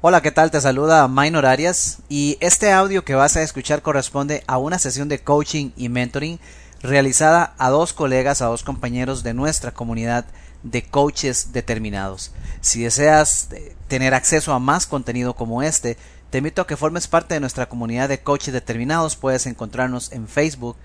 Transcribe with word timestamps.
Hola, 0.00 0.22
¿qué 0.22 0.30
tal? 0.30 0.52
Te 0.52 0.60
saluda 0.60 1.08
Minor 1.08 1.44
Arias 1.44 1.98
y 2.08 2.36
este 2.38 2.70
audio 2.70 3.04
que 3.04 3.16
vas 3.16 3.36
a 3.36 3.42
escuchar 3.42 3.82
corresponde 3.82 4.44
a 4.46 4.56
una 4.56 4.78
sesión 4.78 5.08
de 5.08 5.18
coaching 5.18 5.72
y 5.76 5.88
mentoring 5.88 6.38
realizada 6.80 7.56
a 7.58 7.70
dos 7.70 7.94
colegas, 7.94 8.40
a 8.40 8.46
dos 8.46 8.62
compañeros 8.62 9.24
de 9.24 9.34
nuestra 9.34 9.72
comunidad 9.72 10.24
de 10.62 10.84
coaches 10.84 11.52
determinados. 11.52 12.30
Si 12.60 12.84
deseas 12.84 13.48
eh, 13.50 13.74
tener 13.88 14.14
acceso 14.14 14.52
a 14.52 14.60
más 14.60 14.86
contenido 14.86 15.34
como 15.34 15.64
este, 15.64 15.96
te 16.30 16.38
invito 16.38 16.62
a 16.62 16.66
que 16.68 16.76
formes 16.76 17.08
parte 17.08 17.34
de 17.34 17.40
nuestra 17.40 17.68
comunidad 17.68 18.08
de 18.08 18.20
coaches 18.20 18.54
determinados. 18.54 19.16
Puedes 19.16 19.46
encontrarnos 19.46 20.12
en 20.12 20.28
Facebook. 20.28 20.76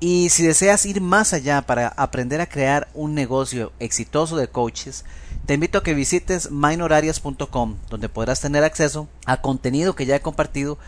Y 0.00 0.28
si 0.30 0.46
deseas 0.46 0.86
ir 0.86 1.00
más 1.00 1.32
allá 1.32 1.62
para 1.62 1.88
aprender 1.88 2.40
a 2.40 2.48
crear 2.48 2.88
un 2.94 3.14
negocio 3.14 3.72
exitoso 3.78 4.36
de 4.36 4.48
coaches, 4.48 5.04
te 5.46 5.54
invito 5.54 5.78
a 5.78 5.82
que 5.82 5.94
visites 5.94 6.50
minorarias.com, 6.50 7.76
donde 7.88 8.08
podrás 8.08 8.40
tener 8.40 8.64
acceso 8.64 9.08
a 9.26 9.40
contenido 9.40 9.94
que 9.94 10.06
ya 10.06 10.16
he 10.16 10.20
compartido, 10.20 10.78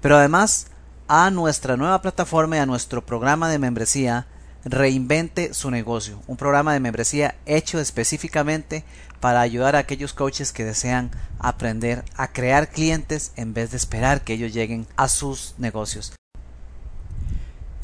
pero 0.00 0.16
además 0.16 0.68
a 1.08 1.30
nuestra 1.30 1.76
nueva 1.76 2.02
plataforma 2.02 2.56
y 2.56 2.60
a 2.60 2.66
nuestro 2.66 3.04
programa 3.04 3.48
de 3.48 3.58
membresía 3.58 4.26
Reinvente 4.68 5.54
su 5.54 5.70
negocio, 5.70 6.20
un 6.26 6.36
programa 6.36 6.72
de 6.72 6.80
membresía 6.80 7.36
hecho 7.46 7.78
específicamente 7.78 8.82
para 9.20 9.40
ayudar 9.40 9.76
a 9.76 9.78
aquellos 9.78 10.12
coaches 10.12 10.50
que 10.50 10.64
desean 10.64 11.12
aprender 11.38 12.04
a 12.16 12.32
crear 12.32 12.68
clientes 12.68 13.30
en 13.36 13.54
vez 13.54 13.70
de 13.70 13.76
esperar 13.76 14.22
que 14.22 14.32
ellos 14.32 14.52
lleguen 14.52 14.88
a 14.96 15.06
sus 15.06 15.54
negocios. 15.58 16.14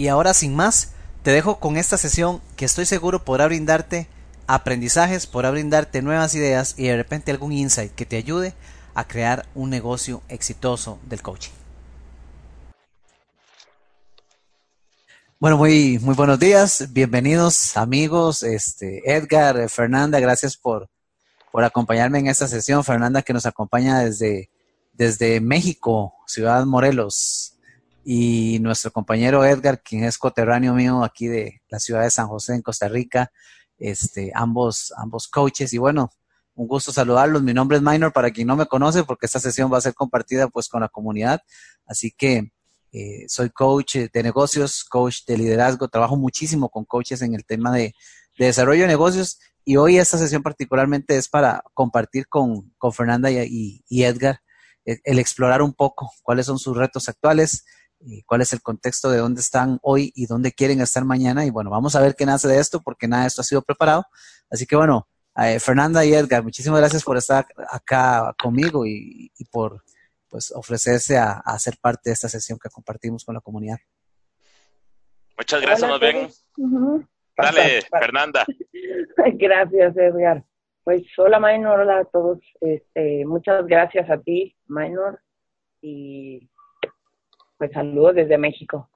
Y 0.03 0.09
ahora 0.09 0.35
sin 0.35 0.57
más, 0.57 0.95
te 1.23 1.31
dejo 1.31 1.61
con 1.61 1.77
esta 1.77 1.97
sesión 1.97 2.43
que 2.57 2.65
estoy 2.65 2.87
seguro 2.87 3.25
podrá 3.25 3.47
brindarte 3.47 4.09
aprendizajes, 4.49 5.29
podrá 5.29 5.53
brindarte 5.53 6.03
nuevas 6.03 6.35
ideas 6.35 6.75
y 6.77 6.89
de 6.89 6.97
repente 6.97 7.31
algún 7.31 7.53
insight 7.53 7.93
que 7.95 8.05
te 8.05 8.17
ayude 8.17 8.53
a 8.95 9.07
crear 9.07 9.47
un 9.55 9.71
negocio 9.71 10.21
exitoso 10.29 10.99
del 11.05 11.23
coaching. 11.23 11.53
Bueno, 15.39 15.57
muy, 15.57 16.01
muy 16.01 16.17
buenos 16.17 16.41
días, 16.41 16.89
bienvenidos 16.93 17.77
amigos, 17.77 18.43
este, 18.43 19.09
Edgar, 19.09 19.69
Fernanda, 19.69 20.19
gracias 20.19 20.57
por, 20.57 20.91
por 21.53 21.63
acompañarme 21.63 22.19
en 22.19 22.27
esta 22.27 22.49
sesión. 22.49 22.83
Fernanda 22.83 23.23
que 23.23 23.33
nos 23.33 23.47
acompaña 23.47 24.01
desde, 24.01 24.51
desde 24.95 25.41
México, 25.41 26.13
Ciudad 26.27 26.67
Morelos, 26.67 27.52
y 28.05 28.59
nuestro 28.61 28.91
compañero 28.91 29.45
Edgar, 29.45 29.83
quien 29.83 30.05
es 30.05 30.19
coterráneo 30.19 30.75
mío 30.75 31.05
aquí 31.05 31.29
de 31.29 31.63
la 31.69 31.79
ciudad 31.79 32.03
de 32.03 32.11
San 32.11 32.27
José 32.27 32.55
en 32.55 32.63
Costa 32.63 32.89
Rica, 32.89 33.33
este, 33.79 34.33
ambos, 34.35 34.93
ambos 34.97 35.29
coaches, 35.29 35.73
y 35.73 35.79
bueno, 35.79 36.11
un 36.55 36.67
gusto 36.67 36.93
saludarlos. 36.93 37.43
Mi 37.43 37.55
nombre 37.55 37.79
es 37.79 37.83
Minor 37.83 38.13
para 38.13 38.31
quien 38.31 38.47
no 38.47 38.57
me 38.57 38.67
conoce, 38.67 39.05
porque 39.05 39.27
esta 39.27 39.41
sesión 39.41 39.73
va 39.73 39.79
a 39.79 39.83
ser 39.83 39.95
compartida 39.95 40.49
pues 40.49 40.69
con 40.69 40.81
la 40.81 40.89
comunidad, 40.89 41.41
así 41.87 42.11
que 42.11 42.53
eh, 42.93 43.25
soy 43.27 43.49
coach 43.51 43.97
de 43.97 44.23
negocios, 44.23 44.85
coach 44.85 45.25
de 45.27 45.39
liderazgo, 45.39 45.89
trabajo 45.89 46.17
muchísimo 46.17 46.69
con 46.69 46.85
coaches 46.85 47.23
en 47.23 47.35
el 47.35 47.45
tema 47.45 47.73
de, 47.73 47.95
desarrollo 48.37 48.83
de 48.83 48.89
negocios 48.89 49.39
y 49.65 49.77
hoy 49.77 49.99
esta 49.99 50.19
sesión 50.19 50.43
particularmente 50.43 51.17
es 51.17 51.29
para 51.29 51.63
compartir 51.75 52.27
con, 52.29 52.73
Fernanda 52.93 53.31
y, 53.31 53.83
Edgar 53.89 54.41
el, 54.85 55.19
explorar 55.19 55.63
un 55.63 55.73
poco 55.73 56.11
cuáles 56.23 56.47
son 56.47 56.59
sus 56.59 56.77
retos 56.77 57.09
actuales, 57.09 57.65
eh, 58.11 58.23
cuál 58.27 58.43
es 58.43 58.53
el 58.53 58.63
contexto 58.63 59.11
de 59.11 59.19
dónde 59.19 59.41
están 59.41 59.79
hoy 59.83 60.13
y 60.15 60.27
dónde 60.27 60.53
quieren 60.53 60.81
estar 60.81 61.05
mañana 61.05 61.45
y 61.45 61.51
bueno, 61.51 61.71
vamos 61.71 61.95
a 61.97 62.01
ver 62.01 62.15
qué 62.15 62.27
nace 62.27 62.49
de 62.49 62.59
esto 62.59 62.81
porque 62.81 63.09
nada 63.09 63.23
de 63.23 63.29
esto 63.29 63.41
ha 63.41 63.45
sido 63.45 63.63
preparado. 63.63 64.05
Así 64.51 64.67
que 64.67 64.77
bueno, 64.77 65.09
eh, 65.37 65.59
Fernanda 65.61 66.05
y 66.05 66.13
Edgar, 66.15 66.43
muchísimas 66.43 66.81
gracias 66.81 67.05
por 67.05 67.17
estar 67.17 67.47
acá 67.71 68.35
conmigo 68.39 68.85
y 68.87 69.31
por 69.51 69.83
pues 70.33 70.51
ofrecerse 70.51 71.19
a, 71.19 71.43
ser 71.59 71.75
parte 71.79 72.09
de 72.09 72.15
esta 72.15 72.27
sesión 72.27 72.59
que 72.59 72.71
compartimos 72.71 73.23
con 73.23 73.35
la 73.35 73.43
comunidad. 73.43 73.77
Muchas 75.37 75.61
gracias, 75.61 75.91
nos 75.91 76.01
ven. 76.01 76.31
Dale, 77.37 77.83
Fernanda. 77.83 78.47
gracias, 79.35 79.95
Edgar. 79.95 80.43
Pues 80.85 81.03
hola, 81.19 81.39
Minor, 81.39 81.81
hola 81.81 81.99
a 81.99 82.05
todos. 82.07 82.39
Este, 82.63 83.27
muchas 83.27 83.67
gracias 83.67 84.09
a 84.09 84.17
ti, 84.23 84.57
Minor, 84.69 85.21
y 85.83 86.49
pues 87.63 87.75
saludos 87.75 88.17
desde 88.17 88.37
México. 88.39 88.91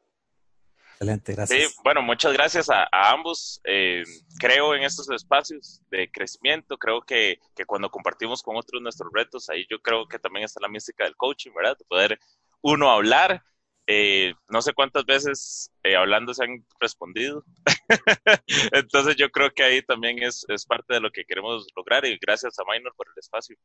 Excelente, 0.95 1.35
gracias. 1.35 1.71
Sí, 1.71 1.81
bueno, 1.85 2.03
muchas 2.03 2.33
gracias 2.33 2.69
a, 2.69 2.89
ambos. 3.13 3.61
Eh, 3.63 4.03
creo 4.41 4.75
en 4.75 4.83
estos 4.83 5.09
espacios 5.09 5.81
de 5.89 6.11
crecimiento, 6.11 6.77
creo 6.77 7.01
que, 7.01 7.39
que, 7.55 7.65
cuando 7.65 7.89
compartimos 7.91 8.43
con 8.43 8.57
otros 8.57 8.83
nuestros 8.83 9.13
retos, 9.15 9.49
ahí 9.51 9.65
yo 9.71 9.79
creo 9.81 10.09
que 10.09 10.19
también 10.19 10.45
está 10.45 10.59
la 10.61 10.69
mística 10.69 11.05
del 11.05 11.15
coaching, 11.15 11.53
¿verdad? 11.55 11.79
De 11.79 11.85
poder 11.85 12.19
uno 12.61 12.91
hablar. 12.91 13.41
Eh, 13.87 14.35
no 14.49 14.61
sé 14.61 14.73
cuántas 14.73 15.07
veces 15.07 15.71
eh, 15.85 15.95
hablando 15.95 16.35
se 16.35 16.43
han 16.43 16.67
respondido. 16.81 17.45
Entonces 18.73 19.15
yo 19.15 19.31
creo 19.31 19.53
que 19.53 19.63
ahí 19.63 19.83
también 19.83 20.21
es, 20.25 20.45
es, 20.49 20.67
parte 20.67 20.95
de 20.95 21.01
lo 21.01 21.13
que 21.13 21.25
queremos 21.25 21.69
lograr 21.77 22.05
y 22.05 22.19
gracias 22.19 22.59
a 22.59 22.65
Minor 22.69 22.93
por 22.97 23.07
el 23.07 23.15
espacio. 23.17 23.57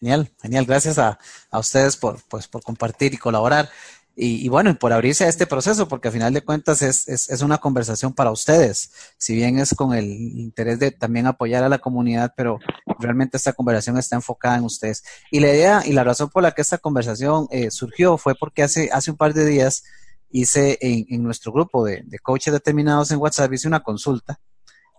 Genial, 0.00 0.30
genial. 0.40 0.64
Gracias 0.66 0.98
a, 0.98 1.18
a 1.50 1.58
ustedes 1.58 1.96
por, 1.96 2.18
pues, 2.28 2.48
por 2.48 2.62
compartir 2.62 3.14
y 3.14 3.18
colaborar. 3.18 3.68
Y, 4.16 4.44
y, 4.46 4.48
bueno, 4.48 4.76
por 4.78 4.92
abrirse 4.92 5.24
a 5.24 5.28
este 5.28 5.46
proceso, 5.46 5.88
porque 5.88 6.08
al 6.08 6.14
final 6.14 6.32
de 6.32 6.44
cuentas 6.44 6.82
es, 6.82 7.08
es, 7.08 7.28
es, 7.28 7.42
una 7.42 7.58
conversación 7.58 8.12
para 8.12 8.30
ustedes, 8.30 8.92
si 9.18 9.34
bien 9.34 9.58
es 9.58 9.74
con 9.74 9.92
el 9.92 10.06
interés 10.06 10.78
de 10.78 10.92
también 10.92 11.26
apoyar 11.26 11.64
a 11.64 11.68
la 11.68 11.78
comunidad, 11.78 12.32
pero 12.36 12.60
realmente 13.00 13.36
esta 13.36 13.52
conversación 13.54 13.98
está 13.98 14.14
enfocada 14.14 14.56
en 14.56 14.64
ustedes. 14.64 15.02
Y 15.32 15.40
la 15.40 15.48
idea 15.48 15.82
y 15.84 15.92
la 15.92 16.04
razón 16.04 16.30
por 16.30 16.44
la 16.44 16.52
que 16.52 16.62
esta 16.62 16.78
conversación 16.78 17.48
eh, 17.50 17.72
surgió 17.72 18.16
fue 18.16 18.36
porque 18.36 18.62
hace, 18.62 18.88
hace 18.92 19.10
un 19.10 19.16
par 19.16 19.34
de 19.34 19.46
días 19.46 19.82
hice 20.30 20.78
en, 20.80 21.06
en 21.08 21.22
nuestro 21.22 21.50
grupo 21.50 21.84
de, 21.84 22.02
de, 22.04 22.18
coaches 22.20 22.52
determinados 22.52 23.10
en 23.10 23.18
WhatsApp, 23.18 23.52
hice 23.52 23.66
una 23.66 23.82
consulta 23.82 24.40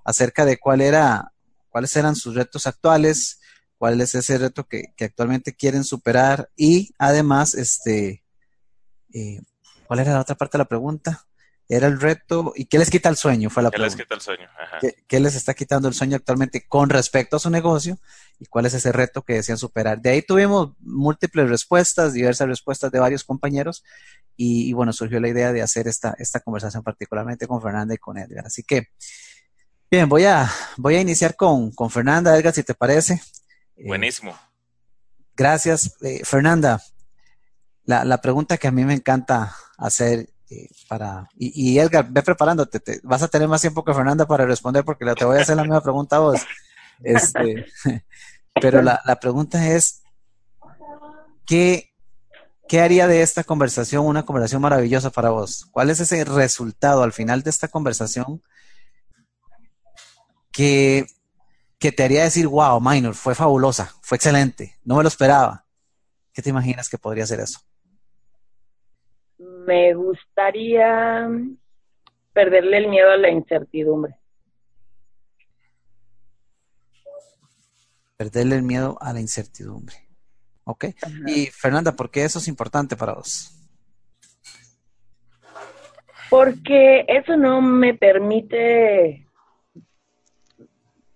acerca 0.03 0.43
de 0.43 0.57
cuál 0.57 0.81
era, 0.81 1.31
cuáles 1.69 1.95
eran 1.95 2.17
sus 2.17 2.35
retos 2.35 2.67
actuales, 2.67 3.39
cuál 3.77 4.01
es 4.01 4.13
ese 4.13 4.37
reto 4.37 4.67
que, 4.67 4.93
que 4.97 5.05
actualmente 5.05 5.53
quieren 5.53 5.85
superar 5.85 6.49
y 6.55 6.93
además, 6.97 7.55
este, 7.55 8.24
eh, 9.15 9.39
¿cuál 9.87 10.01
era 10.01 10.13
la 10.13 10.19
otra 10.19 10.35
parte 10.35 10.57
de 10.57 10.63
la 10.63 10.67
pregunta? 10.67 11.25
Era 11.67 11.87
el 11.87 11.99
reto, 11.99 12.53
¿y 12.55 12.65
qué 12.65 12.77
les 12.77 12.91
quita 12.91 13.09
el 13.09 13.15
sueño? 13.15 13.49
Fue 13.49 13.63
la 13.63 13.71
¿Qué 13.71 13.79
les 13.79 13.95
quita 13.95 14.13
el 14.13 14.21
sueño? 14.21 14.47
¿Qué, 15.07 15.19
les 15.19 15.35
está 15.35 15.53
quitando 15.53 15.87
el 15.87 15.95
sueño 15.95 16.17
actualmente 16.17 16.67
con 16.67 16.89
respecto 16.89 17.37
a 17.37 17.39
su 17.39 17.49
negocio? 17.49 17.97
¿Y 18.39 18.45
cuál 18.45 18.65
es 18.67 18.75
ese 18.75 18.91
reto 18.91 19.23
que 19.23 19.33
desean 19.33 19.57
superar? 19.57 19.99
De 19.99 20.11
ahí 20.11 20.21
tuvimos 20.21 20.73
múltiples 20.79 21.49
respuestas, 21.49 22.13
diversas 22.13 22.47
respuestas 22.49 22.91
de 22.91 22.99
varios 22.99 23.23
compañeros, 23.23 23.83
y, 24.37 24.73
bueno, 24.73 24.91
surgió 24.91 25.19
la 25.19 25.29
idea 25.29 25.53
de 25.53 25.61
hacer 25.61 25.87
esta, 25.87 26.13
esta 26.19 26.41
conversación 26.41 26.83
particularmente 26.83 27.47
con 27.47 27.61
Fernanda 27.61 27.95
y 27.95 27.97
con 27.97 28.17
Edgar. 28.17 28.45
Así 28.45 28.63
que, 28.63 28.89
bien, 29.89 30.09
voy 30.09 30.25
a, 30.25 30.51
voy 30.75 30.95
a 30.97 31.01
iniciar 31.01 31.35
con, 31.35 31.71
con 31.71 31.89
Fernanda, 31.89 32.37
Edgar, 32.37 32.53
si 32.53 32.63
te 32.63 32.73
parece. 32.73 33.21
Eh, 33.77 33.87
Buenísimo. 33.87 34.37
gracias. 35.35 35.95
Eh, 36.01 36.21
Fernanda, 36.25 36.81
la, 37.85 38.03
la, 38.03 38.21
pregunta 38.21 38.57
que 38.57 38.67
a 38.67 38.71
mí 38.71 38.83
me 38.85 38.93
encanta 38.93 39.55
hacer 39.77 40.29
eh, 40.49 40.69
para... 40.87 41.29
Y, 41.35 41.77
Edgar, 41.79 42.07
ve 42.09 42.21
preparándote, 42.21 42.79
te, 42.79 42.99
vas 43.03 43.23
a 43.23 43.27
tener 43.27 43.47
más 43.47 43.61
tiempo 43.61 43.83
que 43.83 43.93
Fernanda 43.93 44.25
para 44.25 44.45
responder 44.45 44.83
porque 44.83 45.05
te 45.15 45.25
voy 45.25 45.37
a 45.37 45.41
hacer 45.41 45.55
la 45.55 45.63
misma 45.63 45.81
pregunta 45.81 46.17
a 46.17 46.19
vos. 46.19 46.41
Este, 47.03 47.65
pero 48.61 48.81
la, 48.81 49.01
la 49.05 49.19
pregunta 49.19 49.67
es, 49.67 50.03
¿qué, 51.45 51.93
¿qué 52.67 52.81
haría 52.81 53.07
de 53.07 53.21
esta 53.21 53.43
conversación 53.43 54.05
una 54.05 54.25
conversación 54.25 54.61
maravillosa 54.61 55.09
para 55.09 55.29
vos? 55.29 55.67
¿Cuál 55.71 55.89
es 55.89 55.99
ese 55.99 56.23
resultado 56.25 57.03
al 57.03 57.13
final 57.13 57.43
de 57.43 57.49
esta 57.49 57.67
conversación 57.67 58.41
que, 60.51 61.05
que 61.79 61.91
te 61.91 62.03
haría 62.03 62.23
decir, 62.23 62.47
wow, 62.47 62.79
Minor, 62.79 63.15
fue 63.15 63.35
fabulosa, 63.35 63.93
fue 64.01 64.17
excelente, 64.17 64.77
no 64.83 64.95
me 64.95 65.03
lo 65.03 65.09
esperaba? 65.09 65.65
¿Qué 66.33 66.41
te 66.41 66.49
imaginas 66.49 66.89
que 66.89 66.97
podría 66.97 67.25
ser 67.25 67.39
eso? 67.39 67.59
Me 69.65 69.93
gustaría 69.93 71.27
perderle 72.33 72.77
el 72.77 72.87
miedo 72.87 73.11
a 73.11 73.17
la 73.17 73.29
incertidumbre. 73.29 74.15
Perderle 78.17 78.55
el 78.55 78.63
miedo 78.63 78.97
a 79.01 79.13
la 79.13 79.19
incertidumbre. 79.19 79.95
Ok. 80.63 80.85
Y 81.27 81.47
Fernanda, 81.47 81.95
¿por 81.95 82.09
qué 82.09 82.23
eso 82.23 82.39
es 82.39 82.47
importante 82.47 82.95
para 82.95 83.13
vos? 83.13 83.51
Porque 86.29 87.05
eso 87.07 87.37
no 87.37 87.61
me 87.61 87.93
permite 87.93 89.27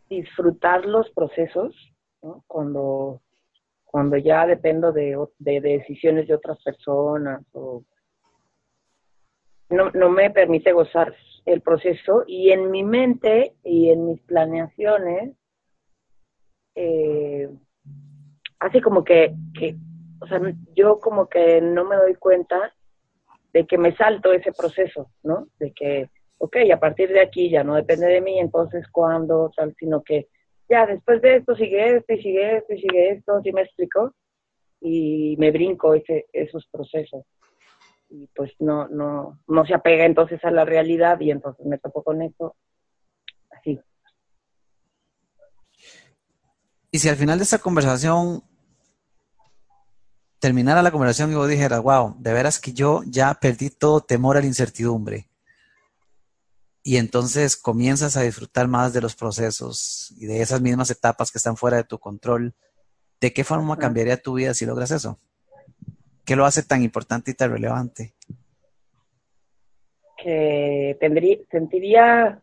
disfrutar 0.10 0.86
los 0.86 1.10
procesos 1.12 1.75
¿no? 2.22 2.44
cuando 2.48 3.22
cuando 3.86 4.18
ya 4.18 4.45
dependo 4.45 4.92
de, 4.92 5.18
de, 5.40 5.62
decisiones 5.62 6.28
de 6.28 6.36
otras 6.36 6.62
personas 6.62 7.42
o 7.54 7.84
no, 9.69 9.92
no 9.92 10.10
me 10.10 10.30
permite 10.30 10.71
gozar 10.71 11.16
el 11.45 11.62
proceso 11.62 12.24
y 12.27 12.51
en 12.51 12.71
mi 12.71 12.83
mente 12.83 13.54
y 13.63 13.89
en 13.89 14.06
mis 14.06 14.21
planeaciones 14.21 15.36
eh, 16.75 17.50
así 18.60 18.81
como 18.81 19.04
que, 19.04 19.33
que, 19.54 19.75
o 20.21 20.27
sea, 20.27 20.39
yo 20.75 21.00
como 21.00 21.27
que 21.27 21.62
no 21.62 21.86
me 21.86 21.95
doy 21.95 22.16
cuenta 22.16 22.74
de 23.54 23.66
que 23.66 23.77
me 23.77 23.95
salto 23.95 24.31
ese 24.31 24.51
proceso, 24.51 25.10
¿no? 25.24 25.48
De 25.60 25.71
que, 25.71 26.10
ok, 26.38 26.57
a 26.74 26.80
partir 26.80 27.10
de 27.10 27.21
aquí 27.21 27.50
ya 27.50 27.63
no 27.63 27.75
depende 27.75 28.07
de 28.07 28.21
mí, 28.21 28.39
entonces 28.39 28.88
cuándo, 28.92 29.51
tal, 29.56 29.75
sino 29.77 30.04
que 30.04 30.27
ya 30.69 30.86
después 30.86 31.21
de 31.21 31.38
esto 31.38 31.56
sigue 31.56 31.98
esto 31.98 32.13
y 32.13 32.21
sigue 32.21 32.57
esto 32.57 32.74
y 32.74 32.81
sigue 32.81 33.10
esto, 33.12 33.42
¿sí 33.42 33.51
me 33.51 33.63
explico? 33.63 34.13
Y 34.81 35.36
me 35.38 35.51
brinco 35.51 35.95
ese, 35.95 36.27
esos 36.31 36.68
procesos. 36.71 37.25
Y 38.09 38.27
pues 38.35 38.51
no, 38.59 38.88
no, 38.88 39.39
no 39.47 39.65
se 39.65 39.73
apega 39.73 40.06
entonces 40.06 40.44
a 40.44 40.51
la 40.51 40.65
realidad 40.65 41.19
y 41.19 41.31
entonces 41.31 41.65
me 41.65 41.77
topo 41.77 42.03
con 42.03 42.21
eso 42.21 42.56
así. 43.51 43.79
Y 46.91 47.00
si 47.00 47.07
al 47.07 47.17
final 47.17 47.38
de 47.38 47.44
esta 47.44 47.59
conversación 47.59 48.44
terminara 50.39 50.81
la 50.81 50.91
conversación 50.91 51.31
y 51.31 51.35
vos 51.35 51.47
dijeras, 51.47 51.81
wow, 51.81 52.15
de 52.17 52.33
veras 52.33 52.59
que 52.59 52.73
yo 52.73 53.01
ya 53.06 53.33
perdí 53.35 53.69
todo 53.69 54.01
temor 54.01 54.38
a 54.38 54.41
la 54.41 54.47
incertidumbre. 54.47 55.29
Y 56.81 56.97
entonces 56.97 57.57
comienzas 57.57 58.17
a 58.17 58.21
disfrutar 58.21 58.67
más 58.67 58.94
de 58.94 59.01
los 59.01 59.15
procesos 59.15 60.13
y 60.17 60.25
de 60.25 60.41
esas 60.41 60.61
mismas 60.61 60.89
etapas 60.89 61.29
que 61.29 61.38
están 61.38 61.57
fuera 61.57 61.77
de 61.77 61.83
tu 61.83 62.00
control. 62.00 62.56
¿De 63.19 63.33
qué 63.33 63.44
forma 63.44 63.77
cambiaría 63.77 64.21
tu 64.21 64.33
vida 64.33 64.53
si 64.53 64.65
logras 64.65 64.91
eso? 64.91 65.19
¿Qué 66.30 66.36
lo 66.36 66.46
hace 66.46 66.62
tan 66.62 66.84
importante 66.84 67.31
y 67.31 67.34
tan 67.34 67.50
relevante? 67.50 68.14
Que 70.16 70.96
tendría, 71.00 71.40
sentiría, 71.50 72.40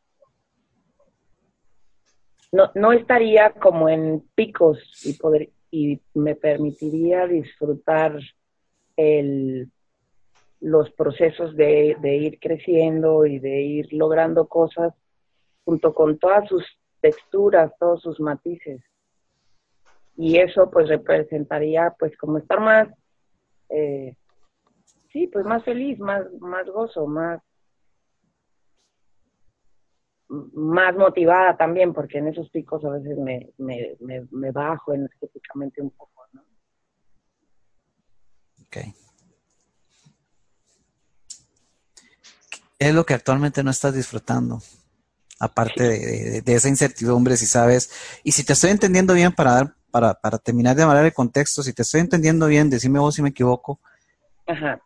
no, 2.50 2.73
no 2.75 2.91
estaría 2.91 3.50
como 3.50 3.88
en 3.88 4.25
picos 4.35 4.81
y 5.05 5.12
poder, 5.12 5.50
y 5.71 6.00
me 6.15 6.35
permitiría 6.35 7.29
disfrutar 7.29 8.19
el, 8.97 9.71
los 10.59 10.91
procesos 10.91 11.55
de, 11.55 11.97
ir 12.03 12.41
creciendo 12.41 13.25
y 13.25 13.38
de 13.38 13.61
ir 13.61 13.93
logrando 13.93 14.49
cosas 14.49 14.94
junto 15.65 15.94
con 15.94 16.19
todas 16.19 16.49
sus 16.49 16.65
texturas, 17.00 17.71
todos 17.79 18.03
sus 18.03 18.19
matices. 18.19 18.83
Y 20.17 20.38
eso 20.38 20.73
pues 20.73 20.88
representaría 20.88 21.94
pues 21.97 22.17
como 22.17 22.38
estar 22.38 22.59
más, 22.59 22.88
eh, 23.68 24.16
sí, 25.12 25.26
pues 25.28 25.44
más 25.44 25.64
feliz, 25.64 25.98
más, 25.98 26.24
más 26.40 26.66
gozo, 26.66 27.06
más, 27.06 27.40
más 30.28 30.94
motivada 30.96 31.56
también, 31.56 31.92
porque 31.92 32.18
en 32.18 32.28
esos 32.28 32.50
picos 32.50 32.84
a 32.84 32.90
veces 32.90 33.16
me, 33.18 33.52
me, 33.58 33.96
me, 34.30 34.50
bajo 34.50 34.92
energéticamente 34.92 35.80
un 35.80 35.90
poco, 35.90 36.22
¿no? 36.32 36.42
Ok. 38.62 38.76
¿Qué 42.50 42.88
es 42.88 42.94
lo 42.94 43.06
que 43.06 43.14
actualmente 43.14 43.62
no 43.62 43.70
estás 43.70 43.94
disfrutando? 43.94 44.60
Aparte 45.38 45.84
de, 45.84 46.42
de, 46.42 46.54
esa 46.54 46.68
incertidumbre, 46.68 47.36
si 47.36 47.46
sabes, 47.46 47.90
y 48.24 48.32
si 48.32 48.44
te 48.44 48.54
estoy 48.54 48.70
entendiendo 48.70 49.12
bien 49.12 49.32
para 49.32 49.52
dar, 49.52 49.76
para, 49.96 50.12
para 50.12 50.37
terminar 50.37 50.76
de 50.76 50.82
hablar 50.82 51.06
el 51.06 51.14
contexto, 51.14 51.62
si 51.62 51.72
te 51.72 51.81
estoy 51.81 52.02
entendiendo 52.02 52.46
bien, 52.46 52.69
decime 52.69 52.98
vos 52.98 53.14
si 53.14 53.22
me 53.22 53.31
equivoco. 53.31 53.81
Ajá 54.46 54.81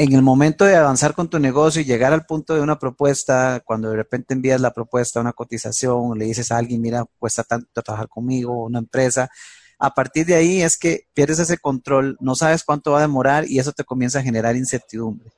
en 0.00 0.12
el 0.12 0.22
momento 0.22 0.64
de 0.64 0.76
avanzar 0.76 1.12
con 1.12 1.28
tu 1.28 1.40
negocio 1.40 1.82
y 1.82 1.84
llegar 1.84 2.12
al 2.12 2.24
punto 2.24 2.54
de 2.54 2.60
una 2.60 2.78
propuesta, 2.78 3.60
cuando 3.64 3.90
de 3.90 3.96
repente 3.96 4.32
envías 4.32 4.60
la 4.60 4.70
propuesta, 4.70 5.20
una 5.20 5.32
cotización, 5.32 6.16
le 6.16 6.26
dices 6.26 6.52
a 6.52 6.56
alguien, 6.56 6.80
mira, 6.80 7.04
cuesta 7.18 7.42
tanto 7.42 7.82
trabajar 7.82 8.06
conmigo, 8.08 8.64
una 8.64 8.78
empresa, 8.78 9.28
a 9.76 9.94
partir 9.94 10.24
de 10.24 10.36
ahí 10.36 10.62
es 10.62 10.78
que 10.78 11.00
pierdes 11.14 11.40
ese 11.40 11.58
control, 11.58 12.16
no 12.20 12.36
sabes 12.36 12.62
cuánto 12.62 12.92
va 12.92 12.98
a 12.98 13.02
demorar 13.02 13.44
y 13.48 13.58
eso 13.58 13.72
te 13.72 13.82
comienza 13.82 14.20
a 14.20 14.22
generar 14.22 14.54
incertidumbre. 14.54 15.30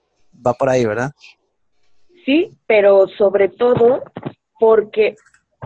Va 0.46 0.52
por 0.52 0.68
ahí, 0.68 0.84
¿verdad? 0.84 1.12
Sí, 2.26 2.50
pero 2.66 3.08
sobre 3.16 3.48
todo 3.48 4.02
porque 4.58 5.16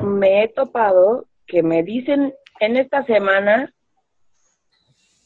me 0.03 0.45
he 0.45 0.49
topado 0.49 1.27
que 1.49 1.65
me 1.65 1.83
dicen 1.83 2.33
en 2.65 2.77
esta 2.77 3.05
semana 3.05 3.73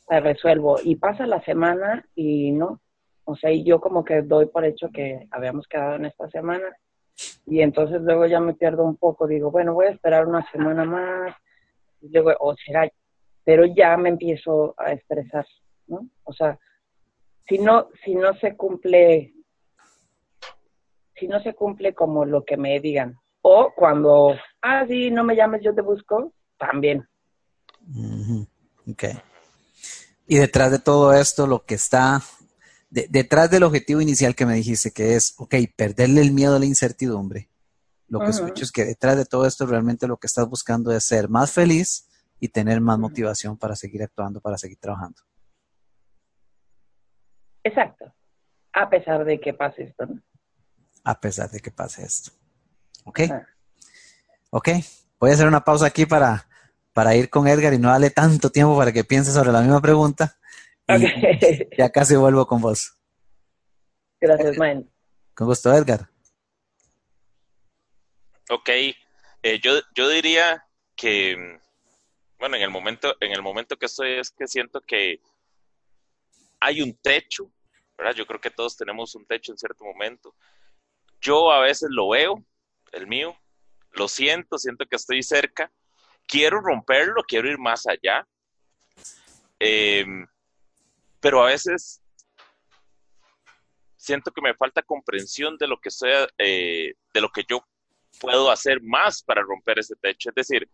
te 0.08 0.20
resuelvo 0.20 0.76
y 0.82 0.96
pasa 0.96 1.26
la 1.26 1.42
semana 1.42 2.04
y 2.14 2.52
no, 2.52 2.80
o 3.24 3.36
sea, 3.36 3.50
y 3.50 3.64
yo 3.64 3.80
como 3.80 4.04
que 4.04 4.22
doy 4.22 4.46
por 4.46 4.64
hecho 4.64 4.88
que 4.92 5.26
habíamos 5.30 5.66
quedado 5.66 5.96
en 5.96 6.06
esta 6.06 6.28
semana. 6.30 6.74
Y 7.46 7.60
entonces 7.60 8.00
luego 8.00 8.26
ya 8.26 8.40
me 8.40 8.54
pierdo 8.54 8.84
un 8.84 8.96
poco. 8.96 9.26
Digo, 9.26 9.50
bueno, 9.50 9.74
voy 9.74 9.86
a 9.86 9.90
esperar 9.90 10.26
una 10.26 10.48
semana 10.50 10.84
más. 10.84 11.34
Luego, 12.00 12.32
o 12.38 12.54
será, 12.56 12.88
pero 13.44 13.64
ya 13.66 13.96
me 13.96 14.10
empiezo 14.10 14.74
a 14.78 14.92
estresar, 14.92 15.46
¿no? 15.86 16.08
O 16.24 16.32
sea, 16.32 16.58
si 17.48 17.58
no, 17.58 17.88
si 18.04 18.14
no 18.14 18.34
se 18.34 18.56
cumple, 18.56 19.34
si 21.16 21.26
no 21.26 21.40
se 21.40 21.54
cumple 21.54 21.94
como 21.94 22.24
lo 22.24 22.44
que 22.44 22.56
me 22.56 22.78
digan, 22.78 23.16
o 23.42 23.72
cuando, 23.74 24.36
ah, 24.62 24.84
sí, 24.86 25.10
no 25.10 25.24
me 25.24 25.34
llames, 25.34 25.62
yo 25.62 25.74
te 25.74 25.80
busco, 25.80 26.32
también. 26.58 27.07
Ok. 28.86 29.04
Y 30.26 30.36
detrás 30.36 30.70
de 30.70 30.78
todo 30.78 31.12
esto, 31.14 31.46
lo 31.46 31.64
que 31.64 31.74
está 31.74 32.22
detrás 32.90 33.50
del 33.50 33.64
objetivo 33.64 34.00
inicial 34.00 34.34
que 34.34 34.46
me 34.46 34.54
dijiste, 34.54 34.90
que 34.90 35.14
es, 35.14 35.34
ok, 35.38 35.54
perderle 35.76 36.22
el 36.22 36.32
miedo 36.32 36.56
a 36.56 36.58
la 36.58 36.66
incertidumbre, 36.66 37.48
lo 38.08 38.20
que 38.20 38.30
escucho 38.30 38.64
es 38.64 38.72
que 38.72 38.86
detrás 38.86 39.16
de 39.16 39.26
todo 39.26 39.46
esto 39.46 39.66
realmente 39.66 40.06
lo 40.06 40.16
que 40.16 40.26
estás 40.26 40.48
buscando 40.48 40.90
es 40.92 41.04
ser 41.04 41.28
más 41.28 41.52
feliz 41.52 42.08
y 42.40 42.48
tener 42.48 42.80
más 42.80 42.98
motivación 42.98 43.58
para 43.58 43.76
seguir 43.76 44.02
actuando, 44.02 44.40
para 44.40 44.56
seguir 44.56 44.78
trabajando. 44.78 45.20
Exacto. 47.62 48.14
A 48.72 48.88
pesar 48.88 49.24
de 49.24 49.38
que 49.38 49.52
pase 49.52 49.82
esto, 49.82 50.06
¿no? 50.06 50.22
A 51.04 51.20
pesar 51.20 51.50
de 51.50 51.60
que 51.60 51.70
pase 51.70 52.02
esto. 52.02 52.30
¿Ok? 53.04 53.20
Ok. 54.50 54.68
Voy 55.20 55.30
a 55.30 55.34
hacer 55.34 55.46
una 55.46 55.64
pausa 55.64 55.86
aquí 55.86 56.06
para, 56.06 56.47
para 56.98 57.14
ir 57.14 57.30
con 57.30 57.46
Edgar 57.46 57.72
y 57.72 57.78
no 57.78 57.90
darle 57.90 58.10
tanto 58.10 58.50
tiempo 58.50 58.76
para 58.76 58.92
que 58.92 59.04
piense 59.04 59.30
sobre 59.30 59.52
la 59.52 59.60
misma 59.60 59.80
pregunta. 59.80 60.36
Ya 61.78 61.90
casi 61.90 62.16
vuelvo 62.16 62.44
con 62.44 62.60
vos. 62.60 62.98
Gracias, 64.20 64.58
man. 64.58 64.90
Con 65.32 65.46
gusto, 65.46 65.72
Edgar. 65.72 66.10
Ok, 68.50 68.68
eh, 68.70 69.60
yo, 69.62 69.74
yo 69.94 70.08
diría 70.08 70.66
que, 70.96 71.36
bueno, 72.40 72.56
en 72.56 72.62
el 72.62 72.70
momento, 72.70 73.14
en 73.20 73.30
el 73.30 73.42
momento 73.42 73.76
que 73.76 73.86
estoy 73.86 74.18
es 74.18 74.32
que 74.32 74.48
siento 74.48 74.80
que 74.80 75.20
hay 76.58 76.82
un 76.82 76.94
techo, 76.94 77.48
¿verdad? 77.96 78.14
Yo 78.16 78.26
creo 78.26 78.40
que 78.40 78.50
todos 78.50 78.76
tenemos 78.76 79.14
un 79.14 79.24
techo 79.24 79.52
en 79.52 79.58
cierto 79.58 79.84
momento. 79.84 80.34
Yo 81.20 81.52
a 81.52 81.60
veces 81.60 81.90
lo 81.92 82.08
veo, 82.08 82.44
el 82.90 83.06
mío, 83.06 83.38
lo 83.92 84.08
siento, 84.08 84.58
siento 84.58 84.84
que 84.86 84.96
estoy 84.96 85.22
cerca, 85.22 85.70
quiero 86.28 86.60
romperlo, 86.60 87.24
quiero 87.26 87.50
ir 87.50 87.58
más 87.58 87.86
allá. 87.86 88.26
Eh, 89.58 90.06
pero 91.20 91.42
a 91.42 91.46
veces 91.46 92.00
siento 93.96 94.30
que 94.30 94.40
me 94.40 94.54
falta 94.54 94.82
comprensión 94.82 95.56
de 95.56 95.66
lo 95.66 95.80
que 95.80 95.90
sea, 95.90 96.28
eh, 96.38 96.94
de 97.12 97.20
lo 97.20 97.30
que 97.30 97.44
yo 97.48 97.64
puedo 98.20 98.50
hacer 98.50 98.80
más 98.82 99.22
para 99.22 99.42
romper 99.42 99.78
ese 99.78 99.96
techo. 99.96 100.30
Es 100.30 100.34
decir, 100.34 100.68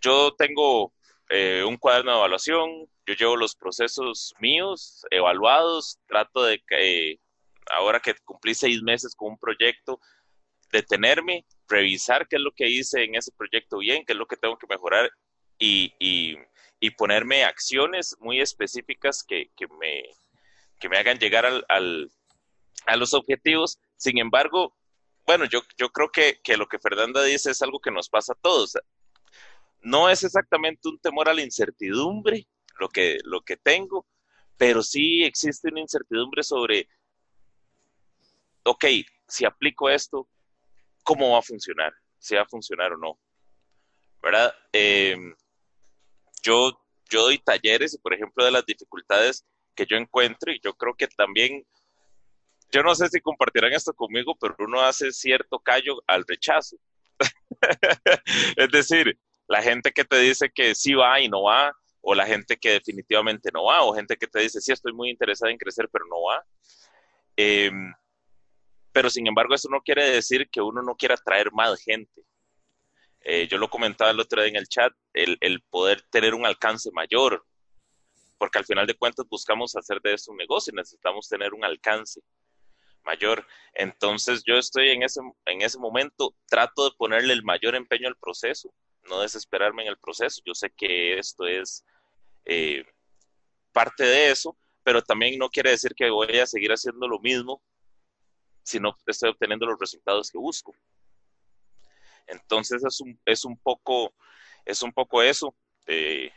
yo 0.00 0.34
tengo 0.34 0.94
eh, 1.28 1.64
un 1.66 1.76
cuaderno 1.76 2.12
de 2.12 2.18
evaluación, 2.18 2.88
yo 3.06 3.14
llevo 3.14 3.36
los 3.36 3.54
procesos 3.54 4.34
míos 4.38 5.04
evaluados, 5.10 5.98
trato 6.06 6.42
de 6.44 6.62
que 6.66 7.20
ahora 7.70 8.00
que 8.00 8.14
cumplí 8.24 8.54
seis 8.54 8.82
meses 8.82 9.14
con 9.14 9.32
un 9.32 9.38
proyecto, 9.38 10.00
detenerme, 10.70 11.46
revisar 11.68 12.28
qué 12.28 12.36
es 12.36 12.42
lo 12.42 12.52
que 12.52 12.68
hice 12.68 13.04
en 13.04 13.14
ese 13.14 13.32
proyecto 13.32 13.78
bien, 13.78 14.04
qué 14.04 14.12
es 14.12 14.18
lo 14.18 14.26
que 14.26 14.36
tengo 14.36 14.58
que 14.58 14.66
mejorar 14.68 15.10
y, 15.58 15.94
y 16.84 16.90
ponerme 16.90 17.44
acciones 17.44 18.14
muy 18.20 18.42
específicas 18.42 19.24
que, 19.24 19.50
que, 19.56 19.66
me, 19.68 20.04
que 20.78 20.90
me 20.90 20.98
hagan 20.98 21.18
llegar 21.18 21.46
al, 21.46 21.64
al, 21.70 22.10
a 22.84 22.96
los 22.96 23.14
objetivos. 23.14 23.78
Sin 23.96 24.18
embargo, 24.18 24.76
bueno, 25.26 25.46
yo, 25.46 25.62
yo 25.78 25.88
creo 25.88 26.10
que, 26.10 26.40
que, 26.44 26.58
lo 26.58 26.66
que 26.66 26.78
Fernanda 26.78 27.24
dice 27.24 27.52
es 27.52 27.62
algo 27.62 27.80
que 27.80 27.90
nos 27.90 28.10
pasa 28.10 28.34
a 28.34 28.38
todos. 28.38 28.74
No 29.80 30.10
es 30.10 30.24
exactamente 30.24 30.88
un 30.88 30.98
temor 30.98 31.30
a 31.30 31.32
la 31.32 31.40
incertidumbre 31.40 32.46
lo 32.78 32.90
que, 32.90 33.18
lo 33.24 33.40
que 33.40 33.56
tengo, 33.56 34.06
pero 34.58 34.82
sí 34.82 35.24
existe 35.24 35.68
una 35.68 35.80
incertidumbre 35.80 36.42
sobre, 36.42 36.86
ok, 38.64 38.84
si 39.26 39.46
aplico 39.46 39.88
esto, 39.88 40.28
¿cómo 41.04 41.30
va 41.32 41.38
a 41.38 41.42
funcionar? 41.42 41.92
Si 42.18 42.34
va 42.34 42.42
a 42.42 42.46
funcionar 42.46 42.92
o 42.92 42.98
no. 42.98 43.18
¿Verdad? 44.22 44.54
Eh, 44.72 45.16
yo, 46.42 46.72
yo 47.10 47.22
doy 47.22 47.38
talleres, 47.38 47.98
por 48.02 48.14
ejemplo, 48.14 48.44
de 48.44 48.50
las 48.50 48.66
dificultades 48.66 49.44
que 49.74 49.86
yo 49.86 49.96
encuentro 49.96 50.52
y 50.52 50.60
yo 50.62 50.74
creo 50.74 50.94
que 50.94 51.06
también, 51.08 51.64
yo 52.70 52.82
no 52.82 52.94
sé 52.94 53.08
si 53.08 53.20
compartirán 53.20 53.72
esto 53.72 53.92
conmigo, 53.92 54.34
pero 54.36 54.54
uno 54.58 54.80
hace 54.80 55.12
cierto 55.12 55.58
callo 55.58 56.02
al 56.06 56.24
rechazo. 56.26 56.76
es 58.56 58.70
decir, 58.70 59.18
la 59.46 59.62
gente 59.62 59.92
que 59.92 60.04
te 60.04 60.18
dice 60.18 60.50
que 60.50 60.74
sí 60.74 60.94
va 60.94 61.20
y 61.20 61.28
no 61.28 61.42
va, 61.42 61.76
o 62.00 62.14
la 62.14 62.26
gente 62.26 62.56
que 62.56 62.70
definitivamente 62.70 63.50
no 63.52 63.64
va, 63.64 63.82
o 63.82 63.94
gente 63.94 64.16
que 64.16 64.26
te 64.26 64.40
dice 64.40 64.60
sí 64.60 64.72
estoy 64.72 64.92
muy 64.92 65.10
interesada 65.10 65.50
en 65.50 65.58
crecer, 65.58 65.88
pero 65.90 66.04
no 66.06 66.22
va. 66.22 66.44
Em, 67.36 67.92
pero 68.94 69.10
sin 69.10 69.26
embargo, 69.26 69.56
eso 69.56 69.68
no 69.68 69.82
quiere 69.82 70.08
decir 70.08 70.48
que 70.48 70.60
uno 70.60 70.80
no 70.80 70.94
quiera 70.94 71.16
traer 71.16 71.50
más 71.50 71.80
gente. 71.80 72.22
Eh, 73.22 73.48
yo 73.48 73.58
lo 73.58 73.68
comentaba 73.68 74.12
el 74.12 74.20
otro 74.20 74.40
día 74.40 74.50
en 74.50 74.56
el 74.56 74.68
chat, 74.68 74.92
el, 75.12 75.64
poder 75.68 76.02
tener 76.02 76.32
un 76.32 76.46
alcance 76.46 76.92
mayor, 76.92 77.44
porque 78.38 78.58
al 78.58 78.64
final 78.64 78.86
de 78.86 78.94
cuentas 78.94 79.26
buscamos 79.28 79.74
hacer 79.74 80.00
de 80.00 80.14
eso 80.14 80.30
un 80.30 80.36
negocio 80.36 80.72
y 80.72 80.76
necesitamos 80.76 81.28
tener 81.28 81.54
un 81.54 81.64
alcance 81.64 82.20
mayor. 83.02 83.44
Entonces 83.72 84.44
yo 84.46 84.54
estoy 84.54 84.90
en 84.90 85.02
ese, 85.02 85.20
en 85.46 85.62
ese 85.62 85.80
momento, 85.80 86.32
trato 86.46 86.88
de 86.88 86.96
ponerle 86.96 87.32
el 87.32 87.42
mayor 87.42 87.74
empeño 87.74 88.06
al 88.06 88.16
proceso, 88.16 88.72
no 89.10 89.22
desesperarme 89.22 89.82
en 89.82 89.88
el 89.88 89.98
proceso. 89.98 90.40
Yo 90.46 90.54
sé 90.54 90.70
que 90.70 91.18
esto 91.18 91.48
es 91.48 91.84
eh, 92.44 92.84
parte 93.72 94.04
de 94.04 94.30
eso, 94.30 94.56
pero 94.84 95.02
también 95.02 95.36
no 95.36 95.50
quiere 95.50 95.70
decir 95.70 95.96
que 95.96 96.10
voy 96.10 96.38
a 96.38 96.46
seguir 96.46 96.70
haciendo 96.70 97.08
lo 97.08 97.18
mismo 97.18 97.60
si 98.64 98.80
no 98.80 98.96
estoy 99.06 99.30
obteniendo 99.30 99.66
los 99.66 99.78
resultados 99.78 100.30
que 100.30 100.38
busco. 100.38 100.74
Entonces 102.26 102.82
es 102.82 103.00
un, 103.00 103.20
es 103.24 103.44
un 103.44 103.56
poco, 103.58 104.12
es 104.64 104.82
un 104.82 104.92
poco 104.92 105.22
eso. 105.22 105.54
Eh, 105.86 106.32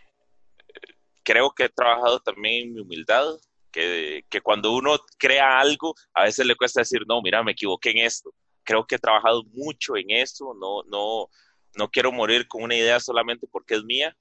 creo 1.24 1.52
que 1.52 1.64
he 1.64 1.70
trabajado 1.70 2.20
también 2.20 2.68
en 2.68 2.74
mi 2.74 2.82
humildad, 2.82 3.26
que, 3.72 4.26
que, 4.30 4.42
cuando 4.42 4.74
uno 4.74 4.98
crea 5.18 5.60
algo, 5.60 5.96
a 6.14 6.24
veces 6.24 6.46
le 6.46 6.56
cuesta 6.56 6.82
decir, 6.82 7.04
no, 7.08 7.22
mira, 7.22 7.44
me 7.44 7.54
equivoqué 7.54 7.92
en 7.92 8.00
esto. 8.00 8.34
Creo 8.64 8.86
que 8.86 8.96
he 8.96 9.00
trabajado 9.00 9.44
mucho 9.54 9.96
en 9.96 10.12
eso, 10.12 10.54
no, 10.60 10.84
no, 10.84 11.30
no 11.78 11.90
quiero 11.90 12.12
morir 12.12 12.48
con 12.48 12.64
una 12.64 12.76
idea 12.76 13.00
solamente 13.00 13.48
porque 13.48 13.76
es 13.76 13.84
mía, 13.84 14.18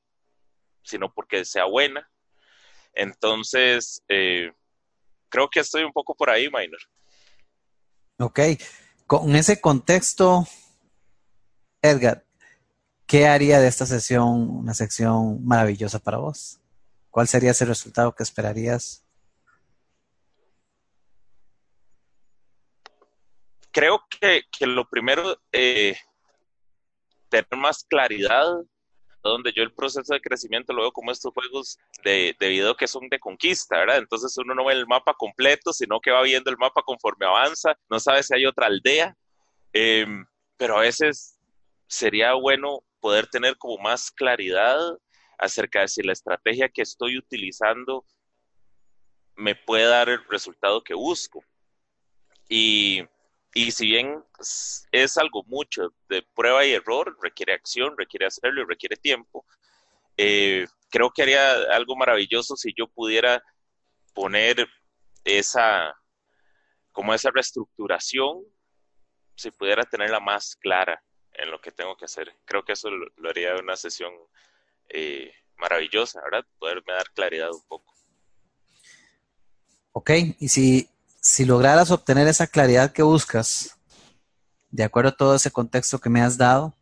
sino 0.82 1.12
porque 1.12 1.44
sea 1.44 1.64
buena. 1.64 2.08
Entonces, 2.92 4.02
eh, 4.08 4.52
creo 5.28 5.48
que 5.48 5.60
estoy 5.60 5.82
un 5.84 5.92
poco 5.92 6.14
por 6.14 6.30
ahí, 6.30 6.48
Minor. 6.48 6.80
Ok, 8.18 8.40
con 9.06 9.36
ese 9.36 9.60
contexto, 9.60 10.46
Edgar, 11.82 12.24
¿qué 13.06 13.26
haría 13.28 13.60
de 13.60 13.68
esta 13.68 13.84
sesión 13.84 14.48
una 14.48 14.72
sección 14.72 15.44
maravillosa 15.44 15.98
para 15.98 16.16
vos? 16.16 16.58
¿Cuál 17.10 17.28
sería 17.28 17.50
ese 17.50 17.66
resultado 17.66 18.14
que 18.14 18.22
esperarías? 18.22 19.04
Creo 23.70 24.00
que, 24.08 24.44
lo 24.66 24.88
primero, 24.88 25.38
eh, 25.52 25.98
tener 27.28 27.46
más 27.54 27.84
claridad, 27.84 28.46
donde 29.28 29.52
yo 29.52 29.62
el 29.62 29.72
proceso 29.72 30.14
de 30.14 30.20
crecimiento 30.20 30.72
lo 30.72 30.82
veo 30.82 30.92
como 30.92 31.12
estos 31.12 31.32
juegos 31.32 31.78
de, 32.04 32.36
de 32.38 32.48
video 32.48 32.76
que 32.76 32.86
son 32.86 33.08
de 33.08 33.18
conquista, 33.18 33.78
¿verdad? 33.78 33.98
Entonces 33.98 34.36
uno 34.38 34.54
no 34.54 34.64
ve 34.64 34.74
el 34.74 34.86
mapa 34.86 35.14
completo, 35.14 35.72
sino 35.72 36.00
que 36.00 36.10
va 36.10 36.22
viendo 36.22 36.50
el 36.50 36.58
mapa 36.58 36.82
conforme 36.82 37.26
avanza, 37.26 37.76
no 37.88 38.00
sabe 38.00 38.22
si 38.22 38.34
hay 38.34 38.46
otra 38.46 38.66
aldea, 38.66 39.16
eh, 39.72 40.06
pero 40.56 40.78
a 40.78 40.82
veces 40.82 41.38
sería 41.86 42.34
bueno 42.34 42.82
poder 43.00 43.26
tener 43.28 43.56
como 43.56 43.78
más 43.78 44.10
claridad 44.10 44.78
acerca 45.38 45.80
de 45.80 45.88
si 45.88 46.02
la 46.02 46.12
estrategia 46.12 46.68
que 46.68 46.82
estoy 46.82 47.18
utilizando 47.18 48.04
me 49.36 49.54
puede 49.54 49.84
dar 49.84 50.08
el 50.08 50.24
resultado 50.28 50.82
que 50.82 50.94
busco. 50.94 51.44
Y, 52.48 53.02
y 53.56 53.70
si 53.70 53.86
bien 53.86 54.22
es 54.92 55.16
algo 55.16 55.42
mucho 55.44 55.94
de 56.10 56.22
prueba 56.34 56.66
y 56.66 56.74
error, 56.74 57.16
requiere 57.22 57.54
acción, 57.54 57.96
requiere 57.96 58.26
hacerlo 58.26 58.60
y 58.60 58.66
requiere 58.66 58.96
tiempo, 58.96 59.46
eh, 60.18 60.66
creo 60.90 61.10
que 61.10 61.22
haría 61.22 61.52
algo 61.72 61.96
maravilloso 61.96 62.54
si 62.54 62.74
yo 62.76 62.86
pudiera 62.86 63.42
poner 64.12 64.68
esa, 65.24 65.98
como 66.92 67.14
esa 67.14 67.30
reestructuración, 67.30 68.44
si 69.36 69.50
pudiera 69.50 69.84
tenerla 69.84 70.20
más 70.20 70.54
clara 70.56 71.02
en 71.32 71.50
lo 71.50 71.58
que 71.58 71.72
tengo 71.72 71.96
que 71.96 72.04
hacer. 72.04 72.36
Creo 72.44 72.62
que 72.62 72.74
eso 72.74 72.90
lo, 72.90 73.30
haría 73.30 73.56
una 73.56 73.76
sesión 73.76 74.12
eh, 74.90 75.32
maravillosa, 75.56 76.20
¿verdad? 76.20 76.44
Poderme 76.58 76.92
dar 76.92 77.10
claridad 77.12 77.50
un 77.50 77.66
poco. 77.66 77.94
Ok, 79.92 80.10
y 80.40 80.48
si, 80.48 80.90
si 81.28 81.44
lograras 81.44 81.90
obtener 81.90 82.28
esa 82.28 82.46
claridad 82.46 82.92
que 82.92 83.02
buscas, 83.02 83.76
de 84.70 84.84
acuerdo 84.84 85.10
a 85.10 85.16
todo 85.16 85.34
ese 85.34 85.50
contexto 85.50 85.98
que 85.98 86.08
me 86.08 86.20
has 86.20 86.38
dado, 86.38 86.78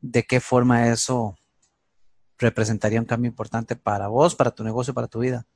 ¿de 0.00 0.24
qué 0.24 0.40
forma 0.40 0.88
eso 0.88 1.38
representaría 2.38 2.98
un 2.98 3.06
cambio 3.06 3.28
importante 3.28 3.76
para 3.76 4.08
vos, 4.08 4.34
para 4.34 4.50
tu 4.50 4.64
negocio, 4.64 4.92
para 4.92 5.06
tu 5.06 5.20
vida? 5.20 5.46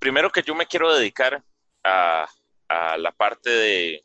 Primero 0.00 0.32
que 0.32 0.42
yo 0.42 0.56
me 0.56 0.66
quiero 0.66 0.92
dedicar 0.92 1.44
a, 1.84 2.26
la 2.98 3.12
parte 3.12 3.48
de 3.48 4.04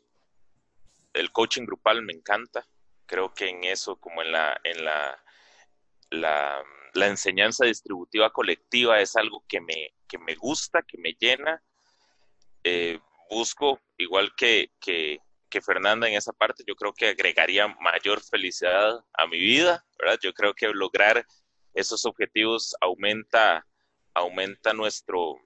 el 1.12 1.32
coaching 1.32 1.64
grupal 1.64 2.02
me 2.02 2.12
encanta. 2.12 2.64
Creo 3.04 3.34
que 3.34 3.48
en 3.48 3.64
eso, 3.64 3.96
como 3.96 4.22
en 4.22 4.30
la, 4.30 4.60
en 4.62 4.84
la, 6.20 6.62
la, 6.92 7.06
enseñanza 7.06 7.64
distributiva 7.66 8.30
colectiva, 8.30 9.00
es 9.00 9.16
algo 9.16 9.44
que 9.48 9.60
me, 9.60 9.94
que 10.08 10.18
me 10.18 10.34
gusta, 10.34 10.82
que 10.82 10.98
me 10.98 11.16
llena. 11.18 11.62
Eh, 12.64 12.98
busco, 13.30 13.80
igual 13.98 14.34
que, 14.36 14.70
que, 14.80 15.18
que, 15.48 15.60
Fernanda 15.60 16.08
en 16.08 16.14
esa 16.14 16.32
parte, 16.32 16.64
yo 16.66 16.74
creo 16.74 16.92
que 16.92 17.08
agregaría 17.08 17.66
mayor 17.80 18.22
felicidad 18.22 19.04
a 19.14 19.26
mi 19.26 19.38
vida, 19.38 19.84
¿verdad? 19.98 20.18
Yo 20.22 20.32
creo 20.32 20.54
que 20.54 20.68
lograr 20.68 21.26
esos 21.74 22.04
objetivos 22.04 22.76
aumenta, 22.80 23.66
aumenta 24.14 24.72
nuestro, 24.72 25.36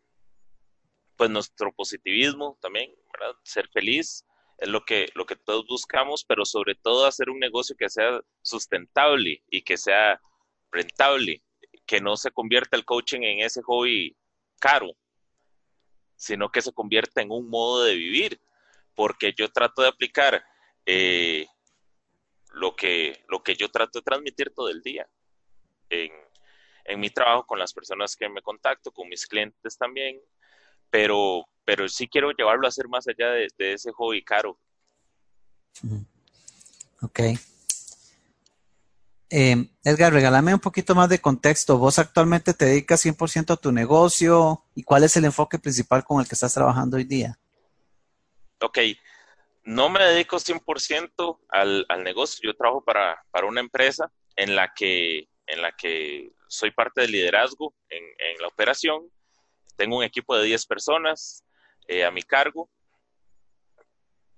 pues 1.17 1.31
nuestro 1.31 1.73
positivismo 1.73 2.59
también, 2.61 2.93
¿verdad? 3.13 3.35
Ser 3.45 3.69
feliz 3.69 4.25
es 4.59 4.69
lo 4.69 4.85
que, 4.85 5.11
lo 5.15 5.27
que 5.27 5.37
todos 5.37 5.67
buscamos, 5.67 6.25
pero 6.25 6.45
sobre 6.45 6.75
todo 6.75 7.07
hacer 7.07 7.31
un 7.31 7.39
negocio 7.39 7.77
que 7.77 7.89
sea 7.89 8.21
sustentable 8.43 9.43
y 9.51 9.63
que 9.63 9.77
sea 9.77 10.21
rentable, 10.71 11.43
que 11.87 12.01
no 12.01 12.17
se 12.17 12.31
convierta 12.31 12.77
el 12.77 12.85
coaching 12.85 13.23
en 13.23 13.41
ese 13.41 13.63
hobby 13.63 14.17
caro, 14.59 14.93
sino 16.17 16.51
que 16.51 16.63
se 16.63 16.73
convierta 16.73 17.23
en 17.23 17.31
un 17.31 17.49
modo 17.49 17.85
de 17.85 17.95
vivir, 17.95 18.41
porque 18.95 19.35
yo 19.37 19.51
trato 19.51 19.83
de 19.83 19.89
aplicar 19.89 20.45
eh, 20.87 21.47
lo, 22.53 22.75
que, 22.75 23.25
lo 23.29 23.43
que 23.43 23.55
yo 23.55 23.71
trato 23.71 23.99
de 23.99 24.05
transmitir 24.05 24.53
todo 24.55 24.69
el 24.69 24.83
día 24.83 25.09
en, 25.91 26.11
en 26.85 27.01
mi 27.01 27.11
trabajo 27.11 27.47
con 27.47 27.59
las 27.59 27.73
personas 27.73 28.17
que 28.17 28.29
me 28.29 28.43
contacto, 28.43 28.91
con 28.91 29.09
mis 29.09 29.27
clientes 29.27 29.77
también, 29.77 30.21
pero 30.91 31.47
pero 31.67 31.89
sí 31.89 32.09
quiero 32.09 32.31
llevarlo 32.31 32.69
a 32.69 32.71
ser 32.71 32.87
más 32.89 33.07
allá 33.09 33.29
de, 33.31 33.49
ese 33.59 33.91
hobby 33.91 34.23
caro. 34.23 34.57
Ok. 37.03 37.21
Eh, 39.31 39.71
Edgar, 39.83 40.13
regálame 40.13 40.55
un 40.55 40.61
poquito 40.61 40.95
más 40.95 41.09
de 41.09 41.21
contexto. 41.21 41.79
¿Vos 41.79 41.99
actualmente 41.99 42.55
te 42.55 42.67
dedicas 42.67 43.05
100% 43.05 43.55
a 43.55 43.57
tu 43.57 43.73
negocio 43.73 44.65
y 44.75 44.83
cuál 44.83 45.05
es 45.05 45.17
el 45.17 45.25
enfoque 45.25 45.59
principal 45.59 46.05
con 46.05 46.21
el 46.21 46.29
que 46.29 46.35
estás 46.35 46.55
trabajando 46.55 46.97
hoy 46.97 47.05
día? 47.05 47.39
Ok, 48.61 48.79
no 49.65 49.89
me 49.89 50.03
dedico 50.03 50.39
100% 50.39 51.41
al, 51.49 51.87
al 51.89 52.05
negocio. 52.05 52.41
Yo 52.43 52.57
trabajo 52.57 52.85
para, 52.85 53.23
para, 53.31 53.47
una 53.47 53.61
empresa 53.61 54.11
en 54.37 54.55
la, 54.55 54.73
que, 54.75 55.29
en 55.47 55.63
la 55.63 55.73
que 55.73 56.33
soy 56.47 56.71
parte 56.71 57.01
del 57.03 57.13
liderazgo 57.13 57.75
en, 57.89 58.05
en 58.05 58.41
la 58.41 58.49
operación. 58.49 59.11
Tengo 59.77 59.99
un 59.99 60.05
equipo 60.05 60.37
de 60.37 60.45
10 60.45 60.67
personas, 60.67 61.45
eh, 61.89 62.05
a 62.05 62.11
mi 62.11 62.23
cargo. 62.23 62.69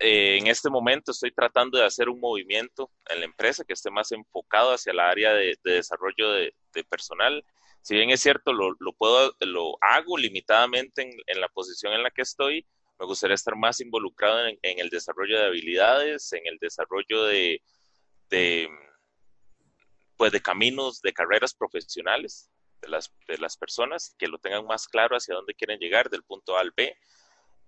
Eh, 0.00 0.38
en 0.38 0.46
este 0.46 0.70
momento 0.70 1.10
estoy 1.10 1.32
tratando 1.32 1.78
de 1.78 1.84
hacer 1.84 2.08
un 2.08 2.20
movimiento 2.20 2.90
en 3.08 3.20
la 3.20 3.26
empresa 3.26 3.64
que 3.64 3.72
esté 3.72 3.90
más 3.90 4.12
enfocado 4.12 4.72
hacia 4.72 4.92
la 4.92 5.08
área 5.10 5.32
de, 5.32 5.58
desarrollo 5.64 6.32
de, 6.32 6.54
personal. 6.88 7.44
Si 7.82 7.94
bien 7.94 8.10
es 8.10 8.20
cierto, 8.20 8.52
lo, 8.52 8.76
puedo, 8.96 9.34
lo 9.40 9.76
hago 9.80 10.16
limitadamente 10.16 11.10
en, 11.26 11.40
la 11.40 11.48
posición 11.48 11.92
en 11.92 12.02
la 12.04 12.10
que 12.10 12.22
estoy, 12.22 12.66
me 12.98 13.06
gustaría 13.06 13.34
estar 13.34 13.56
más 13.56 13.80
involucrado 13.80 14.46
en, 14.46 14.58
el 14.62 14.88
desarrollo 14.90 15.38
de 15.38 15.46
habilidades, 15.46 16.32
en 16.32 16.46
el 16.46 16.58
desarrollo 16.58 17.24
de, 17.24 17.62
de, 18.30 18.68
pues 20.16 20.30
de 20.32 20.40
caminos, 20.40 21.00
de 21.00 21.12
carreras 21.12 21.54
profesionales 21.54 22.50
de 22.80 22.88
las, 22.88 23.12
de 23.26 23.38
las 23.38 23.56
personas, 23.56 24.14
que 24.18 24.28
lo 24.28 24.38
tengan 24.38 24.66
más 24.66 24.86
claro 24.86 25.16
hacia 25.16 25.34
dónde 25.34 25.54
quieren 25.54 25.80
llegar 25.80 26.10
del 26.10 26.22
punto 26.22 26.56
A 26.56 26.60
al 26.60 26.72
B 26.76 26.96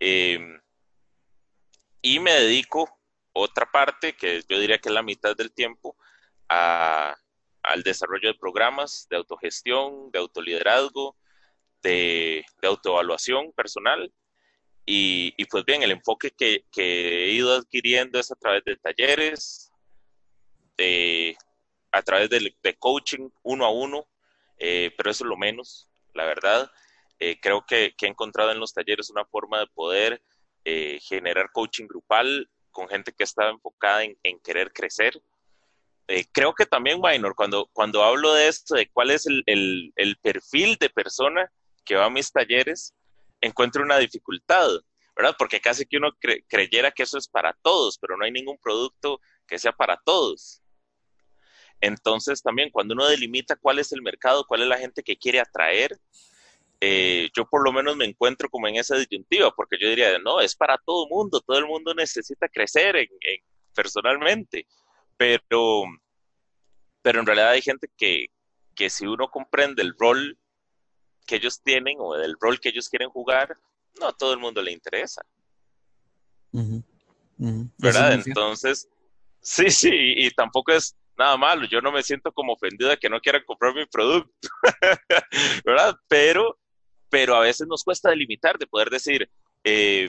Em, 0.00 0.58
y 2.02 2.19
me 2.19 2.33
dedico 2.33 2.88
otra 3.33 3.71
parte, 3.71 4.14
que 4.14 4.42
yo 4.49 4.59
diría 4.59 4.78
que 4.78 4.88
es 4.88 4.95
la 4.95 5.02
mitad 5.02 5.37
del 5.37 5.52
tiempo, 5.52 5.97
al 6.49 7.83
desarrollo 7.85 8.28
de 8.33 8.38
programas 8.38 9.07
de 9.09 9.16
autogestión, 9.16 10.11
de 10.11 10.19
autoliderazgo, 10.19 11.16
de, 11.83 12.45
autoevaluación 12.62 13.52
personal. 13.52 14.12
Y, 14.87 15.45
pues 15.45 15.64
bien, 15.64 15.83
el 15.83 15.92
enfoque 15.92 16.33
que, 16.33 16.64
que, 16.73 17.26
he 17.26 17.33
ido 17.33 17.54
adquiriendo 17.54 18.19
es 18.19 18.33
a 18.33 18.35
través 18.35 18.64
de 18.64 18.76
talleres, 18.76 19.71
a 21.92 22.02
través 22.02 22.30
de, 22.30 22.76
coaching 22.78 23.28
uno 23.42 23.64
a 23.64 23.71
uno, 23.71 24.07
eh, 24.59 24.92
pero 24.97 25.11
eso 25.11 25.25
es 25.25 25.28
lo 25.28 25.37
menos, 25.37 25.88
la 26.14 26.25
verdad. 26.25 26.71
Eh, 27.19 27.38
creo 27.40 27.64
que, 27.66 27.95
he 28.00 28.07
encontrado 28.07 28.50
en 28.52 28.61
los 28.61 28.73
talleres 28.73 29.11
una 29.11 29.25
forma 29.25 29.61
de 29.61 29.66
poder 29.69 30.23
eh, 30.64 30.99
generar 31.02 31.50
coaching 31.52 31.87
grupal 31.87 32.49
con 32.71 32.88
gente 32.88 33.12
que 33.12 33.25
está 33.25 33.49
enfocada 33.49 34.05
en, 34.05 34.40
querer 34.45 34.73
crecer. 34.73 35.21
creo 36.33 36.55
que 36.55 36.67
también, 36.67 37.00
Minor, 37.00 37.35
cuando, 37.35 37.69
cuando 37.73 38.02
hablo 38.02 38.33
de 38.35 38.49
esto, 38.49 38.75
de 38.75 38.88
cuál 38.90 39.11
es 39.11 39.26
el, 39.26 39.43
el 39.47 40.17
perfil 40.23 40.76
de 40.76 40.90
persona 40.90 41.50
que 41.85 41.97
va 41.97 42.07
a 42.07 42.11
mis 42.11 42.31
talleres, 42.31 42.95
encuentro 43.40 43.83
una 43.83 43.99
dificultad, 43.99 44.69
¿verdad? 45.17 45.35
Porque 45.38 45.61
casi 45.61 45.87
que 45.87 45.97
uno 45.97 46.11
creyera 46.49 46.90
que 46.90 47.02
eso 47.02 47.19
es 47.19 47.29
para 47.29 47.52
todos, 47.62 47.99
pero 47.99 48.17
no 48.17 48.25
hay 48.25 48.31
ningún 48.31 48.59
producto 48.59 49.21
que 49.47 49.59
sea 49.59 49.73
para 49.73 50.00
todos. 50.05 50.62
Entonces 51.81 52.43
también 52.43 52.71
cuando 52.71 52.95
uno 52.95 53.07
delimita 53.07 53.57
cuál 53.57 53.79
es 53.79 53.93
el 53.93 54.02
mercado, 54.02 54.47
cuál 54.47 54.62
es 54.62 54.69
la 54.69 54.79
gente 54.79 55.02
que 55.02 55.17
quiere 55.17 55.40
atraer, 55.40 55.99
eh, 56.80 57.28
yo 57.37 57.46
por 57.46 57.62
lo 57.62 57.72
menos 57.72 57.96
me 57.96 58.06
encuentro 58.06 58.49
como 58.49 58.66
en 58.66 58.76
esa 58.76 58.96
disyuntiva, 58.96 59.50
porque 59.54 59.76
yo 59.78 59.88
diría, 59.88 60.18
no, 60.18 60.40
es 60.40 60.56
para 60.56 60.78
todo 60.78 61.04
el 61.04 61.10
mundo, 61.10 61.40
todo 61.40 61.58
el 61.58 61.66
mundo 61.66 61.94
necesita 61.94 62.49
crecer 62.49 62.96
en, 62.96 63.08
personalmente, 63.75 64.66
pero, 65.16 65.84
pero 67.02 67.20
en 67.20 67.26
realidad 67.26 67.50
hay 67.50 67.62
gente 67.62 67.88
que, 67.96 68.26
que 68.75 68.88
si 68.88 69.06
uno 69.06 69.30
comprende 69.30 69.82
el 69.82 69.94
rol 69.99 70.38
que 71.26 71.37
ellos 71.37 71.60
tienen 71.62 71.96
o 72.00 72.14
del 72.14 72.37
rol 72.40 72.58
que 72.60 72.70
ellos 72.70 72.88
quieren 72.88 73.10
jugar, 73.10 73.56
no 74.00 74.08
a 74.08 74.12
todo 74.12 74.32
el 74.32 74.38
mundo 74.38 74.62
le 74.62 74.72
interesa. 74.72 75.22
¿Verdad? 77.78 78.14
Entonces, 78.14 78.88
sí, 79.40 79.70
sí, 79.70 79.90
y 79.92 80.30
tampoco 80.30 80.72
es 80.72 80.96
nada 81.16 81.37
malo. 81.37 81.66
Yo 81.66 81.80
no 81.80 81.92
me 81.92 82.02
siento 82.02 82.32
como 82.32 82.54
ofendida 82.54 82.96
que 82.96 83.08
no 83.08 83.20
quieran 83.20 83.44
comprar 83.44 83.75
mi 83.75 83.87
producto, 83.87 84.49
¿verdad? 85.64 85.96
Pero, 86.08 86.58
pero 87.11 87.35
a 87.35 87.40
veces 87.40 87.67
nos 87.67 87.85
cuesta 87.85 88.11
delimitar, 88.11 88.57
de 88.59 88.67
poder 88.67 88.88
decir, 88.88 89.29
eh, 89.64 90.09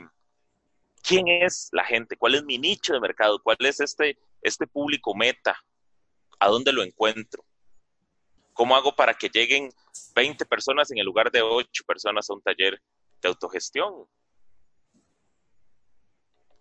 ¿quién 1.02 1.28
es 1.28 1.70
la 1.72 1.84
gente? 1.84 2.16
¿Cuál 2.16 2.36
es 2.36 2.44
mi 2.44 2.58
nicho 2.58 2.94
de 2.94 3.00
mercado? 3.00 3.42
¿Cuál 3.44 3.58
es 3.60 3.80
este, 3.80 4.18
este 4.42 4.68
público 4.68 5.16
meta? 5.16 5.58
¿A 6.40 6.48
dónde 6.48 6.72
lo 6.72 6.84
encuentro? 6.84 7.44
¿Cómo 8.54 8.76
hago 8.76 8.96
para 8.96 9.14
que 9.16 9.30
lleguen 9.30 9.70
20 10.16 10.46
personas 10.46 10.92
en 10.92 11.00
el 11.00 11.06
lugar 11.06 11.32
de 11.32 11.42
8 11.42 11.84
personas 11.86 12.30
a 12.30 12.34
un 12.34 12.42
taller 12.42 12.80
de 13.22 13.28
autogestión? 13.28 14.06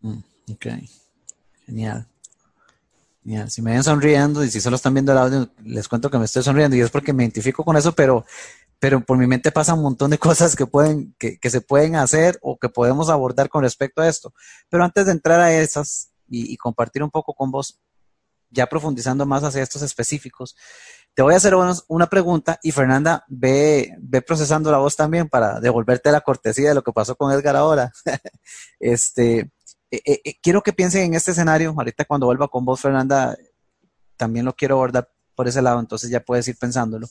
Mm, 0.00 0.20
ok, 0.52 0.66
genial. 1.66 2.06
Genial. 3.23 3.50
Si 3.50 3.61
me 3.61 3.73
ven 3.73 3.85
sonriendo 3.85 4.42
y 4.42 4.50
si 4.50 4.61
solo 4.61 4.76
están 4.76 4.94
viendo 4.94 5.12
el 5.12 5.18
audio, 5.18 5.50
les 5.64 5.88
cuento 5.88 6.11
que 6.11 6.18
me 6.18 6.25
estoy 6.25 6.42
sonriendo 6.42 6.76
y 6.76 6.80
es 6.80 6.90
porque 6.90 7.12
me 7.12 7.25
identifico 7.25 7.64
con 7.64 7.76
eso, 7.76 7.92
pero, 7.92 8.25
pero 8.80 9.04
por 9.04 9.18
mi 9.18 9.26
mente 9.26 9.52
pasa 9.52 9.75
un 9.75 9.82
montón 9.82 10.10
de 10.10 10.18
cosas 10.18 10.56
que, 10.56 10.66
pueden, 10.66 11.14
que, 11.18 11.38
que 11.38 11.50
se 11.50 11.60
pueden 11.60 11.94
hacer 11.94 12.38
o 12.42 12.58
que 12.58 12.70
podemos 12.70 13.10
abordar 13.10 13.49
con 13.50 13.62
respecto 13.62 14.02
a 14.02 14.08
esto. 14.08 14.32
Pero 14.68 14.82
antes 14.82 15.06
de 15.06 15.12
entrar 15.12 15.38
a 15.38 15.52
esas 15.52 16.10
y, 16.26 16.56
compartir 16.56 17.02
un 17.02 17.10
poco 17.10 17.34
con 17.34 17.50
vos, 17.50 17.78
ya 18.49 18.66
profundizando 18.66 19.26
más 19.26 19.44
hacia 19.44 19.62
estos 19.62 19.82
específicos, 19.82 20.56
te 21.14 21.22
voy 21.22 21.34
a 21.34 21.37
hacer 21.37 21.54
una, 21.54 22.06
pregunta 22.08 22.58
y 22.62 22.72
Fernanda 22.72 23.25
ve, 23.28 23.94
ve 23.99 24.22
procesando 24.22 24.70
la 24.70 24.78
voz 24.78 24.96
también 24.96 25.28
para 25.28 25.60
devolverte 25.60 26.10
la 26.10 26.22
cortesía 26.22 26.70
de 26.70 26.75
lo 26.75 26.82
que 26.82 26.92
pasó 26.92 27.16
con 27.16 27.32
Edgar 27.32 27.56
ahora. 27.56 27.92
este, 28.80 29.50
eh, 29.90 30.02
eh, 30.04 30.20
eh, 30.25 30.34
quiero 30.40 30.62
que 30.62 30.72
piensen 30.72 31.02
en 31.02 31.14
este 31.14 31.32
escenario. 31.32 31.75
Ahorita 31.76 32.06
cuando 32.06 32.26
vuelva 32.26 32.49
con 32.49 32.64
vos, 32.64 32.80
Fernanda, 32.80 33.37
también 34.16 34.46
lo 34.46 34.54
quiero 34.54 34.76
abordar 34.76 35.10
por 35.34 35.49
ese 35.49 35.62
lado, 35.62 35.80
entonces 35.80 36.10
ya 36.10 36.20
puedes 36.20 36.46
ir 36.49 36.56
pensándolo. 36.56 37.08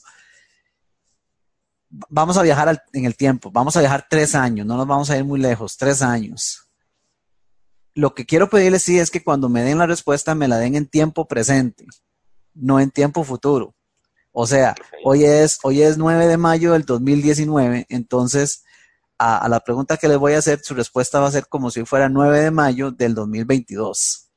Vamos 1.90 2.36
a 2.36 2.42
viajar 2.42 2.84
en 2.92 3.04
el 3.04 3.16
tiempo, 3.16 3.50
vamos 3.50 3.76
a 3.76 3.80
viajar 3.80 4.06
tres 4.08 4.34
años, 4.34 4.64
no 4.66 4.76
nos 4.76 4.86
vamos 4.86 5.10
a 5.10 5.16
ir 5.16 5.24
muy 5.24 5.40
lejos, 5.40 5.76
tres 5.76 6.02
años. 6.02 6.68
Lo 7.94 8.14
que 8.14 8.24
quiero 8.24 8.48
pedirles 8.48 8.82
sí 8.82 8.98
es 8.98 9.10
que 9.10 9.24
cuando 9.24 9.48
me 9.48 9.62
den 9.62 9.78
la 9.78 9.86
respuesta 9.86 10.34
me 10.34 10.46
la 10.46 10.58
den 10.58 10.76
en 10.76 10.86
tiempo 10.86 11.26
presente, 11.26 11.86
no 12.54 12.78
en 12.78 12.90
tiempo 12.90 13.24
futuro. 13.24 13.74
O 14.32 14.46
sea, 14.46 14.76
hoy 15.04 15.24
es, 15.24 15.58
hoy 15.64 15.82
es 15.82 15.98
9 15.98 16.28
de 16.28 16.36
mayo 16.36 16.72
del 16.74 16.84
2019, 16.84 17.86
entonces 17.88 18.62
a, 19.18 19.48
la 19.48 19.60
pregunta 19.60 19.96
que 19.96 20.08
les 20.08 20.16
voy 20.16 20.32
a 20.32 20.38
hacer, 20.38 20.60
su 20.62 20.74
respuesta 20.74 21.20
va 21.20 21.26
a 21.26 21.32
ser 21.32 21.46
como 21.46 21.70
si 21.70 21.84
fuera 21.84 22.08
9 22.08 22.40
de 22.40 22.50
mayo 22.50 22.90
del 22.90 23.14
2022. 23.14 24.30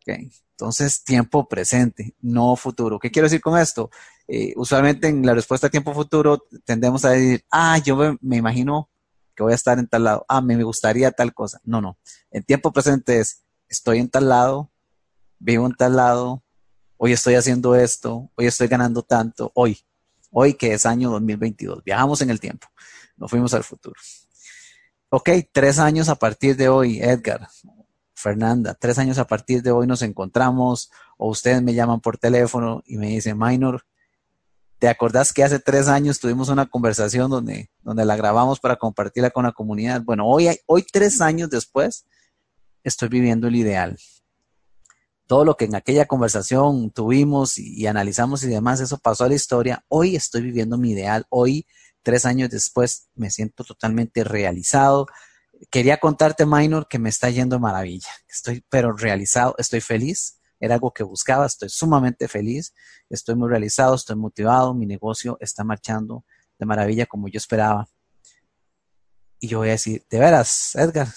Okay. 0.00 0.30
Entonces, 0.52 1.04
tiempo 1.04 1.48
presente, 1.48 2.14
no 2.20 2.54
futuro. 2.56 2.98
¿Qué 2.98 3.10
quiero 3.10 3.26
decir 3.26 3.40
con 3.40 3.58
esto? 3.58 3.90
Eh, 4.32 4.52
usualmente 4.54 5.08
en 5.08 5.26
la 5.26 5.34
respuesta 5.34 5.66
a 5.66 5.70
tiempo 5.70 5.92
futuro 5.92 6.46
tendemos 6.64 7.04
a 7.04 7.10
decir, 7.10 7.44
ah, 7.50 7.78
yo 7.78 7.96
me, 8.20 8.36
imagino 8.36 8.88
que 9.34 9.42
voy 9.42 9.50
a 9.50 9.56
estar 9.56 9.76
en 9.80 9.88
tal 9.88 10.04
lado, 10.04 10.24
ah, 10.28 10.40
me 10.40 10.62
gustaría 10.62 11.10
tal 11.10 11.34
cosa. 11.34 11.60
No, 11.64 11.80
no. 11.80 11.98
En 12.30 12.44
tiempo 12.44 12.72
presente 12.72 13.18
es, 13.18 13.42
estoy 13.68 13.98
en 13.98 14.08
tal 14.08 14.28
lado, 14.28 14.70
vivo 15.40 15.66
en 15.66 15.74
tal 15.74 15.96
lado, 15.96 16.44
hoy 16.96 17.10
estoy 17.10 17.34
haciendo 17.34 17.74
esto, 17.74 18.30
hoy 18.36 18.46
estoy 18.46 18.68
ganando 18.68 19.02
tanto, 19.02 19.50
hoy, 19.56 19.80
hoy 20.30 20.54
que 20.54 20.74
es 20.74 20.86
año 20.86 21.10
2022, 21.10 21.82
viajamos 21.82 22.22
en 22.22 22.30
el 22.30 22.38
tiempo, 22.38 22.68
nos 23.16 23.32
fuimos 23.32 23.52
al 23.52 23.64
futuro. 23.64 23.96
Ok, 25.08 25.28
tres 25.50 25.80
años 25.80 26.08
a 26.08 26.14
partir 26.14 26.56
de 26.56 26.68
hoy, 26.68 27.00
Edgar, 27.00 27.48
Fernanda, 28.14 28.74
tres 28.74 28.96
años 29.00 29.18
a 29.18 29.26
partir 29.26 29.60
de 29.64 29.72
hoy 29.72 29.88
nos 29.88 30.02
encontramos 30.02 30.88
o 31.16 31.30
ustedes 31.30 31.60
me 31.62 31.74
llaman 31.74 32.00
por 32.00 32.16
teléfono 32.16 32.84
y 32.86 32.96
me 32.96 33.08
dicen, 33.08 33.36
Minor, 33.36 33.84
¿te 34.80 34.88
acordás 34.88 35.32
que 35.32 35.44
hace 35.44 35.60
tres 35.60 35.86
años 35.86 36.18
tuvimos 36.18 36.48
una 36.48 36.66
conversación 36.66 37.30
donde, 37.30 37.70
donde 37.82 38.04
la 38.04 38.16
grabamos 38.16 38.58
para 38.58 38.76
compartirla 38.76 39.30
con 39.30 39.44
la 39.44 39.52
comunidad? 39.52 40.02
Bueno, 40.02 40.26
hoy, 40.26 40.48
hoy 40.66 40.84
tres 40.90 41.20
años 41.20 41.48
después, 41.50 42.06
estoy 42.82 43.08
viviendo 43.08 43.46
el 43.46 43.54
ideal 43.54 43.96
todo 45.30 45.44
lo 45.44 45.56
que 45.56 45.66
en 45.66 45.76
aquella 45.76 46.06
conversación 46.06 46.90
tuvimos 46.90 47.56
y, 47.56 47.86
analizamos 47.86 48.42
y 48.42 48.48
demás, 48.48 48.80
eso 48.80 48.98
pasó 48.98 49.22
a 49.22 49.28
la 49.28 49.36
historia. 49.36 49.84
Hoy 49.86 50.16
estoy 50.16 50.42
viviendo 50.42 50.76
mi 50.76 50.90
ideal. 50.90 51.24
Hoy, 51.28 51.68
tres 52.02 52.26
años 52.26 52.50
después, 52.50 53.10
me 53.14 53.30
siento 53.30 53.62
totalmente 53.62 54.24
realizado. 54.24 55.06
Quería 55.70 55.98
contarte, 55.98 56.46
Minor, 56.46 56.88
que 56.88 56.98
me 56.98 57.10
está 57.10 57.30
yendo 57.30 57.60
maravilla. 57.60 58.08
Estoy, 58.28 58.64
pero 58.68 58.92
realizado, 58.92 59.54
estoy 59.58 59.80
feliz. 59.80 60.39
Era 60.60 60.74
algo 60.74 60.92
que 60.92 61.02
buscaba, 61.02 61.46
estoy 61.46 61.70
sumamente 61.70 62.28
feliz. 62.28 62.74
Estoy 63.08 63.34
muy 63.34 63.48
realizado, 63.48 63.94
estoy 63.94 64.16
motivado. 64.16 64.74
Mi 64.74 64.86
negocio 64.86 65.38
está 65.40 65.64
marchando 65.64 66.24
de 66.58 66.66
maravilla 66.66 67.06
como 67.06 67.28
yo 67.28 67.38
esperaba. 67.38 67.88
Y 69.40 69.48
yo 69.48 69.58
voy 69.58 69.68
a 69.68 69.72
decir, 69.72 70.04
de 70.10 70.18
veras, 70.18 70.74
Edgar, 70.74 71.08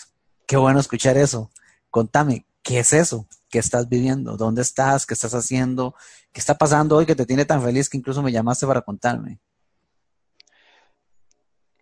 qué 0.48 0.56
bueno 0.56 0.80
escuchar 0.80 1.18
eso. 1.18 1.52
Contame, 1.90 2.48
¿qué 2.64 2.80
es 2.80 2.94
eso? 2.94 3.28
¿Qué 3.50 3.60
estás 3.60 3.90
viviendo? 3.90 4.38
¿Dónde 4.38 4.62
estás? 4.62 5.06
¿Qué 5.06 5.14
estás 5.14 5.34
haciendo? 5.34 5.94
¿Qué 6.32 6.40
está 6.40 6.58
pasando 6.58 6.96
hoy 6.96 7.06
que 7.06 7.16
te 7.16 7.26
tiene 7.26 7.44
tan 7.44 7.62
feliz 7.62 7.90
que 7.90 7.98
incluso 7.98 8.24
me 8.24 8.32
llamaste 8.32 8.66
para 8.66 8.82
contarme? 8.82 9.40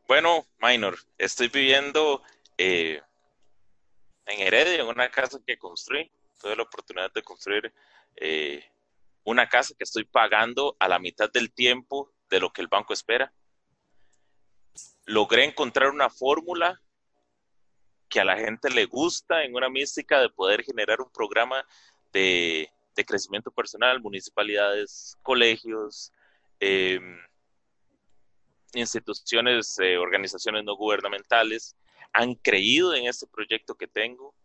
Bueno, 0.08 0.45
Minor, 0.60 0.97
estoy 1.17 1.47
viviendo 1.47 2.21
eh, 2.58 3.02
en 4.26 4.39
Heredia, 4.41 4.82
en 4.82 4.88
una 4.88 5.10
casa 5.10 5.39
que 5.45 5.58
construí. 5.58 6.12
Tuve 6.42 6.56
la 6.56 6.64
oportunidad 6.64 7.12
de 7.14 7.22
construir 7.22 7.74
eh, 8.16 8.64
una 9.24 9.48
casa 9.48 9.76
que 9.78 9.84
estoy 9.84 10.06
pagando 10.06 10.76
a 10.80 10.88
la 10.88 11.00
mitad 11.00 11.32
del 11.32 11.52
tiempo 11.52 12.12
de 12.30 12.40
lo 12.40 12.52
que 12.52 12.62
el 12.62 12.68
banco 12.68 12.94
espera. 12.94 13.32
Logré 15.06 15.46
encontrar 15.46 15.92
una 15.92 16.10
fórmula 16.10 16.82
que 18.10 18.20
a 18.20 18.26
la 18.26 18.38
gente 18.38 18.70
le 18.70 18.86
gusta 18.86 19.44
en 19.44 19.56
una 19.56 19.70
mística 19.70 20.20
de 20.20 20.30
poder 20.30 20.64
generar 20.64 21.00
un 21.02 21.12
programa 21.12 21.66
de, 22.12 22.70
crecimiento 23.08 23.50
personal, 23.50 24.00
municipalidades, 24.00 25.18
colegios, 25.24 26.12
em, 26.60 27.18
instituciones, 28.74 29.80
eh, 29.80 29.98
organizaciones 29.98 30.64
no 30.64 30.76
gubernamentales, 30.76 31.76
han 32.14 32.36
creído 32.36 32.94
en 32.94 33.08
este 33.08 33.26
proyecto 33.26 33.74
que 33.76 33.88
tengo. 33.88 34.36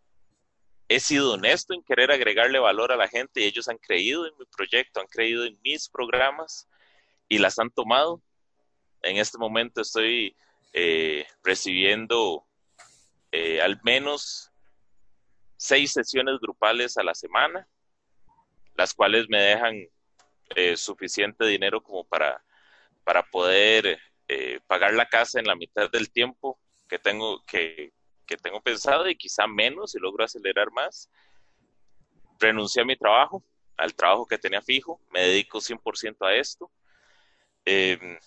He 0.89 1.01
sido 1.01 1.35
honesto 1.35 1.75
en 1.75 1.83
querer 1.83 2.13
agregarle 2.13 2.59
valor 2.59 2.93
a 2.93 2.97
la 2.97 3.09
gente 3.09 3.41
y 3.41 3.45
ellos 3.45 3.69
han 3.69 3.79
creído 3.79 4.27
en 4.27 4.37
mi 4.39 4.45
proyecto, 4.47 5.01
han 5.01 5.09
creído 5.09 5.45
en 5.45 5.59
mis 5.63 5.89
programas 5.89 6.69
y 7.29 7.39
las 7.39 7.59
han 7.59 7.71
tomado. 7.71 8.23
En 9.03 9.17
este 9.17 9.39
momento 9.39 9.81
estoy 9.81 10.37
eh, 10.73 11.27
recibiendo 11.43 12.47
eh, 13.33 13.61
al 13.61 13.81
menos 13.83 14.53
seis 15.57 15.93
sesiones 15.93 16.39
grupales 16.41 16.97
a 16.97 17.03
la 17.03 17.15
semana, 17.15 17.67
las 18.75 18.95
cuales 18.95 19.27
me 19.29 19.41
dejan 19.41 19.89
eh, 20.55 20.77
suficiente 20.77 21.47
dinero 21.47 21.83
como 21.83 22.05
para, 22.05 22.45
para 23.05 23.23
poder 23.25 23.99
eh, 24.29 24.61
pagar 24.67 24.95
la 24.95 25.09
casa 25.09 25.41
en 25.41 25.47
la 25.47 25.57
mitad 25.57 25.91
del 25.91 26.11
tiempo 26.11 26.59
que 26.89 26.99
tengo, 26.99 27.45
que, 27.47 27.93
que 28.27 28.37
tengo 28.37 28.61
pensado 28.61 29.09
y 29.09 29.17
quizá 29.17 29.47
menos 29.47 29.93
si 29.93 29.99
logro 29.99 30.25
acelerar 30.25 30.71
más. 30.73 31.11
Renuncié 32.39 32.83
a 32.83 32.85
mi 32.85 32.97
trabajo 32.97 33.43
al 33.77 33.95
trabajo 33.95 34.27
que 34.27 34.39
tenía 34.39 34.63
fijo, 34.63 35.01
me 35.11 35.21
dedico 35.21 35.61
100% 35.61 36.27
a 36.27 36.35
esto. 36.35 36.71
Em, 37.65 38.19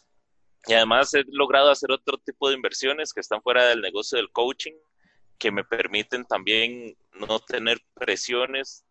y 0.68 0.74
además 0.74 1.14
he 1.14 1.24
logrado 1.30 1.72
hacer 1.72 1.92
otro 1.92 2.18
tipo 2.18 2.50
de 2.50 2.56
inversiones 2.56 3.14
que 3.14 3.22
están 3.22 3.42
fuera 3.42 3.66
del 3.66 3.82
negocio 3.82 4.18
del 4.18 4.32
coaching, 4.32 4.74
que 5.38 5.52
me 5.52 5.64
permiten 5.64 6.26
también 6.26 6.98
no 7.14 7.40
tener 7.40 7.82
presiones 7.94 8.86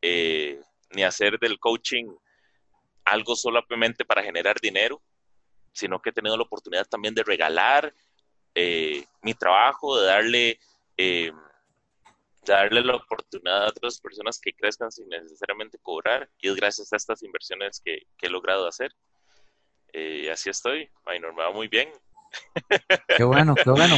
eh, 0.00 0.60
ni 0.90 1.02
hacer 1.02 1.38
del 1.38 1.58
coaching 1.58 2.06
algo 3.04 3.36
solamente 3.36 4.04
para 4.04 4.22
generar 4.22 4.58
dinero, 4.60 5.02
sino 5.72 6.00
que 6.00 6.10
he 6.10 6.12
tenido 6.12 6.36
la 6.36 6.44
oportunidad 6.44 6.86
también 6.86 7.14
de 7.14 7.22
regalar 7.22 7.94
eh, 8.54 9.04
mi 9.22 9.34
trabajo, 9.34 9.98
de 9.98 10.06
darle, 10.06 10.60
eh, 10.96 11.32
darle 12.46 12.82
la 12.82 12.96
oportunidad 12.96 13.64
a 13.64 13.68
otras 13.68 14.00
personas 14.00 14.38
que 14.38 14.52
crezcan 14.52 14.92
sin 14.92 15.08
necesariamente 15.08 15.78
cobrar, 15.78 16.28
y 16.40 16.48
es 16.48 16.54
gracias 16.54 16.92
a 16.92 16.96
estas 16.96 17.22
inversiones 17.22 17.80
que, 17.84 18.06
he 18.20 18.28
logrado 18.28 18.66
hacer. 18.66 18.92
Y 19.92 20.28
así 20.28 20.50
estoy, 20.50 20.90
Minor, 21.06 21.34
me 21.34 21.42
va 21.42 21.52
muy 21.52 21.68
bien. 21.68 21.88
Qué 23.16 23.22
bueno, 23.22 23.54
qué 23.54 23.70
bueno. 23.70 23.96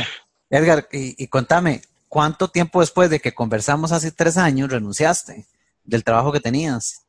Edgar, 0.51 0.89
y, 0.93 1.23
y 1.23 1.29
contame, 1.29 1.81
¿cuánto 2.09 2.49
tiempo 2.49 2.81
después 2.81 3.09
de 3.09 3.21
que 3.21 3.35
conversamos 3.35 3.93
hace 3.93 4.13
tres 4.13 4.37
años 4.37 4.71
renunciaste 4.71 5.47
del 5.85 6.05
trabajo 6.05 6.33
que 6.33 6.41
tenías? 6.41 7.07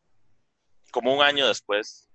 Como 0.91 1.13
un 1.13 1.21
año 1.21 1.47
después. 1.47 2.07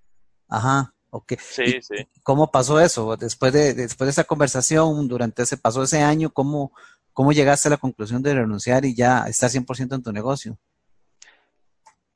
Ajá, 0.48 0.94
ok. 1.12 1.34
Sí, 1.38 1.80
sí. 1.82 2.08
¿Cómo 2.22 2.50
pasó 2.50 2.80
eso? 2.80 3.16
Después 3.16 3.52
de, 3.52 3.74
después 3.74 4.06
de 4.06 4.10
esa 4.12 4.24
conversación, 4.24 5.06
durante 5.08 5.42
ese, 5.42 5.58
pasó 5.58 5.82
ese 5.82 6.00
año, 6.00 6.30
¿cómo, 6.30 6.72
cómo 7.12 7.32
llegaste 7.32 7.68
a 7.68 7.72
la 7.72 7.76
conclusión 7.76 8.22
de 8.22 8.34
renunciar 8.34 8.84
y 8.84 8.94
ya 8.94 9.26
estar 9.28 9.50
100% 9.50 9.94
en 9.94 10.02
tu 10.02 10.12
negocio? 10.12 10.58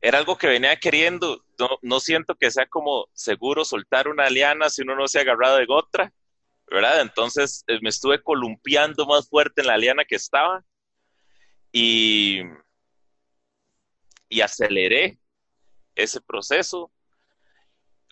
Era 0.00 0.18
algo 0.18 0.38
que 0.38 0.46
venía 0.46 0.76
queriendo. 0.76 1.44
No, 1.58 1.68
no 1.82 2.00
siento 2.00 2.34
que 2.36 2.50
sea 2.50 2.66
como 2.66 3.08
seguro 3.12 3.64
soltar 3.64 4.08
una 4.08 4.30
liana 4.30 4.70
si 4.70 4.82
uno 4.82 4.96
no 4.96 5.08
se 5.08 5.18
ha 5.18 5.22
agarrado 5.22 5.58
de 5.58 5.66
otra, 5.68 6.12
¿verdad? 6.66 7.02
Entonces 7.02 7.64
eh, 7.66 7.78
me 7.82 7.90
estuve 7.90 8.22
columpiando 8.22 9.04
más 9.04 9.28
fuerte 9.28 9.60
en 9.60 9.66
la 9.66 9.76
liana 9.76 10.04
que 10.06 10.16
estaba 10.16 10.64
y, 11.70 12.40
y 14.30 14.40
aceleré 14.40 15.18
ese 15.94 16.20
proceso 16.22 16.90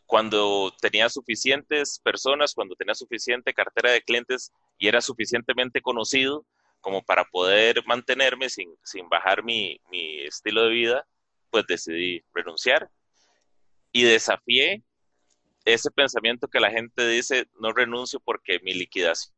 cuando 0.07 0.73
tenía 0.81 1.09
suficientes 1.09 1.99
personas, 2.01 2.55
cuando 2.55 2.75
tenía 2.75 2.95
suficiente 2.95 3.55
cartera 3.55 3.91
de 3.91 4.03
clientes 4.03 4.53
y 4.79 4.89
era 4.89 5.01
suficientemente 5.01 5.81
conocido 5.81 6.47
como 6.81 7.03
para 7.03 7.25
poder 7.25 7.83
mantenerme 7.87 8.51
sin, 8.51 8.75
sin 8.83 9.09
bajar 9.09 9.43
mi, 9.43 9.81
mi 9.91 10.21
estilo 10.21 10.65
de 10.65 10.71
vida, 10.71 11.07
pues 11.51 11.65
decidí 11.67 12.23
renunciar 12.35 12.91
y 13.93 14.03
desafié 14.03 14.83
ese 15.65 15.91
pensamiento 15.91 16.49
que 16.49 16.61
la 16.61 16.71
gente 16.71 17.09
dice, 17.09 17.49
no 17.59 17.73
renuncio 17.73 18.21
porque 18.21 18.61
mi 18.63 18.75
liquidación, 18.75 19.33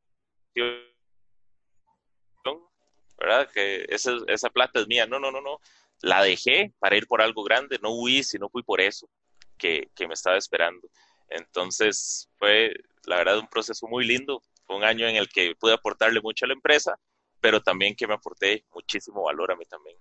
¿verdad? 3.16 3.48
Que 3.52 3.87
esa, 3.88 4.16
esa 4.26 4.50
plata 4.50 4.81
es 4.81 4.88
mía. 4.88 5.07
No, 5.07 5.20
no, 5.20 5.31
no, 5.31 5.40
no 5.40 5.61
la 6.00 6.22
dejé 6.22 6.74
para 6.81 6.96
ir 6.96 7.07
por 7.07 7.22
algo 7.22 7.44
grande, 7.44 7.79
no 7.81 7.90
huí, 7.92 8.24
sino 8.24 8.48
fui 8.48 8.62
por 8.64 8.81
eso 8.81 9.09
que, 9.57 9.90
me 10.07 10.14
estaba 10.14 10.37
esperando. 10.37 10.88
Entonces 11.29 12.29
fue, 12.38 12.73
la 13.05 13.16
verdad, 13.16 13.38
un 13.38 13.49
proceso 13.49 13.87
muy 13.87 14.07
lindo. 14.07 14.42
Fue 14.66 14.77
un 14.77 14.85
año 14.85 15.07
en 15.07 15.16
el 15.16 15.29
que 15.29 15.55
pude 15.59 15.75
aportarle 15.75 16.21
mucho 16.21 16.45
a 16.45 16.49
la 16.49 16.55
empresa, 16.55 16.99
pero 17.40 17.61
también 17.61 17.95
que 17.95 18.07
me 18.07 18.14
aporté 18.14 18.64
muchísimo 18.75 19.23
valor 19.23 19.53
a 19.53 19.57
mí 19.57 19.64
también. 19.64 19.97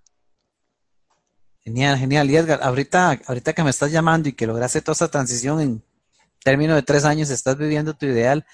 Genial, 1.64 1.98
genial. 1.98 2.30
Y 2.30 2.36
Edgar, 2.36 2.60
ahorita, 2.62 3.20
ahorita 3.26 3.52
que 3.52 3.64
me 3.64 3.70
estás 3.70 3.90
llamando 3.90 4.28
y 4.28 4.32
que 4.32 4.46
lograste 4.46 4.80
toda 4.80 4.92
esta 4.92 5.08
transición 5.08 5.60
en 5.60 5.84
términos 6.42 6.76
de 6.76 6.82
tres 6.82 7.04
años, 7.04 7.30
estás 7.30 7.58
viviendo 7.58 7.94
tu 7.94 8.06
ideal. 8.06 8.46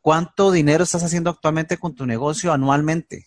¿Cuánto 0.00 0.52
dinero 0.52 0.84
estás 0.84 1.02
haciendo 1.02 1.30
actualmente 1.30 1.76
con 1.78 1.94
tu 1.94 2.06
negocio 2.06 2.52
anualmente? 2.52 3.26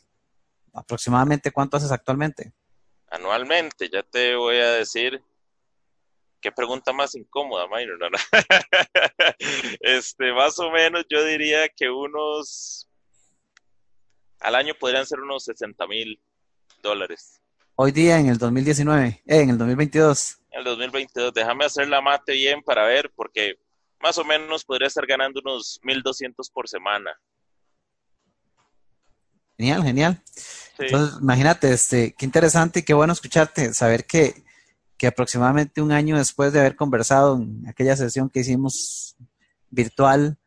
Aproximadamente, 0.73 1.51
¿cuánto 1.51 1.75
haces 1.75 1.91
actualmente? 1.91 2.53
anualmente, 3.11 3.89
ya 3.89 4.01
te 4.03 4.35
voy 4.35 4.55
a 4.55 4.71
decir 4.71 5.21
qué 6.41 6.51
pregunta 6.51 6.91
más 6.91 7.15
incómoda, 7.15 7.67
Minor. 7.67 7.99
este, 9.79 10.33
más 10.33 10.59
o 10.59 10.71
menos 10.71 11.05
yo 11.09 11.23
diría 11.23 11.69
que 11.69 11.89
unos 11.89 12.89
al 14.39 14.55
año 14.55 14.73
podrían 14.79 15.05
ser 15.05 15.19
unos 15.19 15.45
60 15.45 15.87
mil 15.87 16.19
dólares. 16.81 17.39
Hoy 17.75 17.91
día 17.91 18.19
en 18.19 18.27
el 18.27 18.37
2019, 18.37 19.07
eh, 19.07 19.41
en 19.41 19.51
el 19.51 19.57
2022. 19.57 20.39
En 20.51 20.59
el 20.59 20.65
2022, 20.65 21.33
déjame 21.33 21.65
hacer 21.65 21.87
la 21.87 22.01
mate 22.01 22.33
bien 22.33 22.61
para 22.63 22.85
ver, 22.85 23.11
porque 23.15 23.55
más 23.99 24.17
o 24.17 24.23
menos 24.23 24.65
podría 24.65 24.87
estar 24.87 25.05
ganando 25.05 25.39
unos 25.43 25.79
1200 25.83 26.49
por 26.49 26.67
semana. 26.67 27.11
Genial, 29.57 29.83
genial. 29.83 30.23
Entonces, 30.79 31.19
imagínate, 31.21 31.71
este, 31.71 32.15
qué 32.17 32.25
interesante 32.25 32.79
y 32.79 32.83
qué 32.83 32.95
bueno 32.95 33.13
escucharte, 33.13 33.73
saber 33.73 34.05
que, 34.05 34.43
que 35.01 35.07
aproximadamente 35.07 35.81
un 35.81 35.91
año 35.91 36.15
después 36.15 36.53
de 36.53 36.59
haber 36.59 36.75
conversado 36.75 37.37
en 37.37 37.67
aquella 37.67 37.97
sesión 37.97 38.29
que 38.29 38.41
hicimos 38.41 39.15
virtual, 39.71 40.37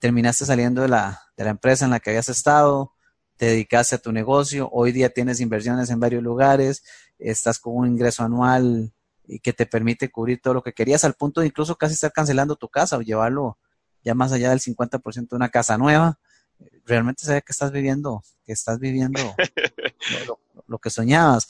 terminaste 0.00 0.44
saliendo 0.44 0.82
de 0.82 0.88
la, 0.88 1.22
de 1.36 1.44
la 1.44 1.50
empresa 1.50 1.84
en 1.84 1.92
la 1.92 2.00
que 2.00 2.10
habías 2.10 2.28
estado, 2.28 2.92
te 3.36 3.46
dedicaste 3.46 3.94
a 3.94 3.98
tu 3.98 4.10
negocio, 4.10 4.68
hoy 4.72 4.90
día 4.90 5.10
tienes 5.10 5.38
inversiones 5.38 5.90
en 5.90 6.00
varios 6.00 6.24
lugares, 6.24 6.82
estás 7.20 7.60
con 7.60 7.76
un 7.76 7.86
ingreso 7.86 8.24
anual 8.24 8.92
y 9.28 9.38
que 9.38 9.52
te 9.52 9.64
permite 9.64 10.10
cubrir 10.10 10.42
todo 10.42 10.54
lo 10.54 10.64
que 10.64 10.72
querías, 10.72 11.04
al 11.04 11.14
punto 11.14 11.40
de 11.40 11.46
incluso 11.46 11.76
casi 11.76 11.94
estar 11.94 12.10
cancelando 12.10 12.56
tu 12.56 12.68
casa 12.68 12.96
o 12.96 13.02
llevarlo 13.02 13.58
ya 14.02 14.16
más 14.16 14.32
allá 14.32 14.50
del 14.50 14.58
50% 14.58 15.28
de 15.28 15.36
una 15.36 15.50
casa 15.50 15.78
nueva 15.78 16.18
realmente 16.84 17.24
se 17.24 17.34
ve 17.34 17.42
que 17.42 17.52
estás 17.52 17.70
viviendo, 17.70 18.24
que 18.44 18.54
estás 18.54 18.80
viviendo 18.80 19.20
lo, 20.66 20.78
que 20.78 20.90
soñabas. 20.90 21.48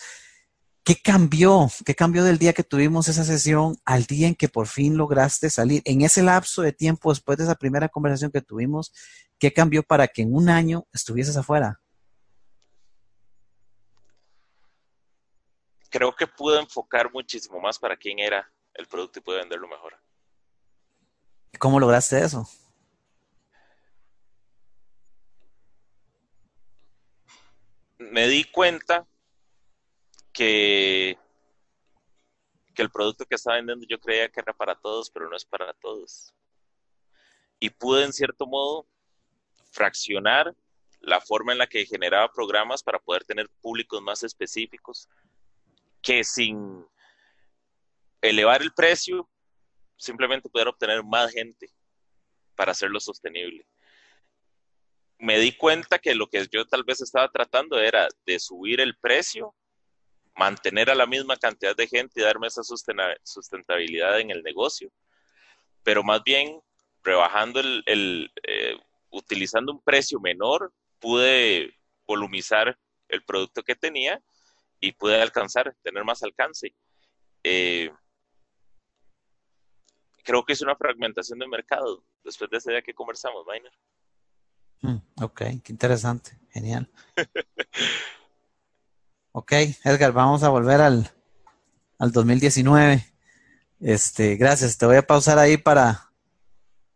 ¿Qué 0.85 0.97
cambió? 0.97 1.69
¿Qué 1.85 1.95
cambió 1.95 2.25
del 2.25 2.39
día 2.39 2.53
que 2.53 2.65
tuvimos 2.65 3.09
esa 3.09 3.25
sesión 3.25 3.77
al 3.85 4.05
día 4.05 4.29
en 4.29 4.35
que 4.35 4.49
por 4.49 4.67
fin 4.67 4.97
lograste 4.97 5.51
salir? 5.51 5.83
En 5.85 6.01
ese 6.03 6.23
lapso 6.23 6.63
de 6.63 6.73
tiempo, 6.73 7.11
después 7.11 7.39
de 7.39 7.45
esa 7.45 7.55
primera 7.55 7.89
conversación 7.89 8.31
que 8.31 8.41
tuvimos, 8.41 8.93
¿qué 9.39 9.53
cambió 9.53 9.83
para 9.83 10.09
que 10.09 10.23
en 10.23 10.35
un 10.35 10.49
año 10.49 10.87
estuvieses 10.93 11.37
afuera? 11.37 11.81
Creo 15.91 16.15
que 16.15 16.27
pude 16.27 16.61
enfocar 16.61 17.13
muchísimo 17.13 17.61
más 17.61 17.79
para 17.79 17.97
quién 17.97 18.19
era 18.19 18.51
el 18.75 18.87
producto 18.87 19.19
y 19.19 19.23
pude 19.23 19.39
venderlo 19.39 19.69
mejor. 19.69 19.95
¿Cómo 21.59 21.79
lograste 21.79 22.25
eso? 22.25 22.49
me 28.11 28.27
di 28.27 28.45
cuenta 28.45 29.07
que, 30.33 31.19
que 32.75 32.83
el 32.83 32.91
producto 32.91 33.25
que 33.27 33.35
estaba 33.35 33.57
vendiendo 33.57 33.87
yo 33.89 34.01
creía 34.01 34.29
que 34.29 34.41
era 34.41 34.53
para 34.53 34.75
todos, 34.75 35.11
pero 35.11 35.29
no 35.29 35.37
es 35.37 35.45
para 35.45 35.73
todos. 35.75 36.35
Y 37.59 37.71
pude 37.71 38.05
en 38.05 38.13
cierto 38.13 38.47
modo 38.47 38.87
fraccionar 39.71 40.55
la 41.01 41.21
forma 41.21 41.53
en 41.53 41.59
la 41.59 41.67
que 41.67 41.87
generaba 41.87 42.33
programas 42.33 42.83
para 42.83 42.99
poder 42.99 43.25
tener 43.25 43.49
públicos 43.61 44.03
más 44.03 44.23
específicos 44.23 45.09
que 46.03 46.25
sin 46.25 46.87
elevar 48.21 48.63
el 48.63 48.73
precio 48.73 49.29
simplemente 49.97 50.49
poder 50.49 50.69
obtener 50.69 51.03
más 51.03 51.31
gente 51.33 51.71
para 52.55 52.73
hacerlo 52.73 53.01
sostenible 53.01 53.67
me 55.21 55.39
di 55.39 55.53
cuenta 55.53 55.99
que 55.99 56.15
lo 56.15 56.29
que 56.29 56.47
yo 56.51 56.67
tal 56.67 56.83
vez 56.83 57.01
estaba 57.03 57.31
tratando 57.31 57.79
era 57.79 58.09
de 58.25 58.39
subir 58.41 58.81
el 58.81 58.97
precio, 58.97 59.55
mantener 60.41 60.89
a 60.89 60.95
la 60.95 61.07
misma 61.07 61.37
cantidad 61.37 61.77
de 61.77 61.87
gente 61.87 62.19
y 62.19 62.23
darme 62.23 62.47
esa 62.47 62.63
sustentabilidad 62.63 64.21
en 64.21 64.31
el 64.31 64.43
negocio, 64.43 64.91
pero 65.83 66.03
más 66.03 66.23
bien 66.25 66.63
rebajando 67.03 67.61
el, 67.61 68.33
eh, 68.49 68.75
utilizando 69.11 69.71
un 69.71 69.83
precio 69.83 70.19
menor, 70.19 70.73
pude 70.99 71.75
volumizar 72.07 72.79
el 73.09 73.23
producto 73.23 73.63
que 73.63 73.77
tenía 73.77 74.19
y 74.81 74.93
pude 74.93 75.21
alcanzar, 75.21 75.77
tener 75.83 76.05
más 76.05 76.23
alcance. 76.23 76.75
Eh, 77.45 77.91
creo 80.25 80.43
que 80.47 80.55
es 80.55 80.63
una 80.63 80.75
fragmentación 80.75 81.39
de 81.39 81.49
mercado 81.49 82.03
después 82.25 82.49
de 82.51 82.57
ese 82.57 82.71
día 82.71 82.81
que 82.81 82.95
conversamos, 82.95 83.45
Miner. 83.47 83.73
Mm, 84.81 85.23
ok, 85.23 85.43
qué 85.63 85.73
interesante, 85.73 86.39
genial. 86.51 86.91
ok, 89.41 89.53
Edgar, 89.85 90.13
vamos 90.13 90.43
a 90.43 90.51
volver 90.51 90.83
al, 90.83 91.11
al 91.99 92.13
2019. 92.13 93.07
Este, 93.81 94.37
gracias, 94.37 94.77
te 94.77 94.85
voy 94.85 94.97
a 94.97 95.03
pausar 95.07 95.39
ahí 95.39 95.57
para, 95.57 96.13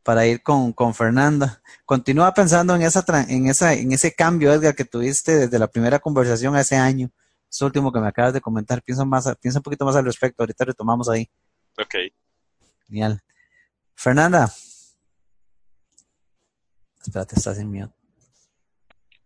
para 0.03 0.27
ir 0.27 0.43
con, 0.43 0.75
con 0.75 0.95
Fernanda. 0.95 1.63
Continúa 1.87 2.35
pensando 2.35 2.77
en 2.77 2.83
esa, 2.83 3.03
en 3.29 3.47
esa, 3.47 3.73
en 3.73 3.93
ese 3.93 4.13
cambio, 4.15 4.53
Edgar, 4.53 4.75
que 4.75 4.85
tuviste 4.85 5.35
desde 5.39 5.59
la 5.59 5.69
primera 5.69 5.99
conversación 5.99 6.55
a 6.55 6.61
ese 6.61 6.77
año. 6.77 7.11
Eso 7.51 7.65
último 7.65 7.91
que 7.91 8.01
me 8.01 8.09
acabas 8.09 8.35
de 8.35 8.43
comentar, 8.43 8.83
piensa, 8.83 9.07
más, 9.07 9.27
piensa 9.41 9.61
un 9.61 9.63
poquito 9.63 9.87
más 9.87 9.97
al 9.97 10.05
respecto. 10.05 10.43
Ahorita 10.43 10.67
retomamos 10.67 11.09
ahí. 11.09 11.31
Ok. 11.79 11.95
Genial. 12.89 13.23
Fernanda. 13.95 14.53
Espérate, 17.01 17.37
estás 17.37 17.57
en 17.57 17.73
mute. 17.73 17.95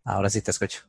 Ahora 0.04 0.30
sí 0.30 0.40
te 0.40 0.52
escucho. 0.52 0.88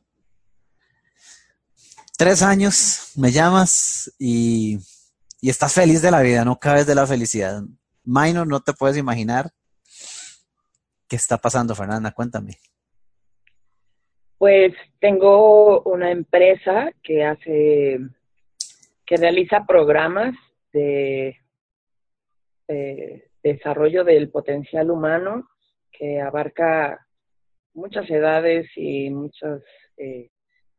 Tres 2.20 2.42
años, 2.42 3.14
me 3.16 3.30
llamas 3.30 4.14
y, 4.18 4.76
y 5.40 5.48
estás 5.48 5.72
feliz 5.72 6.02
de 6.02 6.10
la 6.10 6.20
vida, 6.20 6.44
no 6.44 6.58
cabes 6.58 6.86
de 6.86 6.94
la 6.94 7.06
felicidad. 7.06 7.62
Minor, 8.04 8.46
no 8.46 8.60
te 8.60 8.74
puedes 8.74 8.98
imaginar 8.98 9.46
qué 11.08 11.16
está 11.16 11.38
pasando, 11.38 11.74
Fernanda, 11.74 12.12
cuéntame. 12.12 12.58
Pues 14.36 14.74
tengo 15.00 15.80
una 15.84 16.10
empresa 16.10 16.92
que 17.02 17.24
hace, 17.24 18.00
que 19.06 19.16
realiza 19.16 19.64
programas 19.66 20.34
de, 20.74 21.38
desarrollo 23.42 24.04
del 24.04 24.28
potencial 24.28 24.90
humano 24.90 25.48
que 25.90 26.20
abarca 26.20 27.00
muchas 27.72 28.10
edades 28.10 28.66
y 28.76 29.08
muchas 29.08 29.62
eh, 29.96 30.28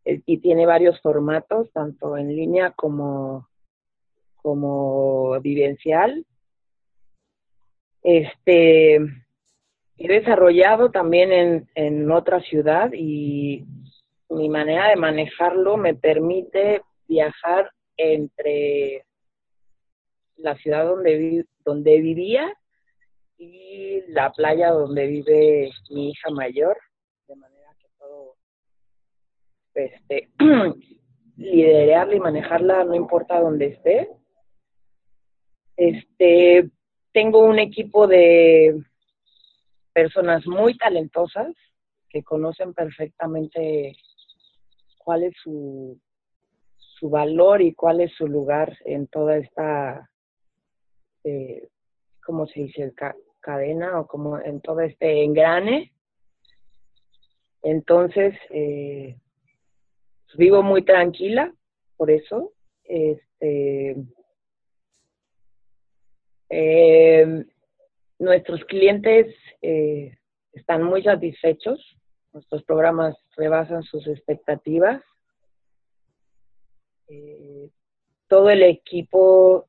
y 0.03 0.37
tiene 0.39 0.65
varios 0.65 0.99
formatos 1.01 1.71
tanto 1.71 2.17
en 2.17 2.35
línea 2.35 2.71
como 2.71 3.47
como 4.35 5.39
vivencial. 5.41 6.25
Este 8.01 8.95
he 8.95 10.07
desarrollado 10.07 10.89
también 10.89 11.31
en, 11.31 11.69
en 11.75 12.09
otra 12.11 12.41
ciudad 12.41 12.89
y 12.93 13.65
mi 14.29 14.49
manera 14.49 14.89
de 14.89 14.95
manejarlo 14.95 15.77
me 15.77 15.93
permite 15.93 16.81
viajar 17.07 17.71
entre 17.97 19.05
la 20.37 20.55
ciudad 20.55 20.85
donde, 20.85 21.45
donde 21.63 22.01
vivía 22.01 22.51
y 23.37 24.01
la 24.07 24.31
playa 24.31 24.71
donde 24.71 25.07
vive 25.07 25.71
mi 25.89 26.11
hija 26.11 26.29
mayor, 26.31 26.77
de 27.27 27.35
manera 27.35 27.75
que 27.79 27.87
puedo 27.97 28.35
este, 29.75 30.29
liderarla 31.37 32.15
y 32.15 32.19
manejarla 32.19 32.83
no 32.83 32.95
importa 32.95 33.39
dónde 33.39 33.67
esté. 33.67 34.09
Este, 35.77 36.69
tengo 37.11 37.39
un 37.39 37.59
equipo 37.59 38.07
de 38.07 38.83
personas 39.93 40.45
muy 40.45 40.77
talentosas 40.77 41.53
que 42.09 42.23
conocen 42.23 42.73
perfectamente 42.73 43.95
cuál 44.97 45.23
es 45.23 45.33
su, 45.41 45.99
su 46.77 47.09
valor 47.09 47.61
y 47.61 47.73
cuál 47.73 48.01
es 48.01 48.13
su 48.13 48.27
lugar 48.27 48.77
en 48.85 49.07
toda 49.07 49.37
esta, 49.37 50.09
eh, 51.23 51.67
¿cómo 52.23 52.45
se 52.47 52.61
dice? 52.61 52.93
cadena 53.39 53.99
o 53.99 54.07
como 54.07 54.39
en 54.39 54.61
todo 54.61 54.81
este 54.81 55.23
engrane. 55.23 55.91
Entonces, 57.63 58.35
eh, 58.51 59.17
vivo 60.37 60.63
muy 60.63 60.83
tranquila, 60.83 61.53
por 61.97 62.11
eso. 62.11 62.53
Este, 62.83 63.95
eh, 66.49 67.45
Nuestros 68.21 68.63
clientes 68.65 69.35
eh, 69.63 70.15
están 70.53 70.83
muy 70.83 71.01
satisfechos, 71.01 71.97
nuestros 72.33 72.61
programas 72.65 73.15
rebasan 73.35 73.81
sus 73.81 74.05
expectativas. 74.05 75.01
Eh, 77.07 77.71
todo 78.27 78.51
el 78.51 78.61
equipo 78.61 79.67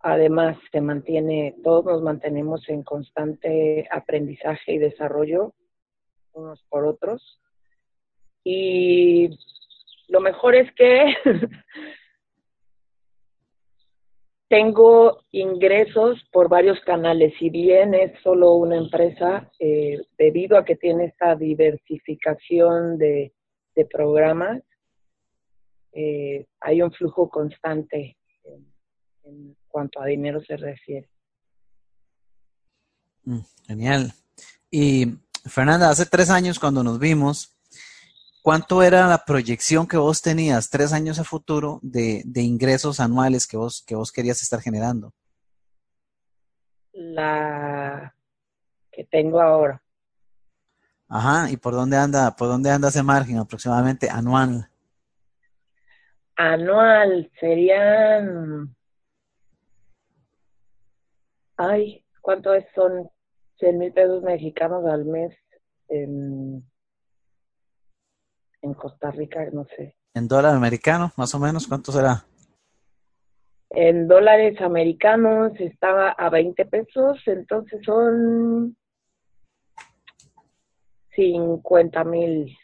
además 0.00 0.58
se 0.72 0.80
mantiene, 0.80 1.54
todos 1.62 1.84
nos 1.84 2.02
mantenemos 2.02 2.68
en 2.68 2.82
constante 2.82 3.86
aprendizaje 3.92 4.72
y 4.72 4.78
desarrollo 4.78 5.54
unos 6.32 6.60
por 6.64 6.84
otros. 6.84 7.40
Y 8.42 9.38
lo 10.12 10.20
mejor 10.20 10.54
es 10.54 10.70
que 10.74 11.14
tengo 14.48 15.24
ingresos 15.30 16.22
por 16.30 16.50
varios 16.50 16.78
canales. 16.80 17.32
Si 17.38 17.48
bien 17.48 17.94
es 17.94 18.12
solo 18.22 18.52
una 18.52 18.76
empresa, 18.76 19.50
eh, 19.58 20.02
debido 20.18 20.58
a 20.58 20.66
que 20.66 20.76
tiene 20.76 21.06
esta 21.06 21.34
diversificación 21.34 22.98
de, 22.98 23.32
programas, 23.90 24.62
eh, 25.92 26.44
hay 26.60 26.82
un 26.82 26.92
flujo 26.92 27.30
constante 27.30 28.18
en, 29.24 29.56
cuanto 29.66 30.02
a 30.02 30.06
dinero 30.06 30.42
se 30.42 30.58
refiere. 30.58 31.08
Mm, 33.24 33.40
genial. 33.66 34.12
Y 34.70 35.06
Fernanda, 35.46 35.88
hace 35.88 36.04
tres 36.04 36.28
años 36.28 36.58
cuando 36.58 36.82
nos 36.84 36.98
vimos, 36.98 37.56
¿Cuánto 38.42 38.82
era 38.82 39.06
la 39.06 39.24
proyección 39.24 39.86
que 39.86 39.96
vos 39.96 40.20
tenías 40.20 40.68
tres 40.68 40.92
años 40.92 41.20
a 41.20 41.24
futuro 41.24 41.78
de, 41.80 42.24
ingresos 42.34 42.98
anuales 42.98 43.46
que 43.46 43.56
vos, 43.56 43.84
que 43.86 43.94
vos 43.94 44.10
querías 44.10 44.42
estar 44.42 44.60
generando? 44.60 45.12
La 46.92 48.12
que 48.90 49.04
tengo 49.04 49.40
ahora. 49.40 49.80
Ajá, 51.08 51.50
¿y 51.52 51.56
por 51.56 51.74
dónde 51.74 51.96
anda, 51.96 52.34
por 52.34 52.48
dónde 52.48 52.70
anda 52.70 52.88
ese 52.88 53.04
margen 53.04 53.38
aproximadamente 53.38 54.10
anual? 54.10 54.68
Anual 56.34 57.30
serían, 57.38 58.74
ay, 61.56 62.04
¿cuánto 62.20 62.52
es? 62.54 62.66
Son 62.74 63.08
100 63.60 63.78
mil 63.78 63.92
pesos 63.92 64.20
mexicanos 64.24 64.84
al 64.86 65.04
mes. 65.04 65.32
En 65.88 66.71
en 68.62 68.74
Costa 68.74 69.10
Rica, 69.10 69.44
no 69.52 69.66
sé. 69.76 69.96
¿En 70.14 70.28
dólar 70.28 70.54
americano, 70.54 71.12
más 71.16 71.34
o 71.34 71.38
menos? 71.38 71.66
¿Cuánto 71.66 71.92
será? 71.92 72.24
En 73.70 74.06
dólares 74.06 74.60
americanos 74.60 75.52
estaba 75.58 76.10
a 76.10 76.28
20 76.30 76.66
pesos, 76.66 77.18
entonces 77.26 77.80
son 77.84 78.76
50 81.14 82.04
mil. 82.04 82.56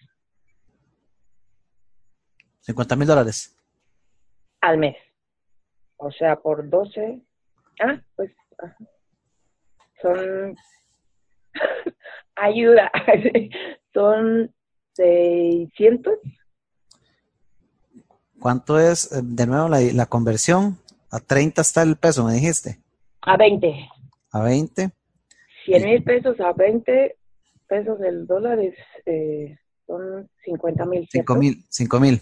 50 2.61 2.97
mil 2.97 3.07
dólares. 3.07 3.57
Al 4.61 4.79
mes. 4.79 4.97
O 5.97 6.11
sea, 6.11 6.37
por 6.37 6.69
12. 6.69 7.23
Ah, 7.81 8.01
pues. 8.15 8.31
Son. 10.03 10.55
Ayuda. 12.37 12.91
son 13.95 14.55
600. 14.99 16.15
¿Cuánto 18.41 18.79
es, 18.79 19.11
eh, 19.13 19.21
de 19.23 19.47
nuevo, 19.47 19.69
la, 19.69 19.81
la 19.81 20.07
conversión? 20.07 20.79
A 21.11 21.21
30 21.21 21.63
está 21.63 21.83
el 21.83 21.97
peso, 21.97 22.25
me 22.25 22.35
dijiste. 22.35 22.81
A 23.23 23.37
20. 23.37 23.89
A 24.33 24.43
20. 24.43 24.91
100 25.65 25.85
mil 25.85 26.03
pesos 26.03 26.41
a 26.41 26.53
20 26.53 27.17
pesos 27.69 27.99
del 28.01 28.27
dólar 28.27 28.59
es, 28.59 28.75
eh, 29.07 29.57
son 29.87 30.29
50 30.45 30.85
mil. 30.87 31.09
5 31.11 31.35
mil. 31.37 31.65
5 31.69 32.01
mil. 32.01 32.21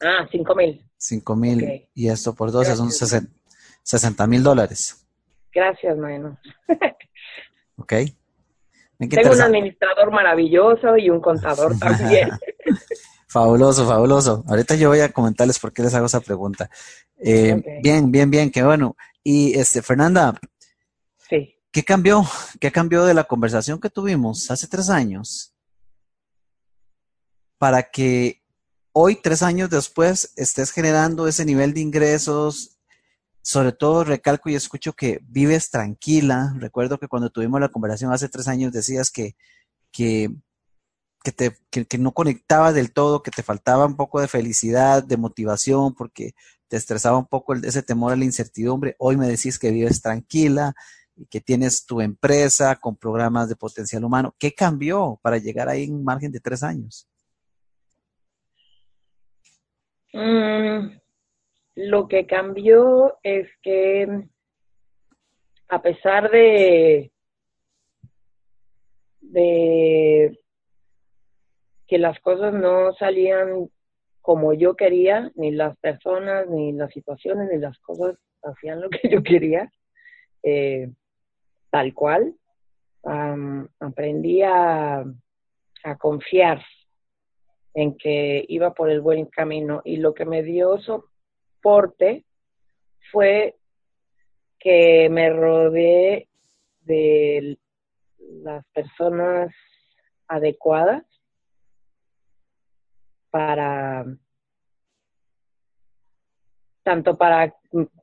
Ah, 0.00 0.26
5 0.30 0.54
mil. 0.54 0.84
5 0.96 1.36
mil. 1.36 1.88
Y 1.94 2.08
esto 2.08 2.34
por 2.34 2.50
12 2.50 2.76
son 2.76 2.90
60 2.90 4.26
mil 4.26 4.42
dólares. 4.42 5.06
Gracias, 5.52 5.96
Mano. 5.96 6.38
ok. 7.76 7.92
Tengo 8.98 9.32
un 9.32 9.40
administrador 9.40 10.10
maravilloso 10.10 10.96
y 10.96 11.10
un 11.10 11.20
contador 11.20 11.78
también. 11.78 12.30
fabuloso, 13.28 13.86
fabuloso. 13.86 14.44
Ahorita 14.48 14.74
yo 14.76 14.88
voy 14.88 15.00
a 15.00 15.12
comentarles 15.12 15.58
por 15.58 15.72
qué 15.72 15.82
les 15.82 15.94
hago 15.94 16.06
esa 16.06 16.20
pregunta. 16.20 16.70
Eh, 17.18 17.80
bien, 17.82 18.10
bien, 18.10 18.30
bien, 18.30 18.50
qué 18.50 18.62
bueno. 18.62 18.96
Y 19.22 19.58
este, 19.58 19.82
Fernanda. 19.82 20.38
Sí. 21.28 21.54
¿Qué 21.70 21.84
cambió? 21.84 22.24
¿Qué 22.60 22.72
cambió 22.72 23.04
de 23.04 23.14
la 23.14 23.24
conversación 23.24 23.80
que 23.80 23.90
tuvimos 23.90 24.50
hace 24.50 24.66
tres 24.66 24.88
años 24.88 25.52
para 27.58 27.90
que 27.90 28.42
hoy, 28.92 29.16
tres 29.16 29.42
años 29.42 29.68
después, 29.68 30.32
estés 30.36 30.70
generando 30.70 31.28
ese 31.28 31.44
nivel 31.44 31.74
de 31.74 31.80
ingresos, 31.80 32.75
sobre 33.46 33.70
todo 33.70 34.02
recalco 34.02 34.50
y 34.50 34.56
escucho 34.56 34.94
que 34.94 35.20
vives 35.22 35.70
tranquila. 35.70 36.52
Recuerdo 36.58 36.98
que 36.98 37.06
cuando 37.06 37.30
tuvimos 37.30 37.60
la 37.60 37.68
conversación 37.68 38.12
hace 38.12 38.28
tres 38.28 38.48
años 38.48 38.72
decías 38.72 39.12
que, 39.12 39.36
que, 39.92 40.34
que, 41.22 41.30
te, 41.30 41.56
que, 41.70 41.96
no 41.96 42.10
conectabas 42.10 42.74
del 42.74 42.92
todo, 42.92 43.22
que 43.22 43.30
te 43.30 43.44
faltaba 43.44 43.86
un 43.86 43.94
poco 43.94 44.20
de 44.20 44.26
felicidad, 44.26 45.04
de 45.04 45.16
motivación, 45.16 45.94
porque 45.94 46.32
te 46.66 46.76
estresaba 46.76 47.18
un 47.18 47.26
poco 47.28 47.54
ese 47.54 47.84
temor 47.84 48.12
a 48.12 48.16
la 48.16 48.24
incertidumbre. 48.24 48.96
Hoy 48.98 49.16
me 49.16 49.28
decís 49.28 49.60
que 49.60 49.70
vives 49.70 50.02
tranquila 50.02 50.74
y 51.14 51.26
que 51.26 51.40
tienes 51.40 51.86
tu 51.86 52.00
empresa 52.00 52.74
con 52.74 52.96
programas 52.96 53.48
de 53.48 53.54
potencial 53.54 54.02
humano. 54.02 54.34
¿Qué 54.40 54.54
cambió 54.54 55.20
para 55.22 55.38
llegar 55.38 55.68
ahí 55.68 55.84
en 55.84 56.02
margen 56.02 56.32
de 56.32 56.40
tres 56.40 56.64
años? 56.64 57.08
Mm, 60.12 60.98
lo 61.76 62.08
que 62.08 62.26
cambió 62.26 63.18
es 63.22 63.46
que 63.62 64.24
a 65.68 65.82
pesar 65.82 66.30
de, 66.30 67.12
que 71.86 71.98
las 71.98 72.18
cosas 72.20 72.54
no 72.54 72.94
salían 72.94 73.68
como 74.22 74.54
yo 74.54 74.74
quería, 74.74 75.30
ni 75.36 75.50
las 75.50 75.76
personas, 75.76 76.48
ni 76.48 76.72
las 76.72 76.90
situaciones, 76.92 77.48
ni 77.52 77.58
las 77.58 77.78
cosas 77.80 78.16
hacían 78.42 78.80
lo 78.80 78.88
que 78.88 79.08
yo 79.10 79.22
quería, 79.22 79.70
eh, 80.42 80.90
tal 81.70 81.92
cual. 81.94 82.34
aprendí 83.80 84.42
a, 84.42 85.04
confiar 86.00 86.60
en 87.74 87.96
que 87.96 88.44
iba 88.48 88.74
por 88.74 88.90
el 88.90 89.00
buen 89.00 89.26
camino 89.26 89.82
y 89.84 89.98
lo 89.98 90.14
que 90.14 90.24
me 90.24 90.42
dio 90.42 90.80
fue 93.10 93.56
que 94.58 95.08
me 95.10 95.30
rodeé 95.30 96.28
de 96.82 97.58
las 98.18 98.64
personas 98.66 99.52
adecuadas 100.28 101.04
para 103.30 104.04
tanto 106.84 107.16
para 107.18 107.54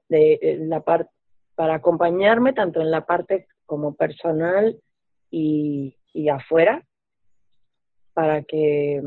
de, 0.10 0.58
la 0.62 0.82
parte 0.82 1.10
para 1.56 1.76
acompañarme 1.76 2.52
tanto 2.54 2.82
en 2.82 2.91
la 2.91 3.06
parte 3.06 3.47
como 3.65 3.95
personal 3.95 4.78
y, 5.32 5.95
y 6.13 6.30
afuera 6.30 6.86
para 8.13 8.43
que 8.43 9.02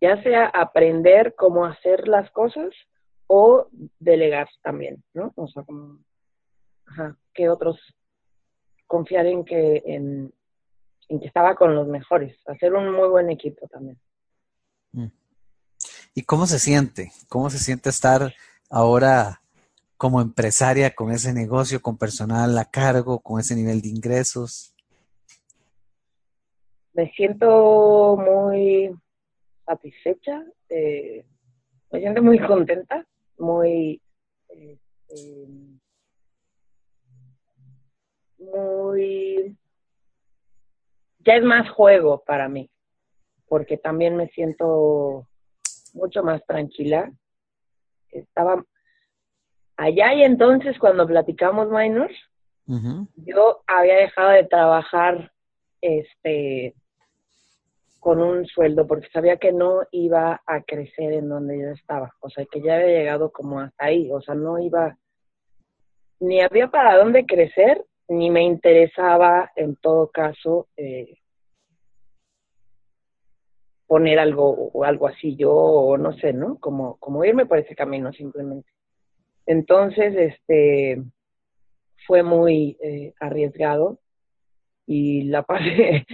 ya 0.00 0.22
sea 0.22 0.46
aprender 0.46 1.34
cómo 1.34 1.64
hacer 1.64 2.08
las 2.08 2.30
cosas 2.30 2.70
o 3.26 3.68
delegar 3.98 4.48
también, 4.62 5.02
¿no? 5.12 5.32
O 5.36 5.48
sea, 5.48 5.62
como, 5.62 5.98
ajá, 6.86 7.16
que 7.34 7.48
otros 7.48 7.78
confiar 8.86 9.26
en 9.26 9.44
que, 9.44 9.82
en, 9.84 10.32
en 11.08 11.20
que 11.20 11.26
estaba 11.26 11.54
con 11.54 11.74
los 11.74 11.86
mejores, 11.86 12.36
hacer 12.46 12.72
un 12.72 12.90
muy 12.92 13.08
buen 13.08 13.30
equipo 13.30 13.68
también. 13.68 13.98
Mm. 14.92 15.08
¿Y 16.14 16.22
cómo 16.22 16.46
se 16.46 16.58
siente? 16.58 17.12
¿Cómo 17.28 17.50
se 17.50 17.58
siente 17.58 17.90
estar 17.90 18.34
ahora 18.70 19.40
como 19.96 20.20
empresaria 20.20 20.94
con 20.94 21.10
ese 21.10 21.32
negocio, 21.32 21.82
con 21.82 21.98
personal 21.98 22.56
a 22.56 22.64
cargo, 22.64 23.20
con 23.20 23.40
ese 23.40 23.54
nivel 23.54 23.82
de 23.82 23.88
ingresos? 23.88 24.74
Me 26.94 27.10
siento 27.12 28.16
muy 28.16 28.96
satisfecha, 29.68 30.44
eh, 30.70 31.26
me 31.92 32.00
siento 32.00 32.22
muy 32.22 32.38
contenta, 32.38 33.06
muy, 33.38 34.00
eh, 34.48 34.78
muy, 38.38 39.56
ya 41.20 41.36
es 41.36 41.44
más 41.44 41.68
juego 41.70 42.22
para 42.24 42.48
mí, 42.48 42.70
porque 43.46 43.76
también 43.76 44.16
me 44.16 44.28
siento 44.28 45.28
mucho 45.92 46.22
más 46.22 46.44
tranquila. 46.46 47.12
Estaba 48.10 48.64
allá 49.76 50.14
y 50.14 50.22
entonces 50.22 50.78
cuando 50.78 51.06
platicamos 51.06 51.68
minors, 51.70 52.16
yo 53.16 53.62
había 53.66 53.96
dejado 53.96 54.30
de 54.30 54.44
trabajar 54.44 55.32
este 55.80 56.74
con 58.00 58.20
un 58.20 58.46
sueldo 58.46 58.86
porque 58.86 59.08
sabía 59.12 59.36
que 59.36 59.52
no 59.52 59.82
iba 59.90 60.40
a 60.46 60.62
crecer 60.62 61.12
en 61.12 61.28
donde 61.28 61.60
yo 61.60 61.68
estaba, 61.70 62.12
o 62.20 62.30
sea, 62.30 62.44
que 62.50 62.60
ya 62.60 62.76
había 62.76 62.98
llegado 62.98 63.30
como 63.30 63.60
hasta 63.60 63.86
ahí, 63.86 64.10
o 64.12 64.20
sea, 64.20 64.34
no 64.34 64.58
iba, 64.58 64.96
ni 66.20 66.40
había 66.40 66.68
para 66.68 66.96
dónde 66.96 67.26
crecer, 67.26 67.84
ni 68.08 68.30
me 68.30 68.42
interesaba 68.42 69.50
en 69.56 69.76
todo 69.76 70.08
caso 70.10 70.68
eh, 70.76 71.18
poner 73.86 74.18
algo 74.18 74.70
o 74.72 74.84
algo 74.84 75.08
así 75.08 75.34
yo, 75.36 75.52
o 75.52 75.96
no 75.96 76.12
sé, 76.12 76.32
¿no? 76.32 76.58
Como, 76.58 76.98
como 76.98 77.24
irme 77.24 77.46
por 77.46 77.58
ese 77.58 77.74
camino 77.74 78.12
simplemente. 78.12 78.70
Entonces, 79.46 80.14
este, 80.14 81.02
fue 82.06 82.22
muy 82.22 82.76
eh, 82.82 83.14
arriesgado 83.18 83.98
y 84.86 85.24
la 85.24 85.42
pasé, 85.44 86.06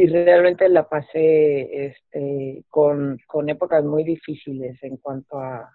y 0.00 0.06
realmente 0.06 0.66
la 0.70 0.88
pasé 0.88 1.88
este, 1.88 2.64
con, 2.70 3.18
con 3.26 3.50
épocas 3.50 3.84
muy 3.84 4.02
difíciles 4.02 4.82
en 4.82 4.96
cuanto 4.96 5.38
a 5.38 5.70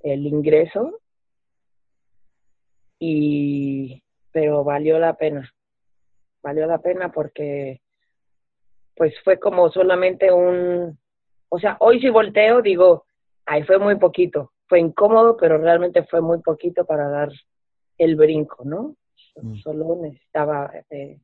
el 0.00 0.26
ingreso, 0.26 0.98
y, 2.98 4.02
pero 4.32 4.64
valió 4.64 4.98
la 4.98 5.12
pena, 5.18 5.46
valió 6.42 6.66
la 6.66 6.78
pena 6.78 7.12
porque 7.12 7.82
pues 8.96 9.12
fue 9.22 9.38
como 9.38 9.70
solamente 9.70 10.32
un, 10.32 10.98
o 11.50 11.58
sea, 11.58 11.76
hoy 11.80 12.00
si 12.00 12.08
volteo 12.08 12.62
digo, 12.62 13.04
ay, 13.44 13.62
fue 13.64 13.78
muy 13.78 13.96
poquito, 13.96 14.52
fue 14.68 14.80
incómodo, 14.80 15.36
pero 15.36 15.58
realmente 15.58 16.02
fue 16.04 16.22
muy 16.22 16.40
poquito 16.40 16.86
para 16.86 17.10
dar 17.10 17.28
el 17.98 18.16
brinco, 18.16 18.64
¿no? 18.64 18.96
Mm. 19.36 19.56
Solo 19.56 19.98
necesitaba 20.00 20.72
eh, 20.88 21.20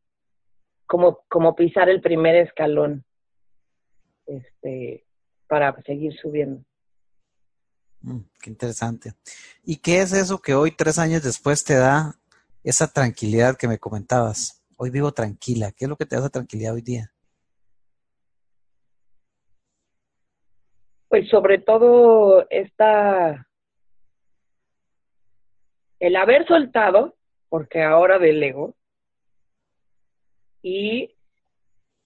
como, 0.87 1.21
como 1.29 1.55
pisar 1.55 1.89
el 1.89 2.01
primer 2.01 2.37
escalón 2.37 3.05
este, 4.27 5.05
para 5.47 5.75
seguir 5.83 6.15
subiendo. 6.21 6.65
Mm, 8.03 8.21
qué 8.41 8.51
interesante. 8.51 9.13
¿Y 9.65 9.77
qué 9.77 10.01
es 10.01 10.13
eso 10.13 10.39
que 10.41 10.55
hoy, 10.55 10.73
tres 10.73 10.99
años 10.99 11.23
después, 11.23 11.65
te 11.65 11.75
da 11.75 12.15
esa 12.63 12.87
tranquilidad 12.87 13.57
que 13.57 13.69
me 13.69 13.79
comentabas? 13.79 14.63
Hoy 14.77 14.91
vivo 14.91 15.13
tranquila. 15.13 15.73
¿Qué 15.73 15.87
es 15.87 15.89
lo 15.89 15.97
que 15.97 16.07
te 16.07 16.17
da 16.17 16.23
esa 16.23 16.31
tranquilidad 16.31 16.75
hoy 16.75 16.83
día? 16.83 17.11
Pues 21.09 21.29
sobre 21.29 21.59
todo 21.59 22.47
esta, 22.51 23.49
el 26.01 26.17
haber 26.17 26.47
soltado, 26.47 27.15
porque 27.49 27.83
ahora 27.83 28.19
delego, 28.19 28.75
y 30.65 31.15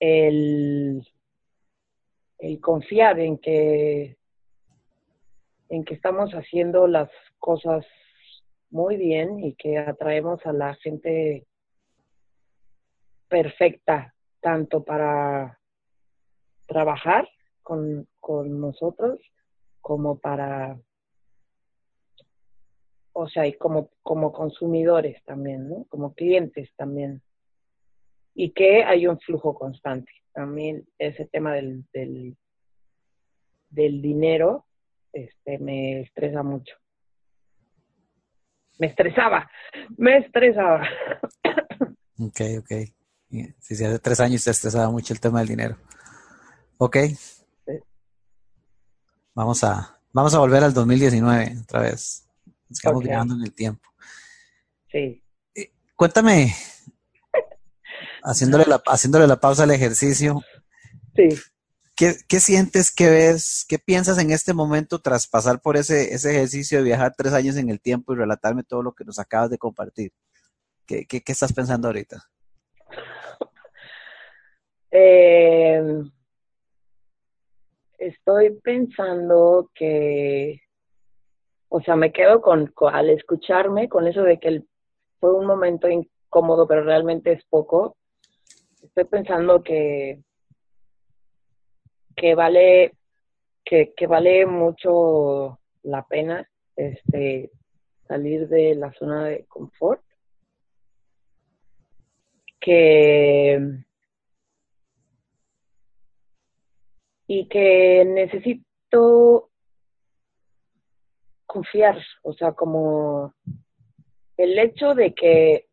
el, 0.01 1.07
confiar 2.61 3.21
en 3.21 3.39
que, 3.39 4.17
en 5.69 5.85
que 5.85 5.95
estamos 5.95 6.33
haciendo 6.33 6.89
las 6.89 7.09
cosas 7.39 7.87
muy 8.71 8.97
bien 8.97 9.39
y 9.39 9.55
que 9.55 9.79
atraemos 9.79 10.45
a 10.45 10.53
la 10.53 10.75
gente 10.75 11.47
perfecta, 13.29 14.13
tanto 14.41 14.83
para 14.83 15.61
trabajar 16.67 17.29
con, 17.63 18.09
con 18.19 18.61
nosotros 18.61 19.21
como 19.81 20.19
para, 20.19 20.81
o 23.13 23.29
sea, 23.29 23.47
y 23.47 23.53
como, 23.53 23.91
como 24.03 24.33
consumidores 24.33 25.23
también, 25.25 25.69
¿no? 25.69 25.85
Como 25.89 26.15
clientes 26.15 26.71
también. 26.77 27.23
Y 28.39 28.53
que 28.53 28.85
hay 28.85 29.07
un 29.07 29.19
flujo 29.19 29.55
constante. 29.55 30.13
También 30.33 30.87
ese 30.99 31.25
tema 31.27 31.55
del, 31.55 31.85
del, 31.93 32.37
del 33.71 34.01
dinero 34.01 34.67
este, 35.13 35.59
me 35.59 36.03
estresa 36.03 36.43
mucho. 36.43 36.77
Me 38.79 38.87
estresaba, 38.87 39.51
me 39.97 40.19
estresaba. 40.19 40.87
Ok, 42.21 42.41
ok. 42.61 42.71
Si 43.59 43.77
sí, 43.77 43.85
hace 43.85 43.99
tres 43.99 44.21
años 44.21 44.45
te 44.45 44.51
estresaba 44.51 44.91
mucho 44.91 45.13
el 45.13 45.21
tema 45.21 45.41
del 45.41 45.49
dinero. 45.49 45.77
Ok, 46.79 46.97
Vamos 49.39 49.63
a, 49.63 50.01
vamos 50.13 50.35
a 50.35 50.41
volver 50.41 50.65
al 50.65 50.75
2019 50.75 51.59
otra 51.63 51.83
vez. 51.83 52.29
Estamos 52.69 53.05
okay. 53.05 53.13
en 53.13 53.41
el 53.41 53.55
tiempo. 53.55 53.89
Sí. 54.91 55.23
Eh, 55.55 55.71
cuéntame, 55.95 56.53
haciéndole 58.29 58.65
la, 58.67 58.83
haciéndole 58.87 59.27
la 59.27 59.37
pausa 59.37 59.65
al 59.65 59.71
ejercicio. 59.71 60.41
Sí. 61.17 61.29
¿Qué, 61.97 62.15
¿Qué, 62.29 62.39
sientes, 62.39 62.93
qué 62.95 63.11
ves, 63.11 63.65
qué 63.69 63.79
piensas 63.79 64.19
en 64.19 64.31
este 64.31 64.55
momento 64.55 65.01
tras 65.01 65.27
pasar 65.27 65.61
por 65.61 65.77
ese, 65.77 66.15
ese 66.15 66.31
ejercicio 66.31 66.79
de 66.79 66.85
viajar 66.85 67.15
tres 67.17 67.33
años 67.33 67.57
en 67.57 67.71
el 67.71 67.81
tiempo 67.81 68.13
y 68.13 68.17
relatarme 68.17 68.63
todo 68.63 68.83
lo 68.83 68.93
que 68.93 69.05
nos 69.05 69.19
acabas 69.19 69.51
de 69.51 69.59
compartir? 69.59 70.13
¿Qué, 70.87 71.07
qué, 71.07 71.23
qué 71.23 71.33
estás 71.33 71.53
pensando 71.53 71.89
ahorita? 71.89 72.23
Eh, 74.91 75.83
estoy 77.99 78.59
pensando 78.63 79.71
que, 79.75 80.63
o 81.69 81.83
sea, 81.83 81.95
me 81.97 82.11
quedo 82.11 82.41
con, 82.41 82.73
al 82.91 83.11
escucharme, 83.11 83.89
con 83.89 84.07
eso 84.07 84.23
de 84.23 84.39
que 84.39 84.63
fue 85.21 85.35
un 85.35 85.47
momento 85.47 85.89
incómodo, 85.89 86.67
pero 86.67 86.85
realmente 86.85 87.33
es 87.33 87.45
poco. 87.51 87.98
Estoy 88.83 89.05
pensando 89.05 89.63
que, 89.63 90.23
que 92.17 92.35
vale, 92.35 92.95
que, 93.65 93.93
que 93.97 94.07
vale 94.07 94.47
mucho 94.47 95.59
la 95.83 96.07
pena 96.07 96.49
este 96.77 97.51
salir 98.07 98.49
de 98.49 98.75
la 98.75 98.93
zona 98.93 99.25
de 99.27 99.45
confort 99.47 100.03
que 102.61 103.61
y 107.27 107.47
que 107.49 108.05
necesito 108.07 109.51
confiar, 111.47 112.03
o 112.23 112.33
sea, 112.33 112.53
como 112.53 113.35
el 114.37 114.59
hecho 114.59 114.95
de 114.95 115.15
que 115.15 115.68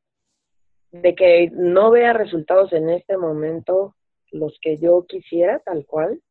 de 1.01 1.15
que 1.15 1.49
no 1.51 1.91
vea 1.91 2.13
resultados 2.13 2.71
en 2.73 2.89
este 2.89 3.17
momento 3.17 3.95
los 4.31 4.57
que 4.61 4.77
yo 4.77 5.05
quisiera 5.07 5.59
tal 5.59 5.85
cual, 5.85 6.21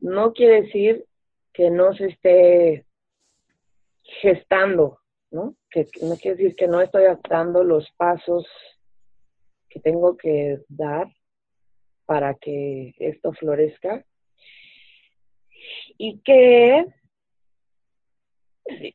no 0.00 0.32
quiere 0.32 0.62
decir 0.62 1.04
que 1.52 1.70
no 1.70 1.94
se 1.94 2.06
esté 2.06 2.84
gestando, 4.02 5.00
¿no? 5.30 5.56
Que 5.70 5.86
no 6.02 6.16
quiere 6.16 6.36
decir 6.36 6.56
que 6.56 6.68
no 6.68 6.80
estoy 6.80 7.04
dando 7.28 7.64
los 7.64 7.90
pasos 7.96 8.46
que 9.68 9.80
tengo 9.80 10.16
que 10.16 10.60
dar 10.68 11.08
para 12.06 12.34
que 12.34 12.94
esto 12.98 13.32
florezca 13.32 14.04
y 15.98 16.20
que 16.20 16.86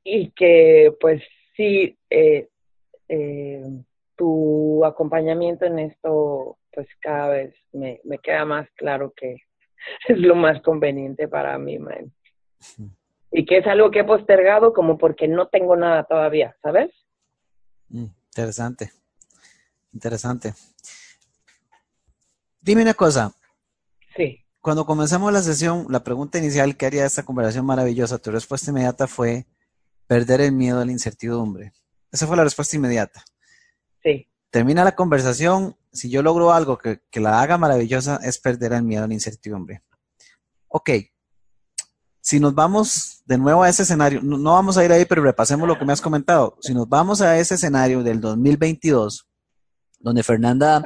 y 0.04 0.32
que 0.32 0.96
pues 1.00 1.22
sí 1.56 1.98
eh, 2.10 2.48
eh, 3.08 3.64
tu 4.16 4.84
acompañamiento 4.86 5.66
en 5.66 5.80
esto 5.80 6.58
pues 6.72 6.88
cada 7.00 7.30
vez 7.30 7.56
me, 7.72 8.02
me 8.04 8.18
queda 8.18 8.46
más 8.46 8.68
claro 8.76 9.14
que 9.16 9.38
es 10.08 10.18
lo 10.18 10.36
más 10.36 10.62
conveniente 10.62 11.28
para 11.28 11.58
mí, 11.58 11.80
man. 11.80 12.14
Y 13.32 13.46
que 13.46 13.58
es 13.58 13.68
algo 13.68 13.92
que 13.92 14.00
he 14.00 14.04
postergado 14.04 14.74
como 14.74 14.98
porque 14.98 15.28
no 15.28 15.48
tengo 15.48 15.76
nada 15.76 16.04
todavía, 16.04 16.56
¿sabes? 16.62 16.92
Mm, 17.90 18.06
interesante. 18.28 18.92
Interesante. 19.94 20.54
Dime 22.62 22.84
una 22.84 22.94
cosa. 22.94 23.34
Sí. 24.16 24.40
Cuando 24.62 24.86
comenzamos 24.86 25.34
la 25.34 25.42
sesión, 25.42 25.88
la 25.90 26.04
pregunta 26.04 26.38
inicial 26.38 26.78
que 26.78 26.86
haría 26.86 27.06
esta 27.06 27.24
conversación 27.24 27.66
maravillosa, 27.66 28.20
tu 28.20 28.32
respuesta 28.32 28.72
inmediata 28.72 29.08
fue 29.08 29.46
perder 30.08 30.42
el 30.42 30.54
miedo 30.54 30.80
a 30.80 30.86
la 30.86 30.92
incertidumbre. 30.92 31.74
Esa 32.12 32.28
fue 32.28 32.38
la 32.38 32.44
respuesta 32.44 32.78
inmediata. 32.78 33.26
Sí. 34.04 34.28
Termina 34.50 34.84
la 34.84 34.96
conversación, 34.96 35.76
si 35.92 36.10
yo 36.10 36.22
logro 36.22 36.54
algo 36.54 36.78
que, 36.78 37.02
que 37.10 37.20
la 37.20 37.42
haga 37.42 37.58
maravillosa, 37.58 38.20
es 38.24 38.38
perder 38.38 38.74
el 38.74 38.84
miedo 38.84 39.04
a 39.04 39.08
la 39.08 39.14
incertidumbre. 39.14 39.84
Ok, 40.68 40.90
si 42.24 42.40
nos 42.40 42.56
vamos 42.56 43.22
de 43.26 43.38
nuevo 43.38 43.64
a 43.64 43.70
ese 43.70 43.84
escenario, 43.84 44.22
no, 44.24 44.38
no, 44.38 44.54
vamos 44.54 44.78
a 44.78 44.86
ir 44.86 44.92
ahí, 44.94 45.04
pero 45.04 45.22
repasemos 45.22 45.68
lo 45.68 45.78
que 45.78 45.84
me 45.84 45.92
has 45.92 46.00
comentado. 46.00 46.58
Si 46.62 46.74
nos 46.74 46.88
vamos 46.88 47.20
a 47.20 47.38
ese 47.38 47.56
escenario 47.56 48.02
del 48.02 48.22
2022, 48.22 49.28
donde 50.00 50.24
Fernanda 50.24 50.82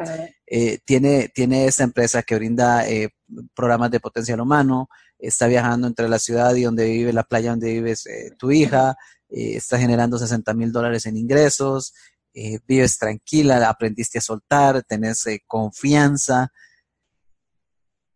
eh, 0.48 0.80
tiene, 0.84 1.30
tiene 1.30 1.66
esta 1.66 1.84
empresa 1.84 2.24
que 2.24 2.36
brinda 2.36 2.90
eh, 2.90 3.10
programas 3.54 3.92
de 3.92 4.00
potencial 4.00 4.42
humano, 4.42 4.90
está 5.20 5.46
viajando 5.46 5.86
entre 5.86 6.10
la 6.10 6.18
ciudad 6.18 6.56
y 6.56 6.64
donde 6.64 6.86
vive, 6.90 7.14
la 7.14 7.24
playa 7.24 7.52
donde 7.52 7.72
vives 7.72 8.08
eh, 8.08 8.32
tu 8.36 8.52
hija, 8.52 8.98
eh, 9.30 9.58
está 9.58 9.78
generando 9.78 10.18
60 10.18 10.54
mil 10.56 10.72
dólares 10.72 11.06
en 11.06 11.18
ingresos, 11.18 11.94
eh, 12.34 12.60
vives 12.68 12.98
tranquila, 12.98 13.70
aprendiste 13.70 14.20
a 14.20 14.22
soltar, 14.22 14.84
tenés 14.84 15.26
eh, 15.28 15.44
confianza. 15.48 16.52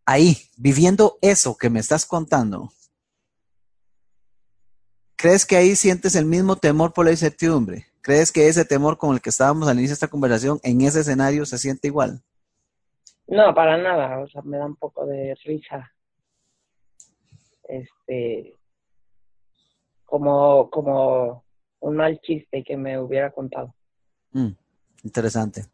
Ahí, 0.04 0.36
viviendo 0.56 1.18
eso 1.22 1.56
que 1.56 1.70
me 1.70 1.80
estás 1.80 2.06
contando, 2.06 2.72
¿Crees 5.22 5.46
que 5.46 5.54
ahí 5.54 5.76
sientes 5.76 6.16
el 6.16 6.24
mismo 6.24 6.56
temor 6.56 6.92
por 6.92 7.04
la 7.04 7.12
incertidumbre? 7.12 7.86
¿Crees 8.00 8.32
que 8.32 8.48
ese 8.48 8.64
temor 8.64 8.98
con 8.98 9.14
el 9.14 9.20
que 9.20 9.30
estábamos 9.30 9.68
al 9.68 9.76
inicio 9.76 9.92
de 9.92 9.94
esta 9.94 10.08
conversación 10.08 10.58
en 10.64 10.80
ese 10.80 10.98
escenario 10.98 11.46
se 11.46 11.58
siente 11.58 11.86
igual? 11.86 12.20
No, 13.28 13.54
para 13.54 13.76
nada. 13.76 14.18
O 14.18 14.26
sea, 14.26 14.42
me 14.42 14.56
da 14.56 14.66
un 14.66 14.74
poco 14.74 15.06
de 15.06 15.36
risa. 15.44 15.92
Este, 17.68 18.58
como, 20.04 20.68
como 20.70 21.44
un 21.78 21.94
mal 21.94 22.20
chiste 22.20 22.64
que 22.64 22.76
me 22.76 22.98
hubiera 22.98 23.30
contado. 23.30 23.72
Mm, 24.32 24.48
interesante. 25.04 25.66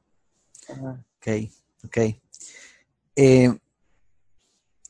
Ajá. 0.68 1.04
Ok, 1.18 1.50
ok. 1.84 1.98
Eh, 3.16 3.58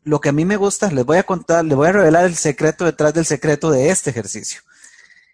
lo 0.05 0.21
que 0.21 0.31
a 0.31 0.33
mí 0.33 0.45
me 0.45 0.57
gusta, 0.57 0.91
les 0.91 1.05
voy 1.05 1.19
a 1.19 1.23
contar, 1.23 1.64
les 1.64 1.77
voy 1.77 1.89
a 1.89 1.93
revelar 1.93 2.25
el 2.25 2.35
secreto 2.35 2.85
detrás 2.85 3.14
del 3.14 3.27
secreto 3.27 3.71
de 3.71 3.91
este 3.91 4.11
ejercicio. 4.11 4.62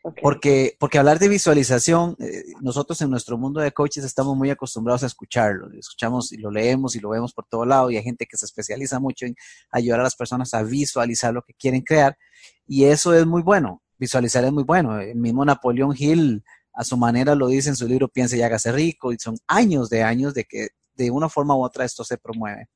Okay. 0.03 0.23
Porque, 0.23 0.77
porque 0.79 0.99
hablar 0.99 1.19
de 1.19 1.29
visualización, 1.29 2.15
eh, 2.19 2.45
nosotros 2.61 3.01
en 3.01 3.09
nuestro 3.09 3.39
mundo 3.39 3.61
de 3.61 3.73
coaches 3.73 4.05
estamos 4.05 4.37
muy 4.37 4.51
acostumbrados 4.51 5.03
a 5.03 5.07
escucharlo. 5.07 5.71
Escuchamos 5.73 6.31
y 6.33 6.37
lo 6.37 6.51
leemos 6.51 6.95
y 6.95 7.01
lo 7.01 7.09
vemos 7.09 7.33
por 7.33 7.47
todo 7.47 7.65
lado 7.65 7.91
y 7.91 7.97
hay 7.97 8.03
gente 8.03 8.27
que 8.27 8.37
se 8.37 8.45
especializa 8.45 9.01
mucho 9.01 9.25
en 9.25 9.35
ayudar 9.71 10.01
a 10.01 10.03
las 10.03 10.15
personas 10.15 10.53
a 10.53 10.63
visualizar 10.63 11.33
lo 11.33 11.43
que 11.43 11.55
quieren 11.55 11.81
crear 11.81 12.19
y 12.67 12.85
eso 12.85 13.15
es 13.15 13.25
muy 13.25 13.43
bueno. 13.43 13.83
Visualizar 13.97 14.45
es 14.45 14.53
muy 14.53 14.65
bueno. 14.65 15.01
El 15.01 15.17
mismo 15.17 15.45
Napoleón 15.45 15.95
Hill 15.97 16.45
a 16.75 16.85
su 16.85 16.97
manera 16.97 17.35
lo 17.35 17.49
dice 17.49 17.69
en 17.69 17.77
su 17.77 17.87
libro 17.87 18.09
Piense 18.09 18.37
y 18.37 18.43
hágase 18.43 18.73
rico 18.73 19.13
y 19.13 19.19
son 19.19 19.37
años 19.47 19.89
de 19.89 20.03
años 20.03 20.35
de 20.35 20.45
que 20.45 20.69
de 20.95 21.11
una 21.11 21.29
forma 21.29 21.57
u 21.57 21.63
otra 21.63 21.85
esto 21.85 22.05
se 22.05 22.19
promueve. 22.19 22.69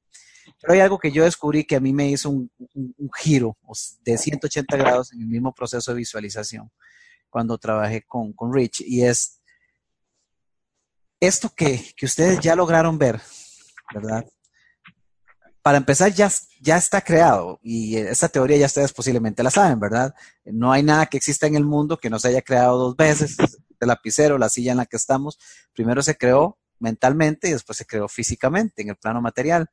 Pero 0.60 0.72
hay 0.72 0.80
algo 0.80 0.98
que 0.98 1.12
yo 1.12 1.24
descubrí 1.24 1.64
que 1.64 1.76
a 1.76 1.80
mí 1.80 1.92
me 1.92 2.08
hizo 2.08 2.30
un, 2.30 2.50
giro 3.16 3.56
de 4.00 4.16
180 4.16 4.76
grados 4.76 5.12
en 5.12 5.20
el 5.20 5.26
mismo 5.26 5.52
proceso 5.52 5.90
de 5.90 5.98
visualización 5.98 6.70
cuando 7.28 7.58
trabajé 7.58 8.02
con, 8.06 8.32
con 8.32 8.54
Rich 8.54 8.82
y 8.86 9.02
es 9.02 9.40
esto 11.20 11.50
que, 11.54 11.84
que, 11.96 12.06
ustedes 12.06 12.40
ya 12.40 12.54
lograron 12.54 12.96
ver, 12.96 13.20
¿verdad? 13.92 14.24
Para 15.62 15.78
empezar, 15.78 16.12
ya, 16.12 16.30
ya 16.60 16.76
está 16.76 17.00
creado 17.00 17.58
y 17.62 17.96
esta 17.96 18.28
teoría 18.28 18.56
ya 18.56 18.66
ustedes 18.66 18.92
posiblemente 18.92 19.42
la 19.42 19.50
saben, 19.50 19.80
¿verdad? 19.80 20.14
No 20.44 20.72
hay 20.72 20.82
nada 20.82 21.06
que 21.06 21.16
exista 21.16 21.46
en 21.46 21.56
el 21.56 21.64
mundo 21.64 21.98
que 21.98 22.08
no 22.08 22.18
se 22.18 22.28
haya 22.28 22.40
creado 22.40 22.78
dos 22.78 22.96
veces. 22.96 23.36
Lapicero, 23.86 24.38
la 24.38 24.48
silla 24.48 24.72
en 24.72 24.78
la 24.78 24.86
que 24.86 24.96
estamos, 24.96 25.38
primero 25.74 26.02
se 26.02 26.16
creó 26.16 26.58
mentalmente 26.78 27.48
y 27.48 27.52
después 27.52 27.76
se 27.78 27.86
creó 27.86 28.08
físicamente 28.08 28.82
en 28.82 28.90
el 28.90 28.96
plano 28.96 29.20
material. 29.20 29.70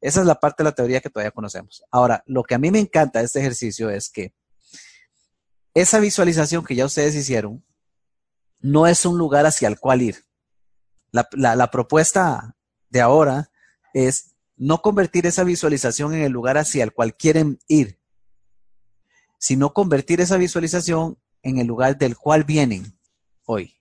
Esa 0.00 0.20
es 0.20 0.26
la 0.26 0.38
parte 0.38 0.62
de 0.62 0.70
la 0.70 0.74
teoría 0.74 1.00
que 1.00 1.10
todavía 1.10 1.30
conocemos. 1.30 1.82
Ahora, 1.90 2.22
lo 2.26 2.42
que 2.42 2.54
a 2.54 2.58
mí 2.58 2.70
me 2.70 2.78
encanta 2.78 3.20
de 3.20 3.24
este 3.26 3.40
ejercicio 3.40 3.90
es 3.90 4.10
que 4.10 4.34
esa 5.74 5.98
visualización 5.98 6.64
que 6.64 6.76
ya 6.76 6.86
ustedes 6.86 7.14
hicieron 7.14 7.64
no 8.60 8.86
es 8.86 9.04
un 9.04 9.18
lugar 9.18 9.44
hacia 9.46 9.68
el 9.68 9.78
cual 9.78 10.02
ir. 10.02 10.24
La, 11.10 11.70
propuesta 11.70 12.56
de 12.88 13.00
ahora 13.00 13.50
es 13.92 14.34
no 14.56 14.82
convertir 14.82 15.26
esa 15.26 15.44
visualización 15.44 16.14
en 16.14 16.22
el 16.22 16.32
lugar 16.32 16.58
hacia 16.58 16.82
el 16.82 16.92
cual 16.92 17.16
quieren 17.16 17.58
ir, 17.68 18.00
sino 19.38 19.72
convertir 19.72 20.20
esa 20.20 20.36
visualización 20.38 21.18
en 21.42 21.58
el 21.58 21.66
lugar 21.66 21.98
del 21.98 22.16
cual 22.16 22.44
vienen 22.44 22.98
hoy. 23.46 23.74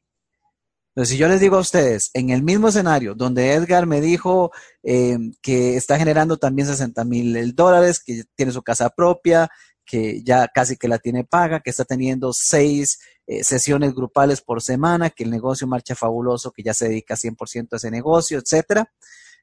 Entonces, 0.96 1.14
si 1.14 1.18
yo 1.18 1.28
les 1.28 1.40
digo 1.40 1.58
a 1.58 1.62
ustedes, 1.62 2.12
en 2.14 2.30
el 2.30 2.44
mismo 2.44 2.68
escenario 2.68 3.16
donde 3.16 3.54
Edgar 3.54 3.88
me 3.88 4.00
dijo 4.00 4.52
eh, 4.84 5.18
que 5.42 5.76
está 5.76 5.98
generando 5.98 6.38
también 6.38 6.68
60 6.68 7.04
mil 7.04 7.56
dólares, 7.56 8.00
que 8.04 8.24
tiene 8.36 8.52
su 8.52 8.62
casa 8.62 8.92
propia, 8.92 9.50
que 9.86 10.22
ya 10.24 10.48
casi 10.48 10.78
que 10.78 10.88
la 10.88 11.00
tiene 11.00 11.24
paga, 11.24 11.62
que 11.62 11.72
está 11.72 11.84
teniendo 11.84 12.32
seis 12.32 13.00
eh, 13.26 13.44
sesiones 13.44 13.94
grupales 13.94 14.42
por 14.42 14.62
semana, 14.62 15.10
que 15.10 15.24
el 15.24 15.32
negocio 15.32 15.68
marcha 15.68 15.96
fabuloso, 15.96 16.52
que 16.52 16.64
ya 16.64 16.74
se 16.74 16.90
dedica 16.90 17.16
100% 17.16 17.70
a 17.72 17.76
ese 17.78 17.92
negocio, 17.92 18.38
etcétera. 18.38 18.92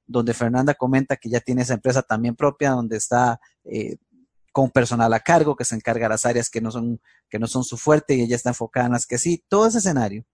Donde 0.06 0.34
Fernanda 0.34 0.74
comenta 0.74 1.16
que 1.16 1.30
ya 1.30 1.40
tiene 1.40 1.62
esa 1.62 1.74
empresa 1.74 2.02
también 2.02 2.36
propia, 2.36 2.70
donde 2.70 2.96
está 2.96 3.40
eh, 3.64 3.96
con 4.52 4.70
personal 4.70 5.12
a 5.12 5.20
cargo, 5.20 5.56
que 5.56 5.64
se 5.64 5.74
encarga 5.74 6.06
de 6.06 6.10
las 6.10 6.26
áreas 6.26 6.50
que 6.50 6.60
no 6.60 6.70
son, 6.70 7.00
que 7.28 7.38
no 7.38 7.46
son 7.46 7.64
su 7.64 7.76
fuerte 7.76 8.14
y 8.14 8.22
ella 8.22 8.36
está 8.36 8.50
enfocada 8.50 8.86
en 8.86 8.92
las 8.92 9.06
que 9.06 9.18
sí. 9.18 9.44
Todo 9.48 9.66
ese 9.66 9.78
escenario. 9.78 10.24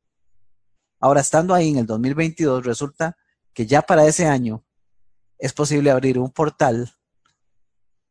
Ahora, 1.00 1.20
estando 1.20 1.54
ahí 1.54 1.70
en 1.70 1.78
el 1.78 1.86
2022, 1.86 2.64
resulta 2.64 3.16
que 3.52 3.66
ya 3.66 3.82
para 3.82 4.06
ese 4.06 4.26
año 4.26 4.64
es 5.38 5.52
posible 5.52 5.90
abrir 5.90 6.18
un 6.18 6.30
portal 6.30 6.92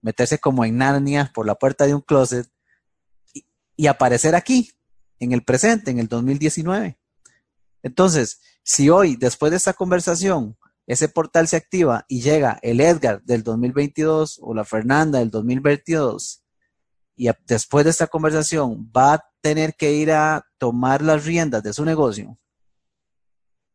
meterse 0.05 0.37
como 0.37 0.63
en 0.65 0.77
Narnia 0.77 1.31
por 1.33 1.47
la 1.47 1.55
puerta 1.55 1.87
de 1.87 1.95
un 1.95 2.01
closet 2.01 2.47
y, 3.33 3.43
y, 3.75 3.87
aparecer 3.87 4.35
aquí, 4.35 4.71
en 5.17 5.31
el 5.31 5.43
presente, 5.43 5.89
en 5.89 5.97
el 5.97 6.07
2019. 6.07 6.99
Entonces, 7.81 8.39
si 8.61 8.91
hoy, 8.91 9.15
después 9.15 9.49
de 9.49 9.57
esta 9.57 9.73
conversación, 9.73 10.57
ese 10.87 11.09
portal 11.09 11.47
se 11.47 11.55
activa 11.55 12.05
y 12.07 12.21
llega 12.21 12.59
el 12.61 12.79
Edgar 12.79 13.21
del 13.23 13.43
2022 13.43 14.39
o 14.41 14.53
la 14.53 14.65
Fernanda 14.65 15.19
del 15.19 15.31
2022, 15.31 16.43
y 17.15 17.29
después 17.47 17.85
de 17.85 17.91
esta 17.91 18.07
conversación 18.07 18.91
va 18.95 19.13
a 19.13 19.25
tener 19.41 19.75
que 19.75 19.93
ir 19.93 20.11
a 20.11 20.45
tomar 20.57 21.01
las 21.01 21.25
riendas 21.25 21.63
de 21.63 21.73
su 21.73 21.85
negocio. 21.85 22.37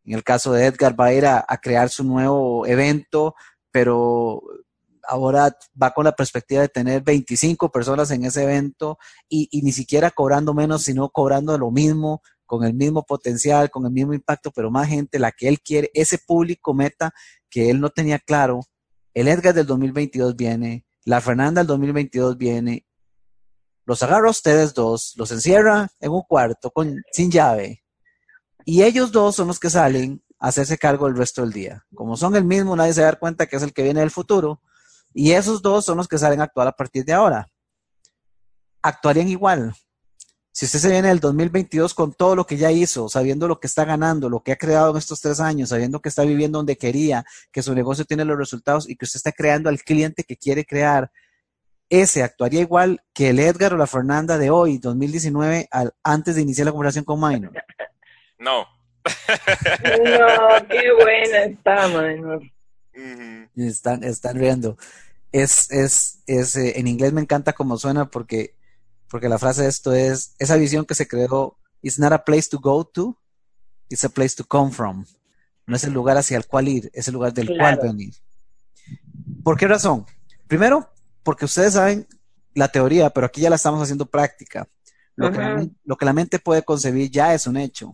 En 0.04 0.14
el 0.14 0.24
caso 0.24 0.52
de 0.52 0.66
Edgar, 0.66 0.98
va 0.98 1.06
a 1.06 1.12
ir 1.14 1.26
a, 1.26 1.44
crear 1.62 1.88
su 1.88 2.04
nuevo 2.04 2.66
evento, 2.66 3.34
pero 3.70 4.42
ahora 5.06 5.56
va 5.80 5.92
con 5.92 6.04
la 6.04 6.12
perspectiva 6.12 6.62
de 6.62 6.68
tener 6.68 7.02
25 7.02 7.70
personas 7.70 8.11
en 8.11 8.24
ese 8.24 8.42
evento 8.42 8.98
y, 9.28 9.48
ni 9.62 9.72
siquiera 9.72 10.11
cobrando 10.11 10.54
menos, 10.54 10.82
sino 10.82 11.08
cobrando 11.11 11.56
lo 11.56 11.70
mismo, 11.70 12.22
con 12.51 12.64
el 12.64 12.74
mismo 12.74 13.05
potencial, 13.05 13.70
con 13.70 13.86
el 13.86 13.92
mismo 13.92 14.12
impacto, 14.12 14.51
pero 14.51 14.72
más 14.72 14.88
gente, 14.88 15.20
la 15.20 15.30
que 15.30 15.46
él 15.46 15.61
quiere, 15.61 15.88
ese 15.94 16.18
público 16.18 16.74
meta 16.74 17.12
que 17.48 17.70
él 17.70 17.80
no 17.80 17.90
tenía 17.90 18.18
claro. 18.18 18.59
El 19.14 19.28
Edgar 19.28 19.55
del 19.55 19.66
2022 19.66 20.34
viene, 20.34 20.84
la 21.05 21.20
Fernanda 21.20 21.61
del 21.61 21.68
2022 21.68 22.36
viene, 22.36 22.84
los 23.86 24.03
agarra 24.03 24.26
a 24.26 24.32
ustedes 24.32 24.74
dos, 24.74 25.14
los 25.16 25.30
encierra 25.30 25.90
en 26.01 26.11
un 26.11 26.22
cuarto 26.22 26.72
con, 26.72 27.01
sin 27.12 27.30
llave, 27.30 27.84
y 28.64 28.82
ellos 28.82 29.12
dos 29.12 29.36
son 29.36 29.46
los 29.46 29.61
que 29.61 29.70
salen 29.70 30.20
a 30.40 30.48
hacerse 30.48 30.76
cargo 30.76 31.07
el 31.07 31.16
resto 31.16 31.42
del 31.42 31.53
día. 31.53 31.86
Como 31.94 32.16
son 32.16 32.34
el 32.34 32.44
mismo, 32.44 32.74
nadie 32.74 32.94
se 32.94 33.03
da 33.03 33.12
cuenta 33.12 33.46
que 33.46 33.55
es 33.55 33.62
el 33.62 33.72
que 33.72 33.84
viene 33.84 34.01
del 34.01 34.11
futuro, 34.11 34.61
y 35.14 35.30
esos 35.30 35.62
dos 35.62 35.84
son 35.84 35.98
los 35.98 36.09
que 36.09 36.18
salen 36.18 36.40
a 36.40 36.44
actuar 36.44 36.66
a 36.66 36.72
partir 36.72 37.05
de 37.05 37.12
ahora. 37.12 37.46
Actuarían 38.82 39.28
igual. 39.28 39.72
Si 40.53 40.66
usted 40.66 40.80
se 40.80 40.90
viene 40.90 41.09
del 41.09 41.20
2022 41.20 41.94
con 41.94 42.12
todo 42.12 42.34
lo 42.34 42.44
que 42.44 42.57
ya 42.57 42.72
hizo, 42.72 43.09
sabiendo 43.09 43.46
lo 43.46 43.61
que 43.61 43.68
está 43.68 43.84
ganando, 43.84 44.28
lo 44.28 44.40
que 44.40 44.53
ha 44.53 44.57
creado 44.57 44.90
en 44.90 44.96
estos 44.96 45.20
tres 45.20 45.38
años, 45.38 45.68
sabiendo 45.68 46.01
que 46.01 46.09
está 46.09 46.24
viviendo 46.24 46.59
donde 46.59 46.76
quería, 46.76 47.24
que 47.53 47.62
su 47.62 47.74
negocio 47.74 48.05
tiene 48.05 48.24
los 48.24 48.36
resultados 48.36 48.88
y 48.88 48.96
que 48.96 49.05
usted 49.05 49.18
está 49.18 49.32
creando 49.32 49.68
al 49.68 49.80
cliente 49.80 50.24
que 50.24 50.36
quiere 50.36 50.64
crear, 50.64 51.11
ese 51.88 52.22
actuaría 52.22 52.61
igual 52.61 53.03
que 53.12 53.30
el 53.30 53.40
Edgar 53.40 53.74
o 53.74 53.76
la 53.76 53.86
Fernanda 53.86 54.38
de 54.38 54.51
hoy, 54.51 54.78
2019, 54.78 55.68
al, 55.70 55.92
antes 56.05 56.36
de 56.36 56.42
iniciar 56.42 56.66
la 56.66 56.72
conversación 56.72 57.05
con 57.05 57.20
Minor. 57.20 57.53
No. 58.38 58.66
no, 59.05 60.66
qué 60.66 60.92
buena 60.92 61.44
está, 61.44 61.88
Minor. 61.88 62.40
Están, 63.55 64.03
están 64.03 64.38
riendo. 64.38 64.78
Es, 65.30 65.70
es, 65.70 66.22
es, 66.26 66.57
eh, 66.57 66.78
en 66.78 66.86
inglés 66.86 67.12
me 67.12 67.20
encanta 67.20 67.53
como 67.53 67.76
suena 67.76 68.07
porque, 68.07 68.55
porque 69.11 69.28
la 69.28 69.38
frase 69.38 69.62
de 69.64 69.68
esto 69.68 69.92
es, 69.92 70.34
esa 70.38 70.56
visión 70.56 70.84
que 70.86 70.94
se 70.94 71.06
creó, 71.08 71.58
it's 71.82 71.98
not 71.98 72.12
a 72.12 72.24
place 72.24 72.48
to 72.48 72.58
go 72.61 72.84
to, 72.84 73.18
it's 73.88 74.04
a 74.04 74.08
place 74.08 74.34
to 74.36 74.44
come 74.44 74.70
from. 74.70 75.04
No 75.66 75.76
es 75.76 75.84
el 75.84 75.92
lugar 75.92 76.16
hacia 76.16 76.36
el 76.36 76.46
cual 76.46 76.68
ir, 76.68 76.90
es 76.94 77.08
el 77.08 77.14
lugar 77.14 77.32
del 77.34 77.46
Claro. 77.48 77.78
cual 77.78 77.88
venir. 77.92 78.14
¿Por 79.44 79.56
qué 79.56 79.66
razón? 79.68 80.06
Primero, 80.46 80.90
porque 81.22 81.44
ustedes 81.44 81.74
saben 81.74 82.06
la 82.54 82.68
teoría, 82.68 83.11
pero 83.11 83.26
aquí 83.26 83.40
ya 83.40 83.50
la 83.50 83.56
estamos 83.56 83.80
haciendo 83.82 84.06
práctica. 84.06 84.66
Lo, 85.16 85.30
que 85.30 85.38
la, 85.38 85.46
Ajá. 85.48 85.56
men- 85.56 85.76
lo 85.84 85.96
que 85.96 86.04
la 86.04 86.12
mente 86.12 86.38
puede 86.38 86.62
concebir 86.62 87.11
ya 87.11 87.34
es 87.34 87.46
un 87.46 87.56
hecho. 87.56 87.92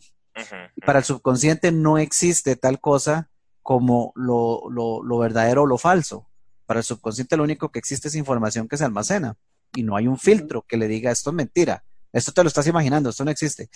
Y 0.77 0.81
para 0.83 0.99
el 0.99 1.05
subconsciente 1.05 1.73
no 1.73 1.97
existe 1.99 2.57
tal 2.57 2.79
cosa 2.81 3.31
como 3.63 4.13
lo, 4.15 4.69
lo, 4.71 5.03
lo 5.03 5.19
verdadero 5.19 5.63
o 5.63 5.67
lo 5.67 5.79
falso. 5.79 6.29
Para 6.67 6.81
el 6.81 6.85
subconsciente 6.85 7.37
lo 7.37 7.43
único 7.43 7.71
que 7.71 7.79
existe 7.79 8.09
es 8.09 8.15
información 8.15 8.69
que 8.69 8.77
se 8.77 8.85
almacena 8.85 9.37
y 9.77 9.83
no 9.83 9.97
hay 9.97 10.09
un 10.09 10.19
filtro 10.19 10.63
que 10.63 10.77
le 10.77 10.89
diga 10.89 11.11
esto 11.11 11.31
es 11.31 11.37
mentira, 11.37 11.85
esto 12.13 12.33
te 12.33 12.43
lo 12.43 12.49
estás 12.49 12.67
imaginando, 12.67 13.11
esto 13.11 13.25
no 13.25 13.31
existe. 13.31 13.69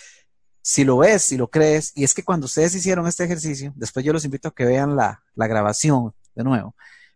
Si 0.62 0.84
lo 0.84 0.98
ves, 0.98 1.22
si 1.22 1.36
lo 1.36 1.48
crees, 1.48 1.92
y 1.94 2.04
es 2.04 2.14
que 2.14 2.22
cuando 2.22 2.46
ustedes 2.46 2.74
hicieron 2.74 3.06
este 3.06 3.24
ejercicio, 3.24 3.72
después 3.76 4.04
yo 4.04 4.12
los 4.12 4.24
invito 4.24 4.48
a 4.48 4.54
que 4.54 4.64
vean 4.64 4.96
la, 4.96 5.22
la 5.34 5.46
grabación 5.46 6.12
de 6.34 6.44
nuevo, 6.44 6.74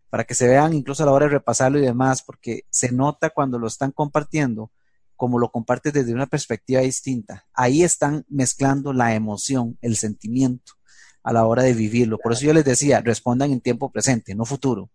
para 0.09 0.25
que 0.25 0.35
se 0.35 0.47
vean 0.47 0.73
incluso 0.73 1.03
a 1.03 1.07
la 1.07 1.13
hora 1.13 1.27
de 1.27 1.33
repasarlo 1.33 1.79
y 1.79 1.83
demás, 1.83 2.23
porque 2.23 2.65
se 2.71 2.93
nota 2.93 3.31
cuando 3.31 3.59
lo 3.59 3.67
están 3.67 3.91
compartiendo 3.91 4.71
como 5.17 5.39
lo 5.39 5.51
compartes 5.51 5.93
desde 5.93 6.15
una 6.15 6.27
perspectiva 6.27 6.81
distinta. 6.81 7.47
Ahí 7.55 7.83
están 7.83 8.25
mezclando 8.29 8.93
la 8.93 9.15
emoción, 9.15 9.79
el 9.81 9.97
sentimiento 9.97 10.75
a 11.23 11.33
la 11.33 11.47
hora 11.47 11.63
de 11.63 11.73
vivirlo. 11.73 12.19
Por 12.19 12.33
eso 12.33 12.45
yo 12.45 12.53
les 12.53 12.65
decía, 12.65 13.01
respondan 13.01 13.51
en 13.51 13.61
tiempo 13.61 13.91
presente, 13.91 14.35
no 14.35 14.45
futuro. 14.45 14.91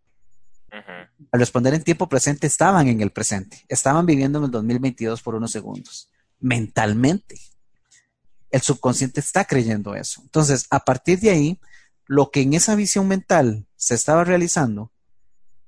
Al 1.32 1.40
responder 1.40 1.74
en 1.74 1.84
tiempo 1.84 2.08
presente, 2.08 2.48
estaban 2.48 2.88
en 2.88 3.02
el 3.02 3.12
presente, 3.12 3.66
estaban 3.68 4.06
viviendo 4.06 4.40
en 4.40 4.46
el 4.46 4.52
2022 4.52 5.22
por 5.22 5.36
unos 5.36 5.52
segundos, 5.52 6.10
mentalmente. 6.40 7.40
El 8.52 8.62
subconsciente 8.62 9.20
está 9.20 9.46
creyendo 9.46 9.96
eso. 9.96 10.22
Entonces, 10.24 10.66
a 10.70 10.80
partir 10.80 11.20
de 11.20 11.30
ahí, 11.30 11.60
lo 12.06 12.32
que 12.32 12.42
en 12.42 12.54
esa 12.54 12.76
visión 12.76 13.08
mental 13.08 13.68
se 13.76 13.96
estaba 13.96 14.24
realizando, 14.24 14.92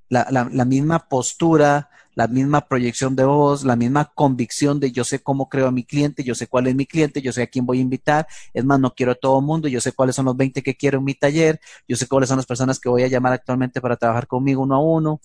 la 0.10 0.66
misma 0.66 1.08
postura, 1.08 1.90
la 2.14 2.28
misma 2.28 2.62
proyección 2.68 3.16
de 3.16 3.24
voz, 3.24 3.64
la 3.64 3.76
misma 3.76 4.12
convicción 4.14 4.80
de 4.80 4.92
yo 4.92 5.04
sé 5.04 5.20
cómo 5.20 5.50
creo 5.50 5.68
a 5.68 5.72
mi 5.72 5.84
cliente, 5.84 6.24
yo 6.24 6.36
sé 6.36 6.48
cuál 6.48 6.68
es 6.68 6.76
mi 6.76 6.86
cliente, 6.86 7.22
yo 7.22 7.32
sé 7.32 7.44
a 7.44 7.48
quién 7.48 7.66
voy 7.66 7.80
a 7.80 7.82
invitar, 7.82 8.28
es 8.54 8.66
más, 8.66 8.80
no 8.80 8.94
quiero 8.94 9.14
a 9.14 9.16
todo 9.16 9.42
mundo, 9.42 9.68
yo 9.68 9.80
sé 9.80 9.94
cuáles 9.94 10.16
son 10.16 10.26
los 10.26 10.36
20 10.36 10.62
que 10.62 10.76
quiero 10.76 10.98
en 11.00 11.06
mi 11.06 11.14
taller, 11.14 11.60
yo 11.88 11.96
sé 11.96 12.08
cuáles 12.08 12.30
son 12.30 12.38
las 12.38 12.46
personas 12.46 12.80
que 12.80 12.90
voy 12.90 13.04
a 13.04 13.08
llamar 13.08 13.34
actualmente 13.34 13.82
para 13.82 13.96
trabajar 13.96 14.28
conmigo 14.28 14.62
uno 14.62 14.76
a 14.76 14.80
uno. 14.80 15.22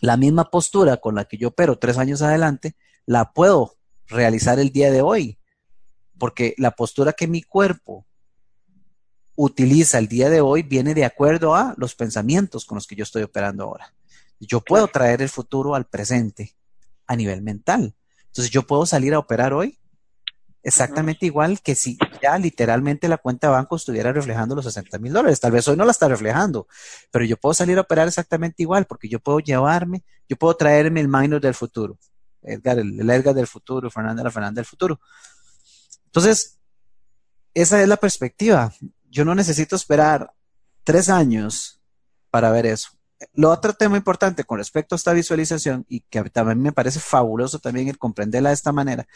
La 0.00 0.16
misma 0.16 0.50
postura 0.50 0.98
con 0.98 1.14
la 1.14 1.24
que 1.24 1.36
yo 1.36 1.48
opero 1.48 1.78
tres 1.78 1.98
años 1.98 2.22
adelante, 2.22 2.76
la 3.06 3.32
puedo 3.32 3.76
realizar 4.06 4.58
el 4.58 4.70
día 4.70 4.90
de 4.90 5.02
hoy, 5.02 5.38
porque 6.18 6.54
la 6.58 6.70
postura 6.72 7.12
que 7.12 7.26
mi 7.26 7.42
cuerpo 7.42 8.06
utiliza 9.36 9.98
el 9.98 10.08
día 10.08 10.30
de 10.30 10.40
hoy 10.40 10.62
viene 10.62 10.94
de 10.94 11.04
acuerdo 11.04 11.54
a 11.54 11.74
los 11.76 11.94
pensamientos 11.94 12.64
con 12.64 12.76
los 12.76 12.86
que 12.86 12.96
yo 12.96 13.02
estoy 13.02 13.22
operando 13.22 13.64
ahora. 13.64 13.94
Yo 14.40 14.60
puedo 14.60 14.88
traer 14.88 15.22
el 15.22 15.28
futuro 15.28 15.74
al 15.74 15.86
presente 15.86 16.54
a 17.06 17.16
nivel 17.16 17.42
mental. 17.42 17.94
Entonces 18.26 18.50
yo 18.50 18.66
puedo 18.66 18.86
salir 18.86 19.14
a 19.14 19.18
operar 19.18 19.52
hoy 19.52 19.78
exactamente 20.66 21.24
igual 21.26 21.60
que 21.62 21.76
si 21.76 21.96
ya 22.20 22.36
literalmente 22.36 23.06
la 23.06 23.18
cuenta 23.18 23.46
de 23.46 23.52
banco 23.52 23.76
estuviera 23.76 24.12
reflejando 24.12 24.56
los 24.56 24.64
60 24.64 24.98
mil 24.98 25.12
dólares. 25.12 25.38
Tal 25.38 25.52
vez 25.52 25.68
hoy 25.68 25.76
no 25.76 25.84
la 25.84 25.92
está 25.92 26.08
reflejando, 26.08 26.66
pero 27.12 27.24
yo 27.24 27.36
puedo 27.36 27.54
salir 27.54 27.78
a 27.78 27.82
operar 27.82 28.08
exactamente 28.08 28.64
igual 28.64 28.84
porque 28.84 29.08
yo 29.08 29.20
puedo 29.20 29.38
llevarme, 29.38 30.02
yo 30.28 30.36
puedo 30.36 30.56
traerme 30.56 31.00
el 31.00 31.06
minor 31.06 31.40
del 31.40 31.54
futuro. 31.54 31.96
Edgar, 32.42 32.80
el, 32.80 32.98
el 32.98 33.08
Edgar 33.08 33.32
del 33.32 33.46
futuro, 33.46 33.88
Fernanda, 33.90 34.24
la 34.24 34.30
Fernanda 34.32 34.58
del 34.58 34.66
futuro. 34.66 35.00
Entonces, 36.06 36.58
esa 37.54 37.80
es 37.80 37.86
la 37.86 37.96
perspectiva. 37.96 38.72
Yo 39.08 39.24
no 39.24 39.36
necesito 39.36 39.76
esperar 39.76 40.32
tres 40.82 41.08
años 41.08 41.80
para 42.28 42.50
ver 42.50 42.66
eso. 42.66 42.95
Lo 43.32 43.50
otro 43.50 43.72
tema 43.72 43.96
importante 43.96 44.44
con 44.44 44.58
respecto 44.58 44.94
a 44.94 44.96
esta 44.96 45.12
visualización, 45.12 45.86
y 45.88 46.00
que 46.00 46.22
también 46.30 46.60
me 46.60 46.72
parece 46.72 47.00
fabuloso 47.00 47.58
también 47.58 47.88
el 47.88 47.98
comprenderla 47.98 48.50
de 48.50 48.54
esta 48.54 48.72
manera, 48.72 49.06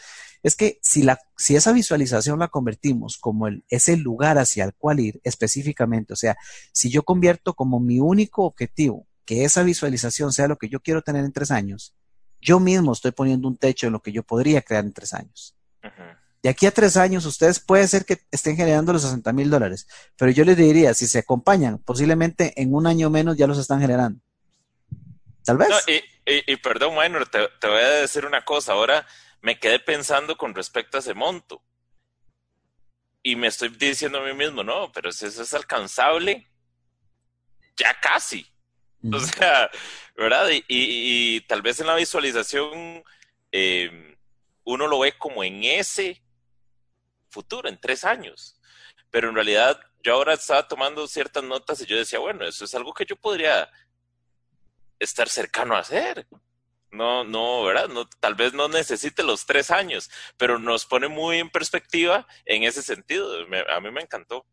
es 0.41 0.55
que 0.55 0.79
si, 0.81 1.03
la, 1.03 1.19
si 1.37 1.55
esa 1.55 1.71
visualización 1.71 2.39
la 2.39 2.47
convertimos 2.47 3.17
como 3.17 3.47
el, 3.47 3.63
ese 3.69 3.97
lugar 3.97 4.39
hacia 4.39 4.63
el 4.63 4.73
cual 4.73 4.99
ir 4.99 5.21
específicamente, 5.23 6.13
o 6.13 6.15
sea, 6.15 6.35
si 6.71 6.89
yo 6.89 7.03
convierto 7.03 7.53
como 7.53 7.79
mi 7.79 7.99
único 7.99 8.43
objetivo 8.43 9.07
que 9.23 9.43
esa 9.45 9.61
visualización 9.61 10.33
sea 10.33 10.47
lo 10.47 10.57
que 10.57 10.69
yo 10.69 10.81
quiero 10.81 11.03
tener 11.03 11.23
en 11.23 11.31
tres 11.31 11.51
años, 11.51 11.95
yo 12.41 12.59
mismo 12.59 12.93
estoy 12.93 13.11
poniendo 13.11 13.47
un 13.47 13.57
techo 13.57 13.85
en 13.85 13.93
lo 13.93 14.01
que 14.01 14.11
yo 14.11 14.23
podría 14.23 14.63
crear 14.63 14.83
en 14.83 14.93
tres 14.93 15.13
años. 15.13 15.55
De 16.43 16.49
aquí 16.49 16.65
a 16.65 16.71
tres 16.71 16.97
años, 16.97 17.25
ustedes 17.25 17.59
puede 17.59 17.87
ser 17.87 18.03
que 18.05 18.19
estén 18.31 18.55
generando 18.57 18.91
los 18.93 19.03
60 19.03 19.31
mil 19.33 19.49
dólares, 19.49 19.87
pero 20.17 20.31
yo 20.31 20.43
les 20.43 20.57
diría, 20.57 20.93
si 20.95 21.05
se 21.05 21.19
acompañan, 21.19 21.77
posiblemente 21.77 22.59
en 22.59 22.73
un 22.73 22.87
año 22.87 23.09
menos 23.11 23.37
ya 23.37 23.45
los 23.47 23.59
están 23.59 23.79
generando. 23.79 24.19
Tal 25.45 25.57
vez. 25.57 25.69
No, 25.69 25.75
y, 25.87 25.97
y- 26.31 26.53
y 26.53 26.55
perdón, 26.57 26.95
Minor, 26.95 27.27
te, 27.27 27.47
te 27.59 27.67
voy 27.67 27.81
a 27.81 27.89
decir 27.89 28.25
una 28.25 28.43
cosa. 28.43 28.73
Ahora 28.73 29.05
me 29.41 29.59
quedé 29.59 29.79
pensando 29.79 30.35
con 30.37 30.53
respecto 30.55 30.97
a 30.97 30.99
ese 30.99 31.13
monto. 31.13 31.61
Y 33.23 33.35
me 33.35 33.47
estoy 33.47 33.69
diciendo 33.69 34.17
a 34.19 34.25
mí 34.25 34.33
mismo, 34.33 34.63
no, 34.63 34.91
pero 34.91 35.11
si 35.11 35.27
eso 35.27 35.43
es 35.43 35.53
alcanzable, 35.53 36.47
ya 37.77 37.95
casi. 38.01 38.47
O 39.13 39.19
sea, 39.19 39.69
¿verdad? 40.15 40.47
Y 40.67 41.41
tal 41.41 41.63
vez 41.63 41.79
en 41.79 41.87
la 41.87 41.95
visualización 41.95 43.03
eh, 43.51 44.15
uno 44.63 44.85
lo 44.87 44.99
ve 44.99 45.13
como 45.17 45.43
en 45.43 45.63
ese 45.63 46.21
futuro, 47.31 47.67
en 47.67 47.79
tres 47.79 48.03
años. 48.03 48.59
Pero 49.09 49.29
en 49.29 49.35
realidad 49.35 49.79
yo 50.03 50.13
ahora 50.13 50.33
estaba 50.33 50.67
tomando 50.67 51.07
ciertas 51.07 51.43
notas 51.43 51.81
y 51.81 51.85
yo 51.85 51.97
decía, 51.97 52.19
bueno, 52.19 52.45
eso 52.45 52.65
es 52.65 52.75
algo 52.75 52.93
que 52.93 53.05
yo 53.05 53.15
podría 53.15 53.69
estar 54.99 55.29
cercano 55.29 55.75
a 55.75 55.79
hacer. 55.79 56.27
No, 56.91 57.23
no, 57.23 57.63
¿verdad? 57.63 57.87
No, 57.87 58.05
tal 58.19 58.35
vez 58.35 58.53
no 58.53 58.67
necesite 58.67 59.23
los 59.23 59.45
tres 59.45 59.71
años, 59.71 60.09
pero 60.37 60.59
nos 60.59 60.85
pone 60.85 61.07
muy 61.07 61.37
en 61.37 61.49
perspectiva 61.49 62.27
en 62.45 62.63
ese 62.63 62.81
sentido. 62.81 63.33
A 63.73 63.79
mí 63.79 63.91
me 63.91 64.01
encantó. 64.01 64.45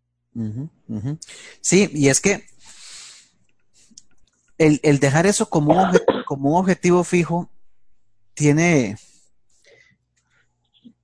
Sí, 1.61 1.91
y 1.93 2.09
es 2.09 2.21
que 2.21 2.47
el, 4.57 4.81
el 4.83 5.01
dejar 5.01 5.27
eso 5.27 5.49
como 5.51 5.73
un, 5.73 5.99
como 6.27 6.51
un 6.51 6.61
objetivo 6.61 7.03
fijo 7.03 7.51
tiene, 8.35 8.97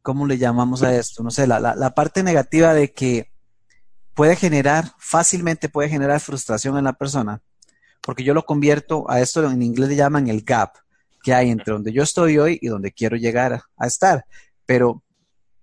¿cómo 0.05 0.29
le 0.29 0.39
llamamos 0.39 0.85
a 0.85 0.95
esto? 0.97 1.25
No 1.25 1.33
sé, 1.33 1.49
la, 1.49 1.59
la, 1.59 1.75
la 1.75 1.95
parte 1.95 2.23
negativa 2.23 2.73
de 2.73 2.93
que 2.93 3.33
puede 4.15 4.37
generar, 4.37 4.93
fácilmente 4.99 5.69
puede 5.69 5.89
generar 5.89 6.21
frustración 6.21 6.79
en 6.79 6.85
la 6.85 6.93
persona, 6.93 7.43
porque 8.01 8.23
yo 8.23 8.35
lo 8.35 8.47
convierto 8.47 9.11
a 9.11 9.21
esto 9.21 9.45
en 9.51 9.63
inglés 9.63 9.89
le 9.89 9.97
llaman 9.97 10.29
el 10.29 10.43
gap 10.43 10.75
que 11.25 11.35
hay 11.35 11.51
entre 11.51 11.73
donde 11.73 11.93
yo 11.93 12.05
estoy 12.05 12.39
hoy 12.39 12.59
y 12.63 12.69
donde 12.69 12.93
quiero 12.93 13.17
llegar 13.17 13.55
a, 13.55 13.65
a 13.79 13.87
estar. 13.89 14.25
Pero 14.65 15.03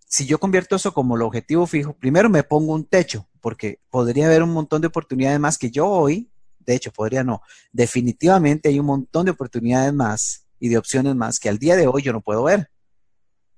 si 0.05 0.25
yo 0.25 0.39
convierto 0.39 0.75
eso 0.75 0.93
como 0.93 1.15
el 1.15 1.21
objetivo 1.21 1.65
fijo, 1.65 1.93
primero 1.93 2.29
me 2.29 2.43
pongo 2.43 2.73
un 2.73 2.83
techo, 2.83 3.29
porque 3.39 3.79
podría 3.89 4.25
haber 4.25 4.43
un 4.43 4.51
montón 4.51 4.81
de 4.81 4.87
oportunidades 4.87 5.39
más 5.39 5.57
que 5.57 5.71
yo 5.71 5.87
hoy 5.87 6.31
de 6.65 6.75
hecho, 6.75 6.91
podría 6.91 7.23
no. 7.23 7.41
Definitivamente 7.71 8.69
hay 8.69 8.79
un 8.79 8.85
montón 8.85 9.25
de 9.25 9.31
oportunidades 9.31 9.93
más 9.93 10.45
y 10.59 10.69
de 10.69 10.77
opciones 10.77 11.15
más 11.15 11.39
que 11.39 11.49
al 11.49 11.57
día 11.57 11.75
de 11.75 11.87
hoy 11.87 12.01
yo 12.01 12.13
no 12.13 12.21
puedo 12.21 12.43
ver. 12.43 12.69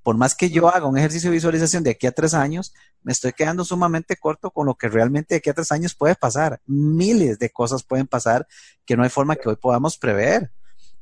Por 0.04 0.18
más 0.18 0.36
que 0.36 0.50
yo 0.50 0.68
haga 0.68 0.86
un 0.86 0.98
ejercicio 0.98 1.30
de 1.30 1.38
visualización 1.38 1.84
de 1.84 1.92
aquí 1.92 2.06
a 2.06 2.12
tres 2.12 2.34
años, 2.34 2.74
me 3.02 3.14
estoy 3.14 3.32
quedando 3.32 3.64
sumamente 3.64 4.18
corto 4.18 4.52
con 4.52 4.66
lo 4.66 4.76
que 4.76 4.90
realmente 4.90 5.34
de 5.34 5.38
aquí 5.38 5.50
a 5.50 5.54
tres 5.54 5.72
años 5.72 5.96
puede 5.96 6.16
pasar. 6.16 6.60
Miles 6.66 7.40
de 7.40 7.50
cosas 7.50 7.84
pueden 7.84 8.06
pasar 8.06 8.46
que 8.86 8.98
no 8.98 9.04
hay 9.04 9.10
forma 9.10 9.38
que 9.38 9.48
hoy 9.48 9.56
podamos 9.56 9.98
prever 9.98 10.52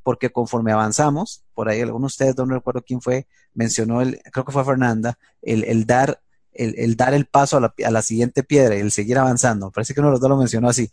porque 0.03 0.31
conforme 0.31 0.71
avanzamos, 0.71 1.43
por 1.53 1.69
ahí 1.69 1.81
algunos 1.81 2.11
de 2.11 2.13
ustedes, 2.13 2.37
no 2.37 2.53
recuerdo 2.53 2.83
quién 2.83 3.01
fue, 3.01 3.27
mencionó, 3.53 4.01
el, 4.01 4.19
creo 4.31 4.45
que 4.45 4.51
fue 4.51 4.65
Fernanda, 4.65 5.17
el, 5.41 5.63
el 5.63 5.85
dar 5.85 6.21
el, 6.53 6.75
el, 6.77 6.95
dar 6.95 7.13
el 7.13 7.25
paso 7.25 7.57
a 7.57 7.61
la, 7.61 7.73
a 7.85 7.91
la, 7.91 8.01
siguiente 8.01 8.43
piedra 8.43 8.75
y 8.75 8.79
el 8.79 8.91
seguir 8.91 9.17
avanzando. 9.17 9.71
Parece 9.71 9.93
que 9.93 9.99
uno 9.99 10.09
de 10.09 10.13
los 10.13 10.21
dos 10.21 10.29
lo 10.29 10.37
mencionó 10.37 10.69
así. 10.69 10.91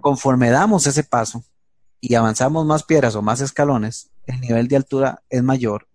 Conforme 0.00 0.50
damos 0.50 0.86
ese 0.86 1.04
paso 1.04 1.44
y 2.00 2.14
avanzamos 2.14 2.66
más 2.66 2.82
piedras 2.82 3.14
o 3.14 3.22
más 3.22 3.40
escalones, 3.40 4.10
el 4.26 4.40
nivel 4.40 4.68
de 4.68 4.76
altura 4.76 5.22
es 5.30 5.42
mayor 5.42 5.86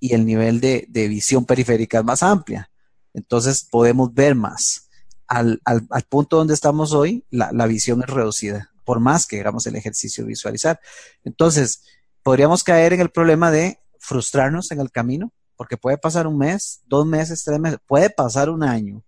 y 0.00 0.14
el 0.14 0.26
nivel 0.26 0.60
de, 0.60 0.86
de 0.88 1.06
visión 1.06 1.44
periférica 1.44 1.98
es 1.98 2.04
más 2.04 2.22
amplia. 2.22 2.70
Entonces 3.14 3.64
podemos 3.70 4.12
ver 4.12 4.34
más. 4.34 4.88
Al, 5.28 5.60
al, 5.64 5.86
al 5.90 6.02
punto 6.02 6.38
donde 6.38 6.54
estamos 6.54 6.92
hoy, 6.92 7.24
la, 7.30 7.52
la 7.52 7.66
visión 7.66 8.02
es 8.02 8.08
reducida 8.10 8.70
por 8.90 8.98
más 8.98 9.24
que 9.24 9.38
hagamos 9.38 9.64
el 9.68 9.76
ejercicio 9.76 10.26
visualizar. 10.26 10.80
Entonces, 11.22 11.84
podríamos 12.24 12.64
caer 12.64 12.92
en 12.92 13.00
el 13.00 13.10
problema 13.10 13.52
de 13.52 13.78
frustrarnos 14.00 14.72
en 14.72 14.80
el 14.80 14.90
camino, 14.90 15.32
porque 15.54 15.76
puede 15.76 15.96
pasar 15.96 16.26
un 16.26 16.36
mes, 16.36 16.80
dos 16.86 17.06
meses, 17.06 17.44
tres 17.44 17.60
meses, 17.60 17.78
puede 17.86 18.10
pasar 18.10 18.50
un 18.50 18.64
año, 18.64 19.04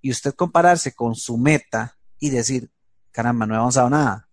y 0.00 0.10
usted 0.10 0.32
compararse 0.32 0.94
con 0.94 1.14
su 1.14 1.36
meta 1.36 1.98
y 2.18 2.30
decir, 2.30 2.70
caramba, 3.10 3.44
no 3.44 3.54
he 3.54 3.58
avanzado 3.58 3.90
nada, 3.90 4.30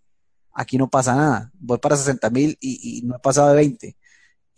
aquí 0.54 0.78
no 0.78 0.90
pasa 0.90 1.14
nada, 1.14 1.52
voy 1.56 1.78
para 1.80 1.98
60 1.98 2.30
mil 2.30 2.58
y, 2.62 3.00
y, 3.00 3.02
no 3.02 3.18
he 3.18 3.20
pasado 3.20 3.50
de 3.50 3.56
20, 3.56 3.98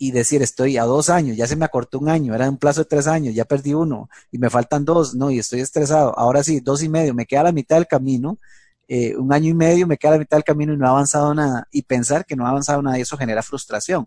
y 0.02 0.10
decir, 0.10 0.42
estoy 0.42 0.78
a 0.78 0.82
dos 0.82 1.10
años, 1.10 1.36
ya 1.36 1.46
se 1.46 1.54
me 1.54 1.64
acortó 1.64 2.00
un 2.00 2.08
año, 2.08 2.34
era 2.34 2.50
un 2.50 2.56
plazo 2.56 2.80
de 2.80 2.86
tres 2.86 3.06
años, 3.06 3.36
ya 3.36 3.44
perdí 3.44 3.72
uno, 3.72 4.10
y 4.32 4.38
me 4.38 4.50
faltan 4.50 4.84
dos, 4.84 5.14
no, 5.14 5.30
y 5.30 5.38
estoy 5.38 5.60
estresado, 5.60 6.12
ahora 6.18 6.42
sí, 6.42 6.58
dos 6.58 6.82
y 6.82 6.88
medio, 6.88 7.14
me 7.14 7.24
queda 7.24 7.44
la 7.44 7.52
mitad 7.52 7.76
del 7.76 7.86
camino, 7.86 8.40
eh, 8.88 9.14
un 9.16 9.32
año 9.32 9.50
y 9.50 9.54
medio, 9.54 9.86
me 9.86 9.96
queda 9.96 10.14
la 10.14 10.18
mitad 10.18 10.38
del 10.38 10.42
camino 10.42 10.72
y 10.72 10.76
no 10.76 10.88
ha 10.88 10.90
avanzado 10.90 11.32
nada. 11.36 11.68
Y 11.70 11.82
pensar 11.82 12.26
que 12.26 12.34
no 12.34 12.44
ha 12.44 12.48
avanzado 12.48 12.82
nada, 12.82 12.98
y 12.98 13.02
eso 13.02 13.16
genera 13.16 13.44
frustración. 13.44 14.04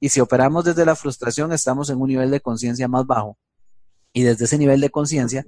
Y 0.00 0.08
si 0.08 0.20
operamos 0.20 0.64
desde 0.64 0.86
la 0.86 0.96
frustración, 0.96 1.52
estamos 1.52 1.90
en 1.90 2.00
un 2.00 2.08
nivel 2.08 2.30
de 2.30 2.40
conciencia 2.40 2.88
más 2.88 3.06
bajo. 3.06 3.36
Y 4.14 4.22
desde 4.22 4.46
ese 4.46 4.56
nivel 4.56 4.80
de 4.80 4.88
conciencia, 4.88 5.44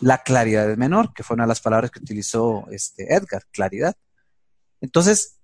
la 0.00 0.18
claridad 0.18 0.70
es 0.70 0.78
menor, 0.78 1.12
que 1.12 1.24
fue 1.24 1.34
una 1.34 1.42
de 1.42 1.48
las 1.48 1.60
palabras 1.60 1.90
que 1.90 1.98
utilizó 1.98 2.68
este 2.70 3.12
Edgar, 3.12 3.42
claridad. 3.50 3.96
Entonces, 4.80 5.38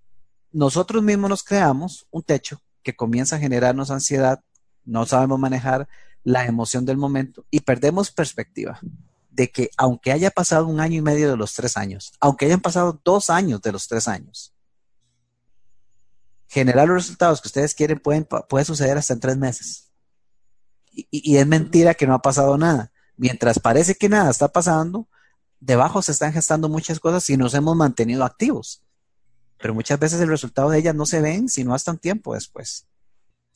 nosotros 0.53 1.03
mismos 1.03 1.29
nos 1.29 1.43
creamos 1.43 2.07
un 2.13 2.23
techo 2.23 2.63
que 2.89 2.97
comienza 2.97 3.37
a 3.37 3.39
generarnos 3.39 3.91
ansiedad, 3.91 4.41
no 4.87 5.05
sabemos 5.05 5.39
manejar 5.39 5.87
la 6.25 6.47
emoción 6.47 6.87
del 6.87 6.97
momento 6.97 7.45
y 7.51 7.61
perdemos 7.61 8.11
perspectiva 8.11 8.81
de 9.29 9.51
que 9.51 9.69
aunque 9.77 10.11
haya 10.11 10.31
pasado 10.31 10.67
un 10.67 10.81
año 10.81 10.97
y 10.97 11.03
medio 11.03 11.29
de 11.29 11.37
los 11.37 11.53
tres 11.53 11.77
años, 11.77 12.13
aunque 12.19 12.47
hayan 12.47 12.63
pasado 12.63 12.99
dos 13.05 13.29
años 13.29 13.61
de 13.61 13.73
los 13.73 13.89
tres 13.89 14.09
años, 14.09 14.55
generar 16.47 16.89
los 16.89 16.97
resultados 16.97 17.43
que 17.43 17.49
ustedes 17.49 17.75
quieren 17.75 17.99
pueden, 17.99 18.27
puede 18.49 18.65
suceder 18.65 18.97
hasta 18.97 19.13
en 19.13 19.21
tres 19.21 19.37
meses. 19.37 19.93
Y, 20.91 21.07
y, 21.11 21.37
es 21.37 21.47
mentira 21.47 21.93
que 21.93 22.07
no 22.07 22.15
ha 22.15 22.23
pasado 22.23 22.57
nada. 22.57 22.91
Mientras 23.19 23.59
parece 23.59 23.97
que 23.97 24.09
nada 24.09 24.31
está 24.31 24.49
pasando, 24.49 25.07
debajo 25.61 26.01
se 26.01 26.13
están 26.13 26.33
gestando 26.33 26.71
muchas 26.71 27.01
cosas 27.01 27.29
y 27.29 27.37
nos 27.37 27.53
hemos 27.53 27.77
mantenido 27.77 28.25
activos. 28.25 28.83
Pero 29.61 29.75
muchas 29.75 29.99
veces 29.99 30.21
el 30.21 30.29
resultado 30.29 30.71
de 30.71 30.79
ellas 30.79 30.95
no 30.95 31.07
se 31.07 31.21
ven 31.21 31.49
sino 31.49 31.75
hasta 31.75 31.91
un 31.91 31.99
tiempo 31.99 32.35
después 32.35 32.87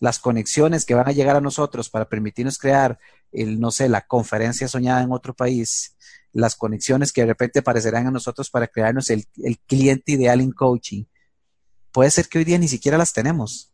las 0.03 0.19
conexiones 0.19 0.85
que 0.85 0.95
van 0.95 1.09
a 1.09 1.13
llegar 1.13 1.37
a 1.37 1.41
nosotros 1.41 1.89
para 1.89 2.09
permitirnos 2.09 2.59
crear, 2.59 2.99
el, 3.31 3.61
no 3.61 3.71
sé, 3.71 3.89
la 3.89 4.01
conferencia 4.01 4.67
soñada 4.67 5.01
en 5.01 5.13
otro 5.13 5.33
país, 5.33 5.95
las 6.33 6.57
conexiones 6.57 7.13
que 7.13 7.21
de 7.21 7.29
repente 7.29 7.61
aparecerán 7.61 8.09
a 8.09 8.11
nosotros 8.11 8.51
para 8.51 8.67
crearnos 8.67 9.11
el, 9.11 9.27
el 9.45 9.61
cliente 9.61 10.11
ideal 10.11 10.41
en 10.41 10.51
coaching. 10.51 11.05
Puede 11.93 12.11
ser 12.11 12.29
que 12.29 12.39
hoy 12.39 12.45
día 12.45 12.59
ni 12.59 12.67
siquiera 12.67 12.99
las 12.99 13.13
tenemos. 13.13 13.73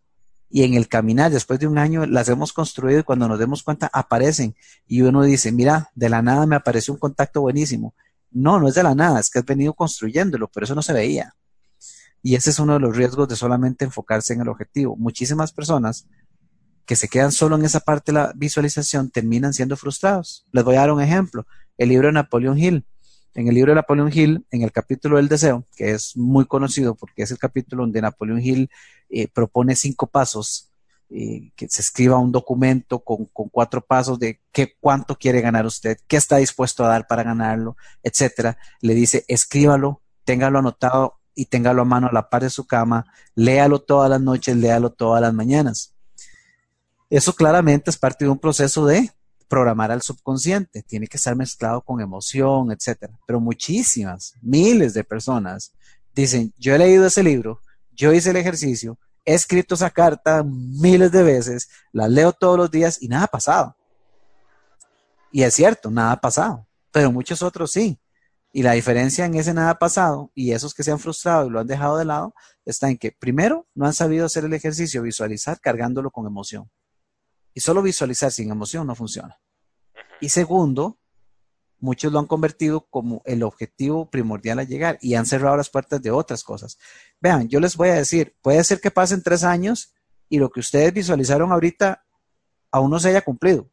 Y 0.50 0.64
en 0.64 0.74
el 0.74 0.86
caminar, 0.86 1.30
después 1.30 1.60
de 1.60 1.66
un 1.66 1.78
año, 1.78 2.04
las 2.04 2.28
hemos 2.28 2.52
construido 2.52 3.00
y 3.00 3.04
cuando 3.04 3.26
nos 3.26 3.38
demos 3.38 3.62
cuenta, 3.62 3.88
aparecen. 3.90 4.54
Y 4.86 5.00
uno 5.00 5.22
dice, 5.22 5.50
mira, 5.50 5.90
de 5.94 6.10
la 6.10 6.20
nada 6.20 6.44
me 6.44 6.56
apareció 6.56 6.92
un 6.92 7.00
contacto 7.00 7.40
buenísimo. 7.40 7.94
No, 8.30 8.60
no 8.60 8.68
es 8.68 8.74
de 8.74 8.82
la 8.82 8.94
nada, 8.94 9.18
es 9.18 9.30
que 9.30 9.38
has 9.38 9.46
venido 9.46 9.72
construyéndolo, 9.72 10.48
pero 10.48 10.64
eso 10.64 10.74
no 10.74 10.82
se 10.82 10.92
veía. 10.92 11.34
Y 12.22 12.34
ese 12.34 12.50
es 12.50 12.58
uno 12.58 12.74
de 12.74 12.80
los 12.80 12.96
riesgos 12.96 13.28
de 13.28 13.36
solamente 13.36 13.84
enfocarse 13.84 14.34
en 14.34 14.40
el 14.40 14.48
objetivo. 14.48 14.96
Muchísimas 14.96 15.52
personas 15.52 16.06
que 16.88 16.96
se 16.96 17.08
quedan 17.08 17.32
solo 17.32 17.56
en 17.56 17.64
esa 17.64 17.80
parte 17.80 18.12
de 18.12 18.18
la 18.18 18.32
visualización 18.34 19.10
terminan 19.10 19.52
siendo 19.52 19.76
frustrados. 19.76 20.46
Les 20.52 20.64
voy 20.64 20.76
a 20.76 20.80
dar 20.80 20.90
un 20.90 21.02
ejemplo. 21.02 21.46
El 21.76 21.90
libro 21.90 22.08
de 22.08 22.14
Napoleon 22.14 22.58
Hill. 22.58 22.86
En 23.34 23.46
el 23.46 23.54
libro 23.54 23.72
de 23.72 23.76
Napoleon 23.76 24.10
Hill, 24.12 24.46
en 24.50 24.62
el 24.62 24.72
capítulo 24.72 25.18
del 25.18 25.28
deseo, 25.28 25.66
que 25.76 25.90
es 25.90 26.16
muy 26.16 26.46
conocido 26.46 26.94
porque 26.94 27.22
es 27.22 27.30
el 27.30 27.38
capítulo 27.38 27.82
donde 27.82 28.00
Napoleon 28.00 28.40
Hill 28.40 28.70
eh, 29.10 29.28
propone 29.28 29.76
cinco 29.76 30.06
pasos, 30.06 30.72
eh, 31.10 31.52
que 31.54 31.68
se 31.68 31.82
escriba 31.82 32.18
un 32.18 32.32
documento 32.32 33.00
con, 33.00 33.26
cuatro 33.26 33.84
pasos 33.84 34.18
de 34.18 34.40
qué, 34.50 34.74
cuánto 34.80 35.16
quiere 35.16 35.40
ganar 35.40 35.66
usted, 35.66 35.98
qué 36.06 36.16
está 36.16 36.38
dispuesto 36.38 36.84
a 36.84 36.88
dar 36.88 37.06
para 37.06 37.22
ganarlo, 37.22 37.76
etcétera. 38.02 38.58
Le 38.80 38.94
dice, 38.94 39.24
escríbalo, 39.28 40.02
téngalo 40.24 40.58
anotado 40.58 41.17
y 41.38 41.44
téngalo 41.44 41.82
a 41.82 41.84
mano 41.84 42.08
a 42.08 42.12
la 42.12 42.28
par 42.28 42.42
de 42.42 42.50
su 42.50 42.66
cama, 42.66 43.06
léalo 43.36 43.78
todas 43.78 44.10
las 44.10 44.20
noches, 44.20 44.56
léalo 44.56 44.90
todas 44.90 45.22
las 45.22 45.32
mañanas. 45.32 45.94
Eso 47.08 47.32
claramente 47.32 47.90
es 47.90 47.96
parte 47.96 48.24
de 48.24 48.30
un 48.32 48.40
proceso 48.40 48.84
de 48.84 49.12
programar 49.46 49.92
al 49.92 50.02
subconsciente. 50.02 50.82
Tiene 50.82 51.06
que 51.06 51.16
estar 51.16 51.36
mezclado 51.36 51.80
con 51.80 52.00
emoción, 52.00 52.72
etcétera. 52.72 53.16
Pero 53.24 53.38
muchísimas, 53.38 54.34
miles 54.42 54.94
de 54.94 55.04
personas 55.04 55.72
dicen, 56.12 56.52
yo 56.58 56.74
he 56.74 56.78
leído 56.78 57.06
ese 57.06 57.22
libro, 57.22 57.60
yo 57.92 58.12
hice 58.12 58.30
el 58.30 58.36
ejercicio, 58.36 58.98
he 59.24 59.34
escrito 59.34 59.76
esa 59.76 59.90
carta 59.90 60.42
miles 60.42 61.12
de 61.12 61.22
veces, 61.22 61.68
la 61.92 62.08
leo 62.08 62.32
todos 62.32 62.58
los 62.58 62.68
días 62.68 63.00
y 63.00 63.06
nada 63.06 63.26
ha 63.26 63.28
pasado. 63.28 63.76
Y 65.30 65.44
es 65.44 65.54
cierto, 65.54 65.88
nada 65.88 66.10
ha 66.10 66.20
pasado, 66.20 66.66
pero 66.90 67.12
muchos 67.12 67.42
otros 67.44 67.70
sí. 67.70 67.96
Y 68.58 68.62
la 68.64 68.72
diferencia 68.72 69.24
en 69.24 69.36
ese 69.36 69.54
nada 69.54 69.78
pasado 69.78 70.32
y 70.34 70.50
esos 70.50 70.74
que 70.74 70.82
se 70.82 70.90
han 70.90 70.98
frustrado 70.98 71.46
y 71.46 71.50
lo 71.50 71.60
han 71.60 71.68
dejado 71.68 71.96
de 71.96 72.04
lado 72.04 72.34
está 72.64 72.90
en 72.90 72.98
que 72.98 73.12
primero 73.12 73.68
no 73.72 73.86
han 73.86 73.92
sabido 73.92 74.26
hacer 74.26 74.44
el 74.46 74.52
ejercicio, 74.52 75.00
visualizar 75.00 75.60
cargándolo 75.60 76.10
con 76.10 76.26
emoción. 76.26 76.68
Y 77.54 77.60
solo 77.60 77.82
visualizar 77.82 78.32
sin 78.32 78.50
emoción 78.50 78.88
no 78.88 78.96
funciona. 78.96 79.38
Y 80.20 80.30
segundo, 80.30 80.98
muchos 81.78 82.12
lo 82.12 82.18
han 82.18 82.26
convertido 82.26 82.88
como 82.90 83.22
el 83.26 83.44
objetivo 83.44 84.10
primordial 84.10 84.58
a 84.58 84.64
llegar 84.64 84.98
y 85.00 85.14
han 85.14 85.26
cerrado 85.26 85.56
las 85.56 85.70
puertas 85.70 86.02
de 86.02 86.10
otras 86.10 86.42
cosas. 86.42 86.78
Vean, 87.20 87.48
yo 87.48 87.60
les 87.60 87.76
voy 87.76 87.90
a 87.90 87.94
decir, 87.94 88.34
puede 88.42 88.64
ser 88.64 88.80
que 88.80 88.90
pasen 88.90 89.22
tres 89.22 89.44
años 89.44 89.94
y 90.28 90.40
lo 90.40 90.50
que 90.50 90.58
ustedes 90.58 90.92
visualizaron 90.92 91.52
ahorita 91.52 92.04
aún 92.72 92.90
no 92.90 92.98
se 92.98 93.10
haya 93.10 93.22
cumplido. 93.22 93.70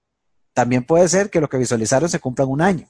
También 0.53 0.86
puede 0.86 1.09
ser 1.09 1.31
que 1.31 1.41
lo 1.41 1.49
que 1.49 1.57
visualizaron 1.57 2.07
se 2.07 2.19
cumpla 2.19 2.45
en 2.45 2.51
un 2.51 2.61
año 2.61 2.88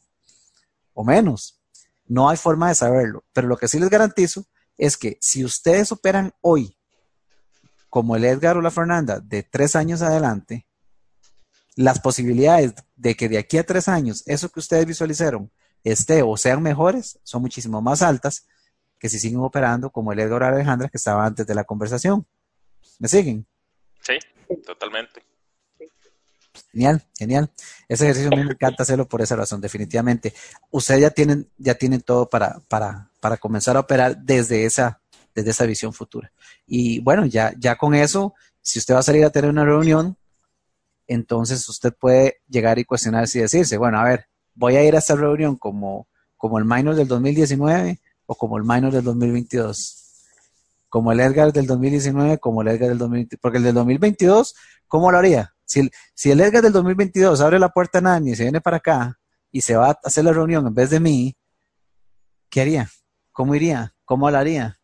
o 0.94 1.06
menos. 1.06 1.62
No 2.06 2.30
hay 2.30 2.38
forma 2.38 2.70
de 2.70 2.76
saberlo. 2.76 3.24
Pero 3.34 3.48
lo 3.48 3.58
que 3.58 3.68
sí 3.68 3.80
les 3.80 3.90
garantizo 3.90 4.46
es 4.78 4.98
que 4.98 5.18
si 5.22 5.44
ustedes 5.44 5.92
operan 5.92 6.34
hoy, 6.42 6.78
como 7.90 8.16
el 8.16 8.26
Edgar 8.26 8.58
o 8.58 8.62
la 8.62 8.72
Fernanda, 8.72 9.20
de 9.20 9.44
tres 9.44 9.76
años 9.76 10.02
adelante, 10.02 10.68
las 11.76 12.00
posibilidades 12.00 12.74
de 12.96 13.16
que 13.16 13.30
de 13.30 13.38
aquí 13.38 13.58
a 13.58 13.66
tres 13.66 13.88
años 13.88 14.24
eso 14.26 14.50
que 14.50 14.60
ustedes 14.60 14.86
visualizaron 14.86 15.52
esté 15.84 16.22
o 16.22 16.36
sean 16.38 16.62
mejores 16.64 17.20
son 17.24 17.42
muchísimo 17.42 17.82
más 17.82 18.02
altas 18.02 18.48
que 18.98 19.10
si 19.10 19.20
siguen 19.20 19.40
operando 19.40 19.90
como 19.92 20.14
el 20.14 20.20
Edgar 20.20 20.44
Alejandra 20.44 20.90
que 20.90 20.98
estaba 20.98 21.26
antes 21.26 21.46
de 21.46 21.54
la 21.54 21.66
conversación. 21.66 22.26
¿Me 23.00 23.08
siguen? 23.08 23.46
Sí, 24.02 24.18
totalmente. 24.66 25.22
Genial, 26.72 27.04
genial. 27.18 27.50
Ese 27.88 28.06
ejercicio 28.06 28.30
a 28.32 28.36
mí 28.36 28.44
me 28.44 28.52
encanta 28.52 28.84
hacerlo 28.84 29.08
por 29.08 29.22
esa 29.22 29.36
razón, 29.36 29.62
definitivamente. 29.62 30.34
Ustedes 30.72 31.02
ya 31.02 31.10
tienen, 31.10 31.50
ya 31.58 31.76
tienen 31.76 32.02
todo 32.02 32.30
para, 32.30 32.60
para, 32.68 33.10
para 33.20 33.38
comenzar 33.38 33.78
a 33.78 33.82
operar 33.82 34.18
desde 34.18 34.66
esa, 34.66 35.02
desde 35.34 35.52
esa 35.52 35.66
visión 35.66 35.94
futura. 35.94 36.32
Y 36.68 37.00
bueno, 37.00 37.26
ya, 37.26 37.54
ya 37.58 37.76
con 37.76 37.96
eso, 37.96 38.34
si 38.62 38.80
usted 38.80 38.96
va 38.96 39.00
a 39.00 39.04
salir 39.04 39.26
a 39.26 39.30
tener 39.30 39.50
una 39.50 39.66
reunión, 39.66 40.18
entonces 41.08 41.68
usted 41.70 41.94
puede 41.94 42.42
llegar 42.48 42.80
y 42.80 42.86
cuestionarse 42.86 43.40
y 43.40 43.42
decirse, 43.42 43.78
bueno, 43.78 44.00
a 44.00 44.04
ver, 44.04 44.28
voy 44.56 44.76
a 44.76 44.84
ir 44.84 44.96
a 44.96 45.00
esta 45.00 45.16
reunión 45.16 45.56
como, 45.56 46.08
como 46.38 46.58
el 46.58 46.66
minor 46.66 46.96
del 46.96 47.08
2019 47.08 48.00
o 48.26 48.36
como 48.36 48.58
el 48.58 48.64
minor 48.64 48.92
del 48.92 49.04
2022. 49.04 50.02
Como 50.90 51.12
el 51.12 51.20
Edgar 51.20 51.52
del 51.52 51.68
2019, 51.68 52.38
como 52.40 52.62
el 52.62 52.70
Edgar 52.70 52.90
del 52.90 52.98
2022. 52.98 53.40
Porque 53.42 53.58
el 53.58 53.64
del 53.66 53.74
2022, 53.74 54.56
¿cómo 54.88 55.12
lo 55.12 55.18
haría? 55.18 55.55
Si 55.66 55.80
el, 55.82 55.92
si 56.14 56.32
el 56.32 56.42
Edgar 56.42 56.64
del 56.64 56.74
2022 56.74 57.42
abre 57.42 57.60
la 57.60 57.70
puerta 57.70 57.98
a 57.98 58.02
Nani 58.02 58.32
y 58.32 58.36
se 58.36 58.44
viene 58.44 58.62
para 58.62 58.78
acá 58.78 59.20
y 59.52 59.62
se 59.62 59.76
va 59.76 59.90
a 59.90 60.00
hacer 60.04 60.24
la 60.24 60.34
reunión 60.34 60.68
en 60.68 60.74
vez 60.74 60.90
de 60.90 61.00
mí, 61.00 61.36
¿qué 62.50 62.62
haría? 62.62 62.90
¿cómo 63.36 63.54
iría? 63.54 63.94
¿Cómo 64.06 64.28
hablaría? 64.28 64.80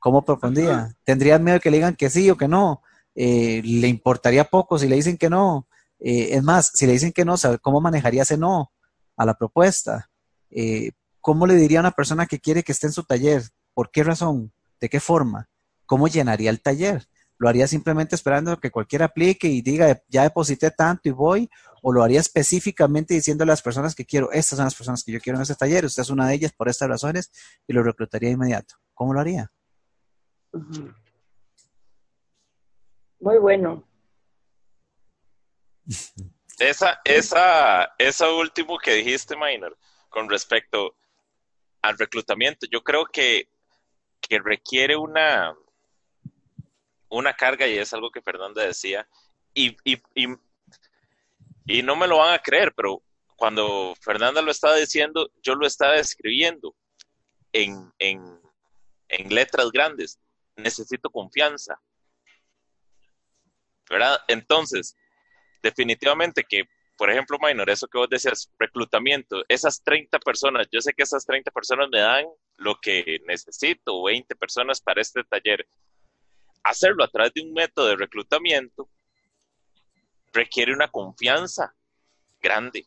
¿Cómo 0.00 0.24
propondría? 0.24 0.92
¿Tendría 1.04 1.38
miedo 1.38 1.54
de 1.54 1.60
que 1.60 1.70
le 1.70 1.76
digan 1.76 1.94
que 1.94 2.10
sí 2.10 2.28
o 2.30 2.36
que 2.36 2.48
no? 2.48 2.82
Eh, 3.14 3.62
¿Le 3.64 3.86
importaría 3.86 4.42
poco 4.42 4.76
si 4.76 4.88
le 4.88 4.96
dicen 4.96 5.16
que 5.16 5.30
no? 5.30 5.68
Eh, 6.00 6.30
es 6.32 6.42
más, 6.42 6.72
si 6.74 6.84
le 6.84 6.94
dicen 6.94 7.12
que 7.12 7.24
no, 7.24 7.36
¿cómo 7.62 7.80
manejaría 7.80 8.22
ese 8.22 8.36
no 8.36 8.72
a 9.16 9.24
la 9.24 9.34
propuesta? 9.34 10.10
Eh, 10.50 10.90
¿Cómo 11.20 11.46
le 11.46 11.54
diría 11.54 11.78
a 11.78 11.82
una 11.82 11.92
persona 11.92 12.26
que 12.26 12.40
quiere 12.40 12.64
que 12.64 12.72
esté 12.72 12.88
en 12.88 12.92
su 12.92 13.04
taller? 13.04 13.44
¿Por 13.72 13.92
qué 13.92 14.02
razón? 14.02 14.52
¿De 14.80 14.88
qué 14.88 14.98
forma? 14.98 15.48
¿Cómo 15.86 16.08
llenaría 16.08 16.50
el 16.50 16.60
taller? 16.60 17.06
¿Lo 17.42 17.48
haría 17.48 17.66
simplemente 17.66 18.14
esperando 18.14 18.56
que 18.60 18.70
cualquiera 18.70 19.06
aplique 19.06 19.48
y 19.48 19.62
diga, 19.62 20.00
ya 20.06 20.22
deposité 20.22 20.70
tanto 20.70 21.08
y 21.08 21.10
voy? 21.10 21.50
¿O 21.82 21.92
lo 21.92 22.04
haría 22.04 22.20
específicamente 22.20 23.14
diciendo 23.14 23.42
a 23.42 23.48
las 23.48 23.60
personas 23.60 23.96
que 23.96 24.04
quiero, 24.04 24.30
estas 24.30 24.58
son 24.58 24.66
las 24.66 24.76
personas 24.76 25.02
que 25.02 25.10
yo 25.10 25.20
quiero 25.20 25.38
en 25.38 25.42
este 25.42 25.56
taller, 25.56 25.84
usted 25.84 26.02
es 26.02 26.10
una 26.10 26.28
de 26.28 26.34
ellas 26.34 26.52
por 26.52 26.68
estas 26.68 26.88
razones 26.88 27.32
y 27.66 27.72
lo 27.72 27.82
reclutaría 27.82 28.28
de 28.28 28.34
inmediato? 28.34 28.76
¿Cómo 28.94 29.12
lo 29.12 29.18
haría? 29.18 29.50
Muy 33.18 33.38
bueno. 33.40 33.88
Esa, 36.60 37.00
esa, 37.04 37.92
eso 37.98 38.38
último 38.38 38.78
que 38.78 38.94
dijiste, 38.94 39.34
Minor, 39.34 39.76
con 40.08 40.30
respecto 40.30 40.94
al 41.80 41.98
reclutamiento, 41.98 42.66
yo 42.70 42.84
creo 42.84 43.06
que, 43.06 43.48
que 44.20 44.38
requiere 44.38 44.94
una, 44.94 45.56
una 47.12 47.34
carga, 47.34 47.66
y 47.66 47.78
es 47.78 47.92
algo 47.92 48.10
que 48.10 48.22
Fernanda 48.22 48.62
decía, 48.62 49.06
y, 49.54 49.76
y, 49.84 50.00
y, 51.66 51.82
no 51.82 51.94
me 51.94 52.06
lo 52.06 52.18
van 52.18 52.34
a 52.34 52.42
creer, 52.42 52.72
pero 52.74 53.02
cuando 53.36 53.94
Fernanda 54.00 54.40
lo 54.40 54.50
estaba 54.50 54.76
diciendo, 54.76 55.30
yo 55.42 55.54
lo 55.54 55.66
estaba 55.66 55.96
escribiendo 55.96 56.74
en, 57.52 57.92
en, 57.98 58.40
en 59.08 59.34
letras 59.34 59.70
grandes. 59.70 60.18
Necesito 60.56 61.10
confianza. 61.10 61.80
¿Verdad? 63.90 64.18
Entonces, 64.28 64.96
definitivamente 65.62 66.44
que, 66.44 66.64
por 66.96 67.10
ejemplo, 67.10 67.36
Minor, 67.42 67.68
eso 67.68 67.88
que 67.88 67.98
vos 67.98 68.08
decías, 68.08 68.50
reclutamiento, 68.58 69.44
esas 69.48 69.82
30 69.82 70.18
personas, 70.20 70.66
yo 70.72 70.80
sé 70.80 70.94
que 70.94 71.02
esas 71.02 71.26
30 71.26 71.50
personas 71.50 71.88
me 71.90 72.00
dan 72.00 72.26
lo 72.56 72.76
que 72.80 73.20
necesito, 73.26 74.02
20 74.02 74.34
personas 74.36 74.80
para 74.80 75.02
este 75.02 75.24
taller. 75.24 75.66
Hacerlo 76.64 77.04
a 77.04 77.08
través 77.08 77.32
de 77.34 77.42
un 77.42 77.52
método 77.52 77.88
de 77.88 77.96
reclutamiento 77.96 78.88
requiere 80.32 80.72
una 80.72 80.88
confianza 80.88 81.74
grande, 82.40 82.86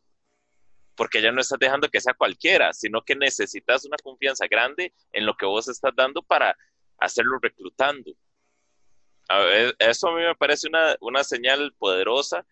porque 0.95 1.21
ya 1.21 1.31
no 1.31 1.41
estás 1.41 1.59
dejando 1.59 1.89
que 1.89 2.01
sea 2.01 2.13
cualquiera, 2.13 2.73
sino 2.73 3.01
que 3.01 3.15
necesitas 3.15 3.85
una 3.85 3.97
confianza 3.97 4.47
grande 4.47 4.93
en 5.11 5.25
lo 5.25 5.35
que 5.35 5.45
vos 5.45 5.67
estás 5.67 5.93
dando 5.95 6.21
para 6.21 6.55
hacerlo 6.97 7.37
reclutando. 7.41 8.11
eso 9.79 10.07
a 10.07 10.15
mí 10.15 10.21
me 10.21 10.35
parece 10.35 10.67
una, 10.67 10.95
una 11.01 11.23
señal 11.23 11.73
poderosa 11.77 12.45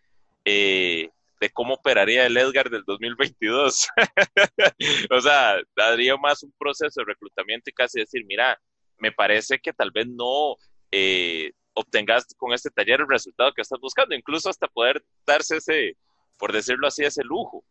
eh, 0.45 1.09
de 1.39 1.49
cómo 1.49 1.76
operaría 1.76 2.26
el 2.26 2.38
Edgar 2.38 2.69
del 2.69 2.84
2022. 2.86 3.88
o 5.11 5.21
sea, 5.21 5.57
daría 5.76 6.15
más 6.17 6.43
un 6.43 6.53
proceso 6.57 7.01
de 7.01 7.05
reclutamiento 7.05 7.69
y 7.69 7.74
casi 7.74 7.99
decir, 7.99 8.24
mira, 8.26 8.59
me 8.97 9.11
parece 9.11 9.59
que 9.59 9.74
tal 9.74 9.91
vez 9.91 10.07
no 10.07 10.55
eh, 10.96 11.52
obtengas 11.74 12.28
con 12.38 12.54
este 12.54 12.70
taller 12.70 13.02
el 13.02 13.10
resultado 13.10 13.52
que 13.52 13.64
estás 13.64 13.80
buscando, 13.80 14.14
incluso 14.14 14.48
hasta 14.48 14.68
poder 14.68 15.04
darse 15.26 15.58
ese, 15.58 15.98
por 16.38 16.54
decirlo 16.54 16.86
así, 16.86 17.04
ese 17.04 17.24
lujo. 17.24 17.66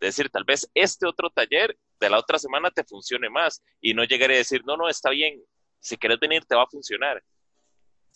De 0.00 0.06
decir, 0.06 0.30
tal 0.30 0.44
vez 0.44 0.66
este 0.72 1.06
otro 1.06 1.28
taller 1.28 1.76
de 2.00 2.08
la 2.08 2.18
otra 2.18 2.38
semana 2.38 2.70
te 2.70 2.84
funcione 2.84 3.28
más 3.28 3.62
y 3.82 3.92
no 3.92 4.02
llegaré 4.04 4.36
a 4.36 4.38
decir, 4.38 4.62
no, 4.64 4.78
no, 4.78 4.88
está 4.88 5.10
bien, 5.10 5.42
si 5.78 5.98
quieres 5.98 6.18
venir 6.18 6.46
te 6.46 6.54
va 6.54 6.62
a 6.62 6.68
funcionar, 6.70 7.22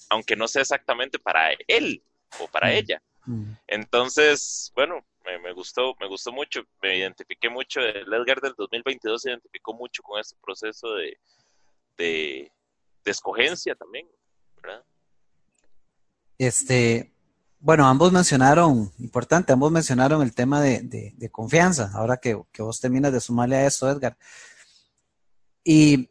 aunque 0.09 0.35
no 0.35 0.49
sea 0.49 0.63
exactamente 0.63 1.19
para 1.19 1.51
él 1.69 2.03
o 2.41 2.49
para 2.49 2.69
mm. 2.69 2.73
ella. 2.73 3.03
Mm. 3.27 3.53
Entonces, 3.67 4.73
bueno, 4.75 5.05
me, 5.43 5.53
gustó, 5.53 5.95
me 6.01 6.09
gustó 6.09 6.33
mucho, 6.33 6.63
me 6.81 6.97
identifiqué 6.97 7.51
mucho, 7.51 7.81
el 7.81 8.11
Edgar 8.15 8.41
del 8.41 8.55
2022 8.57 9.21
se 9.21 9.31
identificó 9.31 9.75
mucho 9.75 10.03
con 10.03 10.19
este 10.19 10.37
proceso 10.41 10.95
de, 10.95 11.19
de, 11.99 12.53
escogencia 13.11 13.75
también, 13.75 14.07
¿verdad? 14.63 14.85
Este, 16.39 17.13
bueno, 17.59 17.87
ambos 17.87 18.13
mencionaron, 18.13 18.93
importante, 18.99 19.53
ambos 19.53 19.73
mencionaron 19.73 20.23
el 20.23 20.35
tema 20.35 20.61
de, 20.61 21.29
confianza, 21.33 21.91
ahora 21.95 22.19
que, 22.19 22.41
que, 22.53 22.63
vos 22.63 22.81
terminas 22.81 23.13
de 23.13 23.21
sumarle 23.21 23.57
a 23.57 23.67
eso, 23.67 23.91
Edgar. 23.91 24.17
Y 25.65 26.11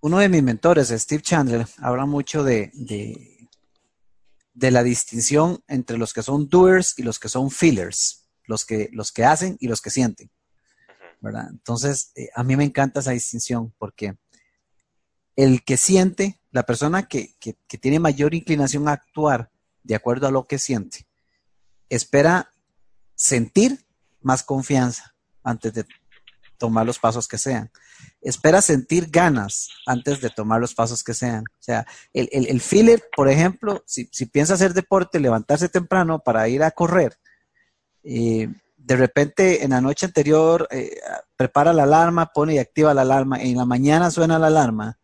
uno 0.00 0.18
de 0.18 0.28
mis 0.28 0.42
mentores, 0.42 0.88
Steve 0.88 1.22
Chandler, 1.22 1.66
habla 1.78 2.06
mucho 2.06 2.44
de, 2.44 2.70
de 4.60 4.70
la 4.70 4.82
distinción 4.82 5.62
entre 5.68 5.96
los 5.96 6.12
que 6.12 6.22
son 6.22 6.48
doers 6.48 6.98
y 6.98 7.02
los 7.02 7.18
que 7.18 7.28
son 7.28 7.50
feelers, 7.50 8.28
los 8.44 8.64
que, 8.64 8.90
los 8.92 9.10
que 9.10 9.24
hacen 9.24 9.56
y 9.58 9.68
los 9.68 9.80
que 9.80 9.90
sienten. 9.90 10.30
¿verdad? 11.20 11.48
Entonces, 11.50 12.12
eh, 12.14 12.28
a 12.34 12.42
mí 12.42 12.56
me 12.56 12.64
encanta 12.64 13.00
esa 13.00 13.12
distinción 13.12 13.72
porque 13.78 14.16
el 15.42 15.64
que 15.64 15.76
siente, 15.76 16.40
la 16.50 16.64
persona 16.64 17.08
que, 17.08 17.34
que, 17.38 17.78
tiene 17.78 17.98
mayor 17.98 18.34
inclinación 18.34 18.88
a 18.88 18.92
actuar 18.92 19.50
de 19.82 19.94
acuerdo 19.94 20.26
a 20.26 20.30
lo 20.30 20.46
que 20.46 20.58
siente, 20.58 21.06
espera 21.88 22.50
sentir 23.14 23.86
más 24.20 24.42
confianza 24.42 25.14
antes 25.42 25.72
de 25.72 25.86
tomar 26.58 26.84
los 26.84 26.98
pasos 26.98 27.26
que 27.26 27.38
sean 27.38 27.70
espera 28.20 28.60
sentir 28.60 29.08
ganas 29.10 29.70
antes 29.86 30.20
de 30.20 30.30
tomar 30.30 30.60
los 30.60 30.74
pasos 30.74 31.02
que 31.02 31.14
sean. 31.14 31.44
O 31.44 31.62
sea, 31.62 31.86
el, 32.12 32.28
el, 32.32 32.60
filler, 32.60 33.02
por 33.16 33.28
ejemplo, 33.28 33.82
si, 33.86 34.08
si, 34.12 34.26
piensa 34.26 34.54
hacer 34.54 34.74
deporte, 34.74 35.20
levantarse 35.20 35.68
temprano 35.68 36.20
para 36.20 36.48
ir 36.48 36.62
a 36.62 36.70
correr, 36.70 37.18
y 38.02 38.46
de 38.76 38.96
repente 38.96 39.64
en 39.64 39.70
la 39.70 39.80
noche 39.80 40.06
anterior 40.06 40.66
eh, 40.70 40.98
prepara 41.36 41.72
la 41.72 41.84
alarma, 41.84 42.32
pone 42.32 42.54
y 42.54 42.58
activa 42.58 42.94
la 42.94 43.02
alarma, 43.02 43.42
y 43.42 43.52
en 43.52 43.58
la 43.58 43.66
mañana 43.66 44.10
suena 44.10 44.38
la 44.38 44.48
alarma, 44.48 44.98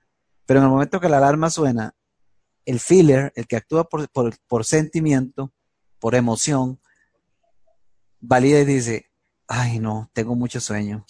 pero 0.47 0.61
en 0.61 0.65
el 0.65 0.71
momento 0.71 1.01
que 1.01 1.09
la 1.09 1.19
alarma 1.19 1.51
suena, 1.51 1.95
el 2.65 2.81
filler, 2.81 3.33
el 3.37 3.47
que 3.47 3.57
actúa 3.57 3.89
por, 3.89 4.65
sentimiento, 4.65 5.53
por 5.99 6.15
emoción, 6.15 6.81
valida 8.21 8.61
y 8.61 8.65
dice, 8.65 9.11
ay 9.47 9.79
no, 9.79 10.11
tengo 10.13 10.35
mucho 10.35 10.61
sueño. 10.61 11.05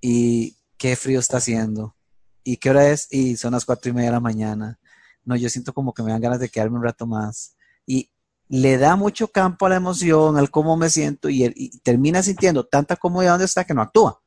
Y 0.00 0.56
qué 0.76 0.96
frío 0.96 1.20
está 1.20 1.38
haciendo. 1.38 1.96
¿Y 2.44 2.58
qué 2.58 2.70
hora 2.70 2.88
es? 2.88 3.08
Y 3.10 3.36
son 3.36 3.52
las 3.52 3.64
cuatro 3.64 3.90
y 3.90 3.94
media 3.94 4.10
de 4.10 4.14
la 4.14 4.20
mañana. 4.20 4.78
No, 5.24 5.34
yo 5.34 5.48
siento 5.48 5.72
como 5.72 5.92
que 5.92 6.02
me 6.02 6.12
dan 6.12 6.20
ganas 6.20 6.38
de 6.38 6.48
quedarme 6.48 6.76
un 6.76 6.84
rato 6.84 7.06
más. 7.06 7.56
Y 7.84 8.12
le 8.48 8.78
da 8.78 8.94
mucho 8.94 9.28
campo 9.28 9.66
a 9.66 9.70
la 9.70 9.76
emoción, 9.76 10.36
al 10.36 10.50
cómo 10.50 10.76
me 10.76 10.88
siento, 10.88 11.28
y, 11.28 11.70
termina 11.82 12.22
sintiendo 12.22 12.64
tanta 12.64 12.94
comodidad 12.96 13.32
donde 13.32 13.46
está 13.46 13.64
que 13.64 13.74
no 13.74 13.82
actúa. 13.82 14.22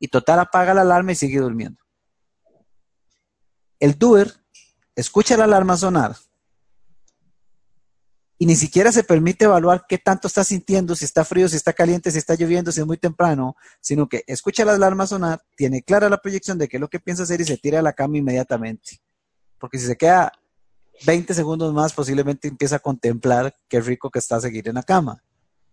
Y 0.00 0.08
total 0.08 0.40
apaga 0.40 0.74
la 0.74 0.80
alarma 0.80 1.12
y 1.12 1.14
sigue 1.14 1.38
durmiendo. 1.38 1.81
El 3.82 3.98
doer 3.98 4.32
escucha 4.94 5.36
la 5.36 5.42
alarma 5.42 5.76
sonar 5.76 6.14
y 8.38 8.46
ni 8.46 8.54
siquiera 8.54 8.92
se 8.92 9.02
permite 9.02 9.46
evaluar 9.46 9.86
qué 9.88 9.98
tanto 9.98 10.28
está 10.28 10.44
sintiendo, 10.44 10.94
si 10.94 11.04
está 11.04 11.24
frío, 11.24 11.48
si 11.48 11.56
está 11.56 11.72
caliente, 11.72 12.12
si 12.12 12.18
está 12.18 12.36
lloviendo, 12.36 12.70
si 12.70 12.78
es 12.78 12.86
muy 12.86 12.96
temprano, 12.96 13.56
sino 13.80 14.08
que 14.08 14.22
escucha 14.28 14.64
la 14.64 14.74
alarma 14.74 15.08
sonar, 15.08 15.42
tiene 15.56 15.82
clara 15.82 16.08
la 16.08 16.18
proyección 16.18 16.58
de 16.58 16.68
qué 16.68 16.76
es 16.76 16.80
lo 16.80 16.86
que 16.86 17.00
piensa 17.00 17.24
hacer 17.24 17.40
y 17.40 17.44
se 17.44 17.56
tira 17.56 17.80
a 17.80 17.82
la 17.82 17.92
cama 17.92 18.18
inmediatamente. 18.18 19.00
Porque 19.58 19.80
si 19.80 19.86
se 19.88 19.96
queda 19.96 20.30
20 21.04 21.34
segundos 21.34 21.74
más, 21.74 21.92
posiblemente 21.92 22.46
empieza 22.46 22.76
a 22.76 22.78
contemplar 22.78 23.52
qué 23.68 23.80
rico 23.80 24.10
que 24.10 24.20
está 24.20 24.40
seguir 24.40 24.68
en 24.68 24.76
la 24.76 24.84
cama. 24.84 25.24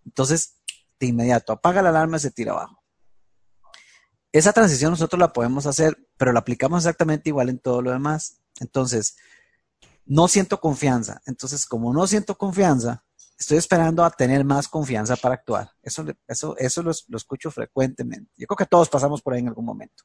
Entonces, 0.04 0.56
de 1.00 1.06
inmediato, 1.06 1.54
apaga 1.54 1.84
la 1.84 1.90
alarma 1.90 2.18
y 2.18 2.22
se 2.22 2.32
tira 2.32 2.54
abajo. 2.54 2.82
Esa 4.32 4.52
transición 4.52 4.90
nosotros 4.90 5.20
la 5.20 5.32
podemos 5.32 5.68
hacer, 5.68 6.09
pero 6.20 6.34
la 6.34 6.42
aplicamos 6.42 6.80
exactamente 6.80 7.30
igual 7.30 7.48
en 7.48 7.60
todo 7.60 7.82
lo 7.82 7.92
demás. 7.92 8.42
Entonces, 8.60 9.16
no 10.06 10.28
siento 10.28 10.60
confianza. 10.60 11.22
Entonces, 11.26 11.66
como 11.66 11.94
no 11.94 12.06
siento 12.08 12.38
confianza, 12.38 13.06
estoy 13.38 13.58
esperando 13.58 14.04
a 14.04 14.12
tener 14.12 14.44
más 14.44 14.68
confianza 14.68 15.16
para 15.16 15.36
actuar. 15.36 15.72
Eso, 15.82 16.06
eso, 16.28 16.58
eso 16.58 16.84
lo, 16.84 16.92
escucho 16.92 17.50
frecuentemente. 17.52 18.30
Yo 18.36 18.48
creo 18.48 18.58
que 18.58 18.66
todos 18.66 18.90
pasamos 18.90 19.22
por 19.22 19.34
ahí 19.34 19.40
en 19.40 19.48
algún 19.48 19.64
momento. 19.64 20.04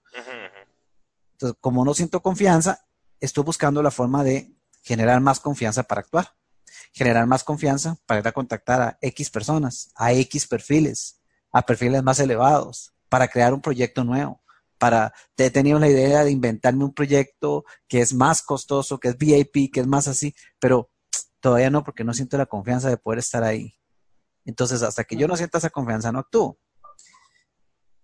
Entonces, 1.33 1.59
como 1.61 1.85
no 1.85 1.93
siento 1.95 2.23
confianza, 2.23 2.87
estoy 3.19 3.43
buscando 3.43 3.83
la 3.83 3.91
forma 3.91 4.23
de 4.23 4.57
generar 4.83 5.21
más 5.21 5.41
confianza 5.41 5.83
para 5.83 6.03
actuar. 6.03 6.37
Generar 6.93 7.27
más 7.27 7.43
confianza 7.43 7.97
para 8.07 8.21
ir 8.21 8.29
a 8.29 8.33
contactar 8.33 8.81
a 8.81 8.99
X 9.01 9.31
personas, 9.31 9.91
a 9.97 10.12
X 10.12 10.47
perfiles, 10.47 11.21
a 11.51 11.62
perfiles 11.67 12.05
más 12.05 12.21
elevados, 12.21 12.95
para 13.09 13.27
crear 13.27 13.53
un 13.53 13.61
proyecto 13.61 14.05
nuevo 14.05 14.43
para, 14.85 15.14
he 15.39 15.51
tenido 15.51 15.78
la 15.78 15.89
idea 15.89 16.24
de 16.24 16.30
inventarme 16.30 16.85
un 16.85 16.93
proyecto 16.93 17.64
que 17.89 18.03
es 18.03 18.12
más 18.12 18.43
costoso, 18.43 19.01
que 19.01 19.09
es 19.09 19.16
VIP, 19.16 19.72
que 19.72 19.80
es 19.80 19.87
más 19.87 20.09
así, 20.09 20.35
pero 20.61 20.91
todavía 21.41 21.70
no 21.70 21.82
porque 21.82 22.05
no 22.05 22.12
siento 22.12 22.37
la 22.37 22.45
confianza 22.45 22.91
de 22.91 22.99
poder 22.99 23.20
estar 23.20 23.45
ahí. 23.45 23.78
Entonces, 24.45 24.82
hasta 24.82 25.05
que 25.05 25.16
yo 25.16 25.26
no 25.26 25.39
sienta 25.39 25.57
esa 25.57 25.70
confianza, 25.70 26.12
no 26.12 26.18
actúo. 26.18 26.59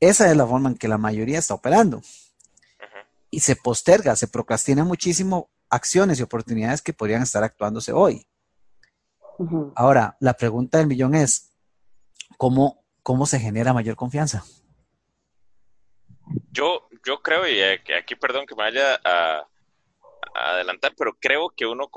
Esa 0.01 0.31
es 0.31 0.35
la 0.39 0.47
forma 0.47 0.70
en 0.70 0.76
que 0.76 0.89
la 0.89 0.97
mayoría 0.97 1.39
está 1.39 1.53
operando. 1.53 2.01
Y 3.28 3.41
se 3.41 3.57
posterga, 3.57 4.16
se 4.16 4.28
procrastina 4.28 4.83
muchísimo 4.83 5.51
acciones 5.68 6.18
y 6.18 6.22
oportunidades 6.22 6.81
que 6.81 6.95
podrían 6.95 7.20
estar 7.20 7.45
actuándose 7.45 7.93
hoy. 7.93 8.26
Ahora, 9.74 10.16
la 10.18 10.33
pregunta 10.33 10.78
del 10.78 10.87
millón 10.87 11.14
es, 11.14 11.51
¿cómo, 12.39 12.87
cómo 13.03 13.26
se 13.26 13.39
genera 13.39 13.74
mayor 13.74 13.97
confianza? 13.97 14.47
Yo, 16.53 16.89
yo 17.07 17.22
creo, 17.22 17.49
y 17.49 17.61
aquí 17.93 18.14
perdón 18.16 18.47
que 18.47 18.55
me 18.55 18.64
vaya 18.64 19.01
a, 19.05 19.47
adelantar, 20.35 20.95
pero 20.97 21.16
creo 21.20 21.51
que 21.51 21.66
uno, 21.66 21.91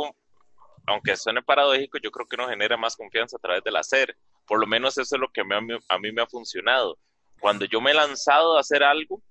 aunque 0.88 1.16
suene 1.16 1.42
paradójico, 1.42 1.98
yo 2.00 2.12
creo 2.12 2.28
que 2.28 2.36
uno 2.36 2.50
genera 2.50 2.78
más 2.78 2.96
confianza 2.96 3.38
a 3.38 3.40
través 3.40 3.64
del 3.64 3.76
hacer. 3.76 4.18
Por 4.46 4.60
lo 4.60 4.68
menos 4.68 4.98
eso 4.98 5.16
es 5.16 5.22
lo 5.22 5.30
que 5.30 5.42
a 5.42 6.00
mí 6.00 6.12
me 6.12 6.22
ha 6.22 6.28
funcionado 6.28 6.98
cuando 7.44 7.66
yo 7.66 7.82
me 7.82 7.92
he 7.92 7.94
lanzado 7.94 8.56
a 8.56 8.62
hacer 8.62 8.86
algo, 8.86 9.22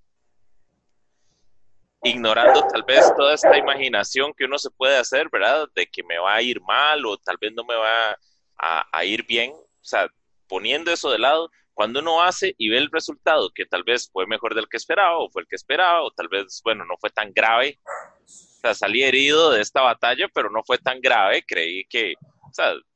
ignorando 2.03 2.61
tal 2.71 2.83
vez 2.83 3.11
toda 3.17 3.33
esta 3.33 3.57
imaginación 3.57 4.35
que 4.35 4.45
uno 4.45 4.59
se 4.59 4.71
puede 4.71 4.99
hacer, 4.99 5.31
¿verdad? 5.31 5.67
De 5.75 5.87
que 5.87 6.03
me 6.03 6.19
va 6.19 6.35
a 6.35 6.43
ir 6.43 6.61
mal 6.61 7.07
o 7.07 7.17
tal 7.17 7.39
vez 7.41 7.55
no 7.55 7.65
me 7.65 7.75
va 7.75 8.19
a, 8.59 9.05
ir 9.07 9.25
bien. 9.25 9.53
O 9.53 9.65
sea, 9.81 10.11
poniendo 10.47 10.91
eso 10.91 11.11
de 11.11 11.21
lado, 11.21 11.51
cuando 11.75 12.01
uno 12.01 12.23
hace 12.23 12.55
y 12.59 12.69
ve 12.69 12.79
el 12.79 12.91
resultado, 12.91 13.51
que 13.55 13.65
tal 13.65 13.83
vez 13.85 14.11
fue 14.13 14.27
mejor 14.27 14.55
del 14.55 14.69
que 14.69 14.77
esperaba, 14.77 15.19
o 15.19 15.31
fue 15.31 15.43
el 15.43 15.49
que 15.49 15.57
esperaba, 15.57 16.03
o 16.03 16.11
tal 16.11 16.29
vez, 16.29 16.61
bueno, 16.65 16.85
no 16.85 16.97
fue 16.99 17.11
tan 17.11 17.33
grave. 17.33 17.81
O 17.87 18.61
sea, 18.61 18.75
salí 18.75 19.03
herido 19.03 19.51
de 19.51 19.61
esta 19.61 19.83
batalla, 19.83 20.29
pero 20.33 20.51
no 20.51 20.63
fue 20.65 20.79
tan 20.79 21.01
grave. 21.01 21.45
Creí 21.47 21.85
que, 21.87 22.15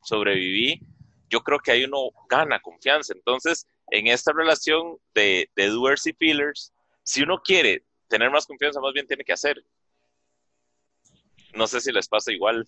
sobreviví. 0.02 0.80
Yo 1.28 1.40
creo 1.40 1.58
que 1.58 1.72
ahí 1.72 1.84
uno 1.84 2.10
gana 2.28 2.60
confianza. 2.60 3.14
Entonces, 3.14 3.66
en 3.90 4.08
esta 4.08 4.32
relación 4.32 4.98
de, 5.14 5.48
doers 5.56 6.06
y 6.06 6.12
feelers, 6.12 6.72
si 7.02 7.22
uno 7.22 7.40
quiere 7.42 7.84
tener 8.08 8.30
más 8.30 8.46
confianza, 8.46 8.80
más 8.80 8.92
bien 8.92 9.06
tiene 9.06 9.24
que 9.24 9.32
hacer. 9.32 9.64
No 11.54 11.66
sé 11.66 11.80
si 11.80 11.90
les 11.90 12.06
pasa 12.06 12.30
igual. 12.30 12.66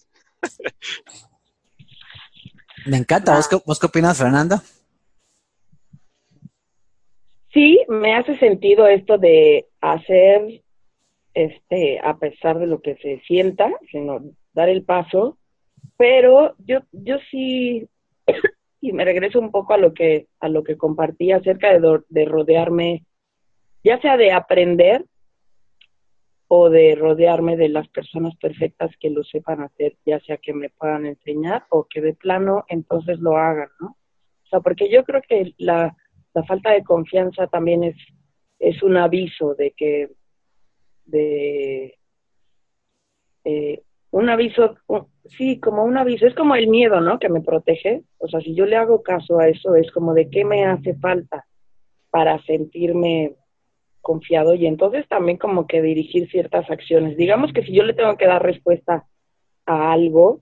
Me 2.86 2.96
encanta. 2.96 3.36
¿Vos 3.36 3.46
qué, 3.46 3.56
¿Vos 3.64 3.78
qué 3.78 3.86
opinas, 3.86 4.16
Fernanda? 4.16 4.62
Sí, 7.52 7.80
me 7.88 8.14
hace 8.14 8.36
sentido 8.38 8.86
esto 8.86 9.18
de 9.18 9.66
hacer, 9.80 10.62
este, 11.34 11.98
a 12.02 12.18
pesar 12.18 12.58
de 12.58 12.66
lo 12.66 12.80
que 12.82 12.96
se 12.96 13.20
sienta, 13.20 13.72
sino 13.90 14.20
dar 14.52 14.68
el 14.68 14.84
paso. 14.84 15.38
Pero 15.96 16.54
yo, 16.58 16.80
yo 16.92 17.16
sí 17.30 17.88
y 18.80 18.92
me 18.92 19.04
regreso 19.04 19.40
un 19.40 19.50
poco 19.50 19.74
a 19.74 19.78
lo 19.78 19.94
que 19.94 20.26
a 20.40 20.48
lo 20.48 20.62
que 20.62 20.76
compartí 20.76 21.32
acerca 21.32 21.72
de, 21.72 22.00
de 22.08 22.24
rodearme 22.24 23.04
ya 23.82 24.00
sea 24.00 24.16
de 24.16 24.32
aprender 24.32 25.04
o 26.48 26.70
de 26.70 26.94
rodearme 26.94 27.56
de 27.56 27.68
las 27.68 27.88
personas 27.88 28.34
perfectas 28.36 28.90
que 28.98 29.10
lo 29.10 29.22
sepan 29.22 29.60
hacer, 29.62 29.96
ya 30.06 30.18
sea 30.20 30.38
que 30.38 30.54
me 30.54 30.70
puedan 30.70 31.06
enseñar 31.06 31.64
o 31.68 31.84
que 31.84 32.00
de 32.00 32.14
plano 32.14 32.64
entonces 32.68 33.18
lo 33.20 33.36
hagan, 33.36 33.68
¿no? 33.80 33.96
O 34.44 34.48
sea, 34.48 34.60
porque 34.60 34.90
yo 34.90 35.04
creo 35.04 35.20
que 35.28 35.54
la, 35.58 35.94
la 36.34 36.44
falta 36.44 36.72
de 36.72 36.84
confianza 36.84 37.46
también 37.46 37.84
es, 37.84 37.96
es 38.58 38.82
un 38.82 38.96
aviso 38.96 39.54
de 39.54 39.72
que 39.76 40.10
de 41.04 41.98
eh, 43.44 43.82
un 44.10 44.28
aviso, 44.28 44.76
sí, 45.36 45.60
como 45.60 45.84
un 45.84 45.96
aviso, 45.98 46.26
es 46.26 46.34
como 46.34 46.54
el 46.54 46.68
miedo, 46.68 47.00
¿no? 47.00 47.18
Que 47.18 47.28
me 47.28 47.42
protege. 47.42 48.02
O 48.18 48.28
sea, 48.28 48.40
si 48.40 48.54
yo 48.54 48.64
le 48.64 48.76
hago 48.76 49.02
caso 49.02 49.38
a 49.38 49.48
eso, 49.48 49.74
es 49.74 49.90
como 49.92 50.14
de 50.14 50.30
qué 50.30 50.44
me 50.44 50.64
hace 50.64 50.94
falta 50.94 51.46
para 52.10 52.42
sentirme 52.44 53.34
confiado 54.00 54.54
y 54.54 54.66
entonces 54.66 55.06
también 55.08 55.36
como 55.36 55.66
que 55.66 55.82
dirigir 55.82 56.30
ciertas 56.30 56.70
acciones. 56.70 57.16
Digamos 57.16 57.52
que 57.52 57.62
si 57.62 57.74
yo 57.74 57.82
le 57.82 57.92
tengo 57.92 58.16
que 58.16 58.26
dar 58.26 58.42
respuesta 58.42 59.06
a 59.66 59.92
algo 59.92 60.40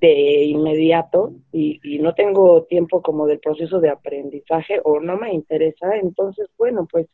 de 0.00 0.44
inmediato 0.44 1.32
y, 1.52 1.80
y 1.82 1.98
no 1.98 2.14
tengo 2.14 2.64
tiempo 2.64 3.02
como 3.02 3.26
del 3.26 3.40
proceso 3.40 3.80
de 3.80 3.90
aprendizaje 3.90 4.80
o 4.84 5.00
no 5.00 5.16
me 5.16 5.32
interesa, 5.32 5.96
entonces, 5.96 6.48
bueno, 6.58 6.86
pues 6.90 7.06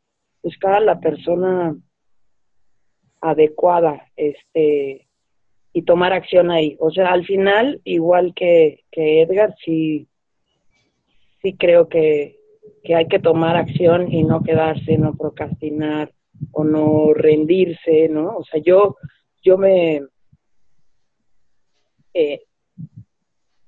buscar 0.42 0.74
a 0.74 0.80
la 0.80 0.98
persona 0.98 1.76
adecuada, 3.20 4.08
este, 4.16 5.06
y 5.72 5.82
tomar 5.82 6.12
acción 6.12 6.50
ahí. 6.50 6.76
O 6.80 6.90
sea, 6.90 7.12
al 7.12 7.24
final, 7.24 7.80
igual 7.84 8.34
que, 8.34 8.84
que 8.90 9.22
Edgar, 9.22 9.54
sí, 9.64 10.08
sí 11.40 11.54
creo 11.54 11.88
que, 11.88 12.36
que 12.84 12.94
hay 12.94 13.06
que 13.06 13.18
tomar 13.18 13.56
acción 13.56 14.12
y 14.12 14.24
no 14.24 14.42
quedarse, 14.42 14.98
no 14.98 15.14
procrastinar 15.14 16.12
o 16.50 16.64
no 16.64 17.14
rendirse, 17.14 18.08
¿no? 18.08 18.36
O 18.36 18.44
sea, 18.44 18.60
yo, 18.60 18.96
yo 19.42 19.56
me, 19.56 20.02
eh, 22.12 22.42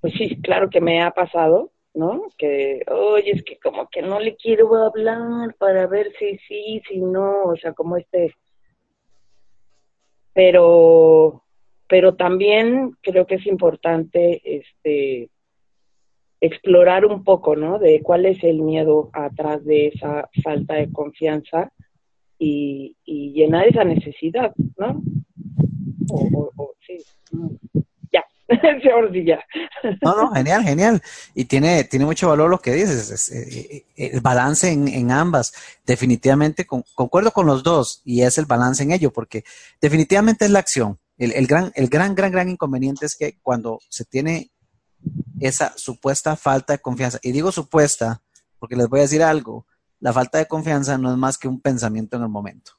pues 0.05 0.13
sí, 0.19 0.37
claro 0.43 0.69
que 0.69 0.83
me 0.83 1.03
ha 1.03 1.13
pasado, 1.13 1.73
¿no? 1.95 2.25
Que, 2.37 2.83
oye, 2.89 3.31
es 3.31 3.43
que 3.43 3.57
como 3.57 3.89
que 3.89 4.03
no 4.03 4.21
le 4.21 4.37
quiero 4.37 4.75
hablar 4.75 5.55
para 5.59 5.87
ver 5.87 6.13
si 6.19 6.37
sí, 6.47 6.83
si 6.87 7.01
no, 7.01 7.45
o 7.45 7.57
sea, 7.57 7.73
como 7.73 7.97
este, 7.97 8.35
pero 10.35 11.43
pero 11.89 12.17
también 12.17 12.91
creo 13.01 13.27
que 13.27 13.37
es 13.37 13.47
importante 13.47 14.43
este 14.45 15.31
explorar 16.39 17.07
un 17.07 17.25
poco, 17.25 17.57
¿no? 17.57 17.79
De 17.79 18.03
cuál 18.03 18.27
es 18.27 18.45
el 18.45 18.61
miedo 18.61 19.09
atrás 19.15 19.65
de 19.65 19.87
esa 19.87 20.29
falta 20.43 20.75
de 20.75 20.93
confianza 20.93 21.73
y, 22.39 22.95
llenar 23.07 23.69
esa 23.69 23.85
necesidad, 23.85 24.53
¿no? 24.77 25.03
O, 26.11 26.51
o, 26.57 26.75
sí. 26.87 26.99
Ya, 28.85 28.93
sí, 29.11 29.25
ya. 29.25 29.43
No, 30.03 30.15
no, 30.17 30.33
genial, 30.33 30.63
genial. 30.63 31.03
Y 31.35 31.47
tiene, 31.47 31.85
tiene 31.85 32.05
mucho 32.05 32.29
valor 32.29 32.51
lo 32.51 32.59
que 32.59 32.73
dices, 32.73 33.31
eh, 33.31 33.87
eh, 33.97 34.13
el 34.13 34.21
balance 34.21 34.71
en, 34.71 34.87
en 34.87 35.11
ambas. 35.11 35.55
Definitivamente 35.87 36.67
concuerdo 36.67 37.31
con 37.31 37.47
los 37.47 37.63
dos 37.63 38.03
y 38.05 38.21
es 38.21 38.37
el 38.37 38.45
balance 38.45 38.83
en 38.83 38.93
ello, 38.93 39.13
porque 39.13 39.45
definitivamente 39.81 40.45
es 40.45 40.51
la 40.51 40.59
acción 40.59 40.99
el, 41.19 41.47
gran, 41.47 41.73
el 41.75 41.89
gran, 41.89 42.15
gran, 42.15 42.33
gran 42.33 42.49
inconveniente 42.49 43.07
es 43.07 43.17
que 43.17 43.39
cuando 43.41 43.79
se 43.89 44.05
tiene 44.05 44.51
esa 45.41 45.77
supuesta 45.77 46.37
falta 46.37 46.73
de 46.73 46.79
confianza, 46.81 47.19
y 47.23 47.33
digo 47.33 47.53
supuesta 47.53 48.23
porque 48.59 48.77
les 48.77 48.89
voy 48.89 49.01
a 49.01 49.03
decir 49.03 49.23
algo, 49.23 49.67
la 50.01 50.13
falta 50.13 50.39
de 50.39 50.47
confianza 50.47 50.99
no 50.99 51.11
es 51.11 51.17
más 51.17 51.39
que 51.39 51.49
un 51.49 51.61
pensamiento 51.61 52.17
en 52.17 52.23
el 52.23 52.29
momento. 52.29 52.73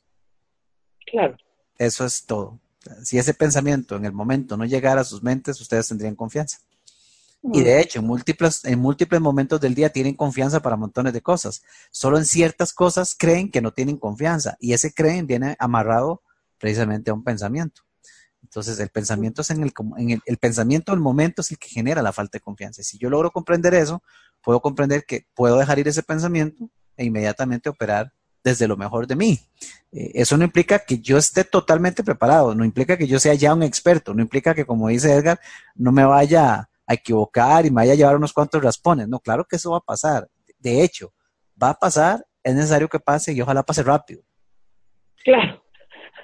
Claro. 1.05 1.37
Eso 1.77 2.05
es 2.05 2.25
todo. 2.25 2.59
Si 3.03 3.17
ese 3.17 3.33
pensamiento 3.33 3.95
en 3.95 4.05
el 4.05 4.13
momento 4.13 4.57
no 4.57 4.65
llegara 4.65 5.01
a 5.01 5.05
sus 5.05 5.23
mentes, 5.23 5.59
ustedes 5.61 5.87
tendrían 5.87 6.15
confianza. 6.15 6.59
Y 7.53 7.61
de 7.61 7.79
hecho, 7.79 7.99
en 7.99 8.05
múltiples, 8.05 8.65
en 8.65 8.79
múltiples 8.79 9.21
momentos 9.21 9.61
del 9.61 9.75
día 9.75 9.89
tienen 9.89 10.15
confianza 10.15 10.61
para 10.61 10.77
montones 10.77 11.13
de 11.13 11.21
cosas. 11.21 11.61
Solo 11.91 12.17
en 12.17 12.25
ciertas 12.25 12.73
cosas 12.73 13.15
creen 13.17 13.51
que 13.51 13.61
no 13.61 13.71
tienen 13.71 13.97
confianza. 13.97 14.57
Y 14.59 14.73
ese 14.73 14.93
creen 14.93 15.27
viene 15.27 15.55
amarrado 15.59 16.23
precisamente 16.57 17.11
a 17.11 17.13
un 17.13 17.23
pensamiento. 17.23 17.83
Entonces, 18.41 18.79
el 18.79 18.89
pensamiento 18.89 19.41
es 19.41 19.49
en 19.51 19.63
el, 19.63 19.73
en 19.97 20.21
el, 20.25 20.37
pensamiento 20.37 20.91
del 20.91 21.01
momento 21.01 21.41
es 21.41 21.51
el 21.51 21.57
que 21.57 21.67
genera 21.67 22.01
la 22.01 22.13
falta 22.13 22.37
de 22.37 22.41
confianza. 22.41 22.81
Si 22.83 22.97
yo 22.97 23.09
logro 23.09 23.31
comprender 23.31 23.73
eso, 23.73 24.01
puedo 24.41 24.61
comprender 24.61 25.03
que 25.05 25.27
puedo 25.33 25.57
dejar 25.57 25.79
ir 25.79 25.87
ese 25.87 26.03
pensamiento 26.03 26.69
e 26.97 27.05
inmediatamente 27.05 27.69
operar 27.69 28.13
desde 28.45 28.67
lo 28.67 28.77
mejor 28.77 29.07
de 29.07 29.15
mí. 29.15 29.39
Eh, 29.91 30.11
eso 30.13 30.37
no 30.37 30.45
implica 30.45 30.77
que 30.77 30.99
yo 30.99 31.17
esté 31.17 31.43
totalmente 31.43 32.03
preparado, 32.03 32.53
no 32.53 32.63
implica 32.63 32.95
que 32.95 33.07
yo 33.07 33.19
sea 33.19 33.33
ya 33.33 33.55
un 33.55 33.63
experto, 33.63 34.13
no 34.13 34.21
implica 34.21 34.53
que, 34.53 34.65
como 34.65 34.87
dice 34.87 35.11
Edgar, 35.11 35.39
no 35.73 35.91
me 35.91 36.05
vaya 36.05 36.69
a 36.85 36.93
equivocar 36.93 37.65
y 37.65 37.71
me 37.71 37.77
vaya 37.77 37.93
a 37.93 37.95
llevar 37.95 38.15
unos 38.15 38.31
cuantos 38.31 38.63
raspones. 38.63 39.07
No, 39.07 39.19
claro 39.19 39.45
que 39.45 39.55
eso 39.55 39.71
va 39.71 39.77
a 39.77 39.81
pasar. 39.81 40.29
De 40.59 40.83
hecho, 40.83 41.11
va 41.61 41.71
a 41.71 41.73
pasar, 41.73 42.23
es 42.43 42.53
necesario 42.53 42.87
que 42.87 42.99
pase 42.99 43.33
y 43.33 43.41
ojalá 43.41 43.63
pase 43.63 43.81
rápido. 43.81 44.21
Claro. 45.23 45.63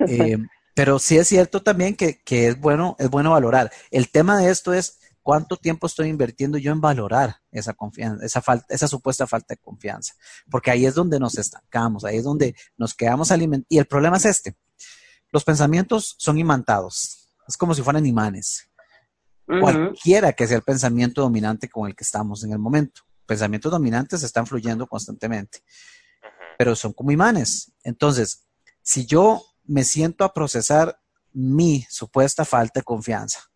Eh, 0.07 0.37
pero 0.75 0.99
sí 0.99 1.17
es 1.17 1.27
cierto 1.27 1.63
también 1.63 1.95
que, 1.95 2.21
es, 2.29 2.59
bueno, 2.59 2.95
es 2.99 3.09
bueno 3.09 3.31
valorar. 3.31 3.71
El 3.89 4.11
tema 4.11 4.37
de 4.37 4.51
esto 4.51 4.75
es 4.75 4.99
cuánto 5.21 5.57
tiempo 5.57 5.87
estoy 5.87 6.09
invirtiendo 6.09 6.57
yo 6.57 6.71
en 6.71 6.81
valorar 6.81 7.37
esa 7.51 7.73
confianza, 7.73 8.25
esa 8.25 8.41
falta, 8.41 8.65
esa 8.73 8.87
supuesta 8.87 9.27
falta 9.27 9.53
de 9.53 9.57
confianza. 9.57 10.13
Porque 10.49 10.71
ahí 10.71 10.85
es 10.85 10.95
donde 10.95 11.19
nos 11.19 11.37
estancamos, 11.37 12.05
ahí 12.05 12.17
es 12.17 12.23
donde 12.23 12.55
nos 12.77 12.93
quedamos 12.93 13.31
alimentados. 13.31 13.67
Y 13.69 13.77
el 13.77 13.85
problema 13.85 14.17
es 14.17 14.25
este. 14.25 14.55
Los 15.31 15.43
pensamientos 15.43 16.15
son 16.17 16.37
imantados. 16.37 17.29
Es 17.47 17.57
como 17.57 17.73
si 17.73 17.81
fueran 17.81 18.05
imanes. 18.05 18.67
Cualquiera 19.45 20.31
que 20.31 20.47
sea 20.47 20.57
el 20.57 20.63
pensamiento 20.63 21.21
dominante 21.21 21.69
con 21.69 21.87
el 21.87 21.95
que 21.95 22.03
estamos 22.03 22.43
en 22.43 22.53
el 22.53 22.59
momento. 22.59 23.01
Pensamientos 23.25 23.71
dominantes 23.71 24.23
están 24.23 24.47
fluyendo 24.47 24.87
constantemente. 24.87 25.59
Pero 26.57 26.75
son 26.75 26.93
como 26.93 27.11
imanes. 27.11 27.73
Entonces, 27.83 28.45
si 28.81 29.05
yo 29.05 29.43
me 29.65 29.83
siento 29.83 30.23
a 30.23 30.33
procesar 30.33 30.97
mi 31.33 31.85
supuesta 31.89 32.45
falta 32.45 32.79
de 32.79 32.83
confianza. 32.83 33.50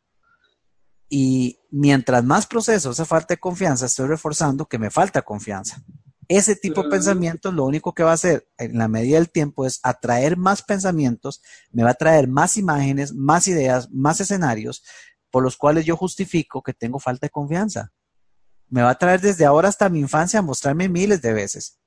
Y 1.09 1.59
mientras 1.69 2.23
más 2.23 2.47
proceso 2.47 2.91
esa 2.91 3.05
falta 3.05 3.35
de 3.35 3.39
confianza, 3.39 3.85
estoy 3.85 4.07
reforzando 4.07 4.65
que 4.65 4.79
me 4.79 4.89
falta 4.89 5.21
confianza. 5.21 5.83
Ese 6.27 6.55
tipo 6.55 6.81
de 6.81 6.89
pensamientos 6.89 7.53
lo 7.53 7.65
único 7.65 7.93
que 7.93 8.03
va 8.03 8.11
a 8.11 8.15
hacer 8.15 8.47
en 8.57 8.77
la 8.79 8.87
medida 8.87 9.17
del 9.17 9.29
tiempo 9.29 9.65
es 9.65 9.79
atraer 9.83 10.37
más 10.37 10.63
pensamientos, 10.63 11.41
me 11.71 11.83
va 11.83 11.91
a 11.91 11.95
traer 11.95 12.27
más 12.27 12.57
imágenes, 12.57 13.13
más 13.13 13.47
ideas, 13.47 13.91
más 13.91 14.19
escenarios, 14.19 14.83
por 15.29 15.43
los 15.43 15.55
cuales 15.55 15.85
yo 15.85 15.95
justifico 15.95 16.63
que 16.63 16.73
tengo 16.73 16.99
falta 16.99 17.27
de 17.27 17.31
confianza. 17.31 17.91
Me 18.69 18.81
va 18.81 18.89
a 18.91 18.97
traer 18.97 19.21
desde 19.21 19.45
ahora 19.45 19.69
hasta 19.69 19.89
mi 19.89 19.99
infancia 19.99 20.39
a 20.39 20.43
mostrarme 20.43 20.89
miles 20.89 21.21
de 21.21 21.33
veces. 21.33 21.79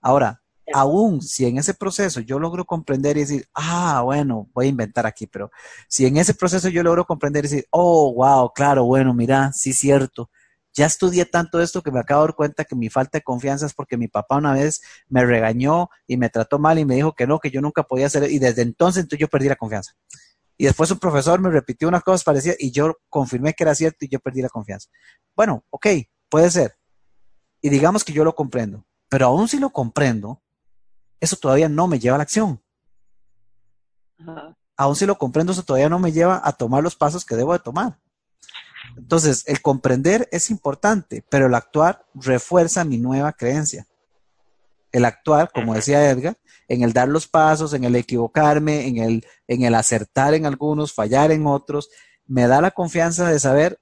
Ahora, 0.00 0.41
aún 0.72 1.20
si 1.20 1.46
en 1.46 1.58
ese 1.58 1.74
proceso 1.74 2.20
yo 2.20 2.38
logro 2.38 2.64
comprender 2.64 3.16
y 3.16 3.20
decir, 3.20 3.48
ah, 3.54 4.02
bueno, 4.04 4.48
voy 4.52 4.66
a 4.66 4.68
inventar 4.68 5.06
aquí, 5.06 5.26
pero 5.26 5.50
si 5.88 6.06
en 6.06 6.16
ese 6.16 6.34
proceso 6.34 6.68
yo 6.68 6.82
logro 6.82 7.04
comprender 7.04 7.44
y 7.44 7.48
decir, 7.48 7.66
oh, 7.70 8.12
wow, 8.14 8.52
claro, 8.54 8.84
bueno, 8.84 9.12
mira, 9.14 9.52
sí, 9.52 9.72
cierto, 9.72 10.30
ya 10.74 10.86
estudié 10.86 11.26
tanto 11.26 11.60
esto 11.60 11.82
que 11.82 11.90
me 11.90 12.00
acabo 12.00 12.22
de 12.22 12.28
dar 12.28 12.34
cuenta 12.34 12.64
que 12.64 12.74
mi 12.74 12.88
falta 12.88 13.18
de 13.18 13.22
confianza 13.22 13.66
es 13.66 13.74
porque 13.74 13.96
mi 13.96 14.08
papá 14.08 14.36
una 14.36 14.54
vez 14.54 14.80
me 15.08 15.24
regañó 15.24 15.88
y 16.06 16.16
me 16.16 16.30
trató 16.30 16.58
mal 16.58 16.78
y 16.78 16.84
me 16.84 16.94
dijo 16.94 17.14
que 17.14 17.26
no, 17.26 17.38
que 17.38 17.50
yo 17.50 17.60
nunca 17.60 17.82
podía 17.82 18.06
hacer, 18.06 18.30
y 18.30 18.38
desde 18.38 18.62
entonces 18.62 19.02
entonces 19.02 19.20
yo 19.20 19.28
perdí 19.28 19.48
la 19.48 19.56
confianza. 19.56 19.92
Y 20.56 20.64
después 20.64 20.90
un 20.90 20.98
profesor 20.98 21.40
me 21.40 21.50
repitió 21.50 21.88
unas 21.88 22.02
cosas 22.02 22.24
parecidas 22.24 22.56
y 22.58 22.70
yo 22.70 22.96
confirmé 23.08 23.52
que 23.54 23.64
era 23.64 23.74
cierto 23.74 24.04
y 24.04 24.08
yo 24.08 24.20
perdí 24.20 24.42
la 24.42 24.48
confianza. 24.48 24.88
Bueno, 25.34 25.64
ok, 25.70 25.86
puede 26.28 26.50
ser. 26.50 26.76
Y 27.60 27.68
digamos 27.68 28.04
que 28.04 28.12
yo 28.12 28.24
lo 28.24 28.34
comprendo, 28.34 28.86
pero 29.08 29.26
aún 29.26 29.48
si 29.48 29.58
lo 29.58 29.70
comprendo, 29.70 30.42
eso 31.22 31.36
todavía 31.36 31.68
no 31.68 31.86
me 31.86 32.00
lleva 32.00 32.16
a 32.16 32.18
la 32.18 32.24
acción. 32.24 32.60
Aún 34.76 34.96
si 34.96 35.06
lo 35.06 35.16
comprendo, 35.16 35.52
eso 35.52 35.62
todavía 35.62 35.88
no 35.88 36.00
me 36.00 36.10
lleva 36.10 36.42
a 36.42 36.52
tomar 36.52 36.82
los 36.82 36.96
pasos 36.96 37.24
que 37.24 37.36
debo 37.36 37.52
de 37.52 37.60
tomar. 37.60 37.96
Entonces, 38.96 39.44
el 39.46 39.62
comprender 39.62 40.28
es 40.32 40.50
importante, 40.50 41.24
pero 41.30 41.46
el 41.46 41.54
actuar 41.54 42.04
refuerza 42.12 42.84
mi 42.84 42.98
nueva 42.98 43.32
creencia. 43.34 43.86
El 44.90 45.04
actuar, 45.04 45.52
como 45.52 45.74
decía 45.74 46.10
Edgar, 46.10 46.36
en 46.66 46.82
el 46.82 46.92
dar 46.92 47.06
los 47.06 47.28
pasos, 47.28 47.72
en 47.72 47.84
el 47.84 47.94
equivocarme, 47.94 48.88
en 48.88 48.96
el, 48.98 49.26
en 49.46 49.62
el 49.62 49.76
acertar 49.76 50.34
en 50.34 50.44
algunos, 50.44 50.92
fallar 50.92 51.30
en 51.30 51.46
otros, 51.46 51.88
me 52.26 52.48
da 52.48 52.60
la 52.60 52.72
confianza 52.72 53.30
de 53.30 53.38
saber, 53.38 53.80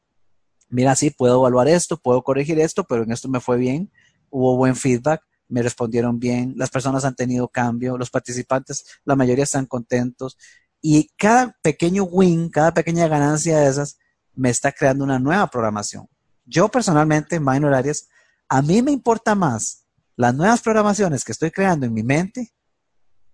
mira, 0.69 0.95
sí, 0.95 1.09
puedo 1.09 1.37
evaluar 1.37 1.69
esto, 1.69 1.97
puedo 1.97 2.23
corregir 2.23 2.61
esto, 2.61 2.85
pero 2.85 3.03
en 3.05 3.13
esto 3.13 3.31
me 3.31 3.41
fue 3.41 3.57
bien, 3.57 3.91
hubo 4.29 4.57
buen 4.57 4.77
feedback, 4.77 5.23
me 5.51 5.63
respondieron 5.63 6.19
bien, 6.19 6.55
las 6.57 6.71
personas 6.71 7.05
han 7.05 7.15
tenido 7.15 7.49
cambio, 7.49 7.99
los 7.99 8.11
participantes, 8.11 8.85
la 9.05 9.17
mayoría 9.17 9.45
están 9.45 9.67
contentos 9.67 10.39
y 10.81 11.11
cada 11.17 11.57
pequeño 11.63 12.05
win, 12.05 12.49
cada 12.49 12.73
pequeña 12.73 13.09
ganancia 13.09 13.59
de 13.59 13.69
esas 13.69 13.99
me 14.35 14.51
está 14.51 14.73
creando 14.73 15.05
una 15.05 15.19
nueva 15.19 15.47
programación. 15.49 16.09
Yo 16.45 16.69
personalmente, 16.69 17.37
en 17.37 17.45
Minor 17.45 17.75
Areas, 17.75 18.09
a 18.49 18.63
mí 18.63 18.81
me 18.83 18.91
importa 18.91 19.35
más 19.35 19.85
las 20.17 20.35
nuevas 20.35 20.61
programaciones 20.63 21.25
que 21.25 21.33
estoy 21.33 21.51
creando 21.51 21.87
en 21.87 21.93
mi 21.93 22.03
mente 22.03 22.53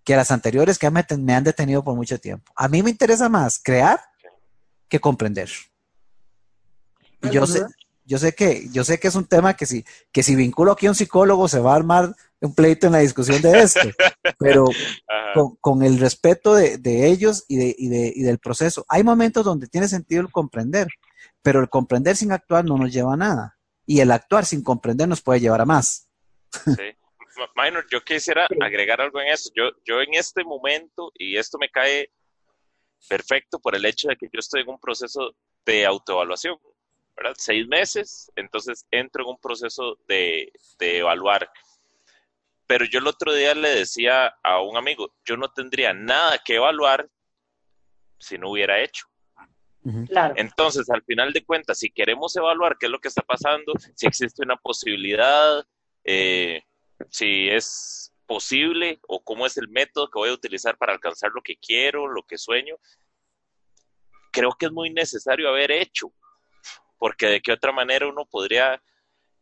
que 0.05 0.15
las 0.15 0.31
anteriores 0.31 0.79
que 0.79 0.89
me, 0.91 1.35
han 1.35 1.45
detenido 1.45 1.83
por 1.83 1.97
mucho 1.97 2.19
tiempo. 2.19 2.53
A 2.55 2.69
mí 2.69 2.83
me 2.83 2.91
interesa 2.91 3.29
más 3.29 3.59
crear 3.59 4.01
que 4.89 5.01
comprender. 5.01 5.51
Y 7.23 7.31
yo 7.31 7.45
sé, 7.47 7.65
yo 8.07 8.19
sé 8.19 8.35
que, 8.35 8.69
yo 8.73 8.85
sé 8.85 8.99
que 8.99 9.09
es 9.09 9.15
un 9.15 9.27
tema 9.27 9.55
que 9.55 9.67
si, 9.67 9.85
que 10.13 10.23
si 10.23 10.37
vinculo 10.37 10.73
aquí 10.73 10.87
a 10.87 10.91
un 10.91 10.95
psicólogo 10.95 11.49
se 11.49 11.61
va 11.61 11.73
a 11.73 11.77
armar 11.77 12.15
un 12.41 12.55
pleito 12.55 12.87
en 12.87 12.93
la 12.93 13.01
discusión 13.01 13.43
de 13.43 13.61
esto, 13.61 13.81
pero 14.39 14.67
con, 15.61 15.83
el 15.83 15.99
respeto 15.99 16.55
de, 16.55 16.79
ellos 17.09 17.45
y, 17.49 17.57
de, 17.57 17.75
y, 17.77 17.89
de, 17.89 18.13
y 18.15 18.23
del 18.23 18.39
proceso. 18.39 18.85
Hay 18.89 19.03
momentos 19.03 19.45
donde 19.45 19.67
tiene 19.67 19.89
sentido 19.89 20.23
el 20.23 20.31
comprender, 20.31 20.89
pero 21.43 21.61
el 21.61 21.69
comprender 21.69 22.17
sin 22.17 22.33
actuar 22.33 22.65
no 22.65 22.79
nos 22.79 22.93
lleva 22.93 23.15
a 23.15 23.17
nada. 23.17 23.59
Y 23.87 24.01
el 24.01 24.11
actuar 24.11 24.45
sin 24.45 24.63
comprender 24.63 25.09
nos 25.09 25.23
puede 25.23 25.41
llevar 25.41 25.61
a 25.61 25.67
más. 25.67 26.09
Sí. 26.65 26.97
Minor, 27.55 27.87
yo 27.91 28.03
quisiera 28.03 28.47
agregar 28.61 29.01
algo 29.01 29.21
en 29.21 29.29
eso. 29.29 29.51
Yo, 29.55 29.71
yo 29.85 30.01
en 30.01 30.15
este 30.15 30.43
momento, 30.43 31.13
y 31.15 31.37
esto 31.37 31.59
me 31.59 31.69
cae 31.69 32.11
perfecto 33.09 33.59
por 33.59 33.75
el 33.77 33.85
hecho 33.85 34.09
de 34.09 34.17
que 34.17 34.27
yo 34.33 34.39
estoy 34.39 34.63
en 34.63 34.71
un 34.71 34.81
proceso 34.81 35.35
de 35.65 35.87
autoevaluación. 35.87 36.57
¿Verdad? 37.17 37.35
Seis 37.39 37.67
meses, 37.67 38.31
entonces 38.37 38.87
entro 38.91 39.25
en 39.25 39.31
un 39.31 39.39
proceso 39.39 39.99
de, 40.07 40.53
evaluar. 40.79 41.51
Pero 42.67 42.85
yo 42.85 42.99
el 42.99 43.07
otro 43.07 43.33
día 43.33 43.55
le 43.55 43.71
decía 43.71 44.35
a 44.43 44.61
un 44.61 44.77
amigo, 44.77 45.15
yo 45.25 45.37
no 45.37 45.51
tendría 45.51 45.93
nada 45.93 46.39
que 46.45 46.57
evaluar 46.57 47.09
si 48.19 48.39
no 48.39 48.51
hubiera 48.51 48.83
hecho. 48.83 49.07
Claro. 50.09 50.35
Entonces, 50.37 50.91
al 50.91 51.05
final 51.05 51.33
de 51.33 51.45
cuentas, 51.45 51.79
si 51.79 51.91
queremos 51.91 52.35
evaluar 52.35 52.77
qué 52.77 52.87
es 52.87 52.93
lo 52.93 52.99
que 52.99 53.07
está 53.07 53.23
pasando, 53.23 53.73
si 53.95 54.07
existe 54.07 54.43
una 54.43 54.57
posibilidad, 54.57 55.65
eh, 56.03 56.65
si 57.09 57.49
es 57.49 58.13
posible 58.27 58.99
o 59.07 59.23
cómo 59.23 59.47
es 59.47 59.57
el 59.59 59.69
método 59.69 60.11
que 60.11 60.19
voy 60.19 60.31
a 60.31 60.35
utilizar 60.35 60.77
para 60.77 60.93
alcanzar 60.93 61.31
lo 61.33 61.41
que 61.41 61.57
quiero, 61.57 62.09
lo 62.09 62.25
que 62.25 62.37
sueño, 62.37 62.77
creo 64.33 64.51
que 64.59 64.67
es 64.67 64.73
muy 64.73 64.91
necesario 64.91 65.49
haber 65.49 65.71
hecho 65.71 66.13
porque 66.99 67.27
de 67.27 67.41
qué 67.41 67.53
otra 67.53 67.73
manera 67.73 68.07
uno 68.07 68.25
podría 68.27 68.83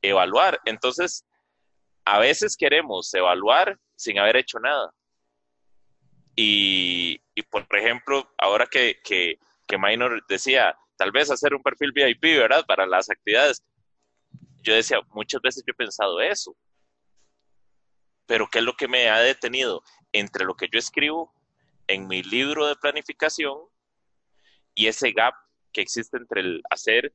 evaluar. 0.02 0.60
Entonces, 0.64 1.24
a 2.04 2.18
veces 2.18 2.56
queremos 2.56 3.12
evaluar 3.14 3.78
sin 3.96 4.18
haber 4.18 4.36
hecho 4.36 4.58
nada. 4.58 4.92
Y, 6.36 7.20
por 7.50 7.66
ejemplo, 7.78 8.28
ahora 8.38 8.66
que, 8.66 9.00
que, 9.04 9.38
que 9.66 9.78
Minor 9.78 10.24
decía, 10.26 10.76
tal 10.96 11.12
vez 11.12 11.30
hacer 11.30 11.54
un 11.54 11.62
perfil 11.62 11.92
VIP, 11.92 12.38
¿verdad? 12.38 12.64
Para 12.66 12.86
las 12.86 13.08
actividades. 13.08 13.64
Yo 14.62 14.74
decía, 14.74 14.98
muchas 15.10 15.40
veces 15.40 15.62
yo 15.66 15.72
he 15.72 15.76
pensado 15.76 16.20
eso. 16.20 16.56
Pero 18.26 18.48
¿qué 18.50 18.58
es 18.58 18.64
lo 18.64 18.74
que 18.74 18.88
me 18.88 19.08
ha 19.10 19.20
detenido 19.20 19.82
entre 20.12 20.44
lo 20.44 20.54
que 20.54 20.68
yo 20.72 20.78
escribo 20.78 21.32
en 21.86 22.06
mi 22.06 22.22
libro 22.22 22.66
de 22.66 22.76
planificación 22.76 23.58
y 24.74 24.86
ese 24.86 25.12
gap 25.12 25.34
que 25.72 25.82
existe 25.82 26.16
entre 26.16 26.40
el 26.40 26.62
hacer 26.70 27.14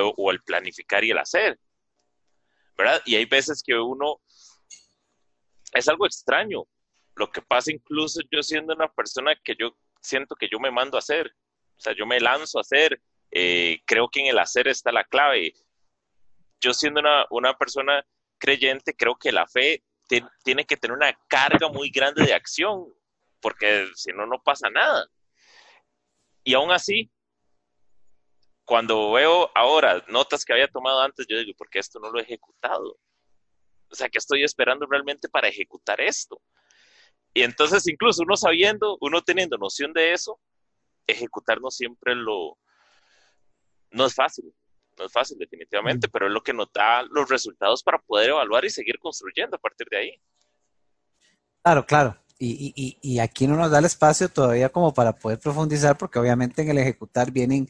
o, 0.00 0.30
el 0.30 0.42
planificar 0.42 1.04
y 1.04 1.10
el 1.10 1.18
hacer, 1.18 1.58
¿verdad? 2.76 3.00
Y 3.04 3.16
hay 3.16 3.24
veces 3.24 3.62
que 3.64 3.74
uno 3.74 4.20
es 5.72 5.88
algo 5.88 6.06
extraño. 6.06 6.64
Lo 7.16 7.30
que 7.30 7.42
pasa 7.42 7.72
incluso 7.72 8.20
yo 8.30 8.42
siendo 8.42 8.74
una 8.74 8.88
persona 8.92 9.34
que 9.42 9.54
yo 9.58 9.76
siento 10.00 10.36
que 10.36 10.48
yo 10.50 10.60
me 10.60 10.70
mando 10.70 10.96
a 10.96 11.00
hacer, 11.00 11.34
o 11.76 11.80
sea, 11.80 11.94
yo 11.94 12.06
me 12.06 12.20
lanzo 12.20 12.58
a 12.58 12.62
hacer, 12.62 13.00
eh, 13.30 13.80
creo 13.84 14.08
que 14.08 14.20
en 14.20 14.26
el 14.26 14.38
hacer 14.38 14.68
está 14.68 14.92
la 14.92 15.04
clave. 15.04 15.52
Yo 16.60 16.72
siendo 16.72 17.00
una, 17.00 17.26
una 17.30 17.54
persona 17.56 18.04
creyente, 18.38 18.94
creo 18.94 19.16
que 19.16 19.32
la 19.32 19.46
fe 19.46 19.84
tiene 20.42 20.64
que 20.64 20.76
tener 20.76 20.96
una 20.96 21.12
carga 21.28 21.68
muy 21.68 21.90
grande 21.90 22.24
de 22.24 22.34
acción, 22.34 22.86
porque 23.40 23.86
si 23.94 24.12
no, 24.12 24.26
no 24.26 24.42
pasa 24.42 24.70
nada. 24.70 25.06
Y 26.44 26.54
aún 26.54 26.70
así, 26.70 27.10
cuando 28.68 29.12
veo 29.12 29.50
ahora 29.54 30.04
notas 30.08 30.44
que 30.44 30.52
había 30.52 30.68
tomado 30.68 31.00
antes, 31.00 31.26
yo 31.26 31.38
digo, 31.38 31.52
¿por 31.56 31.70
qué 31.70 31.78
esto 31.78 31.98
no 32.00 32.10
lo 32.10 32.18
he 32.18 32.22
ejecutado? 32.22 32.98
O 33.90 33.94
sea, 33.94 34.10
¿qué 34.10 34.18
estoy 34.18 34.44
esperando 34.44 34.84
realmente 34.84 35.26
para 35.30 35.48
ejecutar 35.48 36.02
esto? 36.02 36.38
Y 37.32 37.44
entonces, 37.44 37.88
incluso 37.88 38.24
uno 38.24 38.36
sabiendo, 38.36 38.98
uno 39.00 39.22
teniendo 39.22 39.56
noción 39.56 39.94
de 39.94 40.12
eso, 40.12 40.38
ejecutar 41.06 41.62
no 41.62 41.70
siempre 41.70 42.14
lo... 42.14 42.58
No 43.90 44.04
es 44.04 44.14
fácil, 44.14 44.52
no 44.98 45.06
es 45.06 45.12
fácil 45.12 45.38
definitivamente, 45.38 46.06
mm. 46.06 46.10
pero 46.10 46.26
es 46.26 46.32
lo 46.34 46.42
que 46.42 46.52
nos 46.52 46.70
da 46.70 47.02
los 47.04 47.26
resultados 47.26 47.82
para 47.82 47.98
poder 47.98 48.28
evaluar 48.28 48.66
y 48.66 48.70
seguir 48.70 48.98
construyendo 48.98 49.56
a 49.56 49.60
partir 49.60 49.86
de 49.88 49.96
ahí. 49.96 50.22
Claro, 51.62 51.86
claro. 51.86 52.18
Y, 52.38 52.74
y, 52.76 52.98
y 53.00 53.18
aquí 53.18 53.46
no 53.46 53.56
nos 53.56 53.70
da 53.70 53.78
el 53.78 53.86
espacio 53.86 54.28
todavía 54.28 54.68
como 54.68 54.92
para 54.92 55.14
poder 55.14 55.38
profundizar, 55.38 55.96
porque 55.96 56.18
obviamente 56.18 56.60
en 56.60 56.68
el 56.68 56.76
ejecutar 56.76 57.32
vienen 57.32 57.66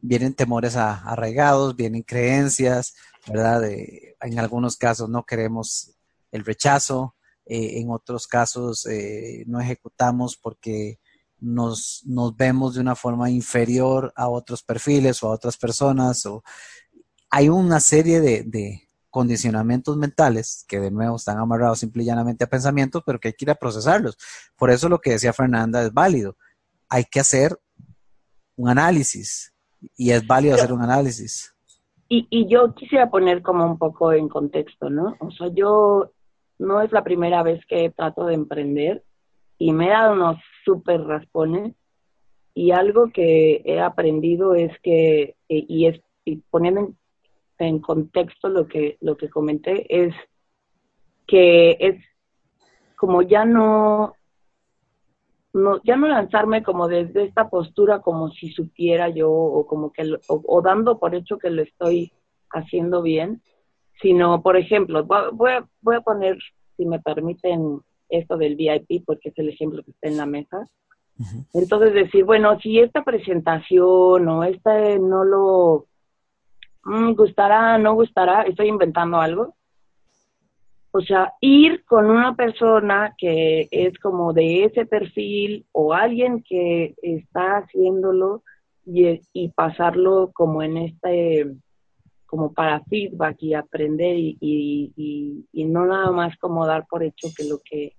vienen 0.00 0.34
temores 0.34 0.76
arraigados, 0.76 1.76
vienen 1.76 2.02
creencias, 2.02 2.94
¿verdad? 3.26 3.62
en 3.64 4.38
algunos 4.38 4.76
casos 4.76 5.08
no 5.08 5.24
queremos 5.24 5.92
el 6.30 6.44
rechazo, 6.44 7.14
eh, 7.46 7.80
en 7.80 7.90
otros 7.90 8.26
casos 8.26 8.84
eh, 8.86 9.44
no 9.46 9.60
ejecutamos 9.60 10.36
porque 10.36 11.00
nos, 11.40 12.02
nos, 12.04 12.36
vemos 12.36 12.74
de 12.74 12.80
una 12.80 12.94
forma 12.94 13.30
inferior 13.30 14.12
a 14.16 14.28
otros 14.28 14.62
perfiles 14.62 15.22
o 15.22 15.28
a 15.28 15.32
otras 15.32 15.56
personas. 15.56 16.26
O, 16.26 16.42
hay 17.30 17.48
una 17.48 17.80
serie 17.80 18.20
de, 18.20 18.42
de, 18.42 18.88
condicionamientos 19.10 19.96
mentales 19.96 20.64
que 20.68 20.78
de 20.78 20.90
nuevo 20.90 21.16
están 21.16 21.38
amarrados 21.38 21.80
simple 21.80 22.02
y 22.02 22.06
llanamente 22.06 22.44
a 22.44 22.48
pensamientos, 22.48 23.02
pero 23.06 23.18
que 23.18 23.28
hay 23.28 23.34
que 23.34 23.46
ir 23.46 23.50
a 23.50 23.54
procesarlos. 23.54 24.18
Por 24.54 24.70
eso 24.70 24.88
lo 24.88 25.00
que 25.00 25.12
decía 25.12 25.32
Fernanda 25.32 25.82
es 25.82 25.92
válido. 25.92 26.36
Hay 26.90 27.04
que 27.04 27.20
hacer 27.20 27.58
un 28.56 28.68
análisis, 28.68 29.54
y 29.96 30.10
es 30.10 30.26
válido 30.26 30.54
hacer 30.54 30.72
un 30.72 30.82
análisis. 30.82 31.54
Y, 32.08 32.26
y 32.30 32.48
yo 32.48 32.74
quisiera 32.74 33.10
poner 33.10 33.42
como 33.42 33.64
un 33.64 33.78
poco 33.78 34.12
en 34.12 34.28
contexto, 34.28 34.88
¿no? 34.88 35.16
O 35.20 35.30
sea, 35.30 35.48
yo 35.48 36.12
no 36.58 36.80
es 36.80 36.90
la 36.92 37.04
primera 37.04 37.42
vez 37.42 37.64
que 37.66 37.90
trato 37.90 38.26
de 38.26 38.34
emprender 38.34 39.04
y 39.58 39.72
me 39.72 39.86
he 39.86 39.90
dado 39.90 40.14
unos 40.14 40.36
súper 40.64 41.02
raspones 41.02 41.74
y 42.54 42.72
algo 42.72 43.10
que 43.12 43.62
he 43.64 43.80
aprendido 43.80 44.54
es 44.54 44.72
que, 44.80 45.36
e, 45.48 45.64
y, 45.68 45.86
es, 45.86 46.00
y 46.24 46.36
poniendo 46.50 46.80
en, 46.80 46.96
en, 47.58 47.78
contexto 47.78 48.48
lo 48.48 48.66
que, 48.66 48.96
lo 49.00 49.16
que 49.16 49.30
comenté, 49.30 49.86
es 49.88 50.14
que 51.26 51.76
es 51.78 52.04
como 52.96 53.22
ya 53.22 53.44
no, 53.44 54.14
no, 55.58 55.82
ya 55.84 55.96
no 55.96 56.08
lanzarme 56.08 56.62
como 56.62 56.88
desde 56.88 57.24
esta 57.24 57.48
postura 57.48 58.00
como 58.00 58.30
si 58.30 58.50
supiera 58.50 59.08
yo 59.08 59.30
o 59.30 59.66
como 59.66 59.92
que, 59.92 60.02
o, 60.28 60.62
dando 60.62 60.98
por 60.98 61.14
hecho 61.14 61.38
que 61.38 61.50
lo 61.50 61.62
estoy 61.62 62.12
haciendo 62.50 63.02
bien, 63.02 63.42
sino, 64.00 64.42
por 64.42 64.56
ejemplo, 64.56 65.04
voy, 65.04 65.52
a, 65.52 65.68
voy 65.82 65.96
a 65.96 66.00
poner, 66.00 66.38
si 66.76 66.86
me 66.86 67.00
permiten, 67.00 67.80
esto 68.08 68.36
del 68.36 68.56
VIP, 68.56 69.04
porque 69.04 69.28
es 69.28 69.38
el 69.38 69.50
ejemplo 69.50 69.82
que 69.82 69.90
está 69.90 70.08
en 70.08 70.16
la 70.16 70.26
mesa. 70.26 70.66
Entonces 71.52 71.92
decir, 71.92 72.24
bueno, 72.24 72.58
si 72.60 72.78
esta 72.78 73.02
presentación 73.02 74.28
o 74.28 74.44
esta 74.44 74.96
no 74.98 75.24
lo 75.24 75.86
mm, 76.84 77.12
gustará, 77.12 77.76
no 77.76 77.94
gustará, 77.94 78.42
estoy 78.42 78.68
inventando 78.68 79.20
algo, 79.20 79.56
o 80.98 81.00
sea, 81.00 81.32
ir 81.40 81.84
con 81.84 82.10
una 82.10 82.34
persona 82.34 83.14
que 83.16 83.68
es 83.70 83.96
como 84.00 84.32
de 84.32 84.64
ese 84.64 84.84
perfil 84.84 85.64
o 85.70 85.94
alguien 85.94 86.42
que 86.42 86.96
está 87.02 87.58
haciéndolo 87.58 88.42
y, 88.84 89.20
y 89.32 89.50
pasarlo 89.50 90.32
como 90.34 90.60
en 90.60 90.76
este, 90.78 91.54
como 92.26 92.52
para 92.52 92.82
feedback 92.86 93.36
y 93.42 93.54
aprender 93.54 94.16
y, 94.16 94.38
y, 94.40 95.46
y, 95.52 95.64
no 95.66 95.86
nada 95.86 96.10
más 96.10 96.36
como 96.38 96.66
dar 96.66 96.84
por 96.90 97.04
hecho 97.04 97.28
que 97.36 97.44
lo 97.44 97.60
que, 97.64 97.92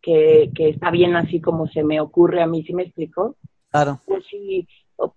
que, 0.00 0.50
que 0.54 0.70
está 0.70 0.90
bien 0.90 1.16
así 1.16 1.38
como 1.38 1.66
se 1.66 1.84
me 1.84 2.00
ocurre 2.00 2.40
a 2.40 2.46
mí, 2.46 2.62
¿sí 2.62 2.72
me 2.72 2.84
explico? 2.84 3.36
Claro. 3.70 4.00
Pues 4.06 4.24
si, 4.30 4.66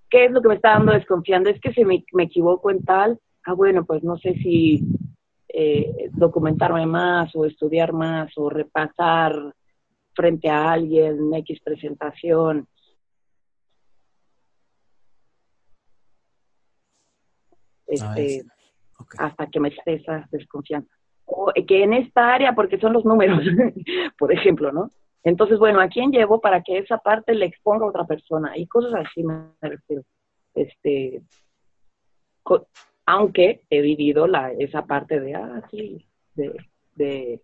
¿Qué 0.10 0.26
es 0.26 0.32
lo 0.32 0.41
que 0.41 0.49
me 0.49 0.56
está 0.56 0.72
dando 0.72 0.91
desconfiando? 0.91 1.49
Es 1.49 1.62
que 1.62 1.72
si 1.72 1.86
me, 1.86 2.04
me 2.12 2.24
equivoco 2.24 2.72
en 2.72 2.84
tal, 2.84 3.22
ah, 3.45 3.54
bueno, 3.54 3.86
pues 3.86 4.04
no 4.04 4.18
sé 4.18 4.34
si 4.34 4.86
eh, 5.54 6.10
documentarme 6.12 6.86
más 6.86 7.36
o 7.36 7.45
estudiar 7.45 7.93
más 7.93 8.32
o 8.38 8.49
repasar 8.49 9.54
frente 10.14 10.49
a 10.49 10.72
alguien 10.72 11.34
X 11.34 11.60
presentación. 11.64 12.68
Este, 17.88 18.43
hasta 19.18 19.47
que 19.47 19.60
me 19.60 19.70
esté 19.70 19.95
esa 19.95 20.28
desconfianza. 20.32 20.89
O 21.26 21.52
que 21.68 21.84
en 21.84 21.93
esta 21.93 22.34
área, 22.34 22.54
porque 22.54 22.80
son 22.80 22.93
los 22.93 23.04
números, 23.04 23.39
por 24.18 24.32
ejemplo, 24.32 24.72
¿no? 24.72 24.91
Entonces, 25.24 25.60
bueno, 25.60 25.80
¿a 25.82 25.88
quién 25.88 26.12
llevo 26.12 26.41
para 26.41 26.62
que 26.64 26.80
esa 26.80 26.97
parte 26.97 27.36
le 27.36 27.45
exponga 27.45 27.86
a 27.86 27.89
otra 27.89 28.06
persona? 28.06 28.58
Y 28.58 28.68
cosas 28.68 29.06
así 29.06 29.24
me 29.24 29.52
refiero. 29.62 30.04
Este, 30.56 31.22
aunque 33.12 33.62
he 33.70 33.82
vivido 33.82 34.26
la, 34.26 34.53
esa 34.53 34.86
parte 34.86 35.20
de, 35.20 35.36
ah, 35.36 35.62
sí, 35.70 36.07
de, 36.36 36.55
de 36.95 37.41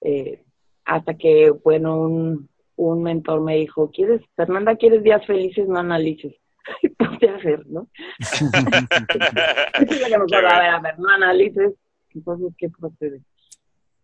eh, 0.00 0.42
hasta 0.84 1.14
que, 1.14 1.50
bueno, 1.50 2.00
un, 2.00 2.48
un 2.74 3.02
mentor 3.04 3.42
me 3.42 3.58
dijo, 3.58 3.92
¿quieres, 3.92 4.20
Fernanda, 4.34 4.74
quieres 4.74 5.04
días 5.04 5.24
felices, 5.24 5.68
no 5.68 5.78
analices? 5.78 6.34
Ponte 6.98 7.28
a 7.28 7.36
hacer, 7.36 7.64
¿no? 7.68 7.86
a 9.78 10.80
ver, 10.80 10.98
no 10.98 11.08
analices, 11.10 11.74
entonces, 12.12 12.52
¿qué 12.58 12.70
procede? 12.70 13.20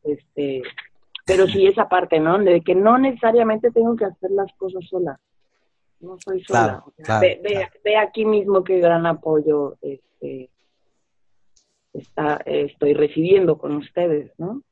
Este, 0.04 0.62
pero 1.26 1.48
sí 1.48 1.66
esa 1.66 1.88
parte, 1.88 2.20
¿no? 2.20 2.38
De 2.38 2.60
que 2.60 2.76
no 2.76 2.98
necesariamente 2.98 3.72
tengo 3.72 3.96
que 3.96 4.04
hacer 4.04 4.30
las 4.30 4.52
cosas 4.58 4.86
sola 4.88 5.18
no 6.04 6.18
soy 6.18 6.44
sola. 6.44 6.84
ve, 7.20 7.96
aquí 7.96 8.24
mismo 8.24 8.62
qué 8.62 8.78
gran 8.78 9.06
apoyo 9.06 9.76
este, 9.80 10.50
está, 11.92 12.36
estoy 12.44 12.94
recibiendo 12.94 13.58
con 13.58 13.76
ustedes, 13.76 14.32
¿no? 14.38 14.62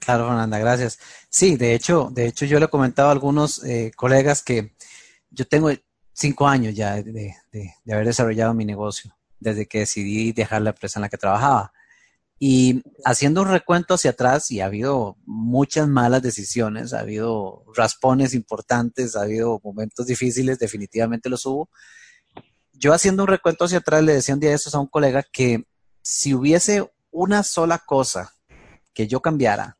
Claro, 0.00 0.26
Fernanda, 0.26 0.58
gracias. 0.58 0.98
Sí, 1.28 1.56
de 1.56 1.74
hecho, 1.74 2.08
de 2.10 2.26
hecho 2.26 2.46
yo 2.46 2.58
le 2.58 2.64
he 2.64 2.68
comentado 2.68 3.08
a 3.08 3.12
algunos 3.12 3.62
eh, 3.64 3.92
colegas 3.94 4.42
que 4.42 4.72
yo 5.30 5.46
tengo 5.46 5.70
cinco 6.12 6.48
años 6.48 6.74
ya 6.74 7.02
de, 7.02 7.34
de 7.52 7.92
haber 7.92 8.06
desarrollado 8.06 8.54
mi 8.54 8.64
negocio, 8.64 9.14
desde 9.38 9.66
que 9.66 9.80
decidí 9.80 10.32
dejar 10.32 10.62
la 10.62 10.70
empresa 10.70 10.98
en 10.98 11.02
la 11.02 11.08
que 11.08 11.18
trabajaba. 11.18 11.72
Y 12.42 12.82
haciendo 13.04 13.42
un 13.42 13.48
recuento 13.48 13.92
hacia 13.92 14.12
atrás, 14.12 14.50
y 14.50 14.60
ha 14.60 14.64
habido 14.64 15.18
muchas 15.26 15.86
malas 15.86 16.22
decisiones, 16.22 16.94
ha 16.94 17.00
habido 17.00 17.66
raspones 17.76 18.32
importantes, 18.32 19.14
ha 19.14 19.22
habido 19.22 19.60
momentos 19.62 20.06
difíciles, 20.06 20.58
definitivamente 20.58 21.28
los 21.28 21.44
hubo. 21.44 21.68
Yo 22.72 22.94
haciendo 22.94 23.24
un 23.24 23.28
recuento 23.28 23.66
hacia 23.66 23.78
atrás 23.78 24.02
le 24.02 24.14
decía 24.14 24.34
un 24.34 24.40
día 24.40 24.48
de 24.48 24.56
estos 24.56 24.74
a 24.74 24.80
un 24.80 24.86
colega 24.86 25.22
que 25.22 25.66
si 26.00 26.32
hubiese 26.32 26.90
una 27.10 27.42
sola 27.42 27.76
cosa 27.76 28.32
que 28.94 29.06
yo 29.06 29.20
cambiara 29.20 29.76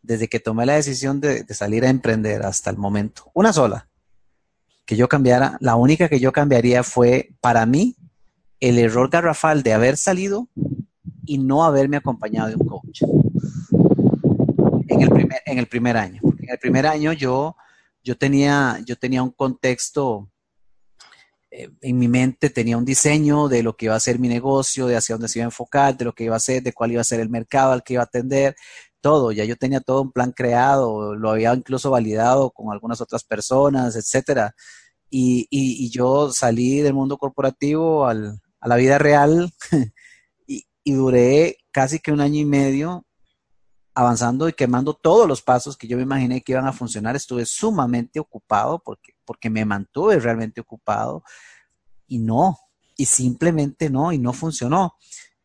desde 0.00 0.28
que 0.28 0.38
tomé 0.38 0.66
la 0.66 0.74
decisión 0.74 1.20
de, 1.20 1.42
de 1.42 1.54
salir 1.54 1.84
a 1.84 1.90
emprender 1.90 2.46
hasta 2.46 2.70
el 2.70 2.76
momento, 2.76 3.32
una 3.34 3.52
sola 3.52 3.88
que 4.86 4.94
yo 4.94 5.08
cambiara, 5.08 5.56
la 5.60 5.74
única 5.74 6.08
que 6.08 6.20
yo 6.20 6.30
cambiaría 6.30 6.84
fue 6.84 7.30
para 7.40 7.66
mí 7.66 7.96
el 8.60 8.78
error 8.78 9.10
garrafal 9.10 9.64
de 9.64 9.72
haber 9.72 9.96
salido 9.96 10.48
y 11.26 11.38
no 11.38 11.64
haberme 11.64 11.96
acompañado 11.96 12.48
de 12.48 12.56
un 12.56 12.66
coach. 12.66 13.02
En 14.88 15.02
el 15.02 15.10
primer, 15.10 15.38
en 15.46 15.58
el 15.58 15.66
primer 15.66 15.96
año. 15.96 16.20
En 16.38 16.50
el 16.50 16.58
primer 16.58 16.86
año 16.86 17.12
yo, 17.12 17.56
yo, 18.02 18.16
tenía, 18.16 18.78
yo 18.84 18.96
tenía 18.96 19.22
un 19.22 19.30
contexto 19.30 20.28
eh, 21.50 21.68
en 21.80 21.98
mi 21.98 22.08
mente, 22.08 22.50
tenía 22.50 22.76
un 22.76 22.84
diseño 22.84 23.48
de 23.48 23.62
lo 23.62 23.76
que 23.76 23.86
iba 23.86 23.94
a 23.94 24.00
ser 24.00 24.18
mi 24.18 24.28
negocio, 24.28 24.86
de 24.86 24.96
hacia 24.96 25.14
dónde 25.14 25.28
se 25.28 25.40
iba 25.40 25.44
a 25.44 25.48
enfocar, 25.48 25.96
de 25.96 26.04
lo 26.04 26.12
que 26.12 26.24
iba 26.24 26.36
a 26.36 26.40
ser, 26.40 26.62
de 26.62 26.72
cuál 26.72 26.92
iba 26.92 27.00
a 27.00 27.04
ser 27.04 27.20
el 27.20 27.28
mercado 27.28 27.72
al 27.72 27.82
que 27.82 27.94
iba 27.94 28.02
a 28.02 28.06
atender, 28.06 28.54
todo. 29.00 29.32
Ya 29.32 29.44
yo 29.44 29.56
tenía 29.56 29.80
todo 29.80 30.02
un 30.02 30.12
plan 30.12 30.32
creado, 30.32 31.14
lo 31.14 31.30
había 31.30 31.54
incluso 31.54 31.90
validado 31.90 32.50
con 32.50 32.72
algunas 32.72 33.00
otras 33.00 33.24
personas, 33.24 33.96
etcétera. 33.96 34.54
Y, 35.10 35.48
y, 35.50 35.84
y 35.86 35.90
yo 35.90 36.32
salí 36.32 36.80
del 36.80 36.94
mundo 36.94 37.18
corporativo 37.18 38.06
al, 38.06 38.40
a 38.60 38.68
la 38.68 38.76
vida 38.76 38.98
real 38.98 39.52
y 40.84 40.92
duré 40.92 41.58
casi 41.70 41.98
que 41.98 42.12
un 42.12 42.20
año 42.20 42.40
y 42.40 42.44
medio 42.44 43.06
avanzando 43.94 44.48
y 44.48 44.52
quemando 44.52 44.94
todos 44.94 45.28
los 45.28 45.42
pasos 45.42 45.76
que 45.76 45.86
yo 45.86 45.96
me 45.96 46.04
imaginé 46.04 46.40
que 46.40 46.52
iban 46.52 46.66
a 46.66 46.72
funcionar. 46.72 47.16
Estuve 47.16 47.44
sumamente 47.44 48.20
ocupado 48.20 48.78
porque, 48.82 49.14
porque 49.24 49.50
me 49.50 49.64
mantuve 49.64 50.18
realmente 50.18 50.60
ocupado 50.60 51.22
y 52.06 52.18
no, 52.18 52.58
y 52.96 53.06
simplemente 53.06 53.90
no, 53.90 54.12
y 54.12 54.18
no 54.18 54.32
funcionó. 54.32 54.94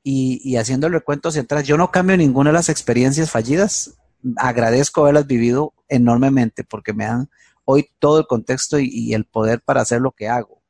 Y, 0.04 0.40
y 0.44 0.58
haciendo 0.58 0.88
el 0.88 0.94
recuento 0.94 1.30
hacia 1.30 1.42
atrás, 1.42 1.66
yo 1.66 1.78
no 1.78 1.92
cambio 1.92 2.16
ninguna 2.16 2.52
de 2.52 2.56
las 2.56 2.70
experiencias 2.70 3.32
fallidas. 3.32 3.96
Agradezco 4.38 5.02
haberlas 5.02 5.28
vivido 5.28 5.74
enormemente 5.88 6.64
porque 6.64 6.94
me 6.94 7.06
dan 7.06 7.30
hoy 7.66 7.90
todo 8.00 8.20
el 8.20 8.28
contexto 8.28 8.80
y 8.80 9.14
el 9.14 9.26
poder 9.26 9.62
para 9.62 9.82
hacer 9.82 10.02
lo 10.02 10.12
que 10.12 10.30
hago 10.30 10.65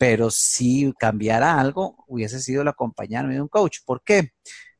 pero 0.00 0.30
si 0.30 0.94
cambiara 0.98 1.60
algo, 1.60 2.06
hubiese 2.08 2.40
sido 2.40 2.62
el 2.62 2.68
acompañarme 2.68 3.34
de 3.34 3.42
un 3.42 3.48
coach. 3.48 3.80
¿Por 3.84 4.02
qué? 4.02 4.32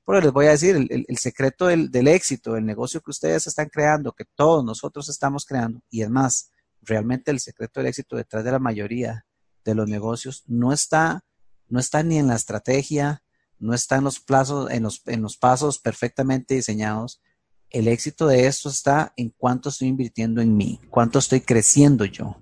Porque 0.03 0.23
les 0.23 0.33
voy 0.33 0.47
a 0.47 0.53
decir, 0.53 0.77
el, 0.89 1.19
secreto 1.19 1.67
del, 1.67 2.09
éxito, 2.09 2.55
del 2.55 2.65
negocio 2.65 3.03
que 3.03 3.11
ustedes 3.11 3.47
están 3.47 3.69
creando, 3.69 4.13
que 4.13 4.25
todos 4.25 4.65
nosotros 4.65 5.11
estamos 5.11 5.45
creando, 5.45 5.83
y 5.91 6.01
es 6.01 6.09
más, 6.09 6.53
realmente 6.81 7.31
el 7.31 7.39
secreto 7.39 7.81
del 7.81 7.89
éxito 7.89 8.17
detrás 8.17 8.45
de 8.45 8.53
la 8.53 8.59
mayoría 8.59 9.27
de 9.63 9.75
los 9.75 9.87
negocios 9.91 10.43
no 10.47 10.73
está, 10.73 11.23
no 11.69 11.81
está 11.81 12.03
ni 12.03 12.17
en 12.17 12.27
la 12.27 12.37
estrategia, 12.37 13.23
no 13.59 13.75
está 13.75 13.97
en 13.97 14.05
los 14.05 14.21
plazos, 14.21 14.71
en 14.71 14.85
los, 14.85 15.03
en 15.05 15.21
los 15.21 15.37
pasos 15.37 15.79
perfectamente 15.79 16.55
diseñados. 16.55 17.21
El 17.69 17.89
éxito 17.89 18.27
de 18.27 18.47
esto 18.47 18.71
está 18.71 19.13
en 19.19 19.35
cuánto 19.37 19.69
estoy 19.69 19.89
invirtiendo 19.89 20.41
en 20.41 20.57
mí, 20.57 20.81
cuánto 20.89 21.19
estoy 21.19 21.43
creciendo 21.43 22.07
yo 22.07 22.39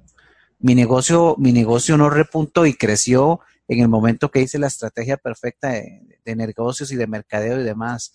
mi 0.59 0.75
negocio, 0.75 1.37
mi 1.39 1.53
negocio 1.53 1.97
no 1.97 2.11
repuntó 2.11 2.67
y 2.67 2.75
creció 2.75 3.41
en 3.69 3.81
el 3.81 3.89
momento 3.89 4.31
que 4.31 4.41
hice 4.41 4.59
la 4.59 4.67
estrategia 4.67 5.17
perfecta 5.17 5.69
de, 5.69 6.37
negocios 6.37 6.91
y 6.93 6.97
de 6.97 7.07
mercadeo 7.07 7.61
y 7.61 7.65
demás. 7.65 8.13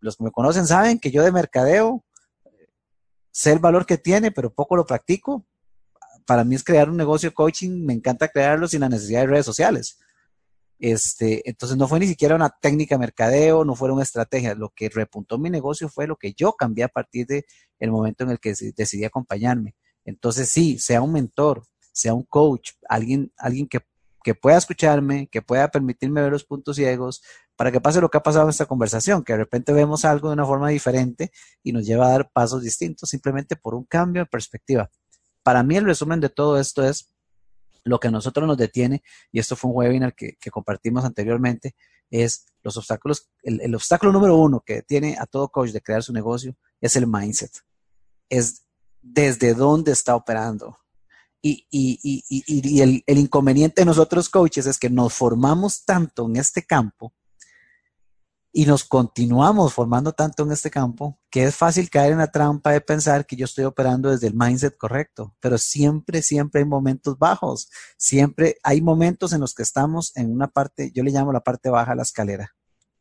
Los 0.00 0.16
que 0.16 0.24
me 0.24 0.30
conocen 0.30 0.66
saben 0.66 0.98
que 0.98 1.10
yo 1.10 1.22
de 1.22 1.32
mercadeo 1.32 2.04
sé 3.30 3.52
el 3.52 3.58
valor 3.58 3.84
que 3.84 3.98
tiene, 3.98 4.30
pero 4.30 4.52
poco 4.52 4.76
lo 4.76 4.86
practico. 4.86 5.44
Para 6.26 6.44
mí 6.44 6.54
es 6.54 6.64
crear 6.64 6.88
un 6.88 6.96
negocio 6.96 7.32
coaching, 7.34 7.84
me 7.84 7.92
encanta 7.92 8.28
crearlo 8.28 8.66
sin 8.66 8.80
la 8.80 8.88
necesidad 8.88 9.20
de 9.20 9.26
redes 9.26 9.46
sociales. 9.46 9.98
Este, 10.78 11.48
entonces 11.48 11.78
no 11.78 11.88
fue 11.88 12.00
ni 12.00 12.06
siquiera 12.06 12.34
una 12.34 12.50
técnica 12.50 12.96
de 12.96 13.00
mercadeo, 13.00 13.64
no 13.64 13.74
fue 13.74 13.90
una 13.92 14.02
estrategia. 14.02 14.54
Lo 14.54 14.70
que 14.70 14.88
repuntó 14.88 15.38
mi 15.38 15.50
negocio 15.50 15.88
fue 15.88 16.06
lo 16.06 16.16
que 16.16 16.32
yo 16.32 16.54
cambié 16.54 16.84
a 16.84 16.88
partir 16.88 17.26
del 17.26 17.44
el 17.78 17.90
momento 17.90 18.24
en 18.24 18.30
el 18.30 18.40
que 18.40 18.54
decidí 18.76 19.04
acompañarme. 19.04 19.74
Entonces 20.06 20.48
sí, 20.48 20.78
sea 20.78 21.02
un 21.02 21.12
mentor, 21.12 21.64
sea 21.92 22.14
un 22.14 22.22
coach, 22.22 22.70
alguien, 22.88 23.30
alguien 23.36 23.68
que, 23.68 23.80
pueda 24.40 24.56
escucharme, 24.56 25.28
que 25.28 25.40
pueda 25.40 25.68
permitirme 25.68 26.22
ver 26.22 26.32
los 26.32 26.44
puntos 26.44 26.76
ciegos, 26.76 27.22
para 27.54 27.70
que 27.70 27.80
pase 27.80 28.00
lo 28.00 28.08
que 28.08 28.18
ha 28.18 28.22
pasado 28.22 28.46
en 28.46 28.50
esta 28.50 28.66
conversación, 28.66 29.22
que 29.22 29.34
de 29.34 29.38
repente 29.38 29.72
vemos 29.72 30.04
algo 30.04 30.28
de 30.28 30.34
una 30.34 30.46
forma 30.46 30.68
diferente 30.70 31.30
y 31.62 31.72
nos 31.72 31.86
lleva 31.86 32.06
a 32.06 32.10
dar 32.10 32.30
pasos 32.32 32.62
distintos 32.62 33.10
simplemente 33.10 33.54
por 33.54 33.74
un 33.74 33.84
cambio 33.84 34.22
de 34.22 34.26
perspectiva. 34.26 34.90
Para 35.44 35.62
mí 35.62 35.76
el 35.76 35.84
resumen 35.84 36.18
de 36.18 36.28
todo 36.28 36.58
esto 36.58 36.84
es 36.84 37.12
lo 37.84 38.00
que 38.00 38.08
a 38.08 38.10
nosotros 38.10 38.48
nos 38.48 38.56
detiene, 38.56 39.04
y 39.30 39.38
esto 39.38 39.54
fue 39.54 39.70
un 39.70 39.76
webinar 39.76 40.14
que, 40.16 40.36
que 40.40 40.50
compartimos 40.50 41.04
anteriormente, 41.04 41.76
es 42.10 42.46
los 42.62 42.76
obstáculos, 42.76 43.30
el, 43.42 43.74
obstáculo 43.74 44.12
número 44.12 44.36
uno 44.36 44.60
que 44.64 44.82
tiene 44.82 45.16
a 45.18 45.26
todo 45.26 45.48
coach 45.48 45.70
de 45.70 45.80
crear 45.80 46.02
su 46.02 46.12
negocio 46.12 46.56
es 46.80 46.96
el 46.96 47.06
mindset. 47.06 47.52
Es 48.28 48.65
desde 49.12 49.54
dónde 49.54 49.92
está 49.92 50.14
operando. 50.14 50.78
Y, 51.42 52.80
el, 52.80 53.04
el, 53.06 53.18
inconveniente 53.18 53.82
de 53.82 53.86
nosotros 53.86 54.28
coaches 54.28 54.66
es 54.66 54.78
que 54.78 54.90
nos 54.90 55.14
formamos 55.14 55.84
tanto 55.84 56.26
en 56.26 56.36
este 56.36 56.64
campo 56.64 57.14
y 58.52 58.64
nos 58.64 58.84
continuamos 58.84 59.74
formando 59.74 60.12
tanto 60.12 60.42
en 60.42 60.50
este 60.50 60.70
campo 60.70 61.20
que 61.30 61.44
es 61.44 61.54
fácil 61.54 61.88
caer 61.88 62.12
en 62.12 62.18
la 62.18 62.32
trampa 62.32 62.72
de 62.72 62.80
pensar 62.80 63.26
que 63.26 63.36
yo 63.36 63.44
estoy 63.44 63.64
operando 63.64 64.10
desde 64.10 64.26
el 64.26 64.34
mindset 64.34 64.76
correcto, 64.76 65.36
pero 65.40 65.56
siempre, 65.58 66.22
siempre 66.22 66.62
hay 66.62 66.64
momentos 66.64 67.16
bajos, 67.18 67.68
siempre 67.96 68.56
hay 68.64 68.80
momentos 68.80 69.32
en 69.32 69.42
los 69.42 69.54
que 69.54 69.62
estamos 69.62 70.10
en 70.16 70.32
una 70.32 70.48
parte, 70.48 70.90
yo 70.92 71.04
le 71.04 71.12
llamo 71.12 71.32
la 71.32 71.44
parte 71.44 71.70
baja 71.70 71.94
la 71.94 72.02
escalera. 72.02 72.56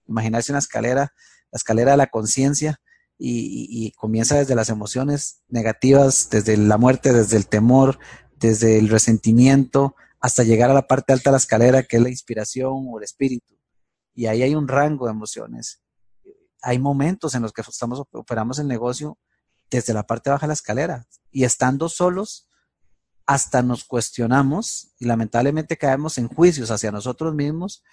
Imaginarse 0.08 0.52
una 0.52 0.60
escalera, 0.60 1.14
la 1.52 1.58
escalera 1.58 1.92
de 1.92 1.98
la 1.98 2.08
conciencia 2.08 2.80
y, 3.18 3.92
comienza 3.92 4.38
desde 4.38 4.56
las 4.56 4.70
emociones 4.70 5.42
negativas, 5.48 6.30
desde 6.30 6.58
la 6.58 6.78
muerte, 6.78 7.14
desde 7.14 7.38
el 7.38 7.48
temor, 7.48 8.00
desde 8.36 8.78
el 8.78 8.90
resentimiento, 8.90 9.96
hasta 10.20 10.44
llegar 10.44 10.70
a 10.70 10.74
la 10.74 10.88
parte 10.88 11.14
alta 11.14 11.30
de 11.30 11.34
la 11.34 11.38
escalera 11.38 11.84
que 11.84 11.98
es 11.98 12.04
la 12.04 12.10
inspiración 12.10 12.88
o 12.90 12.98
el 12.98 13.04
espíritu 13.04 13.56
y 14.16 14.28
ahí 14.28 14.42
hay 14.42 14.56
un 14.56 14.68
rango 14.68 15.06
de 15.06 15.12
emociones. 15.12 15.84
Hay 16.62 16.80
momentos 16.80 17.36
en 17.36 17.44
los 17.44 17.52
que 17.52 17.62
estamos, 17.62 18.02
operamos 18.12 18.58
el 18.58 18.68
negocio 18.68 19.20
desde 19.70 19.94
la 19.94 20.08
parte 20.08 20.30
baja 20.30 20.46
de 20.46 20.50
la 20.50 20.54
escalera 20.54 21.06
y 21.30 21.44
estando 21.44 21.90
solos 21.90 22.50
hasta 23.28 23.62
nos 23.62 23.84
cuestionamos 23.84 24.94
y 25.00 25.06
lamentablemente 25.06 25.78
caemos 25.78 26.18
en 26.18 26.28
juicios 26.28 26.72
hacia 26.72 26.92
nosotros 26.92 27.36
mismos, 27.36 27.84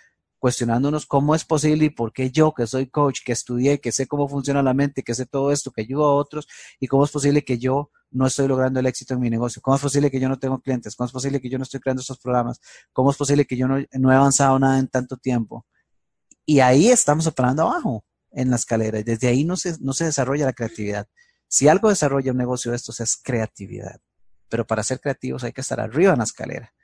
cuestionándonos 0.42 1.06
cómo 1.06 1.36
es 1.36 1.44
posible 1.44 1.84
y 1.84 1.90
por 1.90 2.12
qué 2.12 2.32
yo, 2.32 2.52
que 2.52 2.66
soy 2.66 2.88
coach, 2.88 3.20
que 3.24 3.30
estudié, 3.30 3.78
que 3.80 3.92
sé 3.92 4.08
cómo 4.08 4.28
funciona 4.28 4.60
la 4.60 4.74
mente, 4.74 5.04
que 5.04 5.14
sé 5.14 5.24
todo 5.24 5.52
esto, 5.52 5.70
que 5.70 5.82
ayudo 5.82 6.04
a 6.04 6.16
otros, 6.16 6.48
y 6.80 6.88
cómo 6.88 7.04
es 7.04 7.12
posible 7.12 7.44
que 7.44 7.58
yo 7.58 7.92
no 8.10 8.26
estoy 8.26 8.48
logrando 8.48 8.80
el 8.80 8.86
éxito 8.86 9.14
en 9.14 9.20
mi 9.20 9.30
negocio, 9.30 9.62
cómo 9.62 9.76
es 9.76 9.82
posible 9.82 10.10
que 10.10 10.18
yo 10.18 10.28
no 10.28 10.40
tengo 10.40 10.60
clientes, 10.60 10.96
cómo 10.96 11.06
es 11.06 11.12
posible 11.12 11.40
que 11.40 11.48
yo 11.48 11.58
no 11.58 11.62
estoy 11.62 11.78
creando 11.78 12.00
estos 12.00 12.18
programas, 12.18 12.60
cómo 12.92 13.12
es 13.12 13.16
posible 13.16 13.44
que 13.44 13.56
yo 13.56 13.68
no, 13.68 13.76
no 13.92 14.10
he 14.10 14.16
avanzado 14.16 14.58
nada 14.58 14.80
en 14.80 14.88
tanto 14.88 15.16
tiempo. 15.16 15.64
Y 16.44 16.58
ahí 16.58 16.88
estamos 16.88 17.28
operando 17.28 17.62
abajo 17.62 18.04
en 18.32 18.50
la 18.50 18.56
escalera 18.56 18.98
y 18.98 19.04
desde 19.04 19.28
ahí 19.28 19.44
no 19.44 19.56
se, 19.56 19.76
no 19.78 19.92
se 19.92 20.06
desarrolla 20.06 20.46
la 20.46 20.54
creatividad. 20.54 21.06
Si 21.46 21.68
algo 21.68 21.88
desarrolla 21.88 22.32
un 22.32 22.38
negocio 22.38 22.72
de 22.72 22.78
estos 22.78 22.98
es 22.98 23.16
creatividad, 23.16 24.00
pero 24.48 24.66
para 24.66 24.82
ser 24.82 24.98
creativos 24.98 25.44
hay 25.44 25.52
que 25.52 25.60
estar 25.60 25.78
arriba 25.78 26.14
en 26.14 26.18
la 26.18 26.24
escalera. 26.24 26.74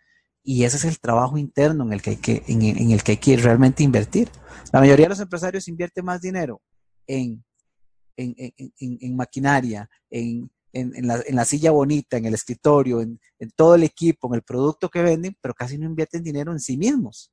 Y 0.50 0.64
ese 0.64 0.78
es 0.78 0.84
el 0.86 0.98
trabajo 0.98 1.36
interno 1.36 1.84
en 1.84 1.92
el 1.92 2.00
que 2.00 2.08
hay 2.08 2.16
que, 2.16 2.42
en, 2.46 2.90
el 2.90 3.02
que, 3.02 3.12
hay 3.12 3.18
que 3.18 3.36
realmente 3.36 3.82
invertir. 3.82 4.30
La 4.72 4.80
mayoría 4.80 5.04
de 5.04 5.10
los 5.10 5.20
empresarios 5.20 5.68
invierte 5.68 6.00
más 6.00 6.22
dinero 6.22 6.62
en, 7.06 7.44
en 8.16 9.14
maquinaria, 9.14 9.90
en, 10.08 10.50
la, 10.72 11.20
en, 11.26 11.36
la, 11.36 11.44
silla 11.44 11.70
bonita, 11.70 12.16
en 12.16 12.24
el 12.24 12.32
escritorio, 12.32 13.02
en, 13.02 13.20
todo 13.56 13.74
el 13.74 13.82
equipo, 13.82 14.26
en 14.28 14.36
el 14.36 14.42
producto 14.42 14.88
que 14.88 15.02
venden, 15.02 15.36
pero 15.38 15.52
casi 15.52 15.76
no 15.76 15.84
invierten 15.84 16.22
dinero 16.22 16.50
en 16.50 16.60
sí 16.60 16.78
mismos. 16.78 17.30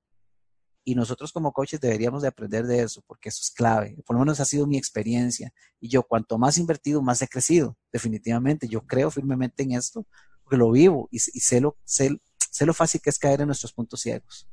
Y 0.83 0.93
nosotros 0.93 1.31
como 1.31 1.53
coaches 1.53 1.79
deberíamos 1.79 2.21
de 2.21 2.27
aprender 2.27 2.67
de 2.67 2.81
eso, 2.81 3.01
porque 3.07 3.29
eso 3.29 3.39
es 3.41 3.49
clave. 3.49 3.95
Por 4.05 4.17
lo 4.17 4.19
menos 4.19 4.41
ha 4.41 4.45
sido 4.45 4.67
mi 4.67 4.77
experiencia. 4.77 5.53
Y 5.79 5.87
yo 5.87 6.03
cuanto 6.03 6.37
más 6.37 6.57
invertido, 6.57 7.01
más 7.01 7.21
he 7.21 7.29
crecido. 7.29 7.77
Definitivamente, 7.93 8.67
yo 8.67 8.81
creo 8.81 9.09
firmemente 9.09 9.63
en 9.63 9.71
esto, 9.71 10.05
porque 10.43 10.57
lo 10.57 10.69
vivo 10.69 11.07
y, 11.11 11.19
sé, 11.19 11.61
lo, 11.61 11.77
sé, 11.85 12.19
lo 12.63 12.73
fácil 12.73 13.01
que 13.01 13.09
es 13.09 13.19
caer 13.19 13.41
en 13.41 13.47
nuestros 13.47 13.73
puntos 13.73 14.01
ciegos. 14.01 14.47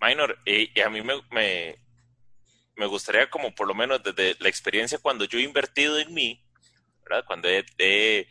Minor, 0.00 0.38
y, 0.46 0.80
a 0.80 0.88
mí 0.88 1.02
me, 1.02 1.76
me, 2.76 2.86
gustaría 2.86 3.28
como 3.28 3.54
por 3.54 3.66
lo 3.66 3.74
menos 3.74 4.02
desde 4.02 4.36
la 4.40 4.48
experiencia 4.48 4.98
cuando 4.98 5.24
yo 5.24 5.38
he 5.38 5.42
invertido 5.42 5.98
en 5.98 6.14
mí, 6.14 6.42
¿verdad? 7.02 7.24
Cuando 7.26 7.48
he, 7.48 8.28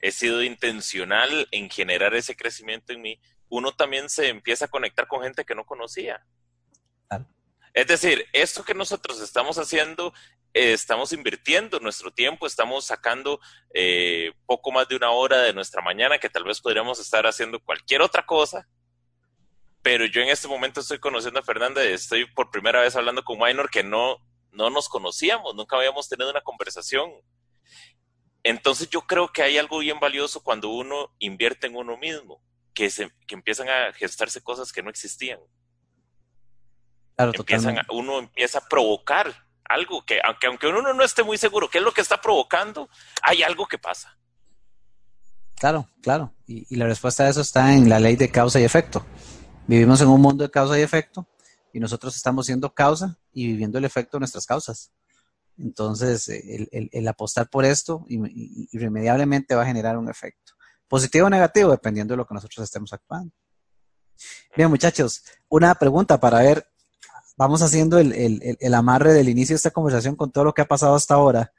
he 0.00 0.12
sido 0.12 0.42
intencional 0.42 1.48
en 1.50 1.68
generar 1.68 2.14
ese 2.14 2.36
crecimiento 2.36 2.92
en 2.92 3.02
mí, 3.02 3.20
uno 3.48 3.72
también 3.72 4.08
se 4.08 4.28
empieza 4.28 4.66
a 4.66 4.68
conectar 4.68 5.06
con 5.06 5.22
gente 5.22 5.44
que 5.44 5.54
no 5.54 5.64
conocía. 5.64 6.24
Es 7.76 7.86
decir, 7.86 8.26
esto 8.32 8.64
que 8.64 8.72
nosotros 8.72 9.20
estamos 9.20 9.58
haciendo, 9.58 10.14
eh, 10.56 10.72
estamos 10.72 11.12
invirtiendo 11.12 11.78
nuestro 11.80 12.10
tiempo, 12.10 12.46
estamos 12.46 12.86
sacando 12.86 13.38
eh, 13.74 14.32
poco 14.46 14.72
más 14.72 14.88
de 14.88 14.96
una 14.96 15.10
hora 15.10 15.42
de 15.42 15.52
nuestra 15.52 15.82
mañana 15.82 16.18
que 16.18 16.30
tal 16.30 16.44
vez 16.44 16.62
podríamos 16.62 16.98
estar 16.98 17.26
haciendo 17.26 17.60
cualquier 17.60 18.00
otra 18.00 18.24
cosa. 18.24 18.66
Pero 19.82 20.06
yo 20.06 20.22
en 20.22 20.30
este 20.30 20.48
momento 20.48 20.80
estoy 20.80 20.98
conociendo 20.98 21.40
a 21.40 21.42
Fernanda, 21.42 21.84
estoy 21.84 22.24
por 22.24 22.50
primera 22.50 22.80
vez 22.80 22.96
hablando 22.96 23.22
con 23.22 23.38
Minor 23.38 23.68
que 23.68 23.84
no, 23.84 24.16
no 24.50 24.70
nos 24.70 24.88
conocíamos, 24.88 25.54
nunca 25.54 25.76
habíamos 25.76 26.08
tenido 26.08 26.30
una 26.30 26.40
conversación. 26.40 27.12
Entonces 28.42 28.88
yo 28.88 29.02
creo 29.02 29.28
que 29.28 29.42
hay 29.42 29.58
algo 29.58 29.80
bien 29.80 30.00
valioso 30.00 30.42
cuando 30.42 30.70
uno 30.70 31.14
invierte 31.18 31.66
en 31.66 31.76
uno 31.76 31.98
mismo 31.98 32.40
que, 32.72 32.88
se, 32.88 33.10
que 33.26 33.34
empiezan 33.34 33.68
a 33.68 33.92
gestarse 33.92 34.42
cosas 34.42 34.72
que 34.72 34.82
no 34.82 34.88
existían. 34.88 35.38
Claro, 37.14 37.32
empiezan 37.34 37.78
uno 37.90 38.20
empieza 38.20 38.58
a 38.60 38.68
provocar 38.68 39.45
algo 39.68 40.04
que, 40.04 40.20
aunque, 40.24 40.46
aunque 40.46 40.66
uno 40.66 40.92
no 40.92 41.04
esté 41.04 41.22
muy 41.22 41.38
seguro 41.38 41.68
qué 41.68 41.78
es 41.78 41.84
lo 41.84 41.92
que 41.92 42.00
está 42.00 42.20
provocando, 42.20 42.88
hay 43.22 43.42
algo 43.42 43.66
que 43.66 43.78
pasa. 43.78 44.16
Claro, 45.56 45.88
claro. 46.02 46.34
Y, 46.46 46.76
la 46.76 46.86
respuesta 46.86 47.24
a 47.24 47.28
eso 47.28 47.40
está 47.40 47.74
en 47.74 47.88
la 47.88 47.98
ley 47.98 48.16
de 48.16 48.30
causa 48.30 48.60
y 48.60 48.64
efecto. 48.64 49.04
Vivimos 49.66 50.00
en 50.00 50.08
un 50.08 50.20
mundo 50.20 50.44
de 50.44 50.50
causa 50.50 50.78
y 50.78 50.82
efecto 50.82 51.26
y 51.72 51.80
nosotros 51.80 52.16
estamos 52.16 52.46
siendo 52.46 52.72
causa 52.72 53.18
y 53.32 53.46
viviendo 53.46 53.78
el 53.78 53.84
efecto 53.84 54.16
de 54.16 54.20
nuestras 54.20 54.46
causas. 54.46 54.92
Entonces, 55.58 56.28
el, 56.28 56.68
el 56.92 57.08
apostar 57.08 57.48
por 57.48 57.64
esto 57.64 58.04
irremediablemente 58.08 59.54
va 59.54 59.62
a 59.62 59.66
generar 59.66 59.96
un 59.96 60.10
efecto 60.10 60.52
positivo 60.88 61.26
o 61.26 61.30
negativo, 61.30 61.70
dependiendo 61.70 62.12
de 62.12 62.18
lo 62.18 62.26
que 62.26 62.34
nosotros 62.34 62.64
estemos 62.64 62.92
actuando. 62.92 63.34
Bien, 64.56 64.70
muchachos, 64.70 65.22
una 65.48 65.74
pregunta 65.74 66.18
para 66.18 66.38
ver, 66.38 66.66
vamos 67.36 67.62
haciendo 67.62 67.98
el, 67.98 68.74
amarre 68.74 69.12
del 69.12 69.28
inicio 69.28 69.54
de 69.54 69.58
esta 69.58 69.70
conversación 69.70 70.16
con 70.16 70.32
todo 70.32 70.44
lo 70.44 70.54
que 70.54 70.62
ha 70.62 70.68
pasado 70.68 70.94
hasta 70.94 71.14
ahora. 71.14 71.52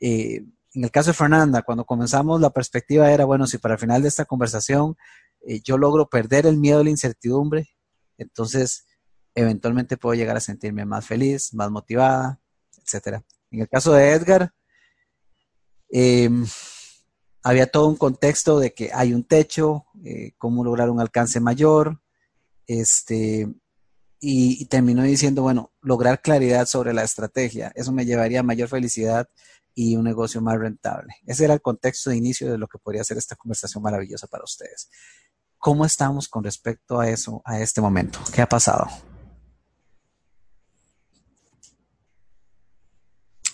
Eh, 0.00 0.44
en 0.74 0.84
el 0.84 0.90
caso 0.90 1.10
de 1.10 1.14
Fernanda, 1.14 1.62
cuando 1.62 1.84
comenzamos, 1.84 2.40
la 2.40 2.50
perspectiva 2.50 3.10
era, 3.10 3.24
bueno, 3.24 3.46
si 3.46 3.58
para 3.58 3.74
el 3.74 3.80
final 3.80 4.02
de 4.02 4.08
esta 4.08 4.24
conversación 4.24 4.96
eh, 5.46 5.60
yo 5.62 5.78
logro 5.78 6.08
perder 6.08 6.46
el 6.46 6.56
miedo 6.56 6.80
a 6.80 6.84
la 6.84 6.90
incertidumbre, 6.90 7.68
entonces 8.18 8.86
eventualmente 9.34 9.96
puedo 9.96 10.14
llegar 10.14 10.36
a 10.36 10.40
sentirme 10.40 10.84
más 10.84 11.06
feliz, 11.06 11.52
más 11.54 11.70
motivada, 11.70 12.40
etcétera. 12.82 13.24
En 13.50 13.60
el 13.60 13.68
caso 13.68 13.92
de 13.92 14.10
Edgar, 14.12 14.52
eh, 15.90 16.30
había 17.42 17.66
todo 17.66 17.88
un 17.88 17.96
contexto 17.96 18.58
de 18.58 18.72
que 18.72 18.90
hay 18.92 19.12
un 19.12 19.24
techo, 19.24 19.84
eh, 20.04 20.32
cómo 20.38 20.64
lograr 20.64 20.90
un 20.90 21.00
alcance 21.00 21.40
mayor, 21.40 22.00
este, 22.66 23.52
y, 24.26 24.64
terminó 24.66 25.02
diciendo, 25.02 25.42
bueno, 25.42 25.72
lograr 25.82 26.22
claridad 26.22 26.64
sobre 26.64 26.94
la 26.94 27.02
estrategia, 27.02 27.70
eso 27.74 27.92
me 27.92 28.06
llevaría 28.06 28.40
a 28.40 28.42
mayor 28.42 28.68
felicidad 28.68 29.28
y 29.74 29.96
un 29.96 30.04
negocio 30.04 30.40
más 30.40 30.58
rentable. 30.58 31.14
Ese 31.26 31.44
era 31.44 31.52
el 31.52 31.60
contexto 31.60 32.08
de 32.08 32.16
inicio 32.16 32.50
de 32.50 32.56
lo 32.56 32.66
que 32.66 32.78
podría 32.78 33.04
ser 33.04 33.18
esta 33.18 33.36
conversación 33.36 33.82
maravillosa 33.82 34.26
para 34.26 34.44
ustedes. 34.44 34.88
¿Cómo 35.58 35.84
estamos 35.84 36.26
con 36.28 36.42
respecto 36.42 37.00
a 37.00 37.08
eso, 37.10 37.42
a 37.44 37.60
este 37.60 37.82
momento? 37.82 38.18
¿Qué 38.32 38.40
ha 38.40 38.48
pasado? 38.48 38.86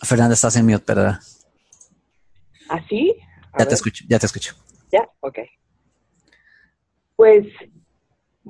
Fernanda, 0.03 0.35
estás 0.35 0.55
en 0.55 0.67
mute, 0.67 0.85
¿verdad? 0.87 1.19
¿Así? 2.69 3.17
Ya 3.59 3.67
te 3.67 3.75
escucho, 3.75 4.05
ya 4.09 4.19
te 4.21 4.27
escucho. 4.27 4.55
Ya, 4.93 5.09
ok. 5.19 5.39
Pues, 7.17 7.45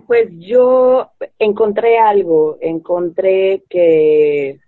pues 0.07 0.31
yo 0.39 1.11
encontré 1.39 1.99
algo, 1.99 2.59
encontré 2.61 3.65
que, 3.69 4.61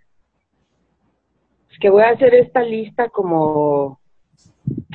que 1.80 1.90
voy 1.90 2.02
a 2.02 2.10
hacer 2.10 2.34
esta 2.34 2.62
lista 2.62 3.08
como 3.08 4.00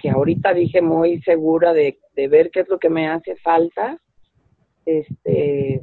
que 0.02 0.10
ahorita 0.10 0.54
dije 0.54 0.82
muy 0.82 1.22
segura 1.22 1.74
de, 1.74 2.00
de 2.16 2.28
ver 2.28 2.52
qué 2.52 2.62
es 2.62 2.70
lo 2.70 2.80
que 2.80 2.90
me 2.90 3.08
hace 3.08 3.36
falta. 3.38 3.98
Este, 4.86 5.82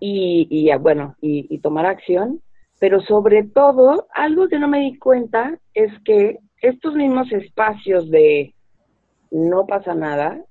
y, 0.00 0.48
y 0.50 0.76
bueno, 0.78 1.16
y, 1.20 1.46
y, 1.54 1.58
tomar 1.58 1.86
acción. 1.86 2.40
Pero 2.78 3.00
sobre 3.02 3.44
todo, 3.44 4.08
algo 4.14 4.48
que 4.48 4.58
no 4.58 4.66
me 4.66 4.80
di 4.80 4.98
cuenta 4.98 5.58
es 5.74 5.92
que 6.04 6.38
estos 6.60 6.94
mismos 6.94 7.30
espacios 7.32 8.10
de 8.10 8.54
no 9.30 9.66
pasa 9.66 9.94
nada, 9.94 10.42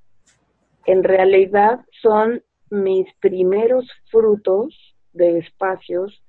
en 0.86 1.04
realidad 1.04 1.86
son 2.02 2.44
mis 2.70 3.08
primeros 3.20 3.88
frutos 4.10 4.96
de 5.14 5.40
espacios 5.40 6.24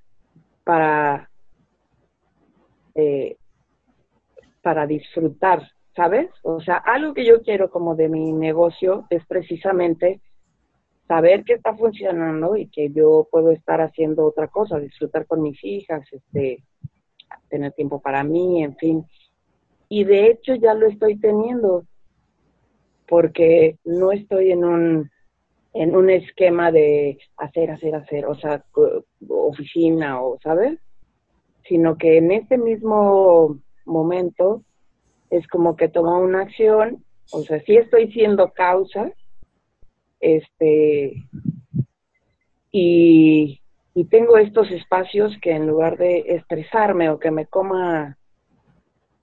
para, 0.65 1.31
eh, 2.95 3.37
para 4.61 4.87
disfrutar, 4.87 5.63
¿sabes? 5.95 6.31
O 6.43 6.61
sea, 6.61 6.77
algo 6.77 7.15
que 7.15 7.25
yo 7.25 7.43
quiero 7.43 7.71
como 7.71 7.95
de 7.95 8.09
mi 8.09 8.33
negocio 8.33 9.07
es 9.11 9.25
precisamente 9.27 10.21
saber 11.07 11.45
que 11.45 11.55
está 11.55 11.75
funcionando 11.75 12.57
y 12.57 12.69
que 12.69 12.91
yo 12.91 13.29
puedo 13.31 13.51
estar 13.51 13.81
haciendo 13.81 14.25
otra 14.25 14.49
cosa, 14.49 14.79
disfrutar 14.79 15.27
con 15.27 15.43
mis 15.43 15.63
hijas, 15.63 16.03
este, 16.13 16.65
tener 17.49 17.73
tiempo 17.73 18.01
para 18.01 18.25
mí, 18.25 18.63
en 18.63 18.77
fin. 18.77 19.07
Y 19.89 20.05
de 20.05 20.29
hecho 20.29 20.55
ya 20.55 20.75
lo 20.75 20.89
estoy 20.89 21.19
teniendo 21.19 21.85
porque 23.13 23.77
no 23.85 24.11
estoy 24.11 24.53
en 24.53 24.65
un 24.65 25.11
en 25.75 25.95
un 25.95 26.09
esquema 26.09 26.73
de 26.73 27.19
hacer, 27.37 27.71
hacer, 27.71 27.95
hacer, 27.95 28.25
o 28.25 28.35
sea, 28.37 28.65
oficina 29.29 30.23
o, 30.23 30.39
¿sabes? 30.43 30.79
Sino 31.69 31.99
que 31.99 32.17
en 32.17 32.33
este 32.33 32.57
mismo 32.57 33.59
momento 33.85 34.63
es 35.29 35.47
como 35.49 35.77
que 35.77 35.91
tomo 35.91 36.21
una 36.21 36.41
acción, 36.41 37.05
o 37.33 37.43
sea, 37.43 37.61
sí 37.65 37.77
estoy 37.77 38.11
siendo 38.13 38.51
causa, 38.53 39.13
este, 40.19 41.13
y, 42.71 43.61
y 43.95 44.05
tengo 44.05 44.39
estos 44.39 44.71
espacios 44.71 45.37
que 45.43 45.51
en 45.51 45.67
lugar 45.67 45.99
de 45.99 46.25
estresarme 46.29 47.11
o 47.11 47.19
que 47.19 47.31
me 47.31 47.45
coma, 47.45 48.17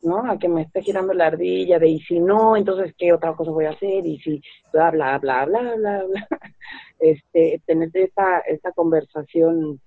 ¿no? 0.02 0.30
A 0.30 0.38
que 0.38 0.48
me 0.48 0.64
esté 0.64 0.82
girando 0.82 1.14
la 1.14 1.28
ardilla 1.28 1.80
de 1.80 1.88
y 1.88 2.00
si 2.02 2.20
no, 2.20 2.56
entonces 2.56 2.94
qué 2.98 3.14
otra 3.14 3.34
cosa 3.34 3.52
voy 3.52 3.66
a 3.66 3.72
hacer 3.72 4.06
y 4.06 4.20
si 4.20 4.42
bla, 4.72 4.92
bla, 4.92 5.18
bla, 5.20 5.46
bla, 5.46 5.76
bla, 5.76 6.04
bla. 6.06 6.28
Este, 7.00 7.62
tener 7.66 7.90
esta, 7.94 8.40
esta 8.40 8.74
conversación 8.74 9.80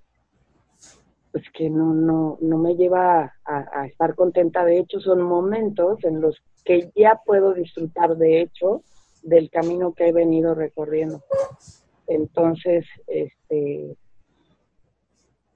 pues 1.31 1.45
que 1.53 1.69
no, 1.69 1.93
no, 1.93 2.39
no 2.41 2.59
me 2.59 2.75
lleva 2.75 3.35
a, 3.45 3.81
a, 3.81 3.87
estar 3.87 4.15
contenta. 4.15 4.65
De 4.65 4.79
hecho, 4.79 4.99
son 5.01 5.23
momentos 5.23 6.03
en 6.05 6.21
los 6.21 6.43
que 6.65 6.91
ya 6.95 7.21
puedo 7.25 7.55
disfrutar, 7.55 8.17
de 8.17 8.41
hecho, 8.41 8.83
del 9.23 9.51
camino 9.51 9.95
que 9.95 10.09
he 10.09 10.13
venido 10.13 10.55
recorriendo. 10.55 11.23
Entonces, 12.07 12.85
este, 13.07 13.97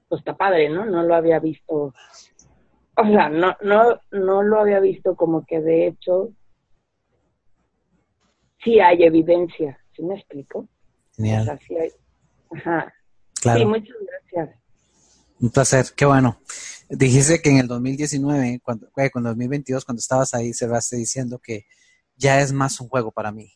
pues 0.09 0.21
está 0.21 0.37
padre, 0.37 0.69
¿no? 0.69 0.87
No 0.87 1.03
lo 1.03 1.15
había 1.15 1.39
visto, 1.41 1.93
o 2.97 3.05
sea, 3.05 3.29
no, 3.29 3.57
no, 3.63 4.01
no 4.11 4.43
lo 4.43 4.61
había 4.61 4.81
visto 4.81 5.15
como 5.17 5.45
que 5.45 5.61
de 5.61 5.89
hecho 5.89 6.31
sí 8.65 8.81
hay 8.81 9.05
evidencia, 9.05 9.79
¿sí 9.95 10.03
me 10.03 10.15
explico? 10.17 10.67
Genial. 11.17 11.43
O 11.43 11.45
sea, 11.45 11.59
sí 11.59 11.77
hay. 11.77 11.91
Ajá. 12.51 12.95
Claro. 13.41 13.61
Sí, 13.61 13.67
muchas 13.67 13.97
gracias. 14.33 14.59
Un 15.41 15.51
placer, 15.51 15.87
qué 15.95 16.07
bueno. 16.07 16.41
Dijiste 16.89 17.43
que 17.43 17.51
en 17.51 17.59
el 17.59 17.69
2019, 17.69 18.61
cuando, 18.63 18.87
eh, 18.97 19.11
cuando 19.11 19.31
2022, 19.31 19.85
cuando 19.85 20.01
estabas 20.01 20.33
ahí, 20.35 20.55
cerraste 20.55 20.97
diciendo 20.97 21.39
que 21.39 21.67
ya 22.17 22.41
es 22.41 22.53
más 22.53 22.81
un 22.81 22.89
juego 22.89 23.11
para 23.11 23.31
mí. 23.33 23.53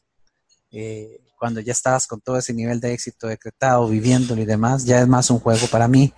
Eh, 0.72 1.20
cuando 1.38 1.60
ya 1.60 1.72
estabas 1.72 2.06
con 2.06 2.20
todo 2.20 2.36
ese 2.36 2.52
nivel 2.52 2.80
de 2.80 2.92
éxito 2.92 3.26
decretado, 3.26 3.88
viviéndolo 3.88 4.42
y 4.42 4.44
demás, 4.44 4.84
ya 4.84 5.00
es 5.00 5.08
más 5.08 5.30
un 5.30 5.38
juego 5.38 5.66
para 5.68 5.88
mí. 5.88 6.12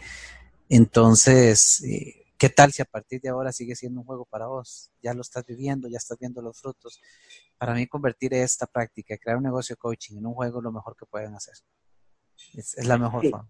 Entonces, 0.68 1.82
eh, 1.84 2.21
¿qué 2.42 2.48
tal 2.48 2.72
si 2.72 2.82
a 2.82 2.84
partir 2.84 3.20
de 3.20 3.28
ahora 3.28 3.52
sigue 3.52 3.76
siendo 3.76 4.00
un 4.00 4.04
juego 4.04 4.24
para 4.24 4.48
vos? 4.48 4.90
Ya 5.00 5.14
lo 5.14 5.20
estás 5.20 5.46
viviendo, 5.46 5.86
ya 5.86 5.98
estás 5.98 6.18
viendo 6.18 6.42
los 6.42 6.60
frutos. 6.60 7.00
Para 7.56 7.72
mí, 7.72 7.86
convertir 7.86 8.34
esta 8.34 8.66
práctica, 8.66 9.16
crear 9.16 9.36
un 9.36 9.44
negocio 9.44 9.76
coaching 9.76 10.16
en 10.16 10.26
un 10.26 10.34
juego 10.34 10.58
es 10.58 10.64
lo 10.64 10.72
mejor 10.72 10.96
que 10.96 11.06
pueden 11.06 11.36
hacer. 11.36 11.54
Es, 12.54 12.76
es 12.76 12.84
la 12.84 12.98
mejor 12.98 13.22
Sí. 13.22 13.30
forma. 13.30 13.48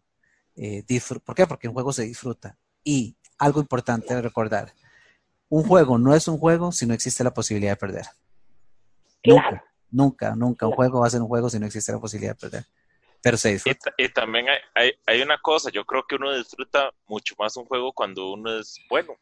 Eh, 0.57 0.85
¿Por 1.25 1.35
qué? 1.35 1.47
Porque 1.47 1.69
un 1.69 1.73
juego 1.73 1.91
se 1.95 2.03
disfruta. 2.03 2.59
Y 2.85 3.17
algo 3.39 3.63
importante 3.63 4.15
de 4.15 4.21
recordar, 4.21 4.75
un 5.49 5.65
juego 5.65 5.97
no 5.97 6.15
es 6.15 6.29
un 6.29 6.37
juego 6.37 6.71
si 6.71 6.85
no 6.85 6.93
existe 6.93 7.25
la 7.25 7.33
posibilidad 7.33 7.73
de 7.73 7.77
perder. 7.77 8.05
Claro. 9.23 9.41
Nunca, 9.43 9.65
nunca, 9.91 10.37
nunca. 10.37 10.67
Un 10.67 10.75
juego 10.75 11.01
va 11.01 11.07
a 11.07 11.11
ser 11.11 11.23
un 11.23 11.29
juego 11.29 11.49
si 11.49 11.59
no 11.59 11.65
existe 11.65 11.93
la 11.93 11.99
posibilidad 11.99 12.33
de 12.35 12.41
perder. 12.41 12.67
Pero 13.23 13.37
se 13.37 13.51
Y, 13.51 13.53
disfruta. 13.53 13.79
ta- 13.91 13.95
y 13.97 14.09
también 14.09 14.49
hay, 14.49 14.59
hay, 14.75 14.93
hay 15.07 15.23
una 15.23 15.39
cosa, 15.39 15.71
yo 15.71 15.85
creo 15.85 16.05
que 16.07 16.17
uno 16.17 16.37
disfruta 16.37 16.93
mucho 17.07 17.35
más 17.39 17.57
un 17.57 17.65
juego 17.67 17.93
cuando 17.93 18.33
uno 18.33 18.59
es 18.59 18.81
bueno, 18.89 19.17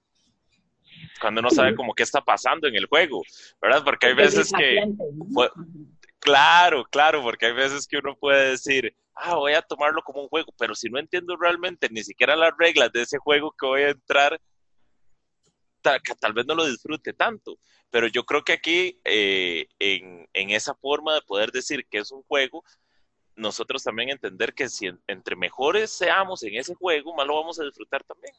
cuando 1.20 1.40
uno 1.40 1.50
sabe 1.50 1.74
como 1.74 1.94
qué 1.94 2.02
está 2.02 2.20
pasando 2.22 2.66
en 2.66 2.74
el 2.76 2.86
juego, 2.86 3.22
¿verdad? 3.60 3.84
Porque 3.84 4.06
hay 4.06 4.14
veces 4.14 4.50
que, 4.56 4.80
fue- 5.34 5.50
claro, 6.18 6.84
claro, 6.90 7.22
porque 7.22 7.46
hay 7.46 7.52
veces 7.52 7.86
que 7.86 7.98
uno 7.98 8.16
puede 8.16 8.50
decir, 8.52 8.96
ah, 9.14 9.34
voy 9.36 9.52
a 9.52 9.60
tomarlo 9.62 10.02
como 10.02 10.22
un 10.22 10.28
juego, 10.28 10.52
pero 10.58 10.74
si 10.74 10.88
no 10.88 10.98
entiendo 10.98 11.36
realmente 11.36 11.88
ni 11.90 12.02
siquiera 12.02 12.34
las 12.36 12.54
reglas 12.58 12.90
de 12.92 13.02
ese 13.02 13.18
juego 13.18 13.52
que 13.52 13.66
voy 13.66 13.82
a 13.82 13.90
entrar, 13.90 14.40
ta- 15.82 15.98
que 16.00 16.14
tal 16.14 16.32
vez 16.32 16.46
no 16.46 16.54
lo 16.54 16.66
disfrute 16.66 17.12
tanto. 17.12 17.58
Pero 17.90 18.06
yo 18.06 18.24
creo 18.24 18.44
que 18.44 18.52
aquí, 18.52 19.00
eh, 19.04 19.66
en, 19.78 20.28
en 20.32 20.50
esa 20.50 20.74
forma 20.74 21.14
de 21.14 21.22
poder 21.22 21.50
decir 21.50 21.86
que 21.90 21.98
es 21.98 22.12
un 22.12 22.22
juego, 22.22 22.62
nosotros 23.40 23.82
también 23.82 24.10
entender 24.10 24.54
que 24.54 24.68
si 24.68 24.86
en- 24.86 25.00
entre 25.08 25.34
mejores 25.36 25.90
seamos 25.90 26.42
en 26.42 26.54
ese 26.56 26.74
juego, 26.74 27.14
más 27.14 27.26
lo 27.26 27.36
vamos 27.36 27.58
a 27.60 27.64
disfrutar 27.64 28.04
también. 28.04 28.34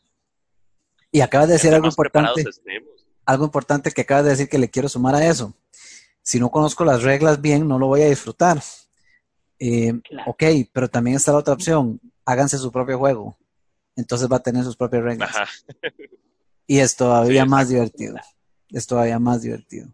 Y 1.12 1.22
acabas 1.22 1.48
de 1.48 1.54
decir 1.54 1.68
Entre 1.68 1.76
algo 1.78 1.88
importante, 1.88 2.44
algo 3.26 3.46
importante 3.46 3.92
que 3.92 4.02
acabas 4.02 4.24
de 4.26 4.30
decir 4.32 4.48
que 4.50 4.58
le 4.58 4.70
quiero 4.70 4.88
sumar 4.88 5.16
a 5.16 5.26
eso. 5.26 5.54
Si 6.22 6.40
no 6.40 6.50
conozco 6.50 6.86
las 6.86 7.04
reglas 7.04 7.42
bien, 7.42 7.68
no 7.68 7.78
lo 7.80 7.88
voy 7.88 8.04
a 8.04 8.10
disfrutar. 8.10 8.62
Eh, 9.60 9.94
Claro. 10.04 10.32
ok, 10.32 10.44
pero 10.72 10.88
también 10.90 11.18
está 11.18 11.32
la 11.32 11.40
otra 11.40 11.54
opción. 11.54 12.00
Háganse 12.26 12.58
su 12.58 12.72
propio 12.72 12.98
juego. 12.98 13.38
Entonces 13.96 14.30
va 14.32 14.38
a 14.38 14.44
tener 14.44 14.64
sus 14.64 14.78
propias 14.78 15.04
reglas. 15.04 15.30
Ajá. 15.36 15.46
Y 16.66 16.80
es 16.80 16.96
todavía 16.96 17.44
Sí, 17.44 17.50
más 17.50 17.70
divertido. 17.70 18.16
Es 18.70 18.88
todavía 18.88 19.20
más 19.20 19.42
divertido. 19.42 19.88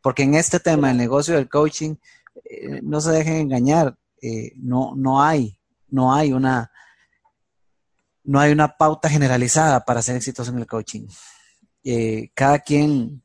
Porque 0.00 0.22
en 0.22 0.34
este 0.34 0.60
tema, 0.60 0.90
el 0.92 0.96
negocio 0.96 1.34
del 1.34 1.48
coaching, 1.48 1.96
eh, 2.44 2.80
no 2.82 3.00
se 3.00 3.10
dejen 3.10 3.34
engañar. 3.36 3.96
Eh, 4.22 4.52
no, 4.56 4.94
no 4.96 5.22
hay, 5.22 5.58
no 5.88 6.14
hay 6.14 6.32
una, 6.32 6.70
no 8.24 8.40
hay 8.40 8.52
una 8.52 8.76
pauta 8.76 9.10
generalizada 9.10 9.84
para 9.84 10.00
ser 10.00 10.16
exitoso 10.16 10.50
en 10.50 10.58
el 10.58 10.66
coaching. 10.66 11.06
Eh, 11.84 12.30
cada 12.34 12.60
quien, 12.60 13.22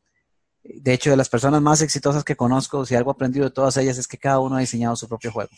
de 0.64 0.94
hecho, 0.94 1.12
de 1.12 1.18
las 1.18 1.30
personas 1.30 1.62
más 1.62 1.82
exitosas 1.82 2.24
que 2.24 2.36
conozco, 2.36 2.86
si 2.86 2.96
algo 2.96 3.12
aprendido 3.12 3.46
de 3.46 3.52
todas 3.52 3.78
ellas 3.78 3.98
es 3.98 4.08
que 4.08 4.18
cada 4.18 4.40
uno 4.40 4.58
ha 4.58 4.60
diseñado 4.60 4.96
su 4.96 5.08
propio 5.08 5.32
juego. 5.32 5.52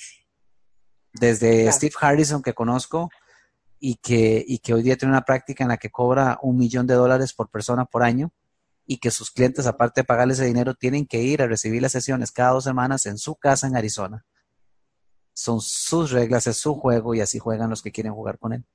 Desde 1.14 1.64
Claro. 1.64 1.76
Steve 1.76 1.96
Harrison, 2.00 2.42
que 2.44 2.54
conozco, 2.54 3.10
y 3.80 3.96
que, 3.96 4.44
y 4.46 4.60
que 4.60 4.74
hoy 4.74 4.84
día 4.84 4.98
tiene 4.98 5.14
una 5.14 5.24
práctica 5.24 5.64
en 5.64 5.70
la 5.70 5.78
que 5.78 5.90
cobra 5.90 6.38
un 6.42 6.58
millón 6.58 6.86
de 6.86 6.96
dólares 6.96 7.34
por 7.34 7.50
persona 7.50 7.86
por 7.86 8.04
año 8.04 8.32
y 8.86 8.98
que 8.98 9.12
sus 9.12 9.32
clientes, 9.32 9.68
aparte 9.68 10.02
de 10.02 10.06
pagarle 10.06 10.34
ese 10.34 10.46
dinero, 10.46 10.76
tienen 10.76 11.06
que 11.06 11.22
ir 11.22 11.42
a 11.42 11.48
recibir 11.48 11.82
las 11.82 11.94
sesiones 11.94 12.32
cada 12.32 12.52
dos 12.52 12.66
semanas 12.66 13.06
en 13.06 13.18
su 13.18 13.36
casa 13.36 13.68
en 13.68 13.78
Arizona. 13.78 14.26
Son 15.40 15.62
sus 15.62 16.12
reglas, 16.12 16.48
es 16.48 16.58
su 16.58 16.76
juego 16.76 17.16
y 17.16 17.22
así 17.22 17.40
juegan 17.40 17.70
los 17.70 17.82
que 17.82 17.94
quieren 17.94 18.14
jugar 18.14 18.38
con 18.38 18.52
él. 18.52 18.66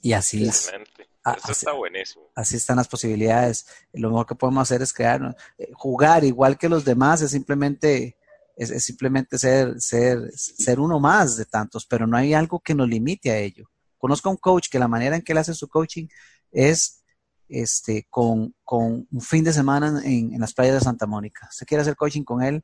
Y 0.00 0.12
así 0.12 0.46
es. 0.46 0.68
Eso 0.68 0.76
así- 1.24 1.50
está 1.52 1.72
buenísimo. 1.72 2.26
Así 2.36 2.54
están 2.56 2.76
las 2.76 2.86
posibilidades. 2.86 3.66
Lo 3.92 4.10
mejor 4.10 4.26
que 4.26 4.36
podemos 4.36 4.62
hacer 4.62 4.82
es 4.82 4.92
crear, 4.92 5.36
eh, 5.58 5.70
jugar 5.74 6.22
igual 6.22 6.56
que 6.56 6.68
los 6.68 6.84
demás, 6.84 7.22
es 7.22 7.32
simplemente, 7.32 8.16
es, 8.56 8.70
es 8.70 8.84
simplemente 8.84 9.36
ser, 9.36 9.80
ser, 9.80 10.30
ser 10.36 10.78
uno 10.78 11.00
más 11.00 11.36
de 11.36 11.44
tantos, 11.46 11.86
pero 11.86 12.06
no 12.06 12.16
hay 12.16 12.32
algo 12.32 12.60
que 12.60 12.74
nos 12.76 12.88
limite 12.88 13.32
a 13.32 13.38
ello. 13.38 13.68
Conozco 13.98 14.28
a 14.28 14.32
un 14.32 14.38
coach 14.38 14.68
que 14.70 14.78
la 14.78 14.86
manera 14.86 15.16
en 15.16 15.22
que 15.22 15.32
él 15.32 15.38
hace 15.38 15.54
su 15.54 15.66
coaching 15.66 16.06
es 16.52 17.02
este, 17.48 18.06
con, 18.10 18.54
con 18.62 19.08
un 19.10 19.20
fin 19.20 19.42
de 19.42 19.52
semana 19.52 20.00
en, 20.04 20.34
en 20.34 20.40
las 20.40 20.54
playas 20.54 20.74
de 20.74 20.80
Santa 20.82 21.06
Mónica. 21.06 21.48
Si 21.50 21.64
quiere 21.64 21.82
hacer 21.82 21.96
coaching 21.96 22.22
con 22.22 22.42
él, 22.44 22.62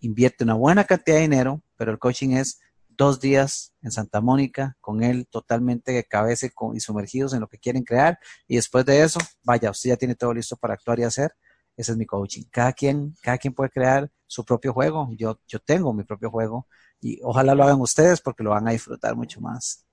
invierte 0.00 0.44
una 0.44 0.54
buena 0.54 0.84
cantidad 0.84 1.16
de 1.16 1.22
dinero, 1.22 1.62
pero 1.76 1.92
el 1.92 1.98
coaching 1.98 2.30
es 2.30 2.60
dos 2.88 3.20
días 3.20 3.72
en 3.82 3.92
Santa 3.92 4.20
Mónica 4.20 4.76
con 4.80 5.02
él 5.02 5.28
totalmente 5.30 5.92
de 5.92 6.04
cabeza 6.04 6.46
y, 6.46 6.50
con- 6.50 6.76
y 6.76 6.80
sumergidos 6.80 7.32
en 7.32 7.40
lo 7.40 7.48
que 7.48 7.58
quieren 7.58 7.84
crear 7.84 8.18
y 8.48 8.56
después 8.56 8.84
de 8.84 9.02
eso, 9.02 9.20
vaya, 9.44 9.70
usted 9.70 9.90
ya 9.90 9.96
tiene 9.96 10.14
todo 10.16 10.34
listo 10.34 10.56
para 10.56 10.74
actuar 10.74 10.98
y 10.98 11.04
hacer. 11.04 11.32
Ese 11.76 11.92
es 11.92 11.98
mi 11.98 12.06
coaching. 12.06 12.42
Cada 12.50 12.72
quien, 12.72 13.14
cada 13.22 13.38
quien 13.38 13.54
puede 13.54 13.70
crear 13.70 14.10
su 14.26 14.44
propio 14.44 14.72
juego. 14.72 15.08
Yo, 15.16 15.38
yo 15.46 15.60
tengo 15.60 15.92
mi 15.92 16.02
propio 16.02 16.28
juego 16.28 16.66
y 17.00 17.20
ojalá 17.22 17.54
lo 17.54 17.62
hagan 17.62 17.80
ustedes 17.80 18.20
porque 18.20 18.42
lo 18.42 18.50
van 18.50 18.66
a 18.66 18.72
disfrutar 18.72 19.14
mucho 19.14 19.40
más. 19.40 19.84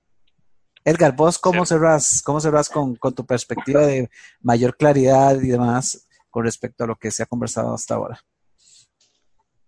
Edgar, 0.84 1.15
vos 1.15 1.38
cómo 1.38 1.65
cerrás, 1.65 2.22
cómo 2.23 2.40
cerrás 2.40 2.69
con, 2.69 2.95
con 2.95 3.14
tu 3.14 3.26
perspectiva 3.26 3.82
de 3.86 4.10
mayor 4.41 4.76
claridad 4.77 5.40
y 5.41 5.49
demás 5.49 6.07
con 6.30 6.44
respecto 6.44 6.84
a 6.84 6.88
lo 6.88 6.95
que 6.95 7.11
se 7.11 7.23
ha 7.23 7.27
conversado 7.27 7.73
hasta 7.73 7.95
ahora? 7.95 8.19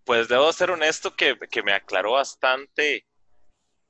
Pues 0.07 0.29
debo 0.29 0.53
ser 0.53 0.71
honesto 0.71 1.13
que, 1.13 1.37
que 1.51 1.61
me 1.61 1.73
aclaró 1.73 2.13
bastante, 2.13 3.05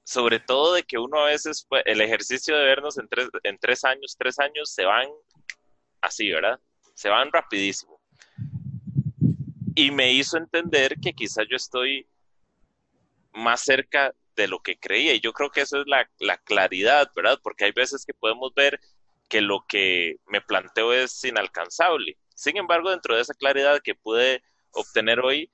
sobre 0.03 0.39
todo 0.39 0.73
de 0.73 0.81
que 0.81 0.98
uno 0.98 1.19
a 1.19 1.26
veces, 1.27 1.68
el 1.85 2.02
ejercicio 2.02 2.57
de 2.57 2.65
vernos 2.65 2.98
en 2.98 3.07
tres, 3.07 3.30
en 3.44 3.60
tres 3.60 3.85
años, 3.85 4.15
tres 4.18 4.39
años 4.39 4.73
se 4.73 4.84
van 4.84 5.07
así, 6.02 6.31
¿verdad? 6.31 6.60
Se 6.95 7.10
van 7.10 7.31
rapidísimo. 7.31 8.02
Y 9.76 9.91
me 9.91 10.11
hizo 10.11 10.38
entender 10.38 10.95
que 10.99 11.14
quizás 11.14 11.45
yo 11.48 11.56
estoy 11.56 12.07
más 13.34 13.61
cerca 13.61 14.11
de 14.35 14.48
lo 14.48 14.57
que 14.57 14.80
creía. 14.80 15.14
Y 15.14 15.19
yo 15.19 15.34
creo 15.34 15.52
que 15.52 15.61
esa 15.61 15.77
es 15.81 15.85
la, 15.85 16.10
la 16.18 16.39
claridad, 16.39 17.11
¿verdad? 17.15 17.39
Porque 17.44 17.65
hay 17.65 17.73
veces 17.73 18.03
que 18.03 18.15
podemos 18.15 18.56
ver 18.56 18.80
que 19.30 19.41
lo 19.41 19.65
que 19.68 20.15
me 20.26 20.41
planteo 20.41 20.94
es 20.94 21.23
inalcanzable. 21.23 22.18
Sin 22.34 22.57
embargo, 22.57 22.89
dentro 22.89 23.15
de 23.15 23.22
esa 23.22 23.35
claridad 23.35 23.81
que 23.84 23.94
pude 23.94 24.41
obtener 24.72 25.19
hoy, 25.19 25.52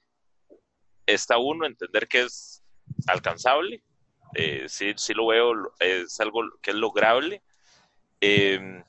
está 1.05 1.37
uno 1.37 1.65
entender 1.65 2.07
que 2.07 2.21
es 2.21 2.63
alcanzable, 3.07 3.83
eh, 4.35 4.65
sí, 4.67 4.93
sí 4.95 5.13
lo 5.13 5.27
veo, 5.27 5.53
es 5.79 6.19
algo 6.19 6.41
que 6.61 6.71
es 6.71 6.77
lograble. 6.77 7.43
Eh, 8.21 8.83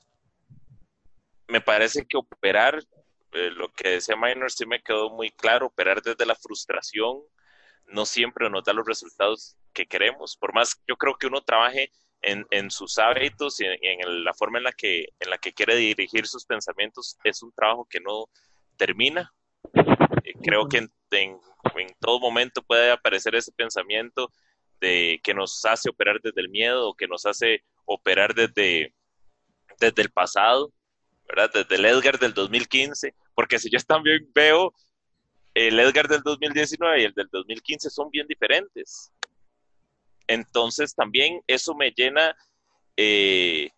me 1.47 1.61
parece 1.61 2.05
que 2.05 2.17
operar, 2.17 2.81
eh, 3.33 3.51
lo 3.51 3.71
que 3.71 3.89
decía 3.89 4.15
Minor 4.15 4.51
sí 4.51 4.65
me 4.65 4.81
quedó 4.81 5.09
muy 5.09 5.31
claro, 5.31 5.67
operar 5.67 6.01
desde 6.01 6.25
la 6.25 6.35
frustración 6.35 7.21
no 7.87 8.05
siempre 8.05 8.49
nos 8.49 8.63
da 8.63 8.73
los 8.73 8.85
resultados 8.85 9.57
que 9.73 9.85
queremos. 9.85 10.37
Por 10.37 10.53
más 10.53 10.81
yo 10.87 10.95
creo 10.97 11.15
que 11.15 11.27
uno 11.27 11.41
trabaje 11.41 11.91
en, 12.21 12.45
en 12.49 12.71
sus 12.71 12.97
hábitos 12.97 13.59
y 13.59 13.65
en, 13.65 14.23
la 14.23 14.33
forma 14.33 14.57
en 14.57 14.63
la, 14.63 14.71
que, 14.71 15.09
en 15.19 15.29
la 15.29 15.37
que 15.37 15.53
quiere 15.53 15.75
dirigir 15.75 16.27
sus 16.27 16.45
pensamientos, 16.45 17.17
es 17.23 17.43
un 17.43 17.51
trabajo 17.51 17.87
que 17.89 17.99
no 17.99 18.25
termina. 18.77 19.31
Eh, 20.23 20.33
creo 20.43 20.67
que 20.67 20.87
en, 21.11 21.39
en, 21.75 21.95
todo 21.99 22.19
momento 22.19 22.61
puede 22.61 22.91
aparecer 22.91 23.35
ese 23.35 23.51
pensamiento 23.51 24.31
de 24.79 25.19
que 25.23 25.33
nos 25.33 25.63
hace 25.65 25.89
operar 25.89 26.19
desde 26.21 26.41
el 26.41 26.49
miedo 26.49 26.93
que 26.95 27.07
nos 27.07 27.25
hace 27.25 27.63
operar 27.85 28.33
desde, 28.33 28.93
desde 29.79 30.01
el 30.01 30.09
pasado, 30.09 30.71
¿verdad? 31.27 31.51
Desde 31.53 31.75
el 31.75 31.85
Edgar 31.85 32.19
del 32.19 32.33
2015, 32.33 33.15
porque 33.33 33.59
si 33.59 33.69
yo 33.69 33.79
también 33.79 34.29
veo 34.33 34.73
el 35.53 35.79
Edgar 35.79 36.07
del 36.07 36.21
2019 36.21 37.01
y 37.01 37.05
el 37.05 37.13
del 37.13 37.29
2015 37.31 37.89
son 37.89 38.09
bien 38.09 38.27
diferentes. 38.27 39.11
Entonces 40.27 40.93
también 40.93 41.41
eso 41.47 41.73
me 41.75 41.91
llena, 41.91 42.35
eh, 42.97 43.69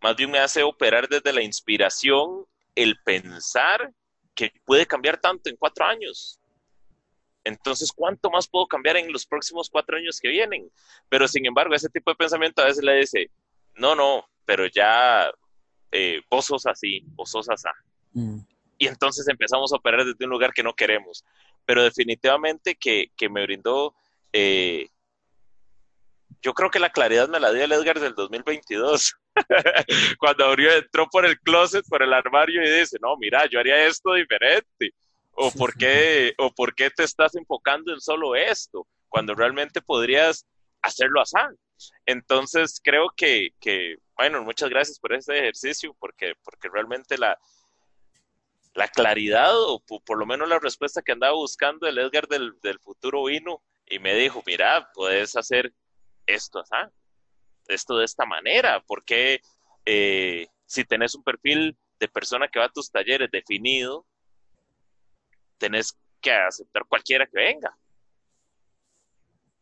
más 0.00 0.16
bien 0.16 0.30
me 0.30 0.38
hace 0.38 0.62
operar 0.62 1.08
desde 1.08 1.32
la 1.32 1.42
inspiración 1.42 2.46
el 2.74 2.96
pensar 3.04 3.92
que 4.38 4.52
puede 4.64 4.86
cambiar 4.86 5.18
tanto 5.18 5.50
en 5.50 5.56
cuatro 5.56 5.84
años. 5.84 6.38
Entonces, 7.42 7.90
¿cuánto 7.90 8.30
más 8.30 8.46
puedo 8.46 8.66
cambiar 8.66 8.96
en 8.98 9.12
los 9.12 9.26
próximos 9.26 9.68
cuatro 9.68 9.96
años 9.96 10.20
que 10.20 10.28
vienen? 10.28 10.70
Pero 11.08 11.26
sin 11.26 11.44
embargo, 11.44 11.74
ese 11.74 11.88
tipo 11.88 12.12
de 12.12 12.16
pensamiento 12.16 12.62
a 12.62 12.66
veces 12.66 12.84
le 12.84 12.94
dice, 12.94 13.30
no, 13.74 13.96
no, 13.96 14.28
pero 14.44 14.66
ya 14.66 15.28
eh, 15.90 16.20
vos 16.30 16.46
sos 16.46 16.66
así, 16.66 17.02
vos 17.16 17.30
sos 17.30 17.48
así. 17.48 17.68
Mm 18.12 18.38
y 18.78 18.86
entonces 18.86 19.26
empezamos 19.28 19.72
a 19.72 19.76
operar 19.76 20.04
desde 20.04 20.24
un 20.24 20.30
lugar 20.30 20.52
que 20.52 20.62
no 20.62 20.74
queremos. 20.74 21.24
Pero 21.66 21.82
definitivamente 21.82 22.76
que, 22.76 23.10
me 23.28 23.42
brindó, 23.42 23.94
eh, 24.32 24.88
yo 26.42 26.54
creo 26.54 26.70
que 26.70 26.78
la 26.78 26.90
claridad 26.90 27.28
me 27.28 27.40
la 27.40 27.52
dio 27.52 27.64
el 27.64 27.72
Edgar 27.72 28.00
del 28.00 28.14
2022, 28.14 29.14
cuando 30.18 30.44
abrió, 30.44 30.72
entró 30.72 31.08
por 31.08 31.24
el 31.24 31.38
closet, 31.40 31.84
por 31.88 32.02
el 32.02 32.12
armario 32.12 32.62
y 32.62 32.80
dice, 32.80 32.98
no, 33.00 33.16
mira, 33.16 33.46
yo 33.46 33.60
haría 33.60 33.86
esto 33.86 34.14
diferente. 34.14 34.92
O 35.40 35.52
por 35.52 35.76
qué, 35.76 36.34
o 36.38 36.52
por 36.52 36.74
qué 36.74 36.90
te 36.90 37.04
estás 37.04 37.36
enfocando 37.36 37.92
en 37.92 38.00
solo 38.00 38.34
esto, 38.34 38.88
cuando 39.08 39.34
realmente 39.36 39.80
podrías 39.80 40.44
hacerlo 40.82 41.20
así. 41.20 41.36
Entonces 42.06 42.80
creo 42.82 43.08
que, 43.16 43.50
que, 43.60 43.98
bueno, 44.16 44.42
muchas 44.42 44.68
gracias 44.68 44.98
por 44.98 45.12
este 45.12 45.38
ejercicio, 45.38 45.94
porque, 46.00 46.34
porque 46.42 46.68
realmente 46.68 47.16
la, 47.16 47.38
la 48.78 48.88
claridad 48.88 49.52
o 49.54 49.80
por, 49.80 50.18
lo 50.18 50.24
menos 50.24 50.48
la 50.48 50.60
respuesta 50.60 51.02
que 51.02 51.12
andaba 51.12 51.34
buscando 51.34 51.88
el 51.88 51.98
Edgar 51.98 52.28
del, 52.28 52.54
futuro 52.80 53.24
vino 53.24 53.60
y 53.86 53.98
me 53.98 54.14
dijo, 54.14 54.42
mira, 54.46 54.88
puedes 54.94 55.36
hacer 55.36 55.72
esto, 56.28 56.62
esto 57.66 57.96
de 57.96 58.04
esta 58.04 58.26
manera, 58.26 58.82
porque 58.86 59.40
eh, 59.84 60.46
si 60.66 60.84
tenés 60.84 61.14
un 61.14 61.24
perfil 61.24 61.76
de 61.98 62.08
persona 62.08 62.48
que 62.48 62.58
va 62.58 62.66
a 62.66 62.72
tus 62.72 62.90
talleres 62.90 63.30
definido, 63.30 64.06
tenés 65.58 65.98
que 66.20 66.32
aceptar 66.32 66.84
cualquiera 66.86 67.26
que 67.26 67.38
venga. 67.38 67.76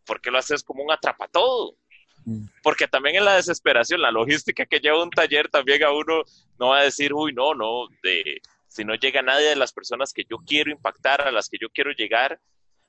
¿Por 0.05 0.21
qué 0.21 0.31
lo 0.31 0.39
haces 0.39 0.63
como 0.63 0.85
un 0.85 0.93
atrapatodo? 0.93 1.77
Mm. 2.25 2.47
Porque 2.63 2.87
también 2.87 3.17
en 3.17 3.25
la 3.25 3.37
desesperación, 3.37 4.03
la 4.03 4.11
logística 4.11 4.67
que 4.67 4.81
lleva 4.81 5.03
un 5.03 5.11
taller, 5.11 5.49
también 5.49 5.83
a 5.85 5.93
uno 5.93 6.23
no 6.59 6.69
va 6.69 6.79
a 6.79 6.85
decir, 6.85 7.13
uy, 7.15 7.33
no, 7.33 7.55
no, 7.55 7.89
de 8.03 8.41
si 8.69 8.85
no 8.85 8.95
llega 8.95 9.23
nadie 9.23 9.49
de 9.49 9.57
las 9.57 9.73
personas 9.73 10.13
que 10.13 10.25
yo 10.29 10.39
quiero 10.39 10.71
impactar, 10.71 11.23
a 11.23 11.31
las 11.31 11.49
que 11.49 11.57
yo 11.61 11.69
quiero 11.71 11.93
llegar, 11.93 12.41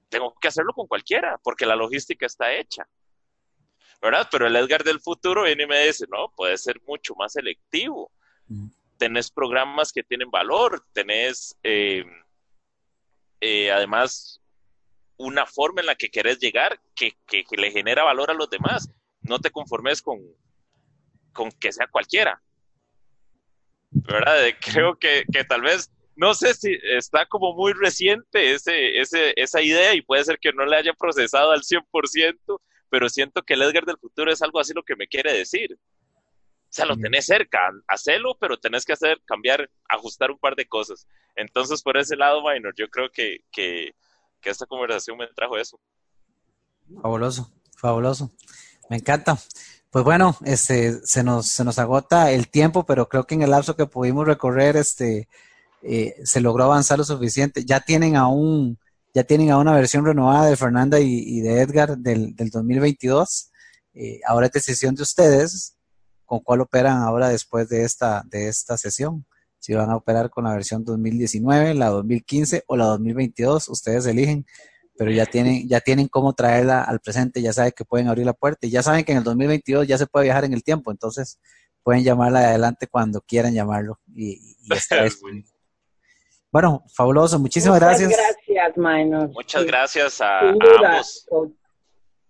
tengo 0.09 0.33
que 0.39 0.47
hacerlo 0.47 0.73
con 0.73 0.87
cualquiera, 0.87 1.39
porque 1.43 1.65
la 1.65 1.75
logística 1.75 2.25
está 2.25 2.53
hecha. 2.53 2.87
¿Verdad? 4.01 4.27
Pero 4.31 4.47
el 4.47 4.55
Edgar 4.55 4.83
del 4.83 4.99
futuro 4.99 5.43
viene 5.43 5.63
y 5.63 5.67
me 5.67 5.85
dice, 5.85 6.05
no, 6.11 6.31
puede 6.35 6.57
ser 6.57 6.79
mucho 6.85 7.15
más 7.15 7.33
selectivo. 7.33 8.11
Tenés 8.97 9.31
programas 9.31 9.91
que 9.91 10.03
tienen 10.03 10.29
valor, 10.29 10.85
tenés 10.93 11.57
eh, 11.63 12.05
eh, 13.41 13.71
además 13.71 14.41
una 15.17 15.45
forma 15.45 15.81
en 15.81 15.87
la 15.87 15.95
que 15.95 16.09
querés 16.09 16.39
llegar 16.39 16.79
que, 16.95 17.17
que, 17.25 17.43
le 17.57 17.71
genera 17.71 18.03
valor 18.03 18.29
a 18.29 18.35
los 18.35 18.49
demás. 18.49 18.89
No 19.21 19.39
te 19.39 19.51
conformes 19.51 20.01
con, 20.01 20.19
con 21.33 21.51
que 21.51 21.71
sea 21.71 21.87
cualquiera. 21.87 22.41
¿verdad? 23.89 24.37
Creo 24.59 24.97
que, 24.97 25.23
que 25.31 25.43
tal 25.43 25.61
vez, 25.61 25.91
no 26.15 26.33
sé 26.33 26.53
si 26.53 26.77
está 26.83 27.25
como 27.25 27.53
muy 27.53 27.73
reciente 27.73 28.53
ese, 28.53 28.99
ese, 28.99 29.33
esa 29.35 29.61
idea 29.61 29.93
y 29.93 30.01
puede 30.01 30.23
ser 30.23 30.39
que 30.39 30.53
no 30.53 30.65
le 30.65 30.77
haya 30.77 30.93
procesado 30.93 31.51
al 31.51 31.61
100%, 31.61 32.59
pero 32.89 33.09
siento 33.09 33.43
que 33.43 33.53
el 33.53 33.61
Edgar 33.61 33.85
del 33.85 33.97
futuro 33.97 34.31
es 34.31 34.41
algo 34.41 34.59
así 34.59 34.73
lo 34.73 34.84
que 34.84 34.95
me 34.95 35.07
quiere 35.07 35.34
decir. 35.34 35.77
O 36.69 36.73
sea, 36.77 36.85
lo 36.85 36.97
tenés 36.97 37.26
cerca, 37.26 37.59
hacelo, 37.88 38.38
pero 38.39 38.57
tenés 38.57 38.84
que 38.84 38.93
hacer, 38.93 39.22
cambiar, 39.26 39.69
ajustar 39.88 40.31
un 40.31 40.38
par 40.38 40.55
de 40.55 40.68
cosas. 40.68 41.07
Entonces, 41.35 41.81
por 41.81 41.97
ese 41.97 42.15
lado, 42.15 42.41
Minor, 42.43 42.73
yo 42.76 42.89
creo 42.89 43.09
que, 43.09 43.45
que, 43.51 43.95
que 44.41 44.49
esta 44.49 44.65
conversación 44.65 45.18
me 45.18 45.27
trajo 45.27 45.57
eso. 45.57 45.80
Fabuloso, 47.01 47.49
fabuloso. 47.77 48.31
Me 48.89 48.97
encanta. 48.97 49.38
Pues 49.89 50.03
bueno, 50.03 50.38
este, 50.45 50.99
se 51.05 51.23
nos, 51.23 51.47
se 51.47 51.64
nos 51.64 51.80
agota 51.80 52.31
el 52.31 52.49
tiempo, 52.49 52.85
pero 52.85 53.07
creo 53.07 53.26
que 53.26 53.35
en 53.35 53.43
el 53.43 53.51
lapso 53.51 53.76
que 53.76 53.85
pudimos 53.85 54.27
recorrer, 54.27 54.76
este, 54.76 55.30
eh, 55.81 56.15
se 56.23 56.41
logró 56.41 56.65
avanzar 56.65 56.97
lo 56.97 57.05
suficiente. 57.05 57.64
Ya 57.65 57.80
tienen 57.80 58.18
a 58.18 58.27
un, 58.27 58.77
ya 59.18 59.23
tienen 59.23 59.49
a 59.49 59.57
una 59.57 59.73
versión 59.73 60.06
renovada 60.06 60.45
de 60.45 60.56
Fernanda 60.56 60.99
y, 60.99 61.41
de 61.41 61.61
Edgar 61.61 61.98
del, 61.98 62.35
del 62.35 62.52
2022. 62.52 63.52
Eh, 63.95 64.19
ahora 64.27 64.45
es 64.45 64.52
decisión 64.52 64.94
de 64.94 65.02
ustedes 65.02 65.76
con 66.23 66.41
cuál 66.41 66.61
operan 66.61 66.99
ahora 66.99 67.30
después 67.30 67.68
de 67.68 67.84
esta, 67.84 68.22
de 68.27 68.48
esta 68.48 68.77
sesión. 68.77 69.26
Si 69.57 69.73
van 69.73 69.89
a 69.89 69.95
operar 69.95 70.30
con 70.30 70.44
la 70.44 70.52
versión 70.52 70.85
2019, 70.85 71.73
la 71.73 71.88
2015 71.88 72.65
o 72.68 72.76
la 72.77 72.85
2022, 72.85 73.69
ustedes 73.69 74.06
eligen 74.06 74.45
pero 74.99 75.11
ya 75.11 75.26
tienen, 75.26 75.68
ya 75.68 75.80
tienen 75.80 76.07
cómo 76.07 76.34
traerla 76.34 76.84
al 76.84 76.99
presente, 76.99 77.41
ya 77.41 77.53
saben 77.53 77.72
que 77.76 77.85
pueden 77.85 78.07
abrir 78.07 78.26
la 78.26 78.34
puerta 78.34 78.65
y 78.65 78.72
ya 78.72 78.81
saben 78.81 79.03
que 79.06 79.14
en 79.14 79.19
el 79.19 79.23
2022 79.23 79.88
ya 79.88 79.98
se 79.98 80.07
puede 80.07 80.26
viajar 80.26 80.45
en 80.45 80.53
el 80.53 80.64
tiempo, 80.64 80.91
entonces 80.91 81.39
pueden 81.84 82.03
llamarla 82.03 82.39
adelante 82.39 82.88
cuando 82.88 83.22
quieran 83.22 83.53
llamarlo 83.53 83.99
y, 84.15 84.57
Bueno, 86.57 86.84
fabuloso, 86.91 87.38
muchísimas 87.38 87.79
gracias. 87.79 88.09
Muchas 88.09 88.35
gracias, 88.47 88.77
Minor. 88.77 89.29
Muchas 89.29 89.63
gracias 89.63 90.21
a, 90.21 90.39
ambos. 90.39 91.27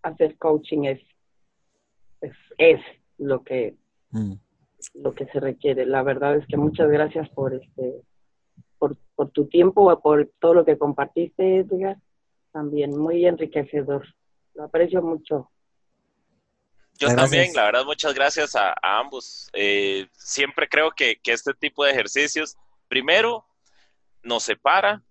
hacer 0.01 0.37
coaching 0.37 0.83
es, 0.83 0.99
es, 2.57 2.81
lo 3.17 3.41
que 3.41 3.77
mm. 4.09 4.33
lo 4.95 5.15
que 5.15 5.27
se 5.27 5.39
requiere. 5.39 5.85
La 5.85 6.03
verdad 6.03 6.35
es 6.35 6.45
que 6.47 6.57
muchas 6.57 6.89
gracias 6.89 7.29
por 7.29 7.53
este 7.53 8.01
por, 8.77 8.97
por 9.15 9.29
tu 9.29 9.47
tiempo, 9.47 9.97
por 10.01 10.29
todo 10.41 10.55
lo 10.55 10.65
que 10.65 10.77
compartiste, 10.77 11.59
Edgar 11.59 11.95
también, 12.51 12.97
muy 12.97 13.25
enriquecedor. 13.25 14.05
Lo 14.55 14.65
aprecio 14.65 15.01
mucho. 15.01 15.49
Yo 16.99 17.15
también, 17.15 17.53
la 17.53 17.63
verdad, 17.63 17.85
muchas 17.85 18.13
gracias 18.13 18.57
a, 18.57 18.75
ambos. 18.81 19.49
Eh, 19.53 20.05
siempre 20.11 20.67
creo 20.67 20.91
que, 20.91 21.17
este 21.23 21.53
tipo 21.53 21.85
de 21.85 21.91
ejercicios, 21.91 22.57
primero, 22.89 23.45
nos 24.23 24.43
separa 24.43 25.03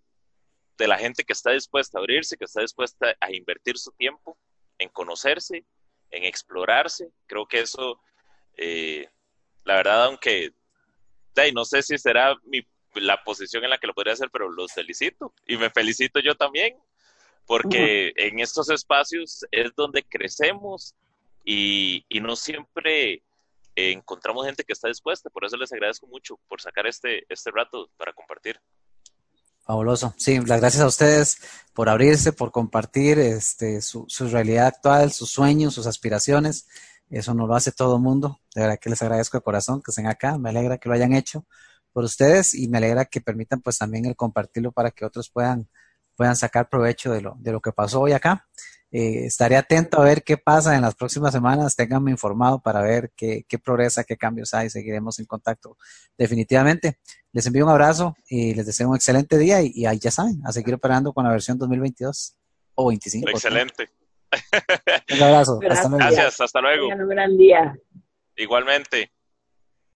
de 0.78 0.88
la 0.88 0.98
gente 0.98 1.24
que 1.24 1.32
está 1.32 1.52
dispuesta 1.52 1.98
a 1.98 2.00
abrirse, 2.00 2.36
que 2.36 2.44
está 2.44 2.60
dispuesta 2.60 3.14
a 3.20 3.32
invertir 3.32 3.78
su 3.78 3.92
tiempo 3.92 4.38
en 4.78 4.88
conocerse, 4.90 5.64
en 6.10 6.24
explorarse. 6.24 7.08
Creo 7.26 7.46
que 7.46 7.60
eso, 7.60 8.00
eh, 8.56 9.08
la 9.64 9.76
verdad, 9.76 10.04
aunque 10.04 10.52
no 11.54 11.64
sé 11.64 11.82
si 11.82 11.98
será 11.98 12.36
mi, 12.44 12.66
la 12.94 13.22
posición 13.24 13.64
en 13.64 13.70
la 13.70 13.78
que 13.78 13.86
lo 13.86 13.94
podría 13.94 14.14
hacer, 14.14 14.30
pero 14.30 14.50
los 14.50 14.72
felicito 14.72 15.34
y 15.46 15.56
me 15.56 15.70
felicito 15.70 16.20
yo 16.20 16.34
también 16.34 16.76
porque 17.46 18.12
en 18.16 18.40
estos 18.40 18.68
espacios 18.70 19.46
es 19.52 19.74
donde 19.76 20.02
crecemos 20.02 20.94
y, 21.44 22.04
no 22.20 22.34
siempre 22.34 23.22
encontramos 23.76 24.46
gente 24.46 24.64
que 24.64 24.72
está 24.72 24.88
dispuesta. 24.88 25.30
Por 25.30 25.44
eso 25.44 25.56
les 25.56 25.72
agradezco 25.72 26.08
mucho 26.08 26.40
por 26.48 26.60
sacar 26.60 26.88
este, 26.88 27.24
este 27.28 27.52
rato 27.52 27.88
para 27.96 28.12
compartir. 28.12 28.60
Fabuloso. 29.66 30.14
Sí, 30.16 30.38
las 30.38 30.60
gracias 30.60 30.82
a 30.82 30.86
ustedes 30.86 31.38
por 31.74 31.88
abrirse, 31.88 32.32
por 32.32 32.52
compartir 32.52 33.18
este, 33.18 33.82
su, 33.82 34.05
su 34.09 34.28
realidad 34.28 34.66
actual, 34.66 35.10
sus 35.10 35.30
sueños, 35.30 35.74
sus 35.74 35.88
aspiraciones. 35.88 36.68
Eso 37.10 37.34
nos 37.34 37.48
lo 37.48 37.56
hace 37.56 37.72
todo 37.72 37.97
el 37.97 38.02
mundo. 38.02 38.38
De 38.55 38.62
verdad 38.62 38.78
que 38.80 38.90
les 38.90 39.02
agradezco 39.02 39.38
de 39.38 39.43
corazón 39.43 39.82
que 39.82 39.90
estén 39.90 40.06
acá. 40.06 40.38
Me 40.38 40.51
alegra 40.51 40.78
que 40.78 40.88
lo 40.88 40.94
hayan 40.94 41.12
hecho 41.14 41.44
por 41.93 42.05
ustedes 42.05 42.55
y 42.55 42.68
me 42.68 42.78
alegra 42.78 43.06
que 43.06 43.20
permitan 43.20 43.60
pues 43.60 43.78
también 43.78 44.05
el 44.06 44.14
compartirlo 44.14 44.70
para 44.70 44.93
que 44.93 45.05
otros 45.05 45.30
puedan 45.30 45.68
puedan 46.16 46.36
sacar 46.36 46.68
provecho 46.68 47.12
de 47.12 47.20
lo, 47.20 47.34
de 47.38 47.52
lo 47.52 47.60
que 47.60 47.72
pasó 47.72 48.01
hoy 48.01 48.12
acá. 48.12 48.47
Eh, 48.93 49.26
estaré 49.26 49.56
atento 49.56 50.01
a 50.01 50.05
ver 50.05 50.22
qué 50.22 50.38
pasa 50.38 50.76
en 50.76 50.82
las 50.82 50.94
próximas 50.94 51.32
semanas. 51.32 51.76
Ténganme 51.76 52.10
informado 52.10 52.60
para 52.60 52.80
ver 52.80 53.12
qué, 53.16 53.44
qué 53.48 53.59
progresa, 53.59 54.05
qué 54.05 54.16
cambios 54.16 54.55
hay. 54.55 54.70
Seguiremos 54.70 55.18
en 55.18 55.26
contacto 55.26 55.76
definitivamente. 56.16 56.98
Les 57.32 57.47
envío 57.47 57.64
un 57.64 57.70
abrazo 57.70 58.16
y 58.28 58.55
les 58.55 58.64
deseo 58.64 58.88
un 58.88 58.97
excelente 58.97 59.36
día 59.38 59.60
y, 59.62 59.84
ahí 59.86 59.98
ya 59.98 60.10
saben, 60.10 60.40
a 60.44 60.52
seguir 60.52 60.74
operando 60.74 61.12
con 61.12 61.24
la 61.24 61.30
versión 61.30 61.59
2022 61.59 62.36
o 62.74 62.88
25. 62.88 63.28
Excelente. 63.30 63.90
Un 65.12 65.22
abrazo. 65.22 65.59
Gracias, 65.59 66.40
hasta 66.40 66.60
luego. 66.60 66.88
Un 66.88 67.09
gran 67.09 67.36
día. 67.36 67.76
Igualmente. 68.36 69.12